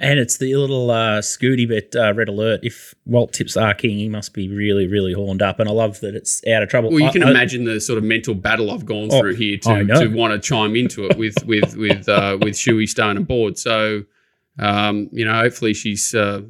And 0.02 0.18
it's 0.18 0.36
the 0.38 0.56
little 0.56 0.90
uh, 0.90 1.20
Scooty 1.20 1.68
bet 1.68 1.94
uh, 1.94 2.12
red 2.12 2.28
alert. 2.28 2.60
If 2.64 2.92
Walt 3.06 3.32
tips 3.32 3.56
our 3.56 3.72
king, 3.72 3.96
he 3.98 4.08
must 4.08 4.34
be 4.34 4.48
really, 4.48 4.88
really 4.88 5.12
horned 5.12 5.42
up. 5.42 5.60
And 5.60 5.68
I 5.68 5.72
love 5.72 6.00
that 6.00 6.16
it's 6.16 6.44
out 6.48 6.62
of 6.64 6.68
trouble. 6.68 6.90
Well, 6.90 6.98
you 7.00 7.06
I- 7.06 7.12
can 7.12 7.22
I- 7.22 7.30
imagine 7.30 7.64
the 7.64 7.80
sort 7.80 7.98
of 7.98 8.04
mental 8.04 8.34
battle 8.34 8.72
I've 8.72 8.84
gone 8.84 9.08
Oh, 9.12 9.20
through 9.20 9.36
here 9.36 9.56
to, 9.58 9.84
to 9.86 10.08
want 10.08 10.32
to 10.34 10.40
chime 10.40 10.74
into 10.74 11.06
it 11.06 11.16
with 11.16 11.36
with 11.46 11.76
with 11.76 12.08
uh, 12.08 12.36
with 12.40 12.54
Shuey 12.54 12.88
Stone 12.88 13.16
aboard. 13.16 13.58
So, 13.58 14.02
um, 14.58 15.08
you 15.12 15.24
know, 15.24 15.34
hopefully 15.34 15.72
she's 15.72 16.14
uh, 16.14 16.42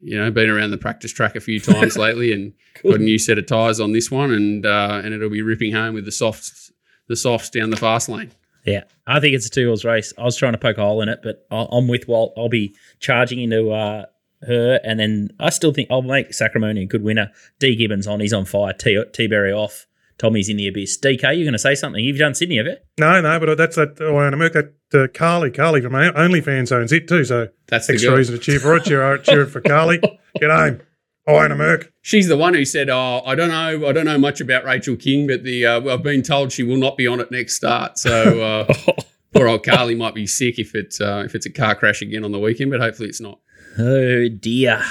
you 0.00 0.18
know 0.18 0.30
been 0.32 0.50
around 0.50 0.72
the 0.72 0.76
practice 0.78 1.12
track 1.12 1.36
a 1.36 1.40
few 1.40 1.60
times 1.60 1.96
lately 2.06 2.32
and 2.32 2.52
got 2.82 2.96
a 2.96 2.98
new 2.98 3.18
set 3.18 3.38
of 3.38 3.46
tires 3.46 3.78
on 3.80 3.92
this 3.92 4.10
one, 4.10 4.32
and 4.32 4.66
uh, 4.66 5.00
and 5.04 5.14
it'll 5.14 5.30
be 5.30 5.42
ripping 5.42 5.72
home 5.72 5.94
with 5.94 6.04
the 6.06 6.12
softs 6.12 6.72
the 7.08 7.14
softs 7.16 7.50
down 7.50 7.70
the 7.70 7.76
fast 7.76 8.08
lane. 8.08 8.32
Yeah, 8.66 8.82
I 9.06 9.20
think 9.20 9.34
it's 9.34 9.46
a 9.46 9.50
two 9.50 9.68
horse 9.68 9.84
race. 9.84 10.12
I 10.18 10.24
was 10.24 10.36
trying 10.36 10.52
to 10.52 10.58
poke 10.58 10.78
a 10.78 10.82
hole 10.82 11.00
in 11.02 11.08
it, 11.08 11.20
but 11.22 11.46
I- 11.50 11.68
I'm 11.70 11.88
with 11.88 12.08
Walt. 12.08 12.32
I'll 12.36 12.48
be 12.48 12.74
charging 13.00 13.40
into 13.40 13.70
uh, 13.70 14.06
her, 14.46 14.80
and 14.84 14.98
then 15.00 15.30
I 15.38 15.50
still 15.50 15.72
think 15.72 15.88
I'll 15.90 16.02
make 16.02 16.30
Sacramoni 16.30 16.82
a 16.82 16.86
good 16.86 17.02
winner. 17.02 17.30
D 17.60 17.76
Gibbons 17.76 18.06
on, 18.06 18.20
he's 18.20 18.32
on 18.32 18.44
fire. 18.44 18.72
T 18.72 19.02
T 19.12 19.26
Berry 19.28 19.52
off. 19.52 19.86
Tommy's 20.18 20.48
in 20.48 20.56
the 20.56 20.66
abyss. 20.66 20.98
DK, 20.98 21.22
you're 21.36 21.44
going 21.44 21.52
to 21.52 21.58
say 21.58 21.74
something? 21.74 22.02
You've 22.02 22.16
done 22.16 22.34
Sydney, 22.34 22.56
have 22.56 22.64
you? 22.64 22.76
No, 22.98 23.20
no, 23.20 23.38
but 23.38 23.58
that's 23.58 23.76
that 23.76 24.00
Iona 24.00 24.34
Merck, 24.38 24.54
that 24.90 24.98
uh, 24.98 25.08
Carly. 25.12 25.50
Carly 25.50 25.82
from 25.82 25.92
OnlyFans 25.92 26.72
owns 26.72 26.90
it 26.90 27.06
too, 27.06 27.22
so 27.26 27.48
That's 27.68 27.86
the 27.86 27.92
extra 27.92 28.08
girl. 28.12 28.16
reason 28.18 28.34
to 28.34 28.40
cheer 28.40 28.58
for 28.58 28.74
it. 28.76 28.84
Cheer, 28.84 29.18
cheer 29.18 29.44
for 29.44 29.60
Carly. 29.60 29.98
Get 30.40 30.50
home. 30.50 30.80
Iona 31.28 31.56
Merck. 31.56 31.88
She's 32.02 32.28
the 32.28 32.36
one 32.36 32.54
who 32.54 32.64
said, 32.64 32.88
"Oh, 32.88 33.22
I 33.26 33.34
don't 33.34 33.48
know, 33.48 33.88
I 33.88 33.92
don't 33.92 34.04
know 34.04 34.18
much 34.18 34.40
about 34.40 34.64
Rachel 34.64 34.96
King, 34.96 35.26
but 35.26 35.42
the 35.42 35.66
uh, 35.66 35.92
I've 35.94 36.02
been 36.02 36.22
told 36.22 36.52
she 36.52 36.62
will 36.62 36.76
not 36.76 36.96
be 36.96 37.06
on 37.06 37.20
it 37.20 37.30
next 37.30 37.56
start." 37.56 37.98
So 37.98 38.40
uh, 38.40 38.72
poor 39.34 39.48
old 39.48 39.64
Carly 39.64 39.94
might 39.94 40.14
be 40.14 40.26
sick 40.26 40.58
if 40.58 40.74
it 40.74 40.96
uh, 41.00 41.22
if 41.24 41.34
it's 41.34 41.46
a 41.46 41.50
car 41.50 41.74
crash 41.74 42.00
again 42.02 42.24
on 42.24 42.32
the 42.32 42.38
weekend, 42.38 42.70
but 42.70 42.80
hopefully 42.80 43.08
it's 43.08 43.20
not. 43.20 43.40
Oh 43.78 44.28
dear. 44.28 44.82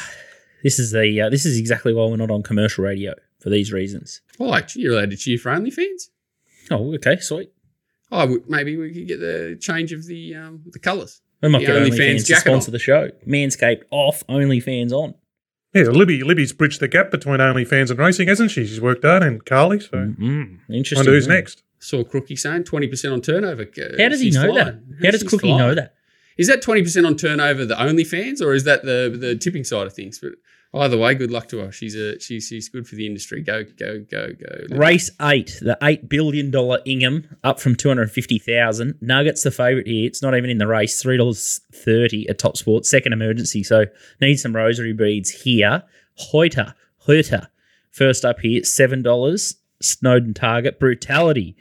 This 0.63 0.79
is 0.79 0.91
the 0.91 1.21
uh, 1.21 1.29
this 1.29 1.45
is 1.45 1.57
exactly 1.59 1.93
why 1.93 2.05
we're 2.07 2.17
not 2.17 2.31
on 2.31 2.43
commercial 2.43 2.83
radio 2.83 3.13
for 3.39 3.49
these 3.49 3.71
reasons. 3.71 4.21
Oh, 4.39 4.53
actually, 4.53 4.81
you're 4.83 4.93
allowed 4.97 5.11
to 5.11 5.17
cheer 5.17 5.37
for 5.37 5.51
OnlyFans. 5.51 6.09
Oh, 6.71 6.93
okay, 6.95 7.17
sweet. 7.19 7.51
Oh, 8.11 8.39
maybe 8.47 8.75
we 8.75 8.91
could 8.93 9.07
get 9.07 9.19
the 9.19 9.57
change 9.61 9.93
of 9.93 10.05
the 10.05 10.35
um, 10.35 10.63
the 10.65 10.79
colours. 10.79 11.21
We 11.41 11.49
might 11.49 11.59
The 11.59 11.65
get 11.67 11.75
OnlyFans 11.75 12.15
OnlyFans 12.15 12.27
to 12.27 12.35
sponsor 12.37 12.69
on. 12.69 12.73
the 12.73 12.79
show. 12.79 13.09
Manscaped 13.27 13.83
off, 13.91 14.25
OnlyFans 14.27 14.91
on. 14.91 15.13
Yeah, 15.75 15.83
Libby 15.89 16.23
Libby's 16.23 16.53
bridged 16.53 16.79
the 16.79 16.87
gap 16.87 17.11
between 17.11 17.37
OnlyFans 17.39 17.89
and 17.91 17.99
racing, 17.99 18.27
hasn't 18.29 18.49
she? 18.51 18.65
She's 18.65 18.79
worked 18.81 19.03
hard, 19.03 19.23
and 19.23 19.45
Carly. 19.45 19.79
So 19.81 19.91
Mm, 19.97 20.59
interesting. 20.69 20.97
wonder 20.97 21.11
who's 21.11 21.27
next. 21.27 21.63
Saw 21.79 22.03
Crookie 22.03 22.39
saying 22.39 22.63
20% 22.63 23.11
on 23.13 23.21
turnover. 23.21 23.63
Uh, 23.63 24.01
How 24.01 24.09
does 24.09 24.21
he 24.21 24.27
she's 24.27 24.35
know 24.35 24.53
that? 24.55 24.63
flying. 24.63 24.97
How 25.03 25.11
does 25.11 25.23
Crookie 25.23 25.41
flying. 25.41 25.57
know 25.57 25.75
that? 25.75 25.93
Is 26.37 26.47
that 26.47 26.61
20% 26.63 27.05
on 27.05 27.15
turnover 27.15 27.65
the 27.65 27.75
OnlyFans 27.75 28.41
or 28.41 28.53
is 28.53 28.63
that 28.63 28.83
the 28.83 29.15
the 29.19 29.35
tipping 29.35 29.63
side 29.63 29.85
of 29.87 29.93
things? 29.93 30.17
But 30.19 30.33
either 30.75 30.97
way, 30.97 31.15
good 31.15 31.31
luck 31.31 31.47
to 31.49 31.59
her. 31.59 31.71
She's 31.71 31.95
a 31.95 32.19
she's 32.19 32.47
she's 32.47 32.69
good 32.69 32.87
for 32.87 32.95
the 32.95 33.05
industry. 33.05 33.41
Go 33.41 33.63
go 33.63 33.99
go 33.99 34.29
go. 34.33 34.75
Race 34.75 35.09
eight, 35.21 35.57
the 35.61 35.77
eight 35.81 36.09
billion 36.09 36.51
dollar 36.51 36.79
Ingham, 36.85 37.37
up 37.43 37.59
from 37.59 37.75
two 37.75 37.87
hundred 37.87 38.11
fifty 38.11 38.39
thousand. 38.39 38.95
Nuggets 39.01 39.43
the 39.43 39.51
favourite 39.51 39.87
here. 39.87 40.07
It's 40.07 40.21
not 40.21 40.35
even 40.35 40.49
in 40.49 40.57
the 40.57 40.67
race. 40.67 41.01
Three 41.01 41.17
dollars 41.17 41.61
thirty 41.73 42.27
at 42.29 42.39
Top 42.39 42.57
Sport. 42.57 42.85
Second 42.85 43.13
emergency, 43.13 43.63
so 43.63 43.85
need 44.21 44.37
some 44.37 44.55
rosary 44.55 44.93
beads 44.93 45.29
here. 45.29 45.83
Hoiter, 46.31 46.73
Hoiter, 47.07 47.47
first 47.91 48.25
up 48.25 48.39
here. 48.39 48.63
Seven 48.63 49.01
dollars. 49.01 49.55
Snowden 49.81 50.33
target 50.33 50.79
brutality. 50.79 51.55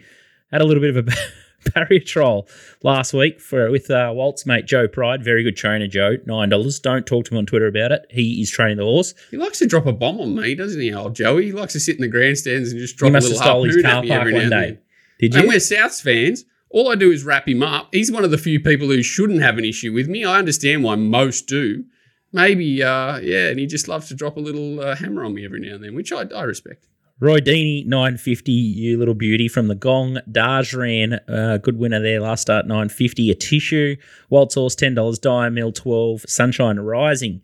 Had 0.51 0.61
a 0.61 0.65
little 0.65 0.81
bit 0.81 0.95
of 0.95 1.07
a 1.07 1.11
barrier 1.73 1.99
trial 1.99 2.47
last 2.83 3.13
week 3.13 3.39
for 3.39 3.71
with 3.71 3.89
uh, 3.89 4.11
Walt's 4.13 4.45
mate 4.45 4.65
Joe 4.65 4.87
Pride. 4.87 5.23
Very 5.23 5.43
good 5.43 5.55
trainer, 5.57 5.87
Joe. 5.87 6.17
Nine 6.25 6.49
dollars. 6.49 6.79
Don't 6.79 7.05
talk 7.05 7.25
to 7.25 7.33
him 7.33 7.37
on 7.39 7.45
Twitter 7.45 7.67
about 7.67 7.91
it. 7.91 8.05
He 8.09 8.41
is 8.41 8.51
training 8.51 8.77
the 8.77 8.83
horse. 8.83 9.13
He 9.31 9.37
likes 9.37 9.59
to 9.59 9.67
drop 9.67 9.85
a 9.85 9.93
bomb 9.93 10.19
on 10.19 10.35
me, 10.35 10.55
doesn't 10.55 10.79
he, 10.79 10.93
old 10.93 11.15
Joey? 11.15 11.45
He 11.45 11.51
likes 11.51 11.73
to 11.73 11.79
sit 11.79 11.95
in 11.95 12.01
the 12.01 12.07
grandstands 12.07 12.71
and 12.71 12.79
just 12.79 12.95
He 12.95 12.97
drop 12.97 13.09
a 13.09 13.13
must 13.13 13.27
have 13.27 13.37
little 13.37 13.45
stole 13.45 13.63
his 13.63 13.81
car 13.81 13.91
at 13.95 14.01
me 14.03 14.09
park 14.09 14.21
every 14.21 14.33
one 14.33 14.49
now 14.49 14.57
and 14.57 14.63
day. 14.65 14.69
then. 14.71 14.79
Did 15.19 15.33
you? 15.33 15.39
And 15.41 15.49
we're 15.49 15.57
Souths 15.57 16.01
fans. 16.01 16.45
All 16.69 16.91
I 16.91 16.95
do 16.95 17.11
is 17.11 17.23
wrap 17.23 17.47
him 17.47 17.63
up. 17.63 17.87
He's 17.93 18.11
one 18.11 18.25
of 18.25 18.31
the 18.31 18.37
few 18.37 18.59
people 18.59 18.87
who 18.87 19.01
shouldn't 19.01 19.41
have 19.41 19.57
an 19.57 19.63
issue 19.63 19.93
with 19.93 20.07
me. 20.09 20.25
I 20.25 20.39
understand 20.39 20.83
why 20.83 20.95
most 20.95 21.47
do. 21.47 21.85
Maybe, 22.33 22.83
uh, 22.83 23.17
yeah, 23.19 23.47
and 23.47 23.59
he 23.59 23.65
just 23.65 23.87
loves 23.87 24.09
to 24.09 24.13
drop 24.13 24.35
a 24.35 24.41
little 24.41 24.81
uh, 24.81 24.95
hammer 24.97 25.23
on 25.23 25.33
me 25.33 25.45
every 25.45 25.61
now 25.61 25.75
and 25.75 25.83
then, 25.83 25.95
which 25.95 26.11
I, 26.11 26.25
I 26.35 26.43
respect. 26.43 26.85
Roy 27.21 27.39
Deeney, 27.39 27.85
950, 27.85 28.51
you 28.51 28.99
little 28.99 29.13
beauty 29.13 29.47
from 29.47 29.69
the 29.69 29.75
Gong. 29.75 30.17
Daj 30.29 30.77
ran, 30.77 31.13
uh, 31.29 31.57
good 31.57 31.79
winner 31.79 32.01
there 32.01 32.19
last 32.19 32.41
start, 32.41 32.67
950. 32.67 33.31
A 33.31 33.35
tissue. 33.35 33.95
Waltz 34.29 34.55
Horse, 34.55 34.75
$10. 34.75 35.21
Dire 35.21 35.49
Mill, 35.49 35.71
12 35.71 36.25
Sunshine 36.27 36.77
Rising, 36.77 37.41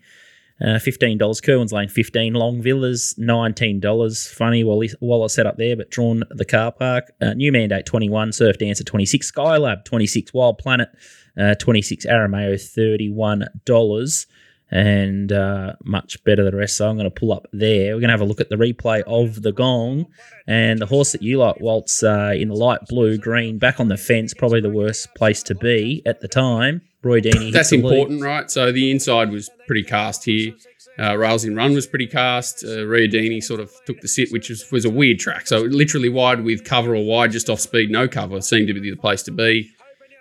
uh, 0.59 0.77
$15. 0.77 1.41
Kerwin's 1.41 1.71
Lane, 1.71 1.87
15 1.87 2.33
Long 2.33 2.61
Villas, 2.61 3.15
$19. 3.17 4.33
Funny 4.33 4.65
while 4.65 5.23
I 5.23 5.27
set 5.27 5.47
up 5.47 5.55
there, 5.55 5.77
but 5.77 5.89
drawn 5.89 6.23
the 6.31 6.43
car 6.43 6.73
park. 6.73 7.05
Uh, 7.21 7.33
New 7.33 7.53
Mandate, 7.53 7.85
21 7.85 8.33
Surf 8.33 8.57
Dancer, 8.57 8.83
26 8.83 9.31
Skylab, 9.31 9.85
26 9.85 10.33
Wild 10.33 10.57
Planet, 10.57 10.89
uh, 11.39 11.55
26 11.55 12.05
Arameo, 12.07 12.55
$31 12.55 14.25
and 14.71 15.31
uh, 15.33 15.73
much 15.83 16.23
better 16.23 16.43
than 16.43 16.51
the 16.51 16.57
rest. 16.57 16.77
So 16.77 16.87
I'm 16.87 16.95
going 16.95 17.09
to 17.09 17.19
pull 17.19 17.33
up 17.33 17.45
there. 17.51 17.93
We're 17.93 17.99
going 17.99 18.07
to 18.07 18.13
have 18.13 18.21
a 18.21 18.25
look 18.25 18.39
at 18.39 18.49
the 18.49 18.55
replay 18.55 19.01
of 19.05 19.41
the 19.41 19.51
gong 19.51 20.05
and 20.47 20.79
the 20.79 20.85
horse 20.85 21.11
that 21.11 21.21
you 21.21 21.37
like, 21.37 21.59
Waltz, 21.59 22.01
uh, 22.03 22.33
in 22.35 22.47
the 22.47 22.55
light 22.55 22.79
blue, 22.87 23.17
green, 23.17 23.59
back 23.59 23.79
on 23.79 23.89
the 23.89 23.97
fence, 23.97 24.33
probably 24.33 24.61
the 24.61 24.69
worst 24.69 25.13
place 25.15 25.43
to 25.43 25.55
be 25.55 26.01
at 26.05 26.21
the 26.21 26.27
time. 26.27 26.81
Roy 27.03 27.19
Deeney. 27.19 27.51
That's 27.51 27.71
the 27.71 27.81
lead. 27.81 27.91
important, 27.91 28.21
right? 28.21 28.49
So 28.49 28.71
the 28.71 28.91
inside 28.91 29.31
was 29.31 29.49
pretty 29.67 29.83
cast 29.83 30.23
here. 30.23 30.53
Uh, 30.99 31.17
Rails 31.17 31.45
in 31.45 31.55
Run 31.55 31.73
was 31.73 31.87
pretty 31.87 32.05
cast. 32.05 32.63
Uh, 32.63 32.85
Riadini 32.85 33.43
sort 33.43 33.59
of 33.59 33.71
took 33.85 34.01
the 34.01 34.07
sit, 34.07 34.31
which 34.31 34.49
was, 34.49 34.69
was 34.71 34.85
a 34.85 34.89
weird 34.89 35.19
track. 35.19 35.47
So 35.47 35.61
literally 35.61 36.09
wide 36.09 36.43
with 36.43 36.63
cover 36.63 36.95
or 36.95 37.03
wide, 37.03 37.31
just 37.31 37.49
off 37.49 37.59
speed, 37.59 37.89
no 37.89 38.07
cover, 38.07 38.39
seemed 38.41 38.67
to 38.67 38.73
be 38.73 38.91
the 38.91 38.97
place 38.97 39.23
to 39.23 39.31
be. 39.31 39.71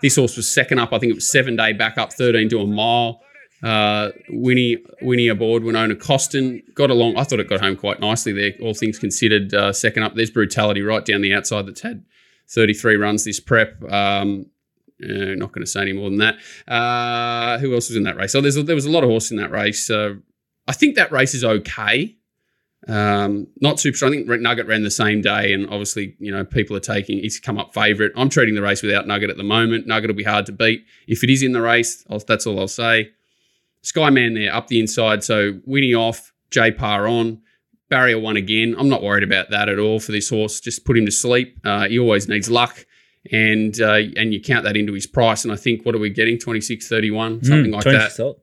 This 0.01 0.17
horse 0.17 0.37
was 0.37 0.53
second 0.53 0.79
up. 0.79 0.93
I 0.93 0.99
think 0.99 1.11
it 1.11 1.17
was 1.17 1.31
seven 1.31 1.57
day 1.57 1.73
back 1.73 1.99
up, 1.99 2.13
13 2.13 2.49
to 2.51 2.61
a 2.61 2.67
mile. 2.67 3.21
Uh, 3.63 4.11
Winnie 4.31 4.79
Winnie 5.03 5.29
aboard 5.29 5.65
Winona 5.65 5.95
Costin 5.95 6.63
got 6.75 6.91
along. 6.91 7.17
I 7.17 7.25
thought 7.25 7.41
it 7.41 7.49
got 7.49 7.61
home 7.61 7.77
quite 7.77 8.01
nicely 8.01 8.33
there, 8.33 8.53
all 8.63 8.75
things 8.75 8.99
considered. 8.99 9.53
Uh, 9.53 9.73
second 9.73 10.03
up, 10.03 10.15
there's 10.15 10.31
brutality 10.31 10.83
right 10.83 11.05
down 11.05 11.21
the 11.21 11.35
outside 11.35 11.67
that's 11.67 11.83
had 11.83 12.05
33 12.49 12.97
runs 12.97 13.25
this 13.25 13.41
prep. 13.41 13.83
Um, 13.93 14.47
uh, 15.03 15.35
not 15.35 15.53
going 15.53 15.65
to 15.65 15.67
say 15.67 15.81
any 15.81 15.93
more 15.93 16.11
than 16.11 16.19
that. 16.19 16.37
Uh, 16.69 17.59
who 17.59 17.75
else 17.75 17.89
was 17.89 17.97
in 17.97 18.03
that 18.05 18.17
race? 18.17 18.33
So 18.33 18.41
there's 18.41 18.57
a, 18.57 18.63
there 18.63 18.75
was 18.75 18.87
a 18.87 18.91
lot 18.91 19.03
of 19.03 19.11
horse 19.11 19.31
in 19.31 19.37
that 19.39 19.51
race. 19.51 19.89
Uh, 19.89 20.15
I 20.69 20.73
think 20.73 20.97
that 20.97 21.13
race 21.13 21.35
is 21.35 21.45
okay. 21.45 22.17
Um, 22.89 23.47
not 23.61 23.79
super 23.79 23.97
strong. 23.97 24.13
I 24.13 24.17
think 24.17 24.41
Nugget 24.41 24.67
ran 24.67 24.83
the 24.83 24.91
same 24.91 25.21
day, 25.21 25.53
and 25.53 25.67
obviously, 25.67 26.17
you 26.19 26.33
know, 26.33 26.45
people 26.45 26.77
are 26.77 26.81
taking. 26.81 27.19
He's 27.19 27.39
come 27.39 27.59
up 27.59 27.75
favourite. 27.75 28.13
I'm 28.17 28.29
treating 28.29 28.55
the 28.55 28.63
race 28.63 28.83
without 28.83 29.07
Nugget 29.07 29.31
at 29.31 29.37
the 29.37 29.43
moment. 29.43 29.87
Nugget 29.87 30.09
will 30.09 30.17
be 30.17 30.25
hard 30.25 30.47
to 30.47 30.53
beat 30.53 30.85
if 31.07 31.23
it 31.23 31.31
is 31.31 31.43
in 31.43 31.53
the 31.53 31.61
race. 31.61 32.05
I'll, 32.11 32.21
that's 32.21 32.47
all 32.47 32.59
I'll 32.59 32.69
say. 32.69 33.11
Skyman 33.83 34.35
there 34.35 34.55
up 34.55 34.67
the 34.69 34.81
inside. 34.81 35.25
So 35.25 35.61
Winnie 35.65 35.95
off, 35.95 36.33
J 36.51 36.71
Parr 36.71 37.07
on. 37.09 37.41
Barrier 37.89 38.21
one 38.21 38.37
again. 38.37 38.77
I'm 38.79 38.89
not 38.89 39.03
worried 39.03 39.25
about 39.25 39.51
that 39.51 39.69
at 39.69 39.79
all 39.81 39.99
for 39.99 40.13
this 40.13 40.29
horse. 40.31 40.61
Just 40.61 40.85
put 40.85 40.97
him 40.97 41.07
to 41.07 41.11
sleep. 41.11 41.59
Uh, 41.65 41.89
he 41.89 41.99
always 41.99 42.29
needs 42.29 42.49
luck, 42.49 42.87
and 43.33 43.81
uh, 43.81 43.99
and 44.17 44.33
you 44.33 44.41
count 44.41 44.63
that 44.65 44.77
into 44.77 44.93
his 44.93 45.09
price. 45.09 45.43
And 45.45 45.53
I 45.53 45.57
think 45.57 45.85
what 45.85 45.97
are 45.97 45.99
we 45.99 46.09
getting? 46.11 46.39
Twenty 46.39 46.61
six 46.61 46.87
thirty 46.87 47.11
one, 47.11 47.43
something 47.43 47.73
Mm, 47.73 47.75
like 47.75 47.83
26 47.83 48.17
that. 48.17 48.37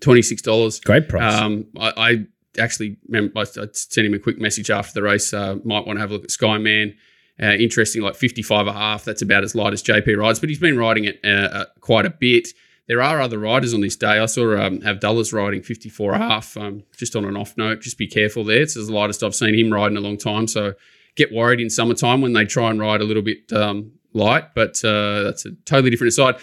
Twenty 0.00 0.22
six 0.22 0.42
dollars. 0.42 0.80
Great 0.80 1.08
price. 1.08 1.32
Um, 1.40 1.66
I, 1.78 1.92
I 1.96 2.26
actually 2.60 2.96
remember 3.08 3.38
I 3.38 3.42
I 3.42 3.66
sent 3.72 4.04
him 4.06 4.14
a 4.14 4.18
quick 4.18 4.40
message 4.40 4.68
after 4.68 4.92
the 4.94 5.02
race. 5.02 5.32
Uh, 5.32 5.58
might 5.64 5.86
want 5.86 5.98
to 5.98 6.00
have 6.00 6.10
a 6.10 6.14
look 6.14 6.24
at 6.24 6.30
Skyman. 6.30 6.94
Uh, 7.40 7.52
interesting, 7.52 8.02
like 8.02 8.14
55 8.16 8.66
and 8.66 8.68
a 8.68 8.72
half. 8.78 9.04
That's 9.04 9.22
about 9.22 9.44
as 9.44 9.54
light 9.54 9.72
as 9.72 9.82
JP 9.82 10.16
rides, 10.18 10.40
but 10.40 10.48
he's 10.48 10.58
been 10.58 10.76
riding 10.76 11.04
it 11.04 11.20
uh, 11.24 11.28
uh, 11.28 11.64
quite 11.80 12.04
a 12.04 12.10
bit. 12.10 12.48
There 12.88 13.00
are 13.00 13.20
other 13.20 13.38
riders 13.38 13.74
on 13.74 13.80
this 13.80 13.96
day. 13.96 14.18
I 14.18 14.26
saw 14.26 14.56
um, 14.60 14.80
Avdulla's 14.80 15.32
riding 15.32 15.62
54 15.62 16.12
a 16.12 16.18
half. 16.18 16.56
Um, 16.56 16.82
just 16.96 17.14
on 17.14 17.24
an 17.24 17.36
off 17.36 17.56
note, 17.56 17.80
just 17.80 17.96
be 17.96 18.08
careful 18.08 18.44
there. 18.44 18.62
It's 18.62 18.74
the 18.74 18.82
lightest 18.92 19.22
I've 19.22 19.34
seen 19.34 19.54
him 19.54 19.72
ride 19.72 19.92
in 19.92 19.96
a 19.96 20.00
long 20.00 20.18
time. 20.18 20.48
So 20.48 20.74
get 21.14 21.32
worried 21.32 21.60
in 21.60 21.70
summertime 21.70 22.20
when 22.20 22.32
they 22.32 22.44
try 22.44 22.70
and 22.70 22.80
ride 22.80 23.00
a 23.00 23.04
little 23.04 23.22
bit 23.22 23.52
um, 23.52 23.92
light, 24.12 24.54
but 24.54 24.84
uh, 24.84 25.22
that's 25.22 25.44
a 25.44 25.52
totally 25.64 25.90
different 25.90 26.08
aside. 26.08 26.36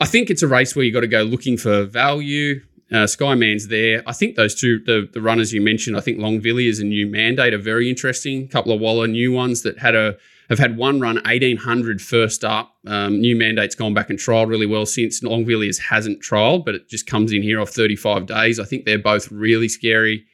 I 0.00 0.06
think 0.06 0.30
it's 0.30 0.42
a 0.42 0.48
race 0.48 0.74
where 0.74 0.84
you've 0.84 0.94
got 0.94 1.00
to 1.00 1.08
go 1.08 1.22
looking 1.22 1.56
for 1.56 1.84
value. 1.84 2.62
Uh, 2.90 3.04
Skyman's 3.04 3.68
there. 3.68 4.02
I 4.06 4.12
think 4.12 4.36
those 4.36 4.54
two, 4.54 4.78
the, 4.80 5.08
the 5.12 5.20
runners 5.20 5.52
you 5.52 5.60
mentioned, 5.60 5.96
I 5.96 6.00
think 6.00 6.18
Longvilliers 6.18 6.80
and 6.80 6.88
New 6.88 7.06
Mandate 7.06 7.52
are 7.52 7.58
very 7.58 7.90
interesting. 7.90 8.44
A 8.44 8.48
couple 8.48 8.72
of 8.72 8.80
Waller 8.80 9.06
new 9.06 9.32
ones 9.32 9.62
that 9.62 9.78
had 9.78 9.94
a 9.94 10.16
have 10.48 10.58
had 10.58 10.76
one 10.76 11.00
run 11.00 11.16
1800 11.16 12.00
first 12.00 12.44
up. 12.44 12.74
Um, 12.86 13.20
new 13.20 13.36
Mandate's 13.36 13.74
gone 13.74 13.94
back 13.94 14.10
and 14.10 14.18
trialled 14.18 14.48
really 14.48 14.66
well 14.66 14.86
since. 14.86 15.20
Longvilliers 15.20 15.78
hasn't 15.78 16.22
trialled, 16.22 16.64
but 16.64 16.74
it 16.74 16.88
just 16.88 17.06
comes 17.06 17.32
in 17.32 17.42
here 17.42 17.60
off 17.60 17.70
35 17.70 18.26
days. 18.26 18.58
I 18.58 18.64
think 18.64 18.84
they're 18.84 18.98
both 18.98 19.30
really 19.30 19.68
scary. 19.68 20.24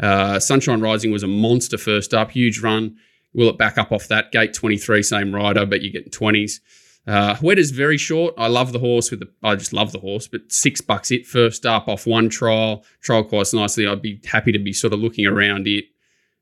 Uh, 0.00 0.38
Sunshine 0.38 0.80
Rising 0.80 1.10
was 1.10 1.24
a 1.24 1.28
monster 1.28 1.76
first 1.76 2.14
up, 2.14 2.30
huge 2.30 2.60
run. 2.60 2.96
Will 3.34 3.48
it 3.48 3.58
back 3.58 3.78
up 3.78 3.90
off 3.90 4.08
that 4.08 4.30
gate? 4.30 4.54
23, 4.54 5.02
same 5.02 5.34
rider, 5.34 5.66
but 5.66 5.82
you 5.82 5.90
get 5.90 6.12
20s. 6.12 6.60
Uh, 7.06 7.36
Wetter's 7.42 7.70
very 7.70 7.96
short. 7.96 8.34
I 8.36 8.48
love 8.48 8.72
the 8.72 8.78
horse 8.78 9.10
with 9.10 9.20
the. 9.20 9.30
I 9.42 9.56
just 9.56 9.72
love 9.72 9.92
the 9.92 9.98
horse, 9.98 10.28
but 10.28 10.52
six 10.52 10.82
bucks 10.82 11.10
it 11.10 11.26
first 11.26 11.64
up 11.64 11.88
off 11.88 12.06
one 12.06 12.28
trial, 12.28 12.84
trial 13.00 13.24
quite 13.24 13.48
nicely. 13.54 13.86
I'd 13.86 14.02
be 14.02 14.20
happy 14.26 14.52
to 14.52 14.58
be 14.58 14.74
sort 14.74 14.92
of 14.92 15.00
looking 15.00 15.26
around 15.26 15.66
it, 15.66 15.86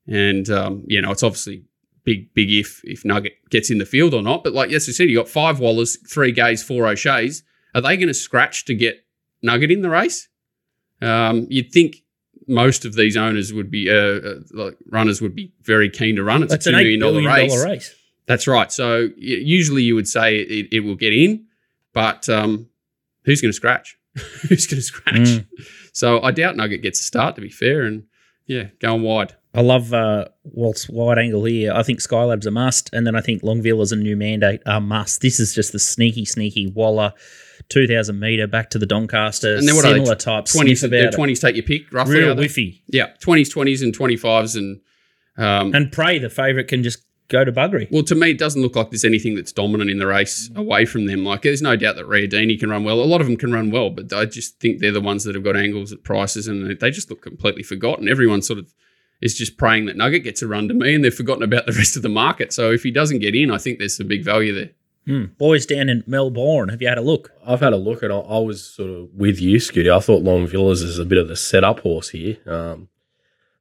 and 0.09 0.51
um, 0.51 0.83
you 0.89 1.01
know 1.01 1.13
it's 1.13 1.23
obviously 1.23 1.63
big, 2.07 2.33
big 2.33 2.51
if 2.51 2.81
if 2.85 3.05
Nugget 3.05 3.35
gets 3.51 3.71
in 3.71 3.77
the 3.77 3.85
field 3.85 4.15
or 4.15 4.23
not. 4.23 4.43
But 4.43 4.55
like 4.55 4.71
yes, 4.71 4.89
I 4.89 4.93
said, 4.93 5.11
you 5.11 5.17
got 5.17 5.29
five 5.29 5.59
Wallers, 5.59 5.99
three 6.09 6.33
Gays, 6.33 6.63
four 6.63 6.87
O'Shea's. 6.87 7.43
Are 7.75 7.83
they 7.83 7.99
going 7.99 8.09
to 8.09 8.15
scratch 8.15 8.65
to 8.67 8.75
get 8.75 9.05
Nugget 9.43 9.71
in 9.71 9.83
the 9.83 9.91
race? 9.91 10.29
Um, 11.03 11.47
you'd 11.51 11.71
think 11.73 11.97
most 12.49 12.87
of 12.87 12.95
these 12.95 13.17
owners 13.19 13.53
would 13.53 13.71
be, 13.71 13.91
uh, 13.91 13.95
uh, 13.95 14.35
like 14.53 14.79
runners 14.91 15.21
would 15.21 15.35
be 15.35 15.53
very 15.63 15.91
keen 15.91 16.17
to 16.17 16.23
run. 16.23 16.43
It's 16.43 16.53
That's 16.53 16.67
a 16.69 16.71
two 16.71 16.77
$8 16.77 16.99
million 16.99 17.25
race. 17.27 17.53
dollar 17.53 17.67
race. 17.67 17.95
That's 18.25 18.47
right. 18.47 18.73
So 18.73 19.11
usually 19.17 19.83
you 19.83 19.95
would 19.95 20.09
say 20.09 20.39
it, 20.39 20.69
it 20.73 20.81
will 20.81 20.95
get 20.95 21.13
in, 21.13 21.47
but 21.93 22.29
um, 22.29 22.69
who's 23.25 23.43
going 23.43 23.51
to 23.51 23.57
scratch? 23.57 23.99
who's 24.49 24.67
going 24.67 24.79
to 24.79 24.83
scratch? 24.83 25.17
Mm. 25.17 25.47
So 25.93 26.23
I 26.23 26.31
doubt 26.31 26.57
Nugget 26.57 26.83
gets 26.83 27.01
a 27.01 27.05
start. 27.05 27.35
To 27.35 27.41
be 27.41 27.51
fair, 27.51 27.83
and 27.83 28.05
yeah, 28.47 28.69
going 28.81 29.03
wide. 29.03 29.35
I 29.57 29.63
love 29.63 29.95
uh, 29.95 30.27
Walt's 30.45 30.89
wide 30.89 31.19
angle 31.19 31.45
here. 31.45 31.73
I 31.73 31.83
think 31.83 32.01
Skylab's 32.01 32.47
a 32.47 32.51
must, 32.51 32.91
and 32.93 33.07
then 33.07 33.17
I 33.17 33.21
think 33.23 33.43
Longville 33.43 33.77
Longvilla's 33.77 33.93
a 33.93 33.97
new 33.97 34.17
mandate 34.17 34.61
are 34.67 34.81
must. 34.81 35.23
This 35.23 35.41
is 35.41 35.55
just 35.55 35.73
the 35.73 35.79
sneaky, 35.79 36.25
sneaky 36.27 36.67
Waller, 36.69 37.13
two 37.69 37.87
thousand 37.87 38.21
meter 38.21 38.47
back 38.47 38.71
to 38.71 38.79
the 38.79 38.87
Doncaster, 38.87 39.57
And 39.57 39.67
then 39.67 39.75
what 39.75 39.85
are 39.87 39.95
similar 39.95 40.15
type 40.15 40.45
Twenties, 40.45 40.81
sniff 40.81 40.93
about 40.93 41.15
it. 41.15 41.17
twenties. 41.17 41.41
Take 41.41 41.57
your 41.57 41.65
pick. 41.65 41.91
Roughly, 41.93 42.19
real 42.19 42.33
are 42.33 42.35
whiffy. 42.35 42.83
Yeah, 42.89 43.07
twenties, 43.21 43.49
twenties, 43.49 43.83
and 43.83 43.95
twenty 43.95 44.17
fives, 44.17 44.57
and 44.57 44.81
um, 45.39 45.75
And 45.75 45.91
pray 45.91 46.19
the 46.19 46.31
favourite 46.31 46.69
can 46.69 46.83
just 46.83 46.99
go 47.29 47.45
to 47.45 47.51
buggery. 47.51 47.91
Well, 47.91 48.05
to 48.05 48.15
me, 48.15 48.31
it 48.31 48.39
doesn't 48.39 48.63
look 48.63 48.77
like 48.77 48.91
there's 48.91 49.05
anything 49.05 49.35
that's 49.35 49.53
dominant 49.53 49.91
in 49.91 49.99
the 49.99 50.07
race 50.07 50.49
away 50.55 50.85
from 50.85 51.07
them. 51.07 51.25
Like, 51.25 51.43
there's 51.43 51.63
no 51.63 51.75
doubt 51.75 51.97
that 51.97 52.07
Riadini 52.07 52.59
can 52.59 52.71
run 52.71 52.85
well. 52.85 53.01
A 53.01 53.03
lot 53.03 53.21
of 53.21 53.27
them 53.27 53.37
can 53.37 53.53
run 53.53 53.71
well, 53.73 53.91
but 53.91 54.13
I 54.13 54.27
just 54.27 54.61
think 54.61 54.79
they're 54.79 54.93
the 54.93 55.01
ones 55.01 55.25
that 55.25 55.35
have 55.35 55.43
got 55.43 55.57
angles 55.57 55.93
at 55.93 56.05
prices 56.05 56.47
and 56.47 56.79
they 56.79 56.91
just 56.91 57.11
look 57.11 57.23
completely 57.23 57.65
forgotten. 57.65 58.09
Everyone 58.09 58.43
sort 58.43 58.61
of 58.61 58.73
is 59.21 59.35
just 59.35 59.57
praying 59.57 59.87
that 59.87 59.97
Nugget 59.97 60.25
gets 60.25 60.43
a 60.43 60.49
run 60.49 60.69
to 60.69 60.75
me 60.75 60.95
and 60.95 61.05
they've 61.05 61.15
forgotten 61.15 61.43
about 61.43 61.67
the 61.67 61.73
rest 61.73 61.97
of 61.97 62.03
the 62.03 62.09
market. 62.09 62.53
So 62.53 62.71
if 62.71 62.83
he 62.83 62.91
doesn't 62.91 63.21
get 63.21 63.35
in, 63.35 63.51
I 63.51 63.59
think 63.59 63.79
there's 63.79 63.97
some 63.97 64.09
big 64.09 64.25
value 64.25 64.55
there. 64.55 64.71
Hmm. 65.07 65.27
Boys 65.39 65.67
down 65.67 65.89
in 65.89 66.03
Melbourne, 66.07 66.69
have 66.69 66.83
you 66.83 66.89
had 66.89 66.99
a 66.99 67.03
look? 67.03 67.31
I've 67.47 67.61
had 67.61 67.73
a 67.73 67.77
look 67.77 68.03
and 68.03 68.13
I, 68.13 68.19
I 68.19 68.39
was 68.39 68.65
sort 68.65 68.91
of 68.91 69.15
with 69.15 69.41
you, 69.41 69.59
Scooty. 69.59 69.95
I 69.95 70.01
thought 70.01 70.23
Long 70.25 70.47
Villas 70.47 70.83
is 70.83 70.99
a 70.99 71.05
bit 71.05 71.19
of 71.19 71.29
the 71.29 71.37
setup 71.37 71.81
horse 71.81 72.09
here. 72.09 72.39
Um, 72.45 72.89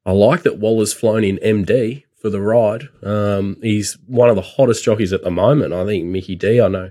I 0.06 0.12
like 0.12 0.44
that 0.44 0.58
Waller's 0.58 0.94
flown 0.94 1.24
in 1.24 1.38
MD 1.38 2.04
for 2.16 2.30
the 2.32 2.42
ride. 2.42 2.90
Um, 3.04 3.58
he's 3.62 3.98
one 4.08 4.30
of 4.30 4.36
the 4.36 4.42
hottest 4.42 4.84
jockeys 4.84 5.14
at 5.14 5.24
the 5.24 5.30
moment. 5.30 5.74
I 5.74 5.86
think 5.86 6.06
Mickey 6.06 6.36
D, 6.36 6.60
I 6.60 6.68
know 6.68 6.90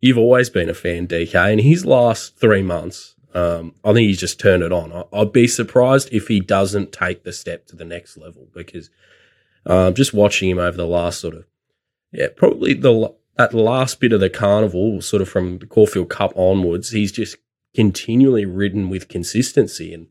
you've 0.00 0.18
always 0.18 0.50
been 0.50 0.68
a 0.68 0.74
fan, 0.74 1.06
DK, 1.06 1.34
and 1.34 1.60
his 1.60 1.86
last 1.86 2.38
three 2.38 2.62
months, 2.62 3.14
um, 3.34 3.74
I 3.84 3.92
think 3.92 4.08
he's 4.08 4.20
just 4.20 4.40
turned 4.40 4.62
it 4.62 4.72
on. 4.72 4.92
I, 4.92 5.04
I'd 5.12 5.32
be 5.32 5.46
surprised 5.46 6.08
if 6.12 6.28
he 6.28 6.40
doesn't 6.40 6.92
take 6.92 7.24
the 7.24 7.32
step 7.32 7.66
to 7.66 7.76
the 7.76 7.84
next 7.84 8.16
level 8.16 8.48
because 8.54 8.90
um, 9.66 9.94
just 9.94 10.14
watching 10.14 10.50
him 10.50 10.58
over 10.58 10.76
the 10.76 10.86
last 10.86 11.20
sort 11.20 11.34
of, 11.34 11.44
yeah, 12.12 12.28
probably 12.34 12.74
the 12.74 13.14
that 13.36 13.54
last 13.54 14.00
bit 14.00 14.12
of 14.12 14.20
the 14.20 14.28
carnival, 14.28 15.00
sort 15.00 15.22
of 15.22 15.28
from 15.28 15.58
the 15.58 15.66
Caulfield 15.66 16.10
Cup 16.10 16.32
onwards, 16.34 16.90
he's 16.90 17.12
just 17.12 17.36
continually 17.74 18.44
ridden 18.44 18.90
with 18.90 19.08
consistency. 19.08 19.94
And 19.94 20.08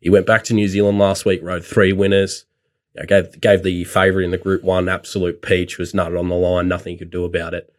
he 0.00 0.08
went 0.08 0.26
back 0.26 0.44
to 0.44 0.54
New 0.54 0.66
Zealand 0.66 0.98
last 0.98 1.26
week, 1.26 1.40
rode 1.42 1.64
three 1.64 1.92
winners. 1.92 2.46
You 2.94 3.02
know, 3.02 3.06
gave 3.06 3.40
gave 3.40 3.62
the 3.62 3.84
favourite 3.84 4.24
in 4.24 4.30
the 4.30 4.38
Group 4.38 4.62
One 4.62 4.88
absolute 4.88 5.42
peach, 5.42 5.76
was 5.76 5.92
nutted 5.92 6.18
on 6.18 6.28
the 6.28 6.34
line, 6.34 6.68
nothing 6.68 6.92
he 6.92 6.98
could 6.98 7.10
do 7.10 7.24
about 7.24 7.52
it. 7.52 7.72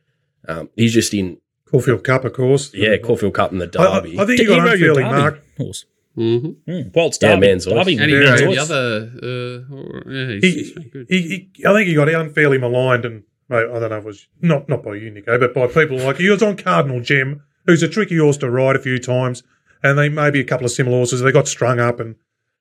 Um, 0.48 0.70
he's 0.76 0.94
just 0.94 1.14
in, 1.14 1.40
Caulfield 1.72 2.04
Cup, 2.04 2.26
of 2.26 2.34
course. 2.34 2.72
yeah, 2.74 2.98
Caulfield 2.98 3.34
Cup 3.34 3.52
and 3.52 3.62
the 3.62 3.70
I, 3.80 3.84
I, 3.84 3.96
Derby. 4.02 4.20
I 4.20 4.26
think 4.26 4.40
He 4.40 4.44
you 4.44 4.50
got 4.50 4.64
rode 4.68 4.80
your 4.80 4.90
unfairly 4.90 5.04
Derby 5.10 5.22
marked. 5.22 5.58
horse. 5.58 5.86
Mm-hmm. 6.18 6.72
Hmm. 6.72 6.90
Walt's 6.94 7.18
Yeah, 7.22 7.30
Derby. 7.36 7.48
man's. 7.48 7.66
Derby, 7.66 7.98
And 7.98 8.12
he 8.12 8.20
man's 8.20 8.30
rode 8.30 8.40
the 8.40 8.46
horse. 8.58 8.70
other. 8.70 9.12
Uh, 9.24 10.12
yeah, 10.12 10.40
he's, 10.40 10.44
He, 10.44 10.52
he's 10.64 10.72
good. 10.92 11.06
he, 11.10 11.50
he, 11.56 11.66
I 11.66 11.74
think 11.74 11.88
he 11.88 11.96
got 11.96 12.10
unfairly 12.10 12.58
maligned, 12.58 13.06
and 13.06 13.24
I 13.50 13.62
don't 13.62 13.82
know 13.90 13.98
if 13.98 14.04
it 14.04 14.06
was 14.06 14.28
not 14.42 14.68
not 14.70 14.84
by 14.84 14.96
you, 14.96 15.10
Nico, 15.12 15.40
but 15.40 15.54
by 15.54 15.68
people 15.68 15.98
like 15.98 16.18
he 16.18 16.30
was 16.30 16.44
on 16.44 16.58
Cardinal 16.58 17.00
Gem, 17.02 17.44
who's 17.66 17.84
a 17.84 17.88
tricky 17.88 18.18
horse 18.18 18.38
to 18.38 18.50
ride 18.50 18.76
a 18.76 18.80
few 18.80 19.00
times, 19.00 19.44
and 19.84 19.98
they 19.98 20.10
maybe 20.10 20.40
a 20.42 20.44
couple 20.44 20.66
of 20.66 20.72
similar 20.72 20.98
horses. 20.98 21.22
They 21.22 21.32
got 21.32 21.48
strung 21.48 21.80
up, 21.80 22.00
and 22.02 22.16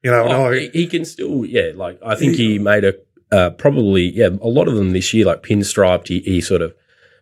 you 0.04 0.10
know, 0.12 0.22
and 0.24 0.32
Oh, 0.32 0.46
I, 0.52 0.58
he, 0.60 0.68
he 0.70 0.86
can 0.86 1.04
still, 1.04 1.44
yeah. 1.44 1.72
Like 1.74 1.98
I 2.04 2.14
think 2.14 2.36
he 2.36 2.58
made 2.60 2.84
a 2.84 2.94
uh, 3.32 3.50
probably, 3.50 4.10
yeah, 4.10 4.28
a 4.40 4.48
lot 4.48 4.66
of 4.68 4.74
them 4.76 4.92
this 4.92 5.12
year, 5.14 5.24
like 5.26 5.42
pinstriped. 5.42 6.08
He, 6.08 6.20
he 6.20 6.40
sort 6.40 6.62
of 6.62 6.74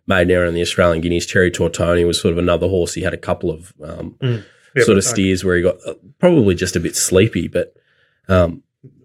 made 0.09 0.23
an 0.23 0.31
error 0.31 0.45
in 0.45 0.53
the 0.55 0.61
Australian 0.61 1.01
Guineas. 1.01 1.25
Cherry 1.25 1.51
Tortoni 1.51 2.05
was 2.05 2.19
sort 2.19 2.33
of 2.33 2.37
another 2.37 2.67
horse. 2.67 2.93
He 2.95 3.01
had 3.01 3.13
a 3.13 3.17
couple 3.17 3.49
of 3.51 3.71
um, 3.81 4.17
yeah, 4.21 4.39
sort 4.83 4.97
of 4.97 5.03
but, 5.03 5.09
uh, 5.09 5.13
steers 5.13 5.45
where 5.45 5.55
he 5.55 5.61
got 5.63 5.77
uh, 5.87 5.93
probably 6.19 6.55
just 6.55 6.75
a 6.75 6.79
bit 6.81 6.95
sleepy, 6.97 7.47
but 7.47 7.73
um, 8.27 8.63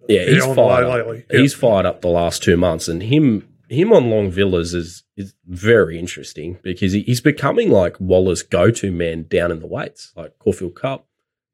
yeah, 0.08 0.22
Yeah, 0.22 0.30
he's 0.34 0.44
on 0.44 0.56
fired 0.56 0.84
low 0.86 0.90
up. 1.00 1.06
lately. 1.06 1.24
He's 1.30 1.54
fired 1.54 1.86
up 1.86 2.00
the 2.00 2.08
last 2.08 2.42
two 2.42 2.56
months, 2.56 2.88
and 2.88 3.02
him 3.02 3.46
him 3.68 3.92
on 3.92 4.10
Long 4.10 4.30
Villas 4.30 4.74
is 4.74 5.04
is 5.16 5.34
very 5.46 5.98
interesting 5.98 6.58
because 6.62 6.92
he, 6.92 7.02
he's 7.02 7.20
becoming 7.20 7.70
like 7.70 7.96
Waller's 8.00 8.42
go 8.42 8.70
to 8.72 8.90
man 8.90 9.26
down 9.28 9.52
in 9.52 9.60
the 9.60 9.66
weights, 9.66 10.12
like 10.16 10.38
Caulfield 10.40 10.74
Cup, 10.74 11.06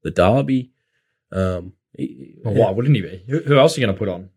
the 0.03 0.11
Derby. 0.11 0.70
Um, 1.32 1.74
he- 1.96 2.34
Well, 2.44 2.55
why 2.55 2.70
wouldn't 2.70 2.94
he 2.96 3.03
be? 3.03 3.22
Who, 3.28 3.40
who 3.40 3.59
else 3.59 3.76
are 3.76 3.80
you 3.80 3.86
going 3.86 3.94
to 3.94 3.98
put 3.98 4.09
on? 4.09 4.30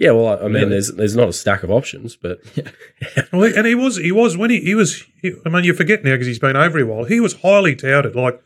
Yeah, 0.00 0.12
well, 0.12 0.28
I, 0.28 0.36
I 0.36 0.42
mean, 0.44 0.52
Really? 0.54 0.70
there's 0.70 0.92
there's 0.92 1.14
not 1.14 1.28
a 1.28 1.32
stack 1.32 1.62
of 1.62 1.70
options, 1.70 2.16
but 2.16 2.40
Well, 3.32 3.52
and 3.54 3.66
he 3.66 3.74
was 3.74 3.96
he 3.98 4.10
was 4.12 4.36
when 4.36 4.50
he 4.50 4.60
he 4.60 4.74
was. 4.74 5.04
He, 5.20 5.34
I 5.44 5.48
mean, 5.50 5.64
you 5.64 5.74
forget 5.74 6.02
now 6.02 6.12
because 6.12 6.26
he's 6.26 6.38
been 6.38 6.56
over 6.56 6.78
a 6.78 6.86
while. 6.86 7.04
He 7.04 7.20
was 7.20 7.34
highly 7.42 7.76
touted. 7.76 8.16
Like 8.16 8.40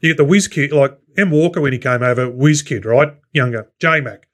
you 0.00 0.10
get 0.10 0.16
the 0.18 0.24
whiz 0.24 0.46
kid, 0.48 0.70
like 0.72 0.98
M 1.16 1.30
Walker 1.30 1.60
when 1.60 1.72
he 1.72 1.78
came 1.78 2.02
over, 2.02 2.28
whiz 2.30 2.62
kid, 2.62 2.84
right? 2.84 3.14
Younger 3.32 3.70
J 3.80 4.00
Mac, 4.02 4.28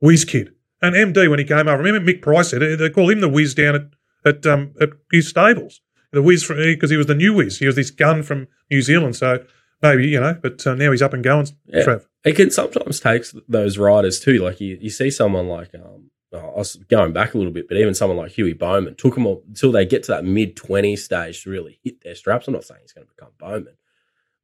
whiz 0.00 0.24
kid, 0.24 0.52
and 0.82 0.94
MD 0.94 1.30
when 1.30 1.38
he 1.38 1.44
came 1.44 1.68
over. 1.68 1.78
Remember 1.82 2.12
Mick 2.12 2.22
Price 2.22 2.50
said 2.50 2.62
it, 2.62 2.78
they 2.78 2.90
call 2.90 3.08
him 3.08 3.20
the 3.20 3.28
whiz 3.28 3.54
down 3.54 3.74
at 3.76 4.34
at 4.34 4.46
um 4.46 4.74
at 4.80 4.90
his 5.12 5.28
stables. 5.28 5.80
The 6.12 6.22
whiz 6.22 6.46
because 6.48 6.90
he 6.90 6.96
was 6.96 7.06
the 7.06 7.14
new 7.14 7.34
whiz. 7.34 7.58
He 7.58 7.66
was 7.66 7.76
this 7.76 7.90
gun 7.90 8.22
from 8.22 8.48
New 8.70 8.82
Zealand. 8.82 9.14
So 9.16 9.44
maybe 9.82 10.08
you 10.08 10.20
know, 10.20 10.36
but 10.42 10.66
uh, 10.66 10.74
now 10.74 10.90
he's 10.90 11.02
up 11.02 11.12
and 11.14 11.22
going. 11.22 11.46
Yeah. 11.66 11.84
Trev. 11.84 12.08
it 12.24 12.34
can 12.36 12.50
sometimes 12.50 12.98
take 13.00 13.24
those 13.48 13.78
riders 13.78 14.18
too. 14.20 14.38
Like 14.38 14.60
you, 14.60 14.76
you 14.80 14.90
see 14.90 15.10
someone 15.10 15.46
like 15.48 15.70
um, 15.74 16.10
oh, 16.32 16.38
I 16.38 16.58
was 16.58 16.76
going 16.76 17.12
back 17.12 17.34
a 17.34 17.38
little 17.38 17.52
bit, 17.52 17.68
but 17.68 17.76
even 17.76 17.94
someone 17.94 18.18
like 18.18 18.32
Huey 18.32 18.52
Bowman 18.52 18.96
took 18.96 19.14
them 19.14 19.26
all, 19.26 19.42
until 19.46 19.72
they 19.72 19.86
get 19.86 20.02
to 20.04 20.12
that 20.12 20.24
mid 20.24 20.56
twenty 20.56 20.96
stage 20.96 21.42
to 21.44 21.50
really 21.50 21.78
hit 21.82 22.02
their 22.02 22.14
straps. 22.14 22.48
I'm 22.48 22.54
not 22.54 22.64
saying 22.64 22.80
he's 22.82 22.92
going 22.92 23.06
to 23.06 23.12
become 23.14 23.32
Bowman, 23.38 23.76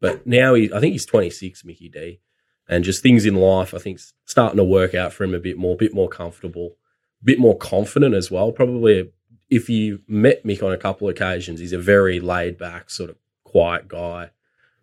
but 0.01 0.26
now 0.26 0.55
he, 0.55 0.72
I 0.72 0.80
think 0.80 0.93
he's 0.93 1.07
26, 1.07 1.64
Mickey 1.64 1.89
D, 1.89 2.20
and 2.68 2.85
just 2.85 3.03
things 3.03 3.24
in 3.24 3.37
life, 3.37 3.72
I 3.72 3.78
think 3.78 4.01
starting 4.24 4.57
to 4.57 4.64
work 4.64 4.95
out 4.95 5.12
for 5.12 5.24
him 5.24 5.35
a 5.35 5.41
bit 5.41 5.57
more, 5.57 5.76
bit 5.76 5.95
more 5.95 6.09
comfortable, 6.09 6.76
bit 7.22 7.39
more 7.39 7.57
confident 7.57 8.14
as 8.14 8.30
well. 8.30 8.53
Probably 8.53 9.12
if 9.49 9.68
you 9.68 10.01
met 10.09 10.45
Mick 10.45 10.62
on 10.62 10.72
a 10.72 10.78
couple 10.78 11.09
of 11.09 11.14
occasions, 11.14 11.61
he's 11.61 11.72
a 11.72 11.78
very 11.78 12.20
laid 12.20 12.57
back, 12.59 12.91
sort 12.91 13.11
of 13.11 13.16
quiet 13.45 13.87
guy. 13.87 14.30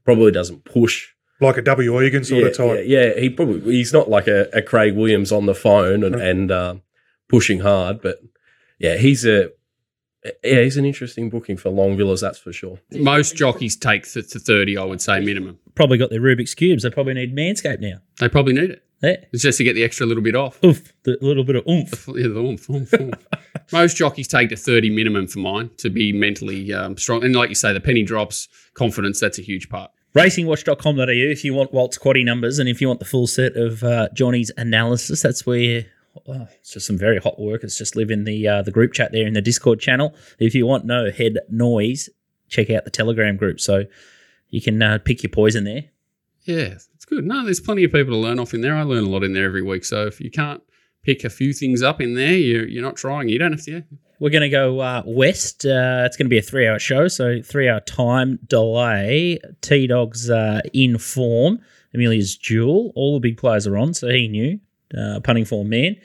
Probably 0.06 0.32
doesn't 0.32 0.64
push 0.64 1.10
Like 1.42 1.58
a 1.58 1.62
W 1.64 2.02
Egan 2.02 2.24
sort 2.24 2.42
yeah, 2.42 2.48
of 2.48 2.58
type. 2.58 2.84
Yeah, 2.86 3.06
yeah, 3.06 3.20
he 3.20 3.30
probably 3.30 3.60
he's 3.74 3.92
not 3.92 4.10
like 4.10 4.28
a, 4.28 4.48
a 4.54 4.62
Craig 4.62 4.96
Williams 4.96 5.32
on 5.32 5.48
the 5.48 5.56
phone 5.56 6.04
and, 6.04 6.16
and 6.16 6.52
um, 6.52 6.82
pushing 7.30 7.62
hard, 7.62 8.02
but 8.02 8.20
yeah, 8.80 8.98
he's 8.98 9.26
a 9.26 9.50
yeah, 10.44 10.62
he's 10.62 10.76
an 10.76 10.84
interesting 10.84 11.30
booking 11.30 11.56
for 11.56 11.70
Long 11.70 11.96
Villas, 11.96 12.20
that's 12.22 12.38
for 12.38 12.52
sure. 12.52 12.80
Most 12.92 13.38
jockeys 13.38 13.78
take 13.78 14.06
th- 14.12 14.30
to 14.32 14.40
30, 14.40 14.78
I 14.78 14.84
would 14.84 15.02
say, 15.02 15.22
minimum. 15.22 15.60
Probably 15.76 15.98
got 15.98 16.10
their 16.10 16.20
Rubik's 16.20 16.54
Cubes. 16.54 16.84
They 16.84 16.90
probably 16.90 17.14
need 17.14 17.34
Manscaped 17.34 17.80
now. 17.80 18.00
They 18.20 18.28
probably 18.28 18.54
need 18.54 18.72
it. 18.72 18.84
Yeah. 19.02 19.16
It's 19.32 19.44
just 19.44 19.58
to 19.60 19.64
get 19.64 19.76
the 19.76 19.84
extra 19.86 20.06
little 20.06 20.22
bit 20.22 20.36
off. 20.36 20.62
Oof. 20.62 20.92
The 21.04 21.18
little 21.22 21.46
bit 21.46 21.56
of 21.56 21.66
oomph. 21.68 22.08
Yeah, 22.10 22.28
the 22.28 22.40
oomph, 22.40 22.70
oomph, 22.70 22.94
oomph. 22.94 23.28
Most 23.72 23.96
jockeys 23.96 24.28
take 24.28 24.50
to 24.50 24.58
30 24.58 24.90
minimum 24.90 25.28
for 25.28 25.40
mine 25.40 25.70
to 25.78 25.90
be 25.90 26.12
mentally 26.12 26.74
um, 26.74 26.98
strong. 26.98 27.24
And 27.24 27.34
like 27.34 27.48
you 27.48 27.56
say, 27.56 27.72
the 27.72 27.80
penny 27.80 28.04
drops, 28.04 28.50
confidence, 28.74 29.22
that's 29.22 29.40
a 29.40 29.42
huge 29.42 29.70
part. 29.70 29.92
Racingwatch.com.au 30.16 31.06
if 31.08 31.46
you 31.46 31.54
want 31.54 31.72
Walt's 31.72 31.98
quaddy 31.98 32.26
numbers 32.26 32.60
and 32.60 32.68
if 32.68 32.82
you 32.82 32.88
want 32.88 33.00
the 33.00 33.06
full 33.06 33.28
set 33.28 33.56
of 33.56 33.84
uh, 33.84 34.10
Johnny's 34.14 34.52
analysis, 34.58 35.22
that's 35.22 35.46
where 35.46 35.86
oh, 36.28 36.48
it's 36.60 36.74
just 36.74 36.88
some 36.88 36.98
very 36.98 37.18
hot 37.18 37.40
work. 37.40 37.64
It's 37.64 37.78
just 37.78 37.96
live 37.96 38.12
in 38.12 38.24
the 38.24 38.48
uh, 38.48 38.62
the 38.62 38.72
group 38.72 38.94
chat 38.94 39.12
there 39.12 39.28
in 39.28 39.34
the 39.34 39.42
Discord 39.42 39.80
channel. 39.80 40.16
If 40.40 40.56
you 40.56 40.66
want 40.66 40.86
no 40.86 41.12
head 41.12 41.40
noise, 41.50 42.10
check 42.48 42.70
out 42.70 42.86
the 42.86 42.92
Telegram 42.92 43.38
group. 43.38 43.60
So 43.60 43.86
you 44.50 44.62
can 44.62 44.82
uh, 44.82 45.00
pick 45.04 45.24
your 45.24 45.30
poison 45.30 45.64
there. 45.64 45.86
Yeah, 46.44 46.76
it's 46.96 47.06
good. 47.06 47.26
No, 47.26 47.44
there's 47.46 47.60
plenty 47.60 47.84
of 47.84 47.92
people 47.92 48.14
to 48.14 48.18
learn 48.18 48.40
off 48.40 48.54
in 48.54 48.62
there. 48.62 48.76
I 48.76 48.84
learn 48.84 49.04
a 49.04 49.10
lot 49.10 49.24
in 49.24 49.34
there 49.34 49.46
every 49.46 49.62
week. 49.62 49.86
So 49.86 50.08
if 50.08 50.20
you 50.20 50.32
can't 50.32 50.62
pick 51.04 51.24
a 51.24 51.30
few 51.30 51.54
things 51.54 51.82
up 51.82 52.02
in 52.02 52.16
there, 52.16 52.34
you're, 52.34 52.68
you're 52.68 52.84
not 52.84 52.96
trying. 52.96 53.30
You 53.30 53.40
don't 53.40 53.52
have 53.52 53.64
to. 53.66 53.72
Yeah. 53.72 53.82
We're 54.20 54.32
going 54.32 54.42
to 54.42 54.50
go 54.50 54.80
uh, 54.80 55.04
west. 55.06 55.66
Uh, 55.66 56.04
it's 56.06 56.18
going 56.18 56.26
to 56.26 56.30
be 56.30 56.38
a 56.38 56.42
three 56.42 56.68
hour 56.68 56.78
show, 56.78 57.08
so 57.08 57.42
three 57.42 57.70
hour 57.70 57.80
time 57.80 58.40
delay. 58.48 59.40
T 59.62 59.88
Dog's 59.88 60.30
uh, 60.30 60.62
in 60.74 60.98
form. 60.98 61.60
Amelia's 61.94 62.36
Jewel. 62.36 62.92
All 62.96 63.14
the 63.14 63.22
big 63.22 63.38
players 63.38 63.66
are 63.66 63.78
on, 63.78 63.94
so 63.94 64.10
he 64.10 64.28
knew. 64.28 64.60
Uh, 64.98 65.20
punting 65.20 65.46
form 65.46 65.70
man. 65.70 65.96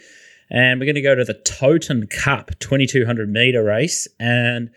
And 0.51 0.79
we're 0.79 0.87
going 0.87 0.95
to 0.95 1.01
go 1.01 1.15
to 1.15 1.25
the 1.25 1.35
Toten 1.35 2.09
Cup 2.11 2.51
2200 2.59 3.29
meter 3.29 3.65
race. 3.65 4.07
And 4.21 4.71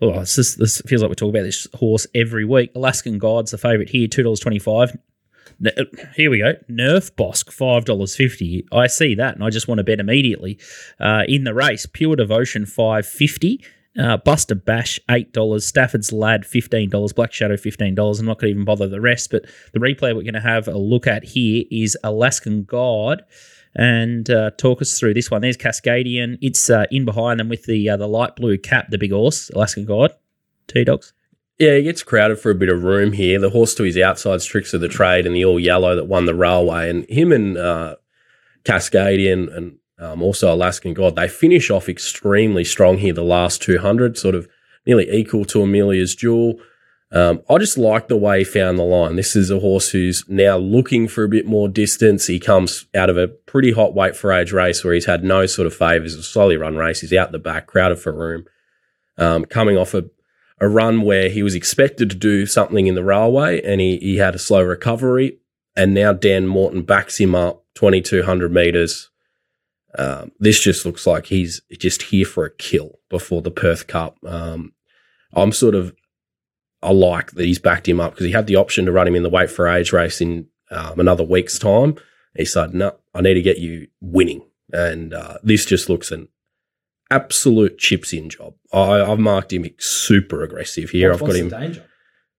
oh, 0.00 0.20
this, 0.20 0.36
is, 0.36 0.56
this 0.56 0.80
feels 0.82 1.02
like 1.02 1.10
we 1.10 1.14
talk 1.14 1.30
about 1.30 1.44
this 1.44 1.66
horse 1.74 2.06
every 2.14 2.44
week. 2.44 2.72
Alaskan 2.74 3.18
God's 3.18 3.52
the 3.52 3.58
favourite 3.58 3.90
here, 3.90 4.08
$2.25. 4.08 4.98
Uh, 5.64 5.84
Here 6.16 6.30
we 6.30 6.38
go. 6.38 6.54
Nerf 6.68 7.12
Bosk, 7.12 7.56
$5.50. 7.56 8.64
I 8.72 8.86
see 8.88 9.14
that 9.14 9.34
and 9.34 9.44
I 9.44 9.50
just 9.50 9.68
want 9.68 9.78
to 9.78 9.84
bet 9.84 10.00
immediately. 10.00 10.58
Uh, 10.98 11.22
in 11.28 11.44
the 11.44 11.54
race, 11.54 11.86
Pure 11.86 12.16
Devotion, 12.16 12.66
five 12.66 13.06
fifty. 13.06 13.64
Uh, 13.98 14.16
Buster 14.16 14.54
Bash, 14.54 14.98
$8. 15.08 15.62
Stafford's 15.62 16.12
Lad, 16.12 16.44
$15. 16.44 17.14
Black 17.14 17.32
Shadow, 17.32 17.56
$15. 17.56 18.20
I'm 18.20 18.26
not 18.26 18.38
going 18.38 18.48
to 18.48 18.52
even 18.52 18.64
bother 18.64 18.88
the 18.88 19.00
rest, 19.00 19.30
but 19.30 19.44
the 19.72 19.80
replay 19.80 20.14
we're 20.14 20.22
going 20.22 20.32
to 20.34 20.40
have 20.40 20.66
a 20.66 20.78
look 20.78 21.06
at 21.06 21.24
here 21.24 21.64
is 21.70 21.96
Alaskan 22.02 22.64
God. 22.64 23.22
And 23.74 24.28
uh, 24.30 24.50
talk 24.58 24.82
us 24.82 24.98
through 24.98 25.14
this 25.14 25.30
one. 25.30 25.40
There's 25.40 25.56
Cascadian. 25.56 26.38
It's 26.40 26.68
uh, 26.68 26.84
in 26.90 27.04
behind 27.04 27.40
them 27.40 27.48
with 27.48 27.64
the 27.64 27.88
uh, 27.88 27.96
the 27.96 28.06
light 28.06 28.36
blue 28.36 28.58
cap, 28.58 28.90
the 28.90 28.98
big 28.98 29.12
horse, 29.12 29.48
Alaskan 29.50 29.86
God. 29.86 30.12
T 30.68 30.84
Dogs. 30.84 31.14
Yeah, 31.58 31.76
he 31.76 31.82
gets 31.82 32.02
crowded 32.02 32.38
for 32.38 32.50
a 32.50 32.54
bit 32.54 32.68
of 32.68 32.82
room 32.82 33.12
here. 33.12 33.38
The 33.38 33.48
horse 33.48 33.74
to 33.76 33.84
his 33.84 33.96
outside, 33.96 34.42
Tricks 34.42 34.74
of 34.74 34.82
the 34.82 34.88
Trade, 34.88 35.26
and 35.26 35.34
the 35.34 35.44
all 35.44 35.58
yellow 35.58 35.96
that 35.96 36.04
won 36.04 36.26
the 36.26 36.34
railway, 36.34 36.90
and 36.90 37.08
him 37.08 37.32
and 37.32 37.56
uh, 37.56 37.96
Cascadian 38.64 39.54
and 39.56 39.78
um, 39.98 40.22
also 40.22 40.52
Alaskan 40.52 40.94
God, 40.94 41.16
they 41.16 41.28
finish 41.28 41.70
off 41.70 41.88
extremely 41.88 42.64
strong 42.64 42.98
here. 42.98 43.12
The 43.12 43.22
last 43.22 43.62
two 43.62 43.78
hundred, 43.78 44.18
sort 44.18 44.34
of 44.34 44.48
nearly 44.86 45.10
equal 45.10 45.44
to 45.46 45.62
Amelia's 45.62 46.14
Jewel. 46.14 46.54
Um, 47.12 47.42
I 47.48 47.58
just 47.58 47.76
like 47.76 48.08
the 48.08 48.16
way 48.16 48.38
he 48.38 48.44
found 48.44 48.78
the 48.78 48.84
line. 48.84 49.16
This 49.16 49.36
is 49.36 49.50
a 49.50 49.60
horse 49.60 49.90
who's 49.90 50.26
now 50.28 50.56
looking 50.56 51.08
for 51.08 51.24
a 51.24 51.28
bit 51.28 51.44
more 51.44 51.68
distance. 51.68 52.26
He 52.26 52.40
comes 52.40 52.86
out 52.94 53.10
of 53.10 53.18
a 53.18 53.28
pretty 53.28 53.72
hot 53.72 53.94
weight 53.94 54.16
for 54.16 54.32
age 54.32 54.50
race 54.50 54.82
where 54.82 54.94
he's 54.94 55.04
had 55.04 55.22
no 55.22 55.44
sort 55.44 55.66
of 55.66 55.74
favours. 55.74 56.14
A 56.14 56.22
slowly 56.22 56.56
run 56.56 56.76
race. 56.76 57.02
He's 57.02 57.12
out 57.12 57.30
the 57.30 57.38
back, 57.38 57.66
crowded 57.66 57.98
for 57.98 58.12
room. 58.12 58.46
Um, 59.18 59.44
coming 59.44 59.76
off 59.76 59.92
a, 59.92 60.04
a 60.58 60.68
run 60.68 61.02
where 61.02 61.28
he 61.28 61.42
was 61.42 61.54
expected 61.54 62.08
to 62.08 62.16
do 62.16 62.46
something 62.46 62.86
in 62.86 62.94
the 62.94 63.04
railway 63.04 63.60
and 63.60 63.82
he, 63.82 63.98
he 63.98 64.16
had 64.16 64.34
a 64.34 64.38
slow 64.38 64.62
recovery. 64.62 65.38
And 65.76 65.92
now 65.92 66.14
Dan 66.14 66.46
Morton 66.46 66.82
backs 66.82 67.20
him 67.20 67.34
up 67.34 67.64
2,200 67.74 68.50
metres. 68.50 69.10
Um, 69.98 70.32
this 70.38 70.60
just 70.60 70.86
looks 70.86 71.06
like 71.06 71.26
he's 71.26 71.60
just 71.78 72.02
here 72.02 72.24
for 72.24 72.44
a 72.44 72.54
kill 72.54 72.98
before 73.10 73.42
the 73.42 73.50
Perth 73.50 73.86
Cup. 73.86 74.16
Um, 74.24 74.72
I'm 75.34 75.52
sort 75.52 75.74
of 75.74 75.94
I 76.82 76.90
like 76.90 77.32
that 77.32 77.44
he's 77.44 77.58
backed 77.58 77.88
him 77.88 78.00
up 78.00 78.12
because 78.12 78.26
he 78.26 78.32
had 78.32 78.46
the 78.46 78.56
option 78.56 78.86
to 78.86 78.92
run 78.92 79.06
him 79.06 79.14
in 79.14 79.22
the 79.22 79.30
weight 79.30 79.50
for 79.50 79.68
age 79.68 79.92
race 79.92 80.20
in 80.20 80.48
um, 80.70 80.98
another 80.98 81.22
week's 81.22 81.58
time. 81.58 81.96
He 82.34 82.44
said, 82.44 82.74
"No, 82.74 82.96
I 83.14 83.20
need 83.20 83.34
to 83.34 83.42
get 83.42 83.58
you 83.58 83.88
winning," 84.00 84.42
and 84.72 85.14
uh, 85.14 85.38
this 85.42 85.64
just 85.64 85.88
looks 85.88 86.10
an 86.10 86.28
absolute 87.10 87.78
chips 87.78 88.12
in 88.12 88.30
job. 88.30 88.54
I, 88.72 89.02
I've 89.02 89.18
marked 89.18 89.52
him 89.52 89.66
super 89.78 90.42
aggressive 90.42 90.90
here. 90.90 91.12
I've 91.12 91.20
got 91.20 91.36
him 91.36 91.50
danger? 91.50 91.84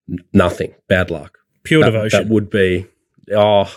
n- 0.10 0.26
nothing 0.34 0.74
bad 0.90 1.10
luck. 1.10 1.38
Pure 1.64 1.84
that, 1.84 1.92
devotion. 1.92 2.24
That 2.24 2.34
would 2.34 2.50
be 2.50 2.88
oh, 3.32 3.74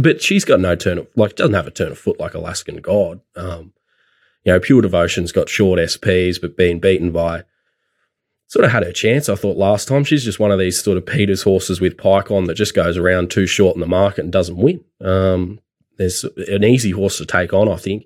but 0.00 0.22
she's 0.22 0.44
got 0.44 0.60
no 0.60 0.74
turn 0.74 0.98
of 0.98 1.08
like 1.16 1.36
doesn't 1.36 1.54
have 1.54 1.66
a 1.66 1.70
turn 1.70 1.92
of 1.92 1.98
foot 1.98 2.18
like 2.18 2.34
Alaskan 2.34 2.76
God. 2.76 3.20
Um, 3.34 3.72
you 4.44 4.52
know, 4.52 4.60
pure 4.60 4.82
devotion's 4.82 5.32
got 5.32 5.48
short 5.48 5.78
SPs, 5.78 6.40
but 6.40 6.56
being 6.56 6.78
beaten 6.78 7.10
by 7.10 7.44
sort 8.48 8.64
of 8.64 8.70
had 8.70 8.84
her 8.84 8.92
chance. 8.92 9.28
I 9.28 9.34
thought 9.34 9.56
last 9.56 9.88
time 9.88 10.04
she's 10.04 10.24
just 10.24 10.38
one 10.38 10.52
of 10.52 10.58
these 10.58 10.82
sort 10.82 10.96
of 10.96 11.04
Peters 11.04 11.42
horses 11.42 11.80
with 11.80 11.98
Pike 11.98 12.30
on 12.30 12.44
that 12.44 12.54
just 12.54 12.74
goes 12.74 12.96
around 12.96 13.30
too 13.30 13.46
short 13.46 13.74
in 13.74 13.80
the 13.80 13.86
market 13.86 14.22
and 14.22 14.32
doesn't 14.32 14.56
win. 14.56 14.84
Um, 15.00 15.60
there's 15.98 16.24
an 16.24 16.64
easy 16.64 16.90
horse 16.90 17.18
to 17.18 17.26
take 17.26 17.52
on. 17.52 17.68
I 17.68 17.76
think 17.76 18.04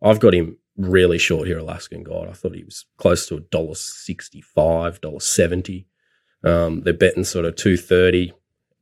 I've 0.00 0.20
got 0.20 0.34
him 0.34 0.58
really 0.76 1.18
short 1.18 1.48
here, 1.48 1.58
Alaskan 1.58 2.02
God. 2.02 2.28
I 2.28 2.32
thought 2.32 2.54
he 2.54 2.64
was 2.64 2.84
close 2.96 3.26
to 3.26 3.36
a 3.36 3.40
dollar 3.40 3.74
sixty-five, 3.74 5.00
dollar 5.00 5.20
seventy. 5.20 5.86
Um, 6.44 6.82
they're 6.82 6.92
betting 6.92 7.24
sort 7.24 7.44
of 7.44 7.56
two 7.56 7.76
thirty 7.76 8.32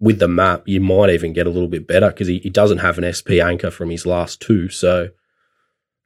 with 0.01 0.19
the 0.19 0.29
map, 0.29 0.63
you 0.67 0.81
might 0.81 1.11
even 1.11 1.33
get 1.33 1.47
a 1.47 1.51
little 1.51 1.69
bit 1.69 1.87
better 1.87 2.09
because 2.09 2.27
he, 2.27 2.39
he 2.39 2.51
doesn't 2.51 2.79
have 2.79 2.99
an 2.99 3.13
SP 3.13 3.37
anchor 3.43 3.71
from 3.71 3.91
his 3.91 4.07
last 4.07 4.41
two. 4.41 4.71
So, 4.71 5.11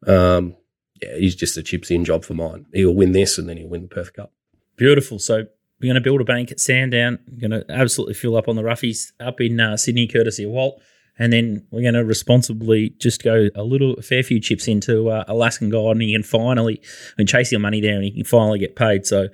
um, 0.06 0.56
yeah, 1.00 1.16
he's 1.16 1.36
just 1.36 1.56
a 1.56 1.62
chips 1.62 1.90
in 1.90 2.04
job 2.04 2.24
for 2.24 2.34
mine. 2.34 2.66
He'll 2.72 2.94
win 2.94 3.12
this 3.12 3.38
and 3.38 3.48
then 3.48 3.56
he'll 3.56 3.68
win 3.68 3.82
the 3.82 3.88
Perth 3.88 4.12
Cup. 4.12 4.32
Beautiful. 4.76 5.20
So 5.20 5.44
we're 5.80 5.86
going 5.86 5.94
to 5.94 6.00
build 6.00 6.20
a 6.20 6.24
bank 6.24 6.50
at 6.50 6.58
Sandown. 6.58 7.20
We're 7.30 7.48
going 7.48 7.62
to 7.62 7.70
absolutely 7.70 8.14
fill 8.14 8.36
up 8.36 8.48
on 8.48 8.56
the 8.56 8.62
roughies 8.62 9.12
up 9.20 9.40
in 9.40 9.60
uh, 9.60 9.76
Sydney, 9.76 10.08
courtesy 10.08 10.44
of 10.44 10.50
Walt. 10.50 10.82
And 11.18 11.32
then 11.32 11.64
we're 11.70 11.82
going 11.82 11.94
to 11.94 12.04
responsibly 12.04 12.90
just 12.98 13.22
go 13.22 13.48
a 13.54 13.62
little, 13.62 13.94
a 13.94 14.02
fair 14.02 14.24
few 14.24 14.40
chips 14.40 14.66
into 14.66 15.10
uh, 15.10 15.24
Alaskan 15.28 15.70
Guide, 15.70 16.00
and 16.14 16.26
finally, 16.26 16.80
and 17.16 17.28
chase 17.28 17.52
your 17.52 17.60
money 17.60 17.80
there, 17.80 17.94
and 17.94 18.04
you 18.04 18.12
can 18.12 18.24
finally 18.24 18.58
get 18.58 18.74
paid. 18.74 19.06
So 19.06 19.28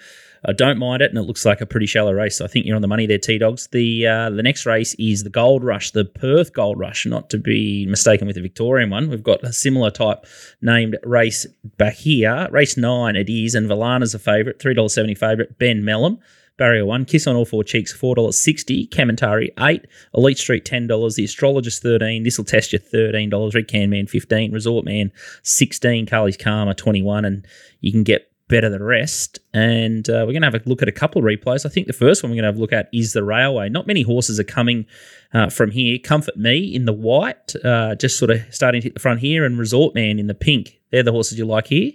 I 0.44 0.52
don't 0.52 0.78
mind 0.78 1.00
it, 1.00 1.10
and 1.10 1.18
it 1.18 1.22
looks 1.22 1.46
like 1.46 1.62
a 1.62 1.66
pretty 1.66 1.86
shallow 1.86 2.12
race. 2.12 2.36
So 2.36 2.44
I 2.44 2.48
think 2.48 2.66
you're 2.66 2.76
on 2.76 2.82
the 2.82 2.88
money 2.88 3.06
there, 3.06 3.18
T 3.18 3.38
Dogs. 3.38 3.68
The 3.68 4.06
uh, 4.06 4.30
the 4.30 4.42
next 4.42 4.66
race 4.66 4.94
is 4.98 5.22
the 5.22 5.30
Gold 5.30 5.64
Rush, 5.64 5.90
the 5.92 6.04
Perth 6.04 6.52
Gold 6.52 6.78
Rush, 6.78 7.06
not 7.06 7.30
to 7.30 7.38
be 7.38 7.86
mistaken 7.86 8.26
with 8.26 8.36
the 8.36 8.42
Victorian 8.42 8.90
one. 8.90 9.08
We've 9.08 9.22
got 9.22 9.42
a 9.42 9.52
similar 9.52 9.90
type 9.90 10.26
named 10.60 10.98
race 11.02 11.46
back 11.78 11.94
here. 11.94 12.46
Race 12.50 12.76
nine 12.76 13.16
it 13.16 13.30
is, 13.30 13.54
and 13.54 13.68
Valana's 13.68 14.14
a 14.14 14.74
dollars 14.74 14.92
seventy 14.92 15.14
favourite. 15.14 15.58
Ben 15.58 15.82
Melham. 15.82 16.18
Barrier 16.60 16.84
one, 16.84 17.06
Kiss 17.06 17.26
on 17.26 17.36
all 17.36 17.46
four 17.46 17.64
cheeks, 17.64 17.90
four 17.90 18.14
dollars 18.14 18.38
sixty. 18.38 18.86
Kementari 18.86 19.48
eight, 19.60 19.86
Elite 20.14 20.36
Street 20.36 20.66
ten 20.66 20.86
dollars. 20.86 21.14
The 21.14 21.24
Astrologist 21.24 21.82
thirteen. 21.82 22.22
This 22.22 22.36
will 22.36 22.44
test 22.44 22.74
you 22.74 22.78
thirteen 22.78 23.30
dollars. 23.30 23.54
Red 23.54 23.66
Can 23.66 23.88
Man 23.88 24.06
fifteen. 24.06 24.52
Resort 24.52 24.84
Man 24.84 25.10
sixteen. 25.42 26.04
Carly's 26.04 26.36
Karma 26.36 26.74
twenty 26.74 27.02
one, 27.02 27.24
and 27.24 27.46
you 27.80 27.90
can 27.90 28.02
get 28.02 28.30
better 28.48 28.68
than 28.68 28.80
the 28.80 28.84
rest. 28.84 29.38
And 29.54 30.06
uh, 30.10 30.24
we're 30.26 30.32
going 30.32 30.42
to 30.42 30.50
have 30.50 30.54
a 30.54 30.68
look 30.68 30.82
at 30.82 30.88
a 30.88 30.92
couple 30.92 31.18
of 31.20 31.24
replays. 31.24 31.64
I 31.64 31.70
think 31.70 31.86
the 31.86 31.94
first 31.94 32.22
one 32.22 32.30
we're 32.30 32.36
going 32.36 32.42
to 32.42 32.48
have 32.48 32.58
a 32.58 32.60
look 32.60 32.74
at 32.74 32.90
is 32.92 33.14
the 33.14 33.24
Railway. 33.24 33.70
Not 33.70 33.86
many 33.86 34.02
horses 34.02 34.38
are 34.38 34.44
coming 34.44 34.84
uh, 35.32 35.48
from 35.48 35.70
here. 35.70 35.98
Comfort 35.98 36.36
Me 36.36 36.58
in 36.58 36.84
the 36.84 36.92
white, 36.92 37.54
uh, 37.64 37.94
just 37.94 38.18
sort 38.18 38.30
of 38.30 38.42
starting 38.50 38.82
to 38.82 38.88
hit 38.88 38.94
the 38.94 39.00
front 39.00 39.20
here, 39.20 39.46
and 39.46 39.58
Resort 39.58 39.94
Man 39.94 40.18
in 40.18 40.26
the 40.26 40.34
pink. 40.34 40.78
They're 40.90 41.02
the 41.02 41.12
horses 41.12 41.38
you 41.38 41.46
like 41.46 41.68
here. 41.68 41.92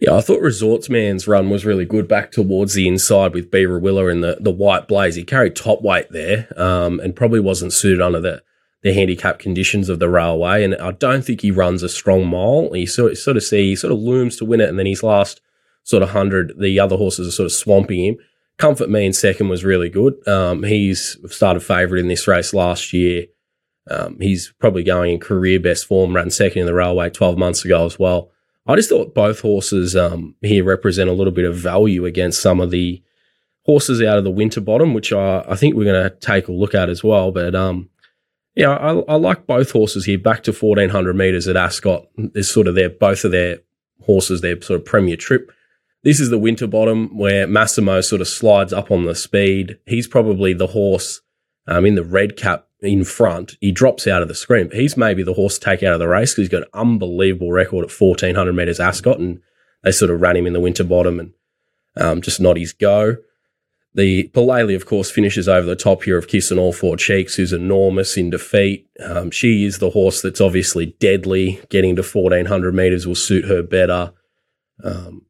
Yeah, 0.00 0.14
I 0.14 0.20
thought 0.20 0.40
Resorts 0.40 0.88
Man's 0.88 1.26
run 1.26 1.50
was 1.50 1.66
really 1.66 1.84
good 1.84 2.06
back 2.06 2.30
towards 2.30 2.74
the 2.74 2.86
inside 2.86 3.34
with 3.34 3.50
Beaver 3.50 3.78
Willer 3.78 4.10
in 4.10 4.20
the, 4.20 4.36
the 4.38 4.50
white 4.50 4.86
blaze. 4.86 5.16
He 5.16 5.24
carried 5.24 5.56
top 5.56 5.82
weight 5.82 6.06
there 6.10 6.48
um, 6.56 7.00
and 7.00 7.16
probably 7.16 7.40
wasn't 7.40 7.72
suited 7.72 8.00
under 8.00 8.20
the, 8.20 8.42
the 8.82 8.92
handicap 8.92 9.40
conditions 9.40 9.88
of 9.88 9.98
the 9.98 10.08
railway. 10.08 10.62
And 10.62 10.76
I 10.76 10.92
don't 10.92 11.24
think 11.24 11.40
he 11.40 11.50
runs 11.50 11.82
a 11.82 11.88
strong 11.88 12.28
mile. 12.28 12.70
You 12.76 12.86
sort, 12.86 13.16
sort 13.16 13.36
of 13.36 13.42
see, 13.42 13.70
he 13.70 13.76
sort 13.76 13.92
of 13.92 13.98
looms 13.98 14.36
to 14.36 14.44
win 14.44 14.60
it. 14.60 14.68
And 14.68 14.78
then 14.78 14.86
his 14.86 15.02
last 15.02 15.40
sort 15.82 16.02
of 16.02 16.10
100, 16.10 16.60
the 16.60 16.78
other 16.78 16.96
horses 16.96 17.26
are 17.26 17.32
sort 17.32 17.46
of 17.46 17.52
swamping 17.52 18.04
him. 18.04 18.18
Comfort 18.56 18.90
Me 18.90 19.06
in 19.06 19.12
second 19.12 19.48
was 19.48 19.64
really 19.64 19.88
good. 19.88 20.26
Um, 20.28 20.62
he's 20.62 21.16
started 21.26 21.60
favourite 21.60 22.00
in 22.00 22.08
this 22.08 22.28
race 22.28 22.54
last 22.54 22.92
year. 22.92 23.26
Um, 23.90 24.18
he's 24.20 24.52
probably 24.60 24.82
going 24.82 25.14
in 25.14 25.20
career 25.20 25.58
best 25.58 25.86
form, 25.86 26.14
ran 26.14 26.30
second 26.30 26.60
in 26.60 26.66
the 26.66 26.74
railway 26.74 27.08
12 27.10 27.38
months 27.38 27.64
ago 27.64 27.86
as 27.86 27.98
well. 27.98 28.30
I 28.68 28.76
just 28.76 28.90
thought 28.90 29.14
both 29.14 29.40
horses 29.40 29.96
um, 29.96 30.34
here 30.42 30.62
represent 30.62 31.08
a 31.08 31.14
little 31.14 31.32
bit 31.32 31.46
of 31.46 31.56
value 31.56 32.04
against 32.04 32.42
some 32.42 32.60
of 32.60 32.70
the 32.70 33.02
horses 33.64 34.02
out 34.02 34.18
of 34.18 34.24
the 34.24 34.30
Winterbottom, 34.30 34.92
which 34.92 35.10
I, 35.10 35.42
I 35.48 35.56
think 35.56 35.74
we're 35.74 35.90
going 35.90 36.10
to 36.10 36.16
take 36.16 36.48
a 36.48 36.52
look 36.52 36.74
at 36.74 36.90
as 36.90 37.02
well. 37.02 37.32
But 37.32 37.54
um, 37.54 37.88
yeah, 38.54 38.70
I, 38.70 38.98
I 38.98 39.14
like 39.14 39.46
both 39.46 39.70
horses 39.70 40.04
here. 40.04 40.18
Back 40.18 40.42
to 40.44 40.52
1400 40.52 41.16
metres 41.16 41.48
at 41.48 41.56
Ascot 41.56 42.06
is 42.34 42.50
sort 42.50 42.66
of 42.66 42.74
their 42.74 42.90
both 42.90 43.24
of 43.24 43.32
their 43.32 43.60
horses, 44.02 44.42
their 44.42 44.60
sort 44.60 44.80
of 44.80 44.86
premier 44.86 45.16
trip. 45.16 45.50
This 46.04 46.20
is 46.20 46.28
the 46.28 46.38
Winterbottom 46.38 47.16
where 47.16 47.46
Massimo 47.46 48.02
sort 48.02 48.20
of 48.20 48.28
slides 48.28 48.74
up 48.74 48.90
on 48.90 49.06
the 49.06 49.14
speed. 49.14 49.78
He's 49.86 50.06
probably 50.06 50.52
the 50.52 50.68
horse 50.68 51.22
um, 51.66 51.86
in 51.86 51.94
the 51.94 52.04
red 52.04 52.36
cap 52.36 52.67
in 52.80 53.04
front. 53.04 53.56
He 53.60 53.72
drops 53.72 54.06
out 54.06 54.22
of 54.22 54.28
the 54.28 54.34
screen. 54.34 54.70
He's 54.72 54.96
maybe 54.96 55.22
the 55.22 55.34
horse 55.34 55.58
to 55.58 55.64
take 55.64 55.82
out 55.82 55.94
of 55.94 55.98
the 55.98 56.08
race 56.08 56.32
because 56.32 56.44
he's 56.44 56.48
got 56.48 56.62
an 56.62 56.68
unbelievable 56.74 57.52
record 57.52 57.84
at 57.84 58.00
1400 58.00 58.52
metres 58.52 58.80
Ascot, 58.80 59.18
and 59.18 59.40
they 59.82 59.92
sort 59.92 60.10
of 60.10 60.20
ran 60.20 60.36
him 60.36 60.46
in 60.46 60.52
the 60.52 60.60
Winterbottom 60.60 61.18
and 61.18 61.32
um, 61.96 62.22
just 62.22 62.40
not 62.40 62.56
his 62.56 62.72
go. 62.72 63.16
The 63.94 64.28
Palele, 64.28 64.76
of 64.76 64.86
course, 64.86 65.10
finishes 65.10 65.48
over 65.48 65.66
the 65.66 65.74
top 65.74 66.04
here 66.04 66.18
of 66.18 66.28
Kiss 66.28 66.50
and 66.50 66.60
All 66.60 66.72
Four 66.72 66.96
Cheeks, 66.96 67.34
who's 67.34 67.52
enormous 67.52 68.16
in 68.16 68.30
defeat. 68.30 68.88
Um, 69.04 69.30
she 69.30 69.64
is 69.64 69.78
the 69.78 69.90
horse 69.90 70.22
that's 70.22 70.40
obviously 70.40 70.94
deadly. 71.00 71.60
Getting 71.70 71.96
to 71.96 72.02
1400 72.02 72.74
metres 72.74 73.06
will 73.06 73.16
suit 73.16 73.46
her 73.46 73.62
better. 73.62 74.12
Um, 74.84 75.22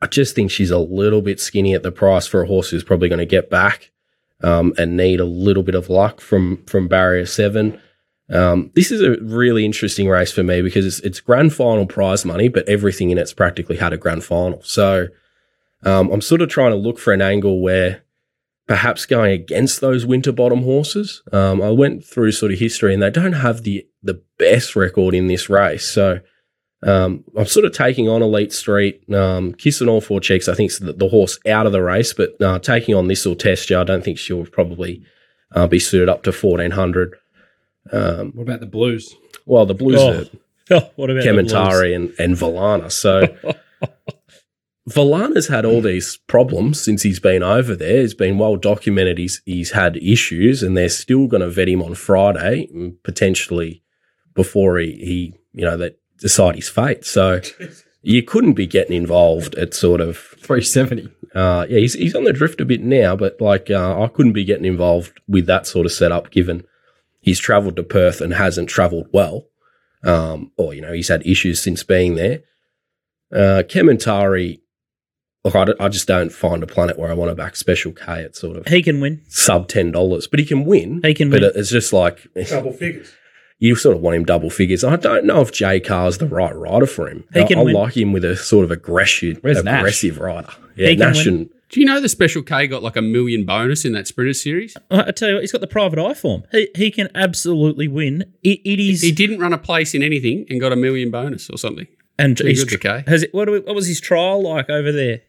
I 0.00 0.06
just 0.06 0.34
think 0.34 0.50
she's 0.50 0.70
a 0.70 0.78
little 0.78 1.22
bit 1.22 1.40
skinny 1.40 1.74
at 1.74 1.82
the 1.82 1.92
price 1.92 2.26
for 2.26 2.42
a 2.42 2.46
horse 2.46 2.70
who's 2.70 2.84
probably 2.84 3.08
going 3.08 3.18
to 3.20 3.26
get 3.26 3.50
back 3.50 3.92
um, 4.42 4.72
and 4.78 4.96
need 4.96 5.20
a 5.20 5.24
little 5.24 5.62
bit 5.62 5.74
of 5.74 5.88
luck 5.88 6.20
from 6.20 6.64
from 6.66 6.88
barrier 6.88 7.26
seven. 7.26 7.80
Um, 8.30 8.70
this 8.74 8.90
is 8.90 9.00
a 9.00 9.16
really 9.22 9.64
interesting 9.64 10.08
race 10.08 10.30
for 10.30 10.42
me 10.42 10.60
because 10.60 10.84
it's, 10.84 11.00
it's 11.00 11.20
grand 11.20 11.54
final 11.54 11.86
prize 11.86 12.26
money, 12.26 12.48
but 12.48 12.68
everything 12.68 13.10
in 13.10 13.16
it's 13.16 13.32
practically 13.32 13.76
had 13.76 13.94
a 13.94 13.96
grand 13.96 14.22
final. 14.22 14.62
So 14.62 15.08
um, 15.82 16.10
I'm 16.10 16.20
sort 16.20 16.42
of 16.42 16.50
trying 16.50 16.72
to 16.72 16.76
look 16.76 16.98
for 16.98 17.14
an 17.14 17.22
angle 17.22 17.62
where 17.62 18.02
perhaps 18.66 19.06
going 19.06 19.32
against 19.32 19.80
those 19.80 20.04
Winterbottom 20.04 20.62
horses. 20.62 21.22
Um, 21.32 21.62
I 21.62 21.70
went 21.70 22.04
through 22.04 22.32
sort 22.32 22.52
of 22.52 22.58
history 22.58 22.92
and 22.92 23.02
they 23.02 23.10
don't 23.10 23.32
have 23.32 23.62
the 23.62 23.86
the 24.02 24.22
best 24.38 24.76
record 24.76 25.14
in 25.14 25.26
this 25.26 25.48
race. 25.48 25.88
So 25.88 26.20
um, 26.82 27.24
I'm 27.36 27.46
sort 27.46 27.64
of 27.66 27.72
taking 27.72 28.08
on 28.08 28.22
Elite 28.22 28.52
Street, 28.52 29.02
um, 29.12 29.52
kissing 29.54 29.88
all 29.88 30.00
four 30.00 30.20
cheeks. 30.20 30.48
I 30.48 30.54
think 30.54 30.72
the, 30.78 30.92
the 30.92 31.08
horse 31.08 31.38
out 31.46 31.66
of 31.66 31.72
the 31.72 31.82
race, 31.82 32.12
but 32.12 32.40
uh, 32.40 32.58
taking 32.60 32.94
on 32.94 33.08
this 33.08 33.24
will 33.26 33.34
test 33.34 33.68
you. 33.70 33.78
I 33.78 33.84
don't 33.84 34.04
think 34.04 34.18
she'll 34.18 34.46
probably 34.46 35.02
uh, 35.52 35.66
be 35.66 35.78
suited 35.78 36.08
up 36.08 36.22
to 36.24 36.30
1400. 36.30 37.14
Um, 37.90 38.32
What 38.34 38.42
about 38.42 38.60
the 38.60 38.66
Blues? 38.66 39.14
well, 39.46 39.66
the 39.66 39.74
Blues 39.74 40.00
Oh, 40.00 40.20
are 40.20 40.24
Oh, 40.70 40.90
what 40.96 41.10
about? 41.10 41.24
Kementari 41.24 41.96
and, 41.96 42.12
and 42.18 42.36
Valana. 42.36 42.92
So 42.92 43.22
Valana's 44.88 45.48
had 45.48 45.64
all 45.64 45.80
these 45.82 46.16
problems 46.28 46.80
since 46.80 47.02
he's 47.02 47.20
been 47.20 47.42
over 47.42 47.74
there. 47.76 48.00
It's 48.00 48.14
been 48.14 48.38
well 48.38 48.56
documented. 48.56 49.18
He's 49.18 49.42
he's 49.44 49.72
had 49.72 49.96
issues, 49.98 50.62
and 50.62 50.76
they're 50.76 50.88
still 50.88 51.26
going 51.26 51.42
to 51.42 51.50
vet 51.50 51.68
him 51.68 51.82
on 51.82 51.94
Friday, 51.94 52.68
mm, 52.74 52.94
potentially 53.02 53.82
before 54.34 54.78
he, 54.78 54.92
he 54.92 55.34
you 55.52 55.64
know 55.64 55.76
they 55.76 55.90
decide 56.18 56.56
his 56.56 56.68
fate. 56.68 57.04
So 57.04 57.40
you 58.02 58.22
couldn't 58.22 58.54
be 58.54 58.66
getting 58.66 58.96
involved 58.96 59.54
at 59.56 59.74
sort 59.74 60.00
of 60.00 60.16
370. 60.16 61.08
uh, 61.34 61.66
yeah, 61.68 61.78
he's, 61.78 61.94
he's 61.94 62.14
on 62.14 62.24
the 62.24 62.32
drift 62.32 62.60
a 62.60 62.64
bit 62.64 62.80
now, 62.82 63.16
but 63.16 63.40
like 63.40 63.70
uh, 63.70 64.02
I 64.02 64.08
couldn't 64.08 64.32
be 64.32 64.44
getting 64.44 64.64
involved 64.64 65.20
with 65.28 65.46
that 65.46 65.66
sort 65.66 65.86
of 65.86 65.92
setup 65.92 66.30
given 66.30 66.64
he's 67.20 67.38
travelled 67.40 67.76
to 67.76 67.82
Perth 67.82 68.20
and 68.20 68.32
hasn't 68.34 68.68
travelled 68.68 69.08
well, 69.12 69.46
um, 70.04 70.52
or 70.56 70.72
you 70.74 70.80
know 70.80 70.92
he's 70.92 71.08
had 71.08 71.26
issues 71.26 71.60
since 71.60 71.82
being 71.82 72.14
there. 72.14 72.40
Uh, 73.30 73.62
Kementari, 73.68 74.60
look, 75.44 75.54
I, 75.54 75.64
d- 75.66 75.74
I 75.78 75.88
just 75.88 76.08
don't 76.08 76.32
find 76.32 76.62
a 76.62 76.66
planet 76.66 76.98
where 76.98 77.10
I 77.10 77.14
want 77.14 77.30
to 77.30 77.34
back 77.34 77.56
Special 77.56 77.92
K 77.92 78.22
at 78.24 78.34
sort 78.36 78.56
of 78.56 78.66
He 78.68 78.82
can 78.82 79.00
win. 79.00 79.22
sub 79.28 79.68
ten 79.68 79.90
dollars, 79.92 80.26
but 80.26 80.38
he 80.40 80.46
can 80.46 80.64
win. 80.64 81.00
He 81.04 81.12
can 81.14 81.28
but 81.30 81.42
win. 81.42 81.52
it's 81.54 81.70
just 81.70 81.92
like 81.92 82.26
Double 82.48 82.72
figures. 82.72 83.12
You 83.58 83.74
sort 83.74 83.96
of 83.96 84.02
want 84.02 84.16
him 84.16 84.24
double 84.24 84.50
figures. 84.50 84.84
I 84.84 84.96
don't 84.96 85.24
know 85.24 85.40
if 85.40 85.52
J 85.52 85.80
Carr's 85.80 86.18
the 86.18 86.26
right 86.26 86.54
rider 86.54 86.86
for 86.86 87.08
him. 87.08 87.24
He 87.34 87.40
I, 87.40 87.46
can 87.46 87.58
I 87.58 87.62
win. 87.62 87.74
like 87.74 87.96
him 87.96 88.12
with 88.12 88.24
a 88.24 88.36
sort 88.36 88.64
of 88.64 88.70
aggressive, 88.70 89.38
Where's 89.42 89.62
Nash? 89.64 89.80
aggressive 89.80 90.18
rider. 90.18 90.48
Yeah, 90.76 90.88
He 90.90 90.96
can 90.96 91.08
Nash 91.12 91.24
win. 91.26 91.34
and 91.34 91.50
Do 91.70 91.80
you 91.80 91.86
know 91.86 92.00
the 92.00 92.08
Special 92.08 92.42
K 92.42 92.66
got 92.68 92.82
like 92.82 92.96
a 92.96 93.02
million 93.02 93.44
bonus 93.44 93.84
in 93.84 93.92
that 93.92 94.06
Sprinter 94.06 94.32
series? 94.34 94.76
I 94.90 95.08
I 95.08 95.10
tell 95.10 95.28
you 95.28 95.34
what, 95.36 95.42
he's 95.42 95.52
got 95.52 95.60
the 95.60 95.66
private 95.66 95.98
eye 95.98 96.14
form. 96.14 96.44
He, 96.52 96.68
he 96.76 96.90
can 96.90 97.08
absolutely 97.14 97.88
win. 97.88 98.32
It, 98.42 98.60
it 98.64 98.80
is. 98.80 99.02
He 99.02 99.12
didn't 99.12 99.40
run 99.40 99.52
a 99.52 99.58
place 99.58 99.94
in 99.94 100.02
anything 100.02 100.46
and 100.48 100.60
got 100.60 100.72
a 100.72 100.76
million 100.76 101.10
bonus 101.10 101.50
or 101.50 101.58
something. 101.58 101.86
and 102.18 102.36
Pretty 102.36 102.50
he's 102.50 102.64
good, 102.64 102.80
the 102.80 102.88
K. 102.88 103.04
Has 103.10 103.24
it, 103.24 103.34
what, 103.34 103.46
do 103.46 103.52
we- 103.52 103.60
what 103.60 103.74
was 103.74 103.86
his 103.88 104.00
trial 104.00 104.42
like 104.42 104.70
over 104.70 104.92
there? 104.92 105.22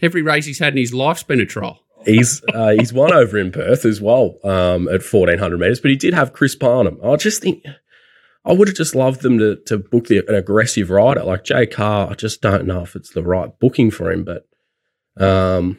Every 0.00 0.22
race 0.22 0.46
he's 0.46 0.58
had 0.58 0.72
in 0.72 0.78
his 0.78 0.92
life's 0.92 1.22
been 1.22 1.38
a 1.40 1.46
trial. 1.46 1.78
He's 2.04 2.42
uh, 2.52 2.70
he's 2.78 2.92
won 2.92 3.12
over 3.12 3.38
in 3.38 3.52
Perth 3.52 3.84
as 3.84 4.00
well 4.00 4.36
um, 4.44 4.88
at 4.88 5.02
fourteen 5.02 5.38
hundred 5.38 5.60
meters, 5.60 5.80
but 5.80 5.90
he 5.90 5.96
did 5.96 6.14
have 6.14 6.32
Chris 6.32 6.54
Parnham. 6.54 6.98
I 7.04 7.16
just 7.16 7.42
think 7.42 7.64
I 8.44 8.52
would 8.52 8.68
have 8.68 8.76
just 8.76 8.94
loved 8.94 9.22
them 9.22 9.38
to 9.38 9.56
to 9.66 9.78
book 9.78 10.06
the, 10.08 10.18
an 10.28 10.34
aggressive 10.34 10.90
rider 10.90 11.22
like 11.24 11.44
Jay 11.44 11.66
Carr. 11.66 12.10
I 12.10 12.14
just 12.14 12.40
don't 12.40 12.66
know 12.66 12.82
if 12.82 12.96
it's 12.96 13.10
the 13.10 13.22
right 13.22 13.56
booking 13.60 13.90
for 13.90 14.10
him. 14.10 14.24
But 14.24 14.46
um, 15.16 15.78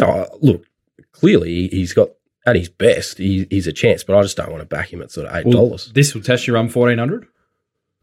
oh, 0.00 0.26
look, 0.40 0.64
clearly 1.12 1.68
he's 1.68 1.94
got 1.94 2.10
at 2.44 2.54
his 2.56 2.68
best, 2.68 3.18
he, 3.18 3.46
he's 3.50 3.66
a 3.66 3.72
chance. 3.72 4.04
But 4.04 4.16
I 4.16 4.22
just 4.22 4.36
don't 4.36 4.50
want 4.50 4.60
to 4.60 4.66
back 4.66 4.92
him 4.92 5.02
at 5.02 5.10
sort 5.10 5.26
of 5.26 5.34
eight 5.36 5.46
Well, 5.46 5.66
dollars. 5.66 5.90
this 5.94 6.14
will 6.14 6.22
test 6.22 6.46
you 6.46 6.54
run 6.54 6.68
fourteen 6.68 6.98
hundred. 6.98 7.26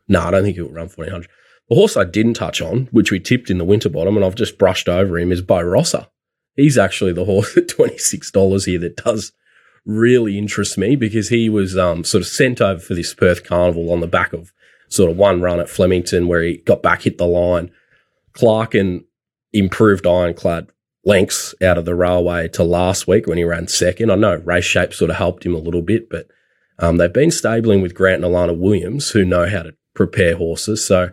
No, 0.08 0.22
I 0.22 0.32
don't 0.32 0.44
think 0.44 0.56
he'll 0.56 0.70
run 0.70 0.90
fourteen 0.90 1.14
hundred. 1.14 1.30
The 1.70 1.76
horse 1.76 1.96
I 1.96 2.04
didn't 2.04 2.34
touch 2.34 2.62
on, 2.62 2.90
which 2.92 3.10
we 3.10 3.22
tipped 3.22 3.50
in 3.50 3.58
the 3.58 3.64
Winterbottom, 3.64 4.18
and 4.18 4.26
I've 4.26 4.36
just 4.36 4.58
brushed 4.58 4.90
over 4.90 5.18
him, 5.18 5.32
is 5.32 5.42
Bo 5.42 5.62
Rosser. 5.62 6.08
He's 6.56 6.78
actually 6.78 7.14
the 7.14 7.26
horse 7.26 7.56
at 7.58 7.68
twenty 7.68 7.98
six 7.98 8.32
dollars 8.32 8.66
here 8.66 8.80
that 8.80 8.98
does 8.98 9.32
really 9.86 10.38
interest 10.38 10.78
me 10.78 10.96
because 10.96 11.30
he 11.30 11.50
was 11.50 11.78
um, 11.78 12.04
sort 12.04 12.22
of 12.22 12.28
sent 12.28 12.62
over 12.62 12.80
for 12.80 12.94
this 12.94 13.14
Perth 13.14 13.44
Carnival 13.44 13.92
on 13.92 14.00
the 14.00 14.08
back 14.08 14.32
of 14.32 14.54
sort 14.88 15.12
of 15.12 15.18
one 15.18 15.42
run 15.42 15.60
at 15.60 15.70
Flemington 15.70 16.28
where 16.28 16.42
he 16.42 16.58
got 16.58 16.82
back, 16.82 17.02
hit 17.02 17.18
the 17.18 17.26
line. 17.26 17.72
Clark 18.34 18.74
and 18.74 19.04
improved 19.52 20.08
ironclad 20.08 20.70
lengths 21.06 21.54
out 21.62 21.78
of 21.78 21.86
the 21.86 21.96
railway 21.96 22.48
to 22.48 22.64
last 22.64 23.08
week 23.08 23.28
when 23.28 23.38
he 23.38 23.44
ran 23.44 23.68
second. 23.68 24.12
I 24.12 24.16
know 24.16 24.36
race 24.36 24.66
shape 24.66 24.94
sort 24.94 25.12
of 25.12 25.18
helped 25.18 25.46
him 25.46 25.54
a 25.54 25.60
little 25.60 25.82
bit, 25.82 26.10
but 26.10 26.28
um, 26.80 26.98
they've 26.98 27.12
been 27.12 27.32
stabling 27.32 27.82
with 27.82 27.94
Grant 27.94 28.24
and 28.24 28.34
Alana 28.34 28.58
Williams, 28.58 29.10
who 29.10 29.26
know 29.26 29.48
how 29.48 29.64
to 29.64 29.76
prepare 29.94 30.38
horses. 30.38 30.86
So 30.86 31.10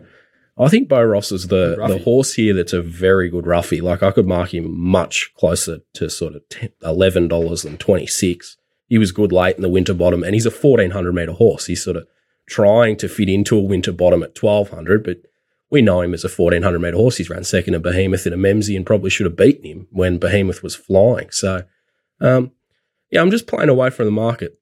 I 0.61 0.69
think 0.69 0.87
Bo 0.87 1.03
Ross 1.03 1.31
is 1.31 1.47
the, 1.47 1.75
the 1.87 1.97
horse 2.03 2.33
here 2.35 2.53
that's 2.53 2.73
a 2.73 2.83
very 2.83 3.29
good 3.29 3.47
roughie. 3.47 3.81
Like 3.81 4.03
I 4.03 4.11
could 4.11 4.27
mark 4.27 4.53
him 4.53 4.79
much 4.79 5.33
closer 5.35 5.79
to 5.93 6.09
sort 6.09 6.35
of 6.35 6.47
10, 6.49 6.69
$11 6.83 7.63
than 7.63 7.77
26 7.77 8.57
He 8.87 8.97
was 8.99 9.11
good 9.11 9.31
late 9.31 9.55
in 9.55 9.63
the 9.63 9.69
Winterbottom, 9.69 10.23
and 10.23 10.35
he's 10.35 10.45
a 10.45 10.51
1400 10.51 11.13
meter 11.13 11.31
horse. 11.31 11.65
He's 11.65 11.83
sort 11.83 11.97
of 11.97 12.07
trying 12.47 12.95
to 12.97 13.09
fit 13.09 13.27
into 13.27 13.57
a 13.57 13.61
Winterbottom 13.61 14.21
at 14.21 14.39
1200, 14.39 15.03
but 15.03 15.17
we 15.71 15.81
know 15.81 16.01
him 16.01 16.13
as 16.13 16.23
a 16.23 16.29
1400 16.29 16.77
meter 16.77 16.97
horse. 16.97 17.17
He's 17.17 17.29
ran 17.29 17.43
second 17.43 17.73
to 17.73 17.79
Behemoth 17.79 18.27
in 18.27 18.33
a 18.33 18.37
Memsie 18.37 18.75
and 18.75 18.85
probably 18.85 19.09
should 19.09 19.25
have 19.25 19.37
beaten 19.37 19.65
him 19.65 19.87
when 19.89 20.19
Behemoth 20.19 20.61
was 20.61 20.75
flying. 20.75 21.31
So, 21.31 21.63
um, 22.19 22.51
yeah, 23.09 23.21
I'm 23.21 23.31
just 23.31 23.47
playing 23.47 23.69
away 23.69 23.89
from 23.89 24.05
the 24.05 24.11
market. 24.11 24.59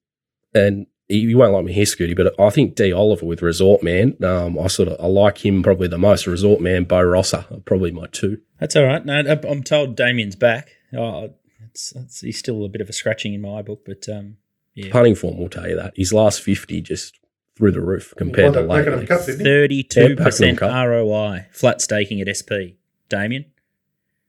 And 0.54 0.86
you 1.10 1.28
you 1.30 1.38
won't 1.38 1.52
like 1.52 1.64
me 1.64 1.72
here, 1.72 1.84
Scooty, 1.84 2.16
but 2.16 2.38
I 2.40 2.50
think 2.50 2.74
D. 2.74 2.92
Oliver 2.92 3.26
with 3.26 3.42
Resort 3.42 3.82
Man, 3.82 4.16
um, 4.24 4.58
I 4.58 4.66
sort 4.68 4.88
of 4.88 5.00
I 5.00 5.06
like 5.06 5.44
him 5.44 5.62
probably 5.62 5.88
the 5.88 5.98
most. 5.98 6.26
Resort 6.26 6.60
Man, 6.60 6.84
Bo 6.84 7.02
Rosser, 7.02 7.44
are 7.50 7.60
probably 7.64 7.90
my 7.90 8.06
two. 8.06 8.40
That's 8.58 8.76
all 8.76 8.84
right. 8.84 9.04
No, 9.04 9.20
I'm 9.48 9.62
told 9.62 9.96
Damien's 9.96 10.36
back. 10.36 10.70
Oh, 10.96 11.30
it's, 11.70 11.92
it's, 11.94 12.20
he's 12.20 12.38
still 12.38 12.64
a 12.64 12.68
bit 12.68 12.80
of 12.80 12.88
a 12.88 12.92
scratching 12.92 13.34
in 13.34 13.40
my 13.40 13.62
book, 13.62 13.82
but 13.86 14.08
um, 14.08 14.36
yeah. 14.74 14.90
Punting 14.92 15.14
form 15.14 15.38
will 15.38 15.48
tell 15.48 15.68
you 15.68 15.76
that. 15.76 15.92
His 15.96 16.12
last 16.12 16.42
50 16.42 16.80
just 16.80 17.18
through 17.56 17.72
the 17.72 17.80
roof 17.80 18.14
compared 18.16 18.54
to 18.54 18.62
Won 18.62 18.84
that 18.84 18.86
lately. 18.86 19.06
Cup, 19.06 19.24
didn't 19.26 19.40
he? 19.40 19.44
Thirty-two 19.44 20.16
Yeah, 20.18 20.24
percent 20.24 20.58
Pakenham 20.60 20.88
ROI, 20.88 21.46
flat 21.52 21.80
staking 21.80 22.20
at 22.20 22.34
SP. 22.34 22.80
Damien, 23.08 23.44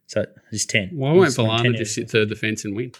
so 0.08 0.26
he's 0.50 0.66
ten. 0.66 0.90
Why 0.94 1.12
won't 1.12 1.26
He's 1.26 1.38
won 1.38 1.62
10 1.64 1.74
Valana 1.74 1.78
just 1.78 1.94
sit 1.96 2.10
third 2.10 2.30
defence 2.30 2.66
and 2.66 2.76
win? 2.76 2.92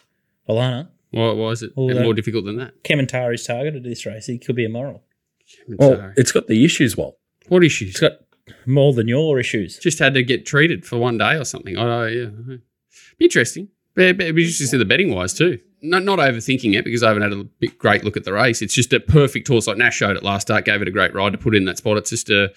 Valana? 0.48 0.90
Why, 1.12 1.32
why 1.34 1.50
is 1.52 1.62
it 1.64 1.72
Well, 1.76 1.98
uh, 1.98 2.02
more 2.04 2.14
difficult 2.14 2.46
than 2.46 2.58
that? 2.58 2.84
Kementari's 2.84 3.46
targeted 3.46 3.84
this 3.84 4.06
race. 4.06 4.26
He 4.28 4.38
could 4.38 4.56
be 4.56 4.64
immoral. 4.66 5.04
Well, 5.68 5.96
Sorry. 5.96 6.14
it's 6.18 6.32
got 6.32 6.48
the 6.48 6.64
issues, 6.66 6.96
Walt. 6.96 7.18
what 7.50 7.64
issues? 7.64 7.90
He's 7.92 8.00
got 8.00 8.14
more 8.66 8.94
than 8.94 9.08
your 9.08 9.40
issues. 9.40 9.78
just 9.78 10.00
had 10.00 10.14
to 10.14 10.24
get 10.24 10.46
treated 10.46 10.86
for 10.86 10.98
one 10.98 11.18
day 11.18 11.36
or 11.36 11.44
something. 11.44 11.78
Oh, 11.78 12.06
yeah. 12.06 12.28
Be 13.18 13.26
interesting. 13.26 13.68
But, 13.94 14.18
but 14.18 14.24
it'd 14.24 14.36
be 14.36 14.44
interesting 14.44 14.66
to 14.68 14.72
see 14.72 14.78
the 14.78 14.86
betting 14.86 15.14
wise 15.14 15.34
too. 15.34 15.60
Not, 15.82 16.04
not 16.04 16.20
overthinking 16.20 16.76
it 16.76 16.86
because 16.86 17.04
I 17.04 17.08
haven't 17.10 17.24
had 17.24 17.34
a 17.34 17.44
big, 17.44 17.78
great 17.78 18.04
look 18.06 18.16
at 18.16 18.24
the 18.24 18.32
race. 18.34 18.62
It's 18.62 18.74
just 18.74 18.94
a 18.94 19.00
perfect 19.00 19.48
horse 19.48 19.68
like 19.68 19.78
Nash 19.78 19.96
showed 19.98 20.16
it 20.16 20.24
last 20.24 20.44
start, 20.44 20.64
gave 20.66 20.82
it 20.82 20.88
a 20.88 20.92
great 20.92 21.14
ride 21.14 21.32
to 21.34 21.38
put 21.38 21.56
in 21.56 21.66
that 21.66 21.78
spot. 21.80 21.98
It's 21.98 22.12
just 22.12 22.30
a, 22.30 22.54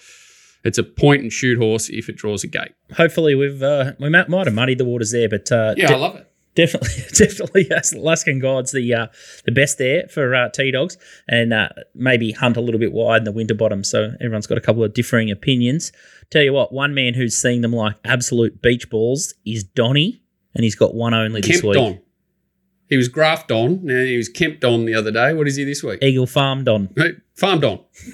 it's 0.63 0.77
a 0.77 0.83
point 0.83 1.23
and 1.23 1.33
shoot 1.33 1.57
horse 1.57 1.89
if 1.89 2.07
it 2.07 2.15
draws 2.15 2.43
a 2.43 2.47
gate. 2.47 2.71
Hopefully, 2.95 3.35
we've 3.35 3.61
uh, 3.63 3.93
we 3.99 4.09
might, 4.09 4.29
might 4.29 4.45
have 4.47 4.53
muddied 4.55 4.77
the 4.77 4.85
waters 4.85 5.11
there, 5.11 5.27
but 5.27 5.51
uh, 5.51 5.73
Yeah, 5.75 5.87
de- 5.87 5.93
I 5.95 5.97
love 5.97 6.15
it. 6.15 6.31
Definitely, 6.55 7.03
definitely, 7.13 7.67
yes, 7.69 7.93
Alaskan 7.93 8.39
God's 8.39 8.71
the 8.71 8.93
uh, 8.93 9.07
the 9.43 9.51
best 9.51 9.77
there 9.77 10.07
for 10.07 10.33
uh, 10.33 10.49
T 10.49 10.71
Dogs, 10.71 10.97
and 11.27 11.53
uh, 11.53 11.69
maybe 11.93 12.31
hunt 12.31 12.57
a 12.57 12.61
little 12.61 12.79
bit 12.79 12.93
wide 12.93 13.19
in 13.19 13.23
the 13.25 13.31
Winterbottom. 13.31 13.83
So 13.83 14.13
everyone's 14.21 14.47
got 14.47 14.57
a 14.57 14.61
couple 14.61 14.83
of 14.83 14.93
differing 14.93 15.29
opinions. 15.29 15.91
Tell 16.29 16.41
you 16.41 16.53
what, 16.53 16.73
one 16.73 16.93
man 16.93 17.13
who's 17.13 17.37
seeing 17.37 17.61
them 17.61 17.73
like 17.73 17.95
absolute 18.05 18.61
beach 18.61 18.89
balls 18.89 19.33
is 19.45 19.63
Donny, 19.63 20.23
and 20.53 20.63
he's 20.63 20.75
got 20.75 20.95
one 20.95 21.13
only 21.13 21.41
this 21.41 21.61
Kempt 21.61 21.65
week. 21.65 21.77
on. 21.77 21.99
He 22.87 22.97
was 22.97 23.09
graphed 23.09 23.51
on. 23.51 23.83
Now 23.83 24.01
he 24.01 24.15
was 24.15 24.29
kemped 24.29 24.63
on 24.63 24.85
the 24.85 24.93
other 24.93 25.11
day. 25.11 25.33
What 25.33 25.47
is 25.47 25.55
he 25.55 25.63
this 25.63 25.83
week? 25.83 26.03
Eagle 26.03 26.27
farmed 26.27 26.67
on. 26.69 26.89
Hey, 26.97 27.13
farmed 27.35 27.63
on. 27.63 27.79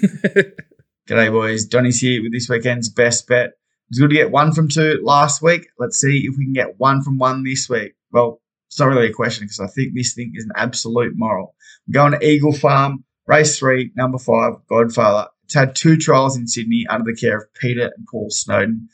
G'day, 1.06 1.30
boys. 1.30 1.66
Donny's 1.66 2.00
here 2.00 2.22
with 2.22 2.32
this 2.32 2.48
weekend's 2.48 2.88
best 2.88 3.28
bet. 3.28 3.50
It 3.50 3.54
was 3.90 3.98
good 3.98 4.10
to 4.10 4.16
get 4.16 4.30
one 4.30 4.52
from 4.52 4.68
two 4.68 5.00
last 5.04 5.42
week. 5.42 5.66
Let's 5.78 6.00
see 6.00 6.26
if 6.26 6.36
we 6.38 6.44
can 6.44 6.54
get 6.54 6.80
one 6.80 7.02
from 7.02 7.18
one 7.18 7.44
this 7.44 7.68
week. 7.68 7.94
Well, 8.12 8.40
it's 8.68 8.78
not 8.78 8.88
really 8.88 9.08
a 9.08 9.12
question 9.12 9.44
because 9.44 9.60
I 9.60 9.66
think 9.66 9.94
this 9.94 10.14
thing 10.14 10.32
is 10.34 10.44
an 10.44 10.52
absolute 10.56 11.14
moral. 11.16 11.54
We're 11.86 11.94
going 11.94 12.12
to 12.12 12.26
Eagle 12.26 12.52
Farm, 12.52 13.04
race 13.26 13.58
three, 13.58 13.90
number 13.96 14.18
five, 14.18 14.54
Godfather. 14.68 15.28
It's 15.44 15.54
had 15.54 15.74
two 15.74 15.96
trials 15.96 16.36
in 16.36 16.46
Sydney 16.46 16.86
under 16.88 17.12
the 17.12 17.18
care 17.18 17.38
of 17.38 17.54
Peter 17.54 17.90
and 17.96 18.06
Paul 18.10 18.28
Snowden. 18.30 18.88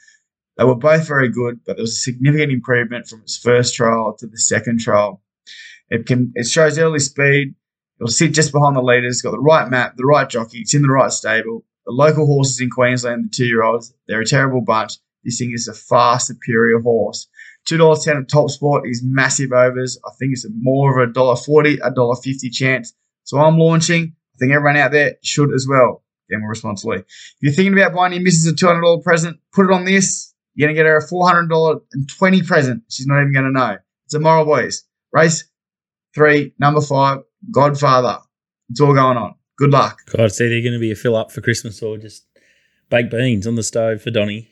They 0.57 0.65
were 0.65 0.75
both 0.75 1.07
very 1.07 1.29
good, 1.29 1.61
but 1.65 1.77
there 1.77 1.83
was 1.85 1.93
a 1.93 2.01
significant 2.01 2.51
improvement 2.51 3.07
from 3.07 3.21
its 3.21 3.37
first 3.37 3.77
trial 3.77 4.17
to 4.19 4.27
the 4.27 4.39
second 4.39 4.81
trial. 4.81 5.23
It 5.89 6.07
can 6.07 6.33
it 6.35 6.49
shows 6.49 6.79
early 6.79 6.99
speed. 6.99 7.55
It'll 8.01 8.09
sit 8.09 8.35
just 8.35 8.53
behind 8.53 8.77
the 8.77 8.83
leaders. 8.83 9.23
Got 9.23 9.33
the 9.33 9.39
right 9.39 9.69
map, 9.71 9.97
the 9.97 10.05
right 10.05 10.29
jockey. 10.29 10.59
It's 10.59 10.75
in 10.75 10.83
the 10.83 10.89
right 10.89 11.13
stable. 11.13 11.65
The 11.87 11.93
local 11.93 12.27
horses 12.27 12.61
in 12.61 12.71
Queensland, 12.71 13.25
the 13.25 13.29
two-year-olds, 13.35 13.95
they're 14.07 14.21
a 14.21 14.27
terrible 14.27 14.61
bunch. 14.61 14.95
This 15.25 15.39
thing 15.39 15.53
is 15.53 15.69
a 15.69 15.75
far 15.75 16.19
superior 16.21 16.81
horse. 16.81 17.29
Two 17.65 17.77
dollars 17.77 18.05
ten 18.05 18.17
at 18.17 18.29
Top 18.29 18.51
Sport 18.51 18.89
is 18.89 19.03
massive 19.05 19.53
overs. 19.53 19.99
I 20.07 20.11
think 20.19 20.33
it's 20.33 20.47
more 20.61 21.01
of 21.01 21.09
a 21.09 21.13
dollar 21.13 21.37
forty, 21.37 21.79
a 21.83 21.91
dollar 21.91 22.17
fifty 22.17 22.51
chance. 22.51 22.95
So 23.25 23.39
I'm 23.39 23.59
launching. 23.59 24.15
I 24.35 24.37
think 24.39 24.53
everyone 24.53 24.77
out 24.77 24.93
there 24.93 25.17
should 25.23 25.53
as 25.53 25.67
well. 25.69 26.03
Gamble 26.31 26.47
responsibly. 26.47 26.99
If 26.99 27.37
you're 27.41 27.53
thinking 27.53 27.73
about 27.73 27.95
buying 27.95 28.13
your 28.13 28.23
missus 28.23 28.47
a 28.47 28.55
two 28.55 28.67
hundred 28.67 28.83
dollar 28.83 29.03
present, 29.03 29.39
put 29.53 29.67
it 29.67 29.73
on 29.73 29.85
this. 29.85 30.35
You're 30.55 30.69
gonna 30.69 30.77
get 30.77 30.87
her 30.87 30.97
a 30.97 31.07
four 31.07 31.27
hundred 31.27 31.49
dollar 31.49 31.81
and 31.93 32.09
twenty 32.09 32.43
present. 32.43 32.85
She's 32.89 33.07
not 33.07 33.21
even 33.21 33.33
gonna 33.33 33.51
know. 33.51 33.77
It's 34.07 34.15
a 34.15 34.21
moral 34.21 34.45
boys. 34.45 34.85
Race 35.13 35.45
three, 36.15 36.55
number 36.59 36.81
five, 36.81 37.21
Godfather. 37.51 38.19
It's 38.71 38.81
all 38.81 38.95
going 38.95 39.17
on. 39.17 39.35
Good 39.57 39.71
luck. 39.71 40.01
God, 40.07 40.27
it's 40.27 40.41
either 40.41 40.61
going 40.61 40.75
to 40.75 40.79
be 40.79 40.91
a 40.91 40.95
fill 40.95 41.17
up 41.17 41.33
for 41.33 41.41
Christmas 41.41 41.83
or 41.83 41.99
just 41.99 42.27
baked 42.91 43.11
beans 43.11 43.47
on 43.47 43.55
the 43.55 43.63
stove 43.63 44.03
for 44.03 44.11
Donny. 44.11 44.49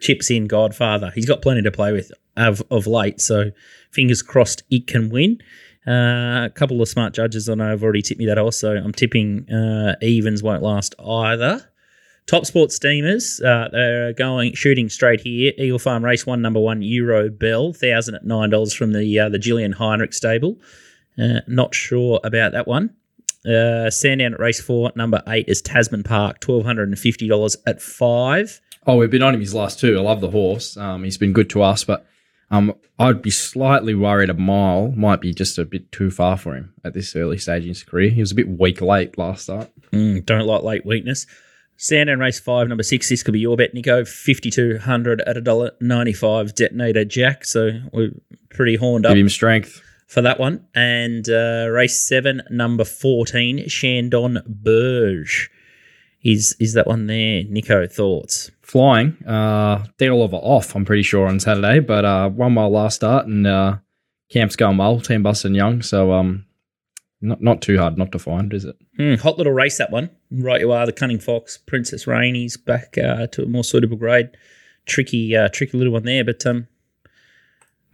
Chips 0.00 0.30
in 0.30 0.46
Godfather. 0.46 1.12
He's 1.14 1.26
got 1.26 1.42
plenty 1.42 1.62
to 1.62 1.70
play 1.70 1.92
with 1.92 2.12
of, 2.36 2.62
of 2.70 2.86
late, 2.86 3.20
so 3.20 3.50
fingers 3.90 4.22
crossed 4.22 4.62
it 4.70 4.86
can 4.86 5.10
win. 5.10 5.38
Uh, 5.86 6.46
a 6.46 6.52
couple 6.54 6.80
of 6.80 6.88
smart 6.88 7.12
judges 7.12 7.48
I 7.48 7.54
know 7.54 7.68
have 7.68 7.82
already 7.82 8.02
tipped 8.02 8.18
me 8.18 8.26
that 8.26 8.38
also. 8.38 8.74
I'm 8.76 8.92
tipping 8.92 9.50
uh, 9.50 9.96
evens 10.00 10.42
won't 10.42 10.62
last 10.62 10.94
either. 10.98 11.68
Top 12.26 12.46
Sport 12.46 12.72
Steamers, 12.72 13.38
uh, 13.42 13.68
they're 13.70 14.14
going 14.14 14.54
shooting 14.54 14.88
straight 14.88 15.20
here. 15.20 15.52
Eagle 15.58 15.78
Farm 15.78 16.02
Race 16.02 16.24
One, 16.24 16.40
number 16.40 16.58
one, 16.58 16.80
Euro 16.80 17.28
Bell, 17.28 17.74
thousand 17.74 18.14
at 18.14 18.24
nine 18.24 18.48
dollars 18.48 18.72
from 18.72 18.92
the 18.94 19.18
uh, 19.18 19.28
the 19.28 19.38
Gillian 19.38 19.72
Heinrich 19.72 20.14
stable. 20.14 20.58
Uh, 21.22 21.40
not 21.46 21.74
sure 21.74 22.20
about 22.24 22.52
that 22.52 22.66
one. 22.66 22.94
Uh, 23.46 23.90
Sandown 23.90 24.32
at 24.32 24.40
race 24.40 24.62
four, 24.62 24.90
number 24.96 25.22
eight 25.28 25.46
is 25.48 25.60
Tasman 25.60 26.02
Park, 26.02 26.40
twelve 26.40 26.64
hundred 26.64 26.88
and 26.88 26.98
fifty 26.98 27.28
dollars 27.28 27.58
at 27.66 27.82
five. 27.82 28.58
Oh, 28.86 28.96
we've 28.96 29.10
been 29.10 29.22
on 29.22 29.34
him 29.34 29.40
his 29.40 29.54
last 29.54 29.78
two. 29.78 29.98
I 29.98 30.00
love 30.00 30.22
the 30.22 30.30
horse. 30.30 30.78
Um, 30.78 31.04
he's 31.04 31.18
been 31.18 31.34
good 31.34 31.50
to 31.50 31.62
us, 31.62 31.84
but 31.84 32.06
um, 32.54 32.74
I'd 32.98 33.22
be 33.22 33.30
slightly 33.30 33.94
worried 33.94 34.30
a 34.30 34.34
mile 34.34 34.92
might 34.92 35.20
be 35.20 35.34
just 35.34 35.58
a 35.58 35.64
bit 35.64 35.90
too 35.90 36.10
far 36.10 36.36
for 36.36 36.54
him 36.54 36.72
at 36.84 36.94
this 36.94 37.14
early 37.16 37.38
stage 37.38 37.62
in 37.62 37.68
his 37.70 37.82
career. 37.82 38.10
He 38.10 38.20
was 38.20 38.32
a 38.32 38.34
bit 38.34 38.48
weak 38.48 38.80
late 38.80 39.18
last 39.18 39.44
start. 39.44 39.70
Mm, 39.92 40.24
don't 40.24 40.46
like 40.46 40.62
late 40.62 40.86
weakness. 40.86 41.26
Sandown 41.76 42.20
race 42.20 42.38
five, 42.38 42.68
number 42.68 42.84
six. 42.84 43.08
This 43.08 43.24
could 43.24 43.32
be 43.32 43.40
your 43.40 43.56
bet, 43.56 43.74
Nico. 43.74 44.04
Fifty 44.04 44.50
two 44.50 44.78
hundred 44.78 45.20
at 45.22 45.36
a 45.36 45.40
dollar 45.40 45.72
ninety 45.80 46.12
five. 46.12 46.54
Detonator 46.54 47.04
Jack. 47.04 47.44
So 47.44 47.70
we're 47.92 48.12
pretty 48.50 48.76
horned 48.76 49.06
up 49.06 49.10
Give 49.10 49.18
him 49.18 49.28
strength. 49.28 49.82
for 50.06 50.22
that 50.22 50.38
one. 50.38 50.64
And 50.74 51.28
uh, 51.28 51.66
race 51.72 52.00
seven, 52.06 52.42
number 52.48 52.84
fourteen, 52.84 53.68
Shandon 53.68 54.38
Burge. 54.46 55.50
Is 56.24 56.56
is 56.58 56.72
that 56.72 56.86
one 56.86 57.06
there? 57.06 57.44
Nico, 57.44 57.86
thoughts? 57.86 58.50
Flying. 58.62 59.22
Uh, 59.26 59.84
dead 59.98 60.08
all 60.08 60.22
over 60.22 60.36
off, 60.36 60.74
I'm 60.74 60.86
pretty 60.86 61.02
sure, 61.02 61.26
on 61.26 61.38
Saturday, 61.38 61.80
but 61.80 62.04
uh, 62.06 62.30
one 62.30 62.54
mile 62.54 62.70
last 62.70 62.96
start 62.96 63.26
and 63.26 63.46
uh, 63.46 63.76
camp's 64.30 64.56
going 64.56 64.78
well. 64.78 65.00
Team 65.00 65.22
Busuttin 65.22 65.54
Young. 65.54 65.82
So 65.82 66.12
um, 66.12 66.46
not, 67.20 67.42
not 67.42 67.60
too 67.60 67.78
hard 67.78 67.98
not 67.98 68.10
to 68.12 68.18
find, 68.18 68.54
is 68.54 68.64
it? 68.64 68.76
Hmm, 68.96 69.14
hot 69.14 69.36
little 69.36 69.52
race 69.52 69.76
that 69.76 69.90
one. 69.90 70.10
Right, 70.30 70.60
you 70.60 70.72
are 70.72 70.86
the 70.86 70.92
Cunning 70.92 71.18
Fox, 71.18 71.58
Princess 71.58 72.06
Rainey's 72.06 72.56
back 72.56 72.96
uh, 72.96 73.26
to 73.28 73.42
a 73.42 73.46
more 73.46 73.64
suitable 73.64 73.98
grade. 73.98 74.30
Tricky, 74.86 75.36
uh, 75.36 75.48
tricky 75.48 75.76
little 75.76 75.92
one 75.92 76.04
there, 76.04 76.24
but 76.24 76.44
um, 76.46 76.68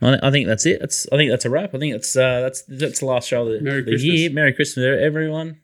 I, 0.01 0.19
I 0.23 0.31
think 0.31 0.47
that's 0.47 0.67
it. 0.67 0.79
That's 0.81 1.07
I 1.13 1.17
think 1.17 1.31
that's 1.31 1.45
a 1.45 1.51
wrap. 1.51 1.75
I 1.75 1.79
think 1.79 1.95
that's 1.95 2.17
uh, 2.17 2.41
that's 2.41 2.63
that's 2.63 3.01
the 3.01 3.07
last 3.07 3.29
show 3.29 3.43
of 3.43 3.49
the, 3.49 3.61
Merry 3.61 3.83
the 3.83 3.99
year. 3.99 4.31
Merry 4.31 4.53
Christmas, 4.53 4.85
everyone. 5.01 5.59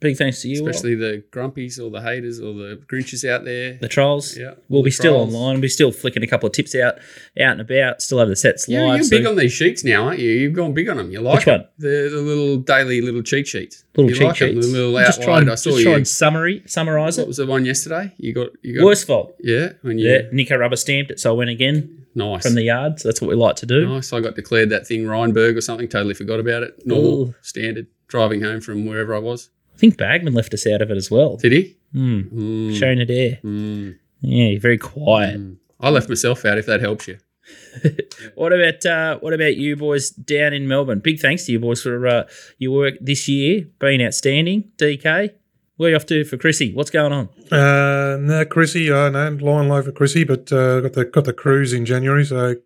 Big 0.00 0.16
thanks 0.16 0.40
to 0.42 0.48
you, 0.48 0.62
all. 0.62 0.68
Especially 0.68 0.94
the 0.94 1.22
grumpies 1.30 1.78
or 1.78 1.90
the 1.90 2.00
haters 2.00 2.40
or 2.40 2.54
the 2.54 2.80
Grinches 2.90 3.28
out 3.28 3.44
there. 3.44 3.74
the 3.74 3.86
trolls. 3.88 4.36
Yeah, 4.36 4.54
we'll 4.70 4.82
be 4.82 4.88
the 4.88 4.94
still 4.94 5.14
online. 5.16 5.60
We're 5.60 5.68
still 5.68 5.92
flicking 5.92 6.22
a 6.22 6.26
couple 6.26 6.46
of 6.46 6.54
tips 6.54 6.74
out, 6.74 6.94
out 7.38 7.52
and 7.52 7.60
about. 7.60 8.00
Still 8.00 8.18
have 8.18 8.28
the 8.28 8.36
sets 8.36 8.66
Yeah, 8.66 8.80
live. 8.84 8.96
you're 8.96 9.04
so- 9.04 9.16
big 9.18 9.26
on 9.26 9.36
these 9.36 9.52
sheets 9.52 9.84
now, 9.84 10.04
aren't 10.06 10.20
you? 10.20 10.30
You've 10.30 10.54
gone 10.54 10.72
big 10.72 10.88
on 10.88 10.96
them. 10.96 11.10
You 11.10 11.20
like 11.20 11.40
Which 11.40 11.46
one? 11.46 11.60
it? 11.60 11.70
The, 11.78 12.08
the 12.16 12.22
little 12.22 12.56
daily 12.56 13.02
little 13.02 13.22
cheat 13.22 13.46
sheets. 13.46 13.84
little 13.94 14.10
you 14.10 14.16
cheat 14.16 14.26
like 14.26 14.40
'em? 14.42 14.54
sheets. 14.54 14.66
The 14.66 14.72
little 14.72 14.92
just 15.00 15.22
try 15.22 15.38
and, 15.38 15.50
I 15.50 15.54
saw 15.54 15.70
just 15.70 15.78
you. 15.80 15.84
try 15.84 15.94
and 15.96 16.08
summary 16.08 16.62
summarize 16.66 17.18
it. 17.18 17.22
what 17.22 17.28
was 17.28 17.36
the 17.36 17.46
one 17.46 17.66
yesterday? 17.66 18.12
You 18.16 18.32
got 18.32 18.48
you 18.62 18.78
got 18.78 18.84
Worst 18.86 19.06
fault. 19.06 19.34
Yeah, 19.40 19.72
when 19.82 19.98
you 19.98 20.08
Yeah, 20.10 20.22
Nico 20.32 20.56
rubber 20.56 20.76
stamped 20.76 21.10
it, 21.10 21.20
so 21.20 21.30
I 21.30 21.36
went 21.36 21.50
again 21.50 22.06
nice 22.14 22.42
from 22.42 22.54
the 22.54 22.62
yard. 22.62 23.00
So 23.00 23.08
that's 23.08 23.20
what 23.20 23.28
we 23.28 23.34
like 23.36 23.56
to 23.56 23.66
do. 23.66 23.86
nice. 23.86 24.12
I 24.14 24.20
got 24.20 24.34
declared 24.34 24.70
that 24.70 24.86
thing 24.86 25.04
Reinberg 25.04 25.56
or 25.56 25.60
something. 25.60 25.88
Totally 25.88 26.14
forgot 26.14 26.40
about 26.40 26.62
it. 26.62 26.86
Normal 26.86 27.22
Ooh. 27.28 27.34
standard 27.42 27.86
driving 28.08 28.40
home 28.40 28.60
from 28.62 28.86
wherever 28.86 29.14
I 29.14 29.18
was. 29.18 29.50
I 29.80 29.86
think 29.88 29.96
Bagman 29.96 30.34
left 30.34 30.52
us 30.52 30.66
out 30.66 30.82
of 30.82 30.90
it 30.90 30.98
as 30.98 31.10
well. 31.10 31.36
Did 31.38 31.52
he? 31.52 31.74
Hmm. 31.94 32.20
Mm, 32.34 32.78
Showing 32.78 32.98
it 33.00 33.08
air. 33.08 33.38
mm, 33.42 33.96
Yeah, 34.20 34.58
very 34.58 34.76
quiet. 34.76 35.40
mm. 35.40 35.56
I 35.80 35.88
left 35.88 36.06
myself 36.10 36.44
out. 36.44 36.58
If 36.58 36.66
that 36.66 36.82
helps 36.82 37.08
you. 37.08 37.16
What 38.34 38.52
about 38.52 38.84
uh, 38.84 39.18
what 39.20 39.32
about 39.32 39.56
you 39.56 39.74
boys 39.76 40.10
down 40.10 40.52
in 40.52 40.68
Melbourne? 40.68 40.98
Big 41.00 41.18
thanks 41.18 41.46
to 41.46 41.52
you 41.52 41.58
boys 41.60 41.80
for 41.82 42.06
uh, 42.06 42.28
your 42.58 42.72
work 42.72 42.94
this 43.00 43.26
year, 43.26 43.66
being 43.78 44.02
outstanding. 44.04 44.70
DK, 44.76 45.30
where 45.78 45.86
are 45.86 45.90
you 45.90 45.96
off 45.96 46.04
to 46.06 46.24
for 46.24 46.36
Chrissy? 46.36 46.74
What's 46.74 46.90
going 46.90 47.12
on? 47.14 47.30
Uh, 47.50 48.18
no, 48.20 48.44
Chrissy, 48.44 48.92
uh, 48.92 49.08
no, 49.08 49.30
lying 49.40 49.70
low 49.70 49.82
for 49.82 49.92
Chrissy, 49.92 50.24
but 50.24 50.52
uh, 50.52 50.80
got 50.82 50.92
the 50.92 51.06
got 51.06 51.24
the 51.24 51.32
cruise 51.32 51.72
in 51.72 51.86
January, 51.86 52.26
so 52.26 52.56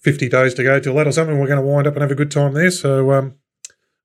fifty 0.00 0.28
days 0.28 0.54
to 0.54 0.64
go 0.64 0.80
till 0.80 0.96
that 0.96 1.06
or 1.06 1.12
something. 1.12 1.38
We're 1.38 1.46
going 1.46 1.60
to 1.60 1.66
wind 1.66 1.86
up 1.86 1.94
and 1.94 2.02
have 2.02 2.10
a 2.10 2.16
good 2.16 2.32
time 2.32 2.54
there. 2.54 2.72
So, 2.72 3.12
um, 3.12 3.34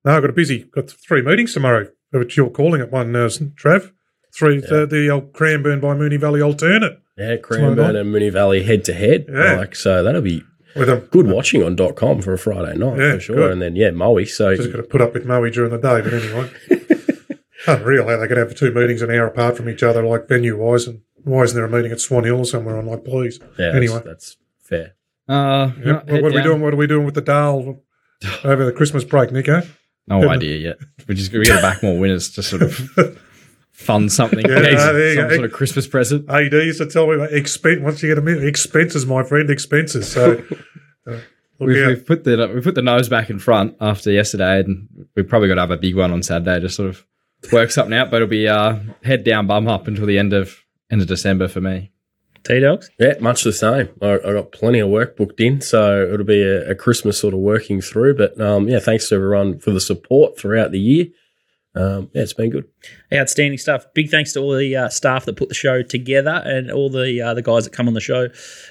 no, 0.04 0.12
I've 0.16 0.22
got 0.22 0.30
a 0.30 0.34
busy, 0.34 0.60
got 0.72 0.88
three 0.88 1.22
meetings 1.22 1.52
tomorrow, 1.52 1.88
which 2.18 2.36
you're 2.36 2.50
calling 2.50 2.80
it 2.80 2.90
one, 2.92 3.14
uh, 3.14 3.28
Trav. 3.28 3.92
Three, 4.34 4.60
the, 4.60 4.86
the 4.86 5.08
old 5.10 5.32
Cranbourne 5.32 5.80
by 5.80 5.94
Moonee 5.94 6.20
Valley 6.20 6.42
alternate 6.42 6.98
Yeah, 7.16 7.36
going 7.36 7.42
Cranbourne 7.42 7.96
and 7.96 8.14
Moonee 8.14 8.30
Valley 8.32 8.62
head 8.64 8.84
to 8.84 8.92
head. 8.92 9.26
Yeah. 9.32 9.56
Like 9.56 9.74
so 9.74 10.02
that'll 10.02 10.20
be 10.20 10.42
with 10.74 10.88
them. 10.88 11.00
good 11.10 11.26
watching 11.26 11.62
on 11.62 11.74
.com 11.94 12.20
for 12.20 12.34
a 12.34 12.38
Friday 12.38 12.76
night 12.76 12.98
Yeah, 12.98 13.12
for 13.14 13.20
sure. 13.20 13.36
good. 13.36 13.52
And 13.52 13.62
then 13.62 13.76
yeah, 13.76 13.90
Moe. 13.92 14.22
So 14.24 14.54
Just 14.54 14.70
got 14.72 14.76
to 14.76 14.82
put 14.82 15.00
up 15.00 15.14
with 15.14 15.24
Moe 15.24 15.48
during 15.48 15.70
the 15.70 15.78
day, 15.78 16.02
but 16.02 16.12
anyway. 16.12 16.50
Unreal 17.66 18.06
how 18.08 18.18
they 18.18 18.28
could 18.28 18.36
have 18.36 18.54
two 18.54 18.70
meetings 18.72 19.02
an 19.02 19.10
hour 19.10 19.26
apart 19.26 19.56
from 19.56 19.68
each 19.68 19.82
other, 19.82 20.02
like 20.06 20.28
venue 20.28 20.56
wise, 20.56 20.86
and 20.86 21.00
why 21.24 21.42
isn't 21.42 21.56
there 21.56 21.64
a 21.64 21.70
meeting 21.70 21.90
at 21.90 22.00
Swan 22.00 22.22
Hill 22.24 22.38
or 22.40 22.44
somewhere? 22.44 22.76
I'm 22.76 22.86
like, 22.86 23.04
please. 23.04 23.40
yeah, 23.58 23.72
anyway. 23.74 24.02
that's, 24.04 24.04
that's 24.04 24.36
fair. 24.60 24.94
Uh, 25.28 25.72
Yep. 25.78 25.84
no, 25.84 25.92
What, 25.94 26.08
head 26.08 26.22
what 26.22 26.32
are 26.32 26.34
we 26.36 26.42
doing? 26.42 26.60
What 26.60 26.74
are 26.74 26.76
we 26.76 26.86
doing 26.86 27.04
with 27.06 27.14
the 27.14 27.22
Dale 27.22 27.82
over 28.44 28.64
the 28.64 28.72
Christmas 28.72 29.02
break, 29.02 29.32
Nico? 29.32 29.62
No 30.08 30.28
idea 30.28 30.56
yet. 30.58 30.78
We 31.08 31.14
just 31.14 31.32
we 31.32 31.44
got 31.46 31.56
to 31.56 31.62
back 31.62 31.82
more 31.82 31.98
winners 31.98 32.30
to 32.30 32.42
sort 32.42 32.62
of 32.62 32.74
fund 33.72 34.12
something. 34.12 34.40
Yeah, 34.40 34.76
Some 34.76 34.94
there 34.94 35.10
you 35.14 35.16
go. 35.16 35.34
sort 35.34 35.44
of 35.44 35.52
Christmas 35.52 35.86
present. 35.86 36.30
Hey, 36.30 36.46
AD 36.46 36.52
used 36.52 36.78
to 36.78 36.86
tell 36.86 37.06
me 37.06 37.14
about 37.16 37.32
expense. 37.32 37.80
Once 37.82 38.02
you 38.02 38.08
get 38.08 38.18
a 38.18 38.22
minute, 38.22 38.44
expenses, 38.44 39.04
my 39.06 39.22
friend, 39.24 39.50
expenses. 39.50 40.10
So 40.10 40.42
uh, 41.08 41.18
We've, 41.58 41.86
we've 41.86 42.06
put 42.06 42.24
the 42.24 42.50
we 42.54 42.60
put 42.60 42.74
the 42.74 42.82
nose 42.82 43.08
back 43.08 43.30
in 43.30 43.38
front 43.38 43.76
after 43.80 44.10
yesterday, 44.10 44.60
and 44.60 44.88
we've 45.14 45.26
probably 45.28 45.48
got 45.48 45.54
to 45.54 45.62
have 45.62 45.70
a 45.70 45.78
big 45.78 45.96
one 45.96 46.12
on 46.12 46.22
Saturday 46.22 46.60
to 46.60 46.68
sort 46.68 46.90
of 46.90 47.06
work 47.50 47.70
something 47.70 47.96
out. 47.96 48.10
But 48.10 48.16
it'll 48.16 48.28
be 48.28 48.46
uh, 48.46 48.76
head 49.02 49.24
down, 49.24 49.46
bum 49.46 49.66
up 49.66 49.88
until 49.88 50.04
the 50.06 50.18
end 50.18 50.34
of 50.34 50.54
end 50.90 51.00
of 51.00 51.08
December 51.08 51.48
for 51.48 51.60
me. 51.62 51.92
T 52.46 52.60
Dogs? 52.60 52.90
Yeah, 52.98 53.14
much 53.20 53.42
the 53.42 53.52
same. 53.52 53.88
I, 54.00 54.14
I 54.14 54.32
got 54.32 54.52
plenty 54.52 54.78
of 54.78 54.88
work 54.88 55.16
booked 55.16 55.40
in, 55.40 55.60
so 55.60 56.10
it'll 56.12 56.26
be 56.26 56.42
a, 56.42 56.70
a 56.70 56.74
Christmas 56.74 57.18
sort 57.18 57.34
of 57.34 57.40
working 57.40 57.80
through. 57.80 58.16
But 58.16 58.40
um, 58.40 58.68
yeah, 58.68 58.78
thanks 58.78 59.08
to 59.08 59.16
everyone 59.16 59.58
for 59.58 59.70
the 59.72 59.80
support 59.80 60.38
throughout 60.38 60.70
the 60.70 60.80
year. 60.80 61.06
Um, 61.76 62.08
yeah, 62.14 62.22
it's 62.22 62.32
been 62.32 62.50
good. 62.50 62.66
Outstanding 63.12 63.58
stuff. 63.58 63.84
Big 63.92 64.08
thanks 64.08 64.32
to 64.32 64.40
all 64.40 64.56
the 64.56 64.74
uh, 64.74 64.88
staff 64.88 65.26
that 65.26 65.36
put 65.36 65.50
the 65.50 65.54
show 65.54 65.82
together 65.82 66.42
and 66.44 66.70
all 66.70 66.88
the 66.88 67.20
uh, 67.20 67.34
the 67.34 67.42
guys 67.42 67.64
that 67.64 67.74
come 67.74 67.86
on 67.86 67.92
the 67.92 68.00
show 68.00 68.28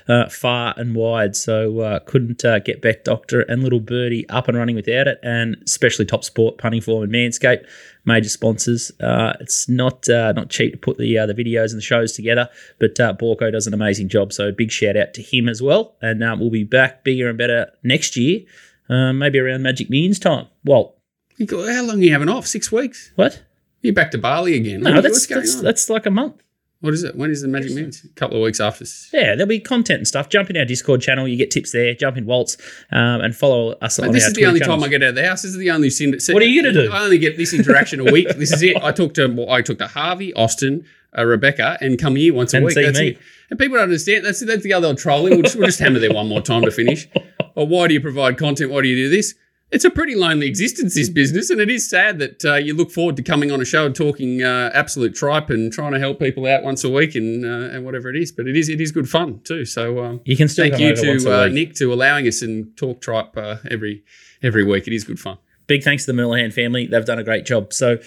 uh, 0.07 0.27
far 0.27 0.73
and 0.75 0.95
wide. 0.95 1.35
So 1.35 1.79
uh, 1.81 1.99
couldn't 1.99 2.43
uh, 2.43 2.59
get 2.59 2.81
Beck 2.81 3.03
Doctor 3.03 3.41
and 3.41 3.63
Little 3.63 3.79
Birdie 3.79 4.27
up 4.29 4.47
and 4.47 4.57
running 4.57 4.75
without 4.75 5.07
it, 5.07 5.19
and 5.21 5.55
especially 5.65 6.05
Top 6.05 6.23
Sport, 6.23 6.57
Punting 6.57 6.81
Form, 6.81 7.03
and 7.03 7.13
Manscaped, 7.13 7.67
major 8.05 8.29
sponsors. 8.29 8.91
Uh, 8.99 9.33
it's 9.39 9.69
not 9.69 10.07
not 10.09 10.49
cheap 10.49 10.73
to 10.73 10.79
put 10.79 10.97
the 10.97 11.15
the 11.27 11.35
videos 11.35 11.69
and 11.69 11.77
the 11.77 11.81
shows 11.81 12.13
together, 12.13 12.49
but 12.79 12.95
Borko 12.95 13.51
does 13.51 13.67
an 13.67 13.73
amazing 13.75 14.09
job. 14.09 14.33
So 14.33 14.51
big 14.51 14.71
shout 14.71 14.97
out 14.97 15.13
to 15.13 15.21
him 15.21 15.47
as 15.47 15.61
well. 15.61 15.95
And 16.01 16.23
uh, 16.23 16.35
we'll 16.39 16.49
be 16.49 16.63
back 16.63 17.03
bigger 17.03 17.29
and 17.29 17.37
better 17.37 17.71
next 17.83 18.17
year, 18.17 18.41
maybe 18.89 19.37
around 19.37 19.61
Magic 19.61 19.91
Millions 19.91 20.17
time. 20.17 20.47
Well, 20.63 20.94
You 21.37 21.45
go, 21.45 21.71
How 21.71 21.83
long 21.83 21.99
are 21.99 22.03
you 22.03 22.11
having 22.11 22.29
off? 22.29 22.47
Six 22.47 22.71
weeks? 22.71 23.11
what? 23.15 23.43
You're 23.81 23.93
back 23.93 24.09
to 24.11 24.17
Bali 24.17 24.55
again. 24.55 24.81
No, 24.81 24.99
that's 25.01 25.27
that's, 25.27 25.61
that's 25.61 25.89
like 25.91 26.07
a 26.07 26.09
month. 26.11 26.41
what 26.79 26.93
is 26.95 27.03
it? 27.03 27.15
When 27.15 27.29
is 27.29 27.43
the 27.43 27.47
Magic 27.47 27.69
Millions? 27.71 28.03
A 28.03 28.07
couple 28.15 28.37
of 28.37 28.41
weeks 28.43 28.59
after. 28.59 28.83
Yeah, 29.13 29.35
there'll 29.35 29.45
be 29.45 29.59
content 29.59 29.99
and 29.99 30.07
stuff. 30.07 30.27
Jump 30.29 30.49
in 30.49 30.57
our 30.57 30.65
Discord 30.65 31.01
channel. 31.01 31.27
You 31.27 31.37
get 31.37 31.51
tips 31.51 31.71
there. 31.71 31.93
Jump 31.93 32.17
in 32.17 32.25
Waltz 32.25 32.57
um, 32.91 33.21
and 33.21 33.35
follow 33.35 33.73
us 33.81 33.99
Mate, 33.99 34.07
on 34.07 34.13
this 34.13 34.25
is 34.25 34.33
the 34.33 34.47
only 34.47 34.59
channels. 34.59 34.81
time 34.81 34.87
I 34.87 34.89
get 34.89 35.03
out 35.03 35.09
of 35.09 35.15
the 35.15 35.27
house. 35.27 35.43
This 35.43 35.51
is 35.51 35.57
the 35.57 35.69
only. 35.69 35.91
Sin- 35.91 36.17
What 36.31 36.41
are 36.41 36.45
you 36.47 36.63
gonna 36.63 36.73
do? 36.73 36.91
I 36.91 37.03
only 37.03 37.19
get 37.19 37.37
this 37.37 37.53
interaction 37.53 37.99
a 37.99 38.03
week. 38.11 38.29
This 38.37 38.51
is 38.51 38.63
it. 38.63 38.77
I 38.81 38.91
talk 38.91 39.13
to 39.15 39.27
well, 39.27 39.51
I 39.51 39.61
talk 39.61 39.77
to 39.77 39.87
Harvey, 39.87 40.33
Austin, 40.33 40.83
uh, 41.15 41.23
Rebecca, 41.25 41.77
and 41.79 41.99
come 41.99 42.15
here 42.15 42.33
once 42.33 42.53
a 42.53 42.57
And 42.57 42.65
week. 42.65 42.73
see 42.75 42.83
That's 42.85 42.99
me. 42.99 43.07
it. 43.09 43.19
And 43.51 43.59
people 43.59 43.75
don't 43.75 43.83
understand. 43.83 44.25
That's 44.25 44.43
that's 44.43 44.63
the 44.63 44.73
other 44.73 44.87
old 44.87 44.97
trolling. 44.97 45.33
We'll 45.33 45.43
just, 45.43 45.55
we'll 45.57 45.67
just 45.67 45.79
hammer 45.79 45.99
there 45.99 46.11
one 46.13 46.27
more 46.27 46.41
time 46.41 46.63
to 46.63 46.71
finish. 46.71 47.07
Or 47.57 47.65
why 47.65 47.87
do 47.87 47.93
you 47.93 48.01
provide 48.01 48.37
content? 48.37 48.69
Why 48.69 48.81
do 48.81 48.89
you 48.89 48.97
do 48.97 49.09
this? 49.09 49.33
It's 49.71 49.83
a 49.83 49.89
pretty 49.89 50.15
lonely 50.15 50.47
existence, 50.47 50.93
this 50.93 51.09
business, 51.09 51.49
and 51.49 51.59
it 51.59 51.69
is 51.69 51.89
sad 51.89 52.19
that 52.19 52.45
uh, 52.45 52.55
you 52.55 52.75
look 52.75 52.91
forward 52.91 53.15
to 53.17 53.23
coming 53.23 53.51
on 53.51 53.59
a 53.59 53.65
show 53.65 53.85
and 53.85 53.95
talking 53.95 54.43
uh, 54.43 54.69
absolute 54.73 55.15
tripe 55.15 55.49
and 55.49 55.73
trying 55.73 55.91
to 55.93 55.99
help 55.99 56.19
people 56.19 56.45
out 56.45 56.63
once 56.63 56.83
a 56.83 56.89
week 56.89 57.15
and 57.15 57.43
uh, 57.43 57.73
and 57.75 57.83
whatever 57.83 58.09
it 58.09 58.15
is. 58.15 58.31
But 58.31 58.47
it 58.47 58.55
is 58.55 58.69
it 58.69 58.79
is 58.79 58.91
good 58.91 59.09
fun 59.09 59.41
too. 59.43 59.65
So 59.65 60.03
um, 60.03 60.21
You 60.23 60.37
can 60.37 60.47
still 60.47 60.69
thank 60.69 60.79
you 60.79 60.95
to 60.95 61.43
uh. 61.43 61.47
Nick 61.47 61.73
to 61.75 61.91
allowing 61.91 62.27
us 62.27 62.43
and 62.43 62.77
talk 62.77 63.01
tripe 63.01 63.35
uh, 63.35 63.57
every 63.69 64.03
every 64.43 64.63
week. 64.63 64.87
It 64.87 64.93
is 64.93 65.03
good 65.03 65.19
fun. 65.19 65.39
Big 65.67 65.83
thanks 65.83 66.05
to 66.05 66.13
the 66.13 66.21
Millihan 66.21 66.53
family. 66.53 66.85
They've 66.85 67.03
done 67.03 67.17
a 67.17 67.23
great 67.23 67.45
job. 67.45 67.73
So 67.73 67.97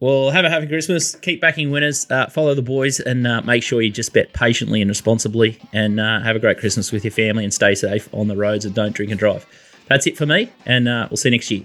we'll 0.00 0.30
have 0.30 0.46
a 0.46 0.50
happy 0.50 0.66
Christmas. 0.66 1.14
Keep 1.16 1.42
backing 1.42 1.70
winners. 1.70 2.10
Uh, 2.10 2.28
follow 2.28 2.54
the 2.54 2.62
boys 2.62 2.98
and 2.98 3.26
uh, 3.26 3.42
make 3.42 3.62
sure 3.62 3.82
you 3.82 3.90
just 3.90 4.14
bet 4.14 4.32
patiently 4.32 4.80
and 4.80 4.88
responsibly. 4.88 5.60
And 5.74 6.00
uh, 6.00 6.20
have 6.20 6.34
a 6.34 6.38
great 6.38 6.58
Christmas 6.58 6.90
with 6.90 7.04
your 7.04 7.12
family 7.12 7.44
and 7.44 7.52
stay 7.52 7.74
safe 7.74 8.08
on 8.14 8.28
the 8.28 8.36
roads 8.36 8.64
and 8.64 8.74
don't 8.74 8.94
drink 8.94 9.10
and 9.10 9.18
drive. 9.18 9.46
That's 9.88 10.06
it 10.06 10.16
for 10.16 10.26
me, 10.26 10.50
and 10.64 10.88
uh, 10.88 11.08
we'll 11.10 11.16
see 11.16 11.28
you 11.28 11.32
next 11.32 11.50
year. 11.50 11.64